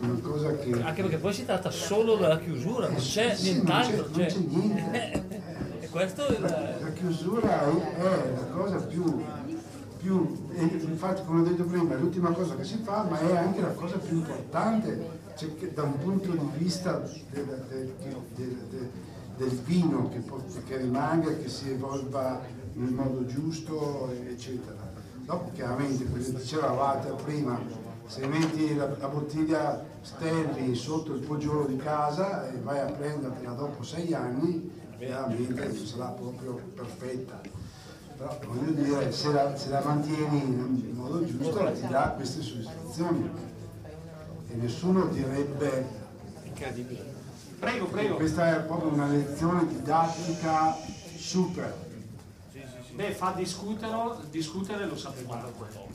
una 0.00 0.18
cosa 0.22 0.56
che... 0.56 0.72
Anche 0.82 1.02
perché 1.02 1.18
poi 1.18 1.32
si 1.32 1.44
tratta 1.44 1.70
solo 1.70 2.16
della 2.16 2.38
chiusura, 2.38 2.88
non 2.88 2.96
c'è 2.98 3.34
sì, 3.34 3.52
nient'altro. 3.52 4.06
non 4.08 4.12
c'è- 4.12 4.30
cioè- 4.30 4.40
non 4.40 4.50
c'è 4.50 4.56
niente. 4.56 5.30
E 5.82 5.88
questo 5.88 6.26
il- 6.28 6.40
La 6.40 6.92
chiusura 6.94 7.62
è, 7.64 8.30
la 8.34 8.46
cosa 8.54 8.76
più, 8.76 9.22
più 9.98 10.48
infatti 10.54 11.22
come 11.24 11.40
ho 11.40 11.44
detto 11.44 11.64
prima 11.64 11.94
è 11.94 11.98
l'ultima 11.98 12.30
cosa 12.30 12.54
che 12.56 12.64
si 12.64 12.80
fa, 12.82 13.04
ma 13.08 13.18
è 13.20 13.36
anche 13.36 13.60
la 13.60 13.72
cosa 13.72 13.96
più 13.98 14.16
importante 14.16 15.20
cioè, 15.36 15.48
da 15.74 15.82
un 15.82 15.98
punto 15.98 16.30
di 16.30 16.48
vista 16.56 17.02
del, 17.30 17.64
del- 17.68 17.92
del- 18.36 18.90
del- 19.42 19.58
vino 19.64 20.08
che, 20.08 20.22
che 20.64 20.76
rimanga, 20.76 21.34
che 21.36 21.48
si 21.48 21.70
evolva 21.70 22.40
nel 22.74 22.92
modo 22.92 23.26
giusto, 23.26 24.10
eccetera. 24.26 24.90
Dopo 25.24 25.50
chiaramente, 25.52 26.04
come 26.04 26.18
dicevate 26.18 27.12
prima, 27.24 27.60
se 28.06 28.26
metti 28.26 28.74
la, 28.74 28.88
la 28.98 29.08
bottiglia 29.08 29.84
Stanley 30.00 30.74
sotto 30.74 31.14
il 31.14 31.20
poggiolo 31.20 31.64
di 31.66 31.76
casa 31.76 32.50
e 32.50 32.58
vai 32.58 32.80
a 32.80 32.86
prendertela 32.86 33.52
dopo 33.52 33.82
sei 33.82 34.12
anni, 34.14 34.70
veramente 34.98 35.66
non 35.66 35.76
sarà 35.76 36.06
proprio 36.06 36.60
perfetta. 36.74 37.40
Però 38.16 38.38
voglio 38.46 38.72
dire, 38.72 39.12
se 39.12 39.32
la, 39.32 39.56
se 39.56 39.68
la 39.70 39.82
mantieni 39.84 40.42
in 40.42 40.92
modo 40.94 41.24
giusto 41.24 41.72
ti 41.72 41.86
dà 41.88 42.12
queste 42.16 42.42
soddisfazioni. 42.42 43.30
E 44.48 44.54
nessuno 44.54 45.06
direbbe 45.06 45.86
incredibile. 46.44 47.11
Prego, 47.62 47.86
prego. 47.86 48.16
Questa 48.16 48.56
è 48.56 48.60
proprio 48.64 48.90
una 48.92 49.06
lezione 49.06 49.64
didattica 49.68 50.76
super. 51.16 51.90
Beh, 52.94 53.12
fa 53.12 53.30
discutere, 53.36 53.96
discutere 54.30 54.84
lo 54.86 54.96
sapevamo 54.96 55.48
quello. 55.50 55.86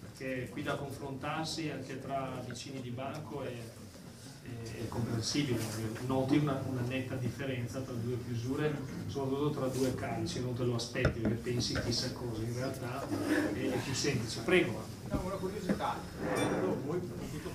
Perché 0.00 0.48
qui 0.48 0.62
da 0.62 0.76
confrontarsi 0.76 1.70
anche 1.70 2.00
tra 2.00 2.40
vicini 2.46 2.80
di 2.80 2.90
banco 2.90 3.42
è, 3.42 3.48
è- 3.48 4.84
è 4.84 4.88
comprensibile. 4.88 5.58
Noti 6.06 6.36
una, 6.36 6.62
una 6.68 6.82
netta 6.82 7.16
differenza 7.16 7.80
tra 7.80 7.92
due 7.94 8.16
chiusure, 8.24 8.72
soprattutto 9.08 9.58
tra 9.58 9.66
due 9.66 9.92
calici, 9.96 10.40
non 10.40 10.54
te 10.54 10.62
lo 10.62 10.76
aspetti 10.76 11.18
perché 11.18 11.50
pensi 11.50 11.74
chissà 11.80 12.12
cosa, 12.12 12.42
in 12.42 12.54
realtà 12.54 13.04
è, 13.54 13.70
è 13.70 13.78
più 13.78 13.92
semplice. 13.92 14.40
Prego. 14.44 14.84
No, 15.10 15.20
una 15.24 15.34
curiosità, 15.34 15.96
voi 16.84 17.00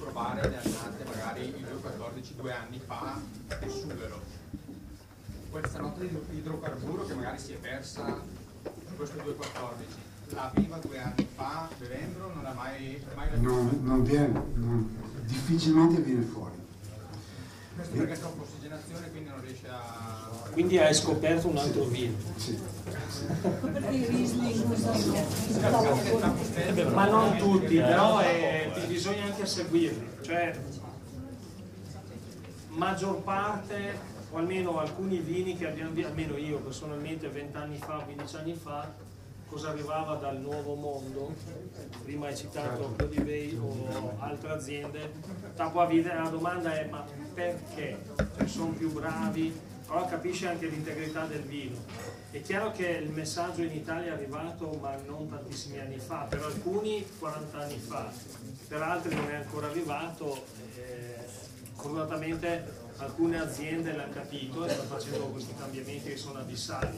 provare 0.02 0.50
le 0.50 0.58
annate 0.58 1.04
magari 1.06 1.46
il 1.46 1.52
2014 1.52 2.36
due 2.36 2.54
anni 2.54 2.82
fa 2.86 3.20
sughero, 3.68 4.20
questa 5.52 5.80
nota 5.80 6.00
di 6.04 6.18
idrocarburo 6.32 7.06
che 7.06 7.14
magari 7.14 7.38
si 7.38 7.54
è 7.54 7.58
persa 7.58 8.08
in 8.08 8.96
questo 8.96 9.16
2014, 9.22 9.88
la 10.30 10.52
viva 10.56 10.78
due 10.78 11.00
anni 11.00 11.28
fa 11.36 11.70
bevendolo 11.78 12.34
non 12.34 12.46
ha 12.46 12.54
mai, 12.54 13.04
mai 13.16 13.28
Non, 13.40 13.80
non 13.84 14.04
viene, 14.04 14.44
non- 14.56 14.98
difficilmente 15.26 16.02
viene 16.02 16.24
fuori. 16.24 16.60
Questo 17.76 17.96
perché 17.96 18.14
è 18.14 18.20
troppa 18.20 18.42
ossigenazione 18.42 19.10
quindi 19.12 19.30
non 19.30 19.42
riesce 19.42 19.68
a... 19.70 20.30
Quindi 20.52 20.78
hai 20.78 20.94
scoperto 20.94 21.48
un 21.48 21.58
altro 21.58 21.84
vino. 21.86 22.16
Ma 26.94 27.06
non 27.06 27.38
tutti, 27.38 27.76
però 27.78 28.20
è- 28.20 28.72
bisogna 28.88 29.26
anche 29.26 29.46
seguirli. 29.46 30.08
Cioè, 30.22 30.54
maggior 32.70 33.22
parte, 33.22 34.10
o 34.32 34.38
almeno 34.38 34.80
alcuni 34.80 35.20
vini 35.20 35.58
che 35.58 35.68
abbiamo 35.68 35.92
visto, 35.92 36.10
almeno 36.10 36.38
io 36.38 36.58
personalmente 36.60 37.28
20 37.30 37.58
anni 37.58 37.78
fa, 37.78 38.02
15 38.06 38.36
anni 38.36 38.54
fa, 38.54 38.92
cosa 39.48 39.70
arrivava 39.70 40.16
dal 40.16 40.40
nuovo 40.40 40.76
mondo, 40.76 41.34
prima 42.04 42.28
hai 42.28 42.36
citato 42.36 42.94
Codivei 42.98 43.58
o 43.62 44.16
altre 44.20 44.52
aziende, 44.52 45.12
la 45.56 46.30
domanda 46.30 46.74
è 46.74 46.88
ma 46.90 47.06
perché? 47.34 47.98
Cioè, 48.38 48.48
sono 48.48 48.72
più 48.72 48.92
bravi, 48.92 49.54
però 49.92 50.06
capisci 50.06 50.46
anche 50.46 50.68
l'integrità 50.68 51.26
del 51.26 51.42
vino. 51.42 51.76
È 52.32 52.40
chiaro 52.40 52.72
che 52.72 52.88
il 52.88 53.10
messaggio 53.10 53.62
in 53.62 53.74
Italia 53.74 54.12
è 54.12 54.16
arrivato 54.16 54.70
ma 54.82 54.96
non 55.06 55.28
tantissimi 55.28 55.82
anni 55.82 55.98
fa, 55.98 56.28
per 56.30 56.42
alcuni 56.42 57.06
40 57.20 57.58
anni 57.58 57.78
fa, 57.78 58.10
per 58.70 58.82
altri 58.82 59.14
non 59.14 59.30
è 59.30 59.36
ancora 59.36 59.68
arrivato. 59.68 60.46
eh, 60.78 61.20
fortunatamente 61.74 62.72
alcune 62.98 63.38
aziende 63.38 63.92
l'hanno 63.92 64.14
capito 64.14 64.64
e 64.64 64.70
stanno 64.70 64.88
facendo 64.88 65.26
questi 65.26 65.54
cambiamenti 65.58 66.10
che 66.10 66.18
sono 66.18 66.40
abissali. 66.40 66.98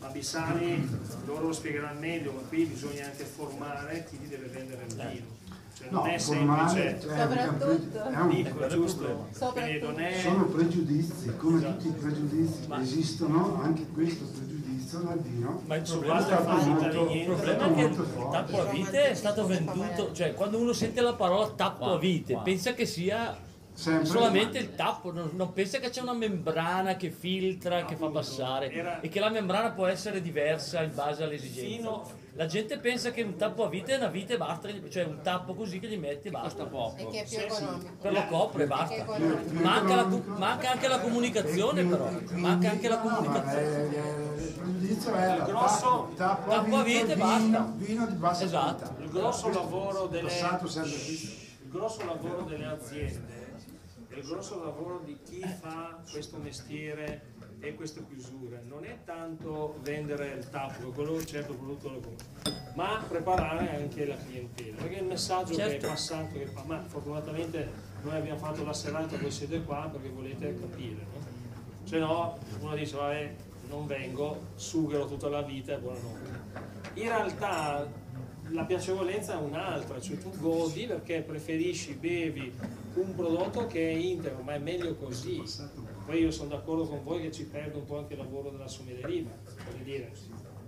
Abissali 0.00 0.88
loro 1.26 1.48
lo 1.48 1.52
spiegheranno 1.52 2.00
meglio, 2.00 2.32
ma 2.32 2.40
qui 2.48 2.64
bisogna 2.64 3.04
anche 3.04 3.24
formare 3.24 4.06
chi 4.08 4.18
deve 4.26 4.46
vendere 4.46 4.84
il 4.86 4.94
vino. 4.94 5.43
Cioè, 5.84 5.92
non 5.92 6.02
No, 6.02 6.12
è 6.12 6.18
semplice. 6.18 6.98
cioè, 7.00 7.18
Soprattutto. 7.18 8.02
è 8.04 8.20
un- 8.20 8.28
Dico, 8.30 8.66
giusto? 8.68 9.26
Non 9.80 10.00
è... 10.00 10.20
Sono 10.20 10.44
pregiudizi, 10.46 11.36
come 11.36 11.60
tutti 11.60 11.88
i 11.88 11.92
pregiudizi 11.92 12.66
che 12.66 12.74
esistono, 12.80 13.60
anche 13.62 13.86
questo 13.92 14.24
pregiudizio 14.24 14.62
vino. 15.22 15.62
Ma 15.66 15.76
il 15.76 15.82
è 15.82 15.86
problema, 15.86 16.20
stato 16.20 16.52
molto, 16.52 17.10
il 17.12 17.24
problema 17.24 17.66
è 17.66 17.74
che 17.74 17.82
il 17.82 18.06
tappo 18.30 18.60
a 18.60 18.64
vite 18.64 19.10
è 19.10 19.14
stato 19.14 19.46
venduto, 19.46 20.12
cioè 20.12 20.34
quando 20.34 20.58
uno 20.58 20.72
sente 20.72 21.00
la 21.00 21.14
parola 21.14 21.48
tappo 21.50 21.84
a 21.86 21.98
vite 21.98 22.38
pensa 22.42 22.74
che 22.74 22.86
sia 22.86 23.36
Sempre. 23.72 24.06
solamente 24.06 24.58
il 24.58 24.74
tappo, 24.76 25.12
non, 25.12 25.30
non 25.34 25.52
pensa 25.52 25.78
che 25.80 25.90
c'è 25.90 26.00
una 26.00 26.12
membrana 26.12 26.94
che 26.96 27.10
filtra, 27.10 27.84
che 27.84 27.96
fa 27.96 28.06
passare 28.08 29.00
e 29.00 29.08
che 29.08 29.18
la 29.20 29.30
membrana 29.30 29.70
può 29.72 29.86
essere 29.86 30.22
diversa 30.22 30.82
in 30.82 30.92
base 30.94 31.24
alle 31.24 31.34
esigenze. 31.34 32.22
La 32.36 32.46
gente 32.46 32.78
pensa 32.78 33.12
che 33.12 33.22
un 33.22 33.36
tappo 33.36 33.64
a 33.64 33.68
vite 33.68 33.94
è 33.94 33.96
una 33.96 34.08
vite 34.08 34.34
e 34.34 34.36
basta, 34.36 34.68
cioè 34.90 35.04
un 35.04 35.20
tappo 35.22 35.54
così 35.54 35.78
che 35.78 35.86
gli 35.86 35.96
metti 35.96 36.26
e 36.28 36.30
basta. 36.32 36.64
E 36.96 37.06
che 37.06 37.22
è 37.22 37.28
più 37.28 37.38
economico. 37.38 37.92
Per 38.00 38.12
lo 38.12 38.26
copre 38.26 38.64
e 38.64 38.66
basta. 38.66 39.04
Manca, 39.52 39.94
la 39.94 40.04
manca 40.36 40.70
anche 40.72 40.88
la 40.88 40.98
comunicazione 40.98 41.84
però, 41.84 42.10
manca 42.32 42.70
anche 42.70 42.88
la 42.88 42.98
comunicazione. 42.98 43.94
è- 43.94 44.42
il 44.42 44.52
pregiudizio 44.52 45.14
è 45.14 45.36
la 45.38 45.44
grosso- 45.44 46.12
tappo 46.16 46.50
tappo 46.50 46.76
a 46.76 46.82
vite 46.82 47.12
e 47.12 47.16
basta. 47.16 47.72
vino, 47.76 48.06
di 48.06 48.14
bassa 48.16 48.44
Esatto. 48.44 49.02
Il 49.02 49.10
grosso 49.10 49.50
lavoro 49.50 50.06
delle, 50.08 50.28
il 50.32 51.68
grosso 51.68 52.04
lavoro 52.04 52.42
delle 52.42 52.66
aziende 52.66 53.42
il 54.16 54.22
grosso 54.28 54.62
lavoro 54.62 55.00
di 55.04 55.18
chi 55.24 55.40
fa 55.40 55.98
questo 56.10 56.38
mestiere 56.38 57.33
e 57.64 57.74
queste 57.74 58.04
chiusure 58.06 58.62
non 58.66 58.84
è 58.84 58.98
tanto 59.04 59.78
vendere 59.82 60.34
il 60.38 60.48
tappo, 60.50 60.90
quello 60.90 61.24
certo 61.24 61.54
prodotto 61.54 61.88
lo 61.88 62.00
compra, 62.00 62.26
ma 62.74 63.02
preparare 63.08 63.76
anche 63.76 64.04
la 64.06 64.16
clientela, 64.16 64.76
perché 64.76 64.96
il 64.96 65.04
messaggio 65.04 65.54
che 65.54 65.62
Certo. 65.62 65.86
è 65.86 65.88
passato, 65.88 66.32
che 66.32 66.48
ma 66.66 66.80
fortunatamente 66.80 67.70
noi 68.02 68.16
abbiamo 68.16 68.38
fatto 68.38 68.64
la 68.64 68.72
serata, 68.74 69.16
voi 69.16 69.30
siete 69.30 69.62
qua 69.62 69.88
perché 69.90 70.08
volete 70.10 70.58
capire, 70.60 71.06
no? 71.12 71.22
se 71.84 71.98
no 71.98 72.38
uno 72.60 72.74
dice 72.74 72.96
vabbè 72.96 73.34
non 73.68 73.86
vengo, 73.86 74.40
sughero 74.56 75.06
tutta 75.06 75.28
la 75.28 75.42
vita 75.42 75.72
e 75.72 75.78
buonanotte. 75.78 76.30
In 76.94 77.08
realtà 77.08 77.88
la 78.48 78.64
piacevolezza 78.64 79.38
è 79.38 79.42
un'altra, 79.42 80.00
cioè 80.00 80.18
tu 80.18 80.30
godi 80.38 80.86
perché 80.86 81.22
preferisci, 81.22 81.94
bevi 81.94 82.52
un 82.94 83.14
prodotto 83.14 83.66
che 83.66 83.90
è 83.90 83.94
integro, 83.94 84.42
ma 84.42 84.54
è 84.54 84.58
meglio 84.58 84.94
così. 84.96 85.42
Poi 86.06 86.20
io 86.20 86.30
sono 86.30 86.50
d'accordo 86.50 86.86
con 86.86 87.02
voi 87.02 87.22
che 87.22 87.32
ci 87.32 87.44
perde 87.44 87.76
un 87.78 87.84
po' 87.86 87.98
anche 87.98 88.12
il 88.12 88.18
lavoro 88.18 88.50
della 88.50 88.68
sommelieria, 88.68 89.22
ma 89.22 89.52
voglio 89.70 89.84
dire, 89.84 90.12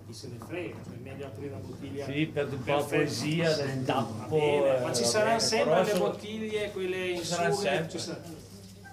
chi 0.07 0.13
se 0.13 0.29
ne 0.29 0.39
frega, 0.39 0.77
cioè 0.85 0.95
è 0.95 0.99
meglio 1.03 1.27
aprire 1.27 1.53
una 1.53 1.67
bottiglia. 1.67 2.05
Sì, 2.07 2.27
perde 2.27 2.55
un 2.57 2.63
po' 2.63 2.73
la 2.73 2.83
poesia 2.85 3.55
del 3.55 3.85
tappo. 3.85 4.37
ma 4.37 4.91
eh, 4.91 4.95
ci 4.95 5.05
saranno 5.05 5.39
sempre 5.39 5.85
le 5.85 5.99
bottiglie, 5.99 6.71
quelle 6.71 7.09
in 7.09 7.23
sarà- 7.23 7.87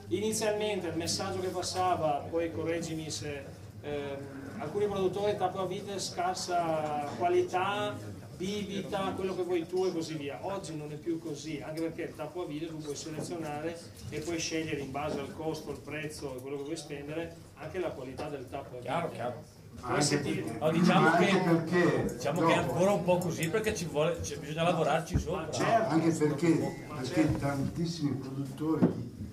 Inizialmente 0.09 0.87
il 0.87 0.95
messaggio 0.97 1.39
che 1.39 1.47
passava, 1.47 2.25
poi 2.29 2.51
correggimi 2.51 3.09
se 3.09 3.43
ehm, 3.81 4.17
alcuni 4.57 4.85
produttori 4.85 5.35
tappo 5.37 5.59
a 5.59 5.65
vite 5.65 5.97
scarsa 5.97 7.07
qualità, 7.17 7.95
bibita, 8.37 9.13
quello 9.15 9.35
che 9.35 9.43
vuoi 9.43 9.67
tu 9.67 9.85
e 9.85 9.91
così 9.91 10.15
via. 10.15 10.39
Oggi 10.41 10.75
non 10.75 10.91
è 10.91 10.95
più 10.95 11.19
così, 11.19 11.61
anche 11.61 11.81
perché 11.81 12.01
il 12.03 12.15
tappo 12.15 12.43
a 12.43 12.45
vite 12.45 12.67
tu 12.67 12.77
puoi 12.77 12.95
selezionare 12.95 13.77
e 14.09 14.19
puoi 14.19 14.37
scegliere 14.39 14.79
in 14.81 14.91
base 14.91 15.19
al 15.19 15.33
costo, 15.33 15.71
al 15.71 15.79
prezzo 15.79 16.35
e 16.35 16.41
quello 16.41 16.57
che 16.57 16.63
vuoi 16.63 16.77
spendere 16.77 17.35
anche 17.55 17.79
la 17.79 17.89
qualità 17.91 18.29
del 18.29 18.47
tappo. 18.49 18.79
Chiaro, 18.79 19.09
chiaro. 19.11 19.61
Se 19.99 20.21
ti- 20.21 20.43
No, 20.59 20.69
diciamo 20.71 21.07
Anche 21.07 21.25
che, 21.25 21.39
perché 21.39 22.13
diciamo 22.13 22.41
che 22.45 22.53
è 22.53 22.55
dopo- 22.57 22.71
ancora 22.71 22.91
un 22.91 23.03
po' 23.03 23.17
così 23.17 23.49
perché 23.49 23.75
ci 23.75 23.85
vuole, 23.85 24.23
cioè, 24.23 24.37
bisogna 24.37 24.63
lavorarci 24.63 25.17
sopra. 25.17 25.49
certo. 25.51 25.89
anche 25.89 26.11
perché, 26.11 26.85
perché 26.95 27.37
tantissimi 27.37 28.11
produttori 28.11 28.85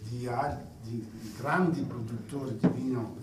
di, 0.09 0.27
di- 0.83 1.11
di 1.21 1.35
grandi 1.39 1.83
produttori 1.83 2.57
di 2.59 2.69
vino 2.69 3.17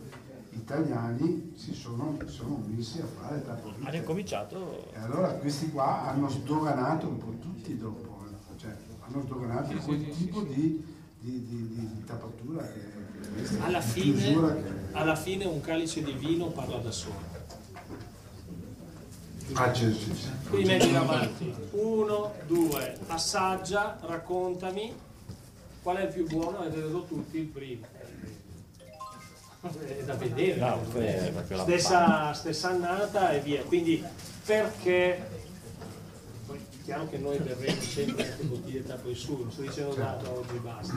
italiani 0.71 1.53
si 1.55 1.73
sono, 1.73 2.17
sono 2.25 2.61
messi 2.67 2.99
a 2.99 3.05
fare 3.05 3.41
tappovite. 3.45 3.87
Hanno 3.87 3.95
incominciato. 3.95 4.91
E 4.93 4.99
allora 4.99 5.29
questi 5.29 5.71
qua 5.71 6.09
hanno 6.09 6.27
sdoganato 6.27 7.07
un 7.07 7.17
po' 7.17 7.33
tutti 7.39 7.77
dopo, 7.77 8.25
cioè 8.57 8.75
hanno 8.99 9.21
sdoganato 9.23 9.69
Sì, 9.71 9.85
quel 9.85 9.99
sì, 9.99 10.11
sì, 10.11 10.25
tipo 10.25 10.41
di, 10.41 10.83
di, 11.21 11.45
di, 11.45 11.67
di- 11.69 11.93
di 11.95 12.03
tappatura 12.05 12.63
che 12.63 12.81
questa 13.33 13.63
Alla 13.63 13.79
fine, 13.79 14.23
che- 14.23 14.63
alla 14.91 15.15
fine 15.15 15.45
un 15.45 15.61
calice 15.61 16.03
di 16.03 16.11
vino 16.11 16.47
parla 16.47 16.77
da 16.79 16.91
solo. 16.91 17.35
Ah, 19.53 19.71
c'è, 19.71 19.89
sì, 19.93 20.13
sì. 20.13 20.27
Quindi 20.49 20.67
metti 20.67 20.91
davanti. 20.91 21.53
Uno, 21.71 22.33
due, 22.45 22.97
assaggia, 23.07 23.97
raccontami 24.01 24.93
qual 25.81 25.95
è 25.97 26.01
il 26.07 26.13
più 26.13 26.27
buono 26.27 26.65
e 26.65 26.69
vedo 26.69 27.05
tutti 27.05 27.37
il 27.37 27.45
primo. 27.45 27.85
È 29.61 30.03
da 30.03 30.13
vedere. 30.13 30.59
No, 30.59 30.81
la 31.49 31.63
stessa, 31.63 32.33
stessa 32.33 32.69
annata 32.69 33.31
e 33.31 33.39
via. 33.39 33.63
Quindi 33.63 34.03
perché 34.45 35.27
poi 36.45 36.57
è 36.57 36.83
chiaro 36.83 37.09
che 37.09 37.17
noi 37.17 37.37
berremo 37.39 37.81
sempre 37.81 38.31
anche 38.31 38.43
bottiglie 38.43 38.83
tappo 38.83 39.09
in 39.09 39.15
su, 39.15 39.37
non 39.41 39.51
sto 39.51 39.61
dicendo 39.61 39.95
dato 39.95 40.39
oggi 40.39 40.59
basta. 40.59 40.93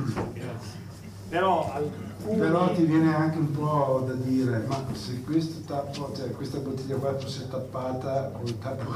Però 1.28 1.72
alcuni 1.72 2.38
Però 2.38 2.72
ti 2.74 2.82
viene 2.84 3.14
anche 3.14 3.38
un 3.38 3.50
po' 3.52 4.04
da 4.06 4.12
dire, 4.14 4.58
ma 4.66 4.84
se 4.92 5.20
questo 5.22 5.60
tappo, 5.64 6.12
cioè 6.14 6.30
questa 6.32 6.58
bottiglia 6.58 6.96
qua 6.96 7.16
fosse 7.18 7.48
tappata 7.48 8.30
con 8.32 8.44
il 8.46 8.58
tappo 8.58 8.90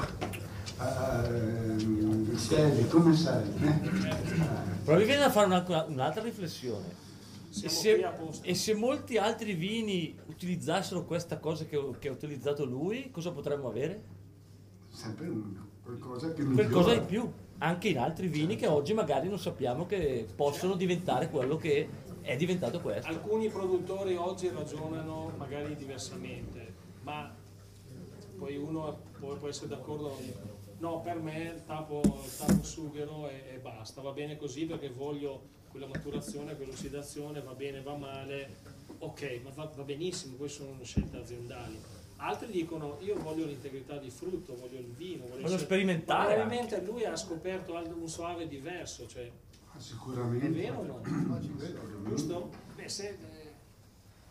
uh, 0.79 2.89
come 2.89 3.15
sarebbe? 3.15 3.81
Però 4.85 4.99
mi 4.99 5.05
viene 5.05 5.21
da 5.21 5.31
fare 5.31 5.47
una- 5.47 5.85
un'altra 5.89 6.23
riflessione. 6.23 7.03
E 7.63 7.69
se, 7.69 8.05
e 8.43 8.55
se 8.55 8.75
molti 8.75 9.17
altri 9.17 9.55
vini 9.55 10.19
utilizzassero 10.27 11.05
questa 11.05 11.39
cosa 11.39 11.65
che, 11.65 11.79
che 12.01 12.09
ha 12.09 12.13
utilizzato 12.13 12.65
lui, 12.65 13.11
cosa 13.11 13.31
potremmo 13.31 13.69
avere? 13.69 14.03
Sempre 14.89 15.29
un- 15.29 15.57
qualcosa 15.83 16.33
che 16.33 16.43
Qualcosa 16.43 16.89
migliora. 16.89 16.95
di 17.01 17.07
più. 17.07 17.33
Anche 17.59 17.89
in 17.89 17.99
altri 17.99 18.27
vini 18.27 18.57
che 18.57 18.67
oggi 18.67 18.93
magari 18.95 19.29
non 19.29 19.39
sappiamo 19.39 19.87
che 19.87 20.27
possono 20.35 20.75
diventare 20.75 21.29
quello 21.31 21.57
che 21.57 21.89
è 22.23 22.37
diventato 22.37 22.81
questo. 22.81 23.07
alcuni 23.09 23.49
produttori 23.49 24.17
oggi 24.17 24.49
ragionano 24.49 25.31
magari 25.37 25.77
diversamente, 25.77 26.75
ma 27.03 27.33
poi 28.37 28.57
uno 28.57 28.99
può, 29.19 29.37
può 29.37 29.47
essere 29.49 29.69
d'accordo, 29.69 30.19
no 30.79 31.01
per 31.03 31.21
me 31.21 31.63
tappo, 31.67 32.01
tappo 32.39 32.63
sughero 32.65 33.29
e, 33.29 33.43
e 33.55 33.59
basta, 33.59 34.01
va 34.03 34.11
bene 34.11 34.37
così 34.37 34.65
perché 34.67 34.89
voglio 34.91 35.43
quella 35.75 35.89
maturazione, 35.89 36.55
quell'ossidazione, 36.55 37.41
va 37.41 37.53
bene, 37.53 37.83
va 37.83 37.97
male, 37.97 38.49
ok, 38.99 39.41
ma 39.43 39.51
va, 39.55 39.69
va 39.75 39.83
benissimo, 39.83 40.37
poi 40.37 40.49
sono 40.49 40.79
scelte 40.85 41.17
aziendali. 41.17 41.77
Altri 42.19 42.47
dicono 42.53 42.99
io 43.01 43.19
voglio 43.19 43.45
l'integrità 43.45 43.97
di 43.97 44.09
frutto, 44.09 44.55
voglio 44.55 44.79
il 44.79 44.93
vino, 44.97 45.27
voglio, 45.27 45.43
Voglio 45.43 45.59
sperimentare 45.59 46.35
Probabilmente 46.35 46.81
lui 46.85 47.05
ha 47.05 47.17
scoperto 47.17 47.75
un 47.75 48.09
soave 48.09 48.47
diverso, 48.47 49.09
cioè 49.09 49.29
Sicuramente. 49.77 50.47
è 50.47 50.51
vero 50.51 50.79
o 50.79 50.85
no? 50.85 51.01
Giusto? 52.09 52.51
Beh, 52.77 52.89
se, 52.89 53.09
eh, 53.09 53.53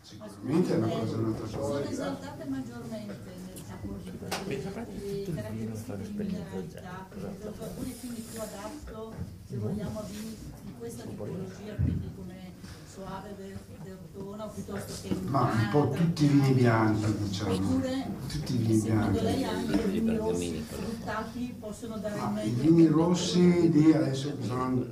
Sicuramente 0.00 0.72
è 0.72 0.76
una 0.78 0.88
cosa 0.88 1.16
un'altra 1.16 1.46
sono 1.46 1.62
cosa. 1.62 1.90
esaltate 1.90 2.44
maggiormente 2.44 3.30
nel 3.46 3.62
sapore 3.62 4.00
vino, 4.46 4.70
caratteristiche 4.72 6.02
di 6.02 6.24
mineralità, 6.24 7.06
per 7.10 7.52
alcuni 7.60 7.98
quindi 7.98 8.20
più 8.22 8.40
adatto 8.40 9.14
se 9.46 9.56
vogliamo 9.58 9.98
a 10.00 10.02
vini 10.04 10.30
di 10.30 10.53
questa 10.84 11.04
tipologia, 11.04 11.74
quindi 11.76 12.10
come 12.14 12.52
soave 12.92 13.34
ver- 13.38 13.58
verdona 13.82 14.44
o 14.44 14.48
piuttosto 14.50 14.92
che 15.00 15.14
Ma 15.28 15.50
un 15.50 15.68
po' 15.70 15.88
tutti 15.96 16.24
i 16.26 16.28
vini 16.28 16.52
bianchi, 16.52 17.16
diciamo. 17.22 17.54
Oppure, 17.54 18.06
Tutti 18.28 18.54
i 18.54 18.56
vini 18.58 18.80
bianchi. 18.82 19.22
lei 19.22 19.44
anche 19.44 19.80
i 19.80 19.88
vini 20.00 20.16
rossi 20.18 20.62
fruttati 20.68 21.56
possono 21.58 21.96
dare 21.96 22.18
Ah, 22.18 22.42
I 22.42 22.50
vini 22.50 22.86
rossi 22.88 23.70
di 23.70 23.92
adesso 23.94 24.30
bisogna... 24.38 24.82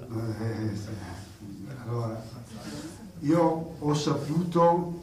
eh, 0.41 0.71
allora, 1.87 2.25
io 3.21 3.75
ho 3.79 3.95
saputo 3.95 5.01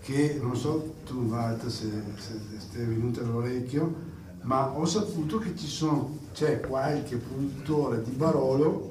che, 0.00 0.38
non 0.40 0.56
so 0.56 0.94
tu 1.04 1.26
Walter 1.28 1.70
se, 1.70 1.90
se 2.16 2.40
ti 2.72 2.78
è 2.78 2.86
venuto 2.86 3.20
all'orecchio, 3.20 3.94
ma 4.42 4.70
ho 4.70 4.86
saputo 4.86 5.36
che 5.36 5.54
ci 5.54 5.66
sono, 5.66 6.16
c'è 6.32 6.60
qualche 6.60 7.18
produttore 7.18 8.02
di 8.02 8.12
Barolo 8.12 8.89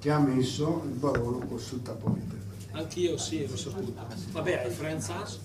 che 0.00 0.10
ha 0.10 0.18
messo 0.18 0.82
il 0.86 0.92
Barolo 0.92 1.58
sul 1.58 1.82
tappovite. 1.82 2.38
Anch'io 2.72 3.18
sì, 3.18 3.46
l'ho 3.46 3.56
saputo. 3.56 3.92
Vabbè, 4.32 4.64
hai 4.64 4.70
Franzas? 4.70 5.40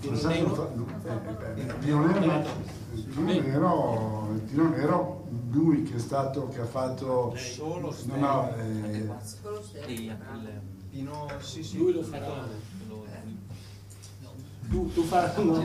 Pino 0.00 0.20
Nero? 0.26 0.70
eh, 1.04 1.60
eh, 1.60 1.60
Il 1.62 1.74
Pino 1.80 2.06
Nero, 2.06 2.44
il 2.94 3.02
Pino 4.40 4.68
Nero, 4.68 5.24
il 5.30 5.34
lui 5.50 5.82
che 5.82 5.96
è 5.96 5.98
stato, 5.98 6.48
che 6.48 6.60
ha 6.60 6.66
fatto... 6.66 7.34
Solo 7.36 7.94
No, 8.04 8.16
no, 8.16 8.54
eh, 8.56 9.08
Pino, 10.90 11.28
sì, 11.40 11.62
sì. 11.64 11.78
Lui 11.78 11.92
lo 11.92 12.02
farà. 12.02 12.46
Tu, 14.70 14.92
tu 14.92 15.02
farai 15.02 15.44
no? 15.44 15.62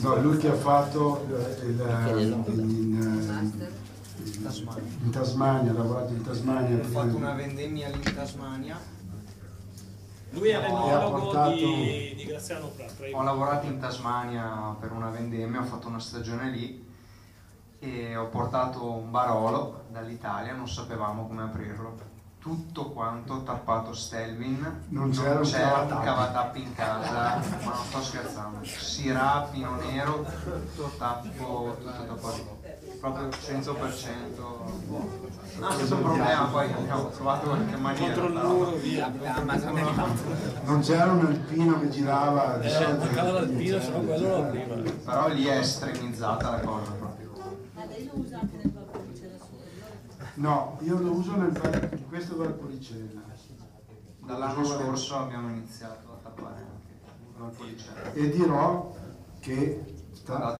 no, 0.00 0.20
lui 0.22 0.36
che 0.36 0.48
ha 0.48 0.54
fatto 0.54 1.26
eh, 1.28 1.66
il, 1.66 1.80
il- 2.20 3.68
in, 4.24 4.46
eh, 4.46 5.04
in 5.04 5.10
Tasmania, 5.10 5.70
ha 5.70 5.74
lavorato 5.74 6.12
in 6.12 6.22
Tasmania. 6.22 6.78
Ho 6.78 6.84
fatto 6.84 7.16
una 7.16 7.32
vendemmia 7.32 7.88
lì 7.88 7.94
in 8.04 8.14
Tasmania. 8.14 8.78
Lui 10.32 10.48
è 10.48 10.52
E 10.52 10.54
ha 10.54 10.60
l'enologo 10.60 11.18
portato- 11.24 11.54
di, 11.56 12.14
di 12.16 12.24
Graziano 12.26 12.68
Prat. 12.68 12.94
prego. 12.94 13.16
Ho 13.18 13.22
lavorato 13.22 13.66
in 13.66 13.78
Tasmania 13.80 14.76
per 14.78 14.92
una 14.92 15.10
vendemmia, 15.10 15.60
ho 15.60 15.64
fatto 15.64 15.88
una 15.88 15.98
stagione 15.98 16.50
lì 16.50 16.88
e 17.80 18.14
ho 18.16 18.26
portato 18.26 18.92
un 18.92 19.10
barolo 19.10 19.84
dall'Italia, 19.90 20.54
non 20.54 20.68
sapevamo 20.68 21.26
come 21.26 21.42
aprirlo. 21.42 22.08
Tutto 22.38 22.90
quanto 22.92 23.42
tappato 23.42 23.92
Stelvin, 23.92 24.84
Non 24.88 25.10
c'era 25.10 25.40
un 25.40 25.44
un 25.44 25.50
cavatappi. 25.50 26.04
cavatappi 26.04 26.62
in 26.62 26.74
casa, 26.74 27.36
ma 27.64 27.74
non 27.74 27.84
sto 27.86 28.00
scherzando. 28.02 28.64
Sirà, 28.64 29.46
pino 29.50 29.74
nero, 29.76 30.24
tutto 30.44 30.90
tappo, 30.96 31.76
tutto 31.80 32.04
tappato. 32.06 32.59
Proprio 33.00 33.28
100%. 33.28 34.60
No, 35.58 35.70
senza 35.72 35.96
problema, 35.96 36.44
poi 36.50 36.72
abbiamo 36.72 37.08
trovato 37.10 37.48
qualche 37.48 37.76
maniera. 37.76 38.14
Contro 38.14 38.26
il 38.26 38.46
muro, 38.46 38.70
via. 38.76 39.06
Il. 39.06 40.14
Non 40.64 40.80
c'era 40.80 41.12
un 41.12 41.26
alpino 41.26 41.80
che 41.80 41.88
girava 41.90 42.60
Eh, 42.60 42.68
giocava 42.68 43.30
l'alpino, 43.32 43.80
se 43.80 43.90
no 43.90 43.98
quello 44.00 44.28
lo 44.28 44.36
apriva. 44.44 44.74
Però 45.04 45.28
lì 45.28 45.44
è 45.46 45.58
estremizzata 45.58 46.50
la 46.50 46.60
cosa 46.60 46.90
proprio. 46.92 47.32
Ma 47.74 47.84
lei 47.86 48.04
lo 48.12 48.20
usa 48.20 48.38
anche 48.38 48.56
nel 48.62 48.72
Valpolicella 48.72 49.36
superiore? 49.38 50.32
No, 50.34 50.78
io 50.80 50.98
lo 50.98 51.10
uso 51.12 51.36
nel 51.36 52.00
questo 52.08 52.36
Valpolicella. 52.36 53.20
Dall'anno 54.26 54.64
scorso 54.64 55.16
abbiamo 55.16 55.48
iniziato 55.48 56.06
a 56.12 56.16
tappare 56.22 56.56
anche 56.56 57.00
Valpolicella. 57.36 58.12
E 58.12 58.30
dirò 58.30 58.94
che 59.40 59.94
sta- 60.12 60.56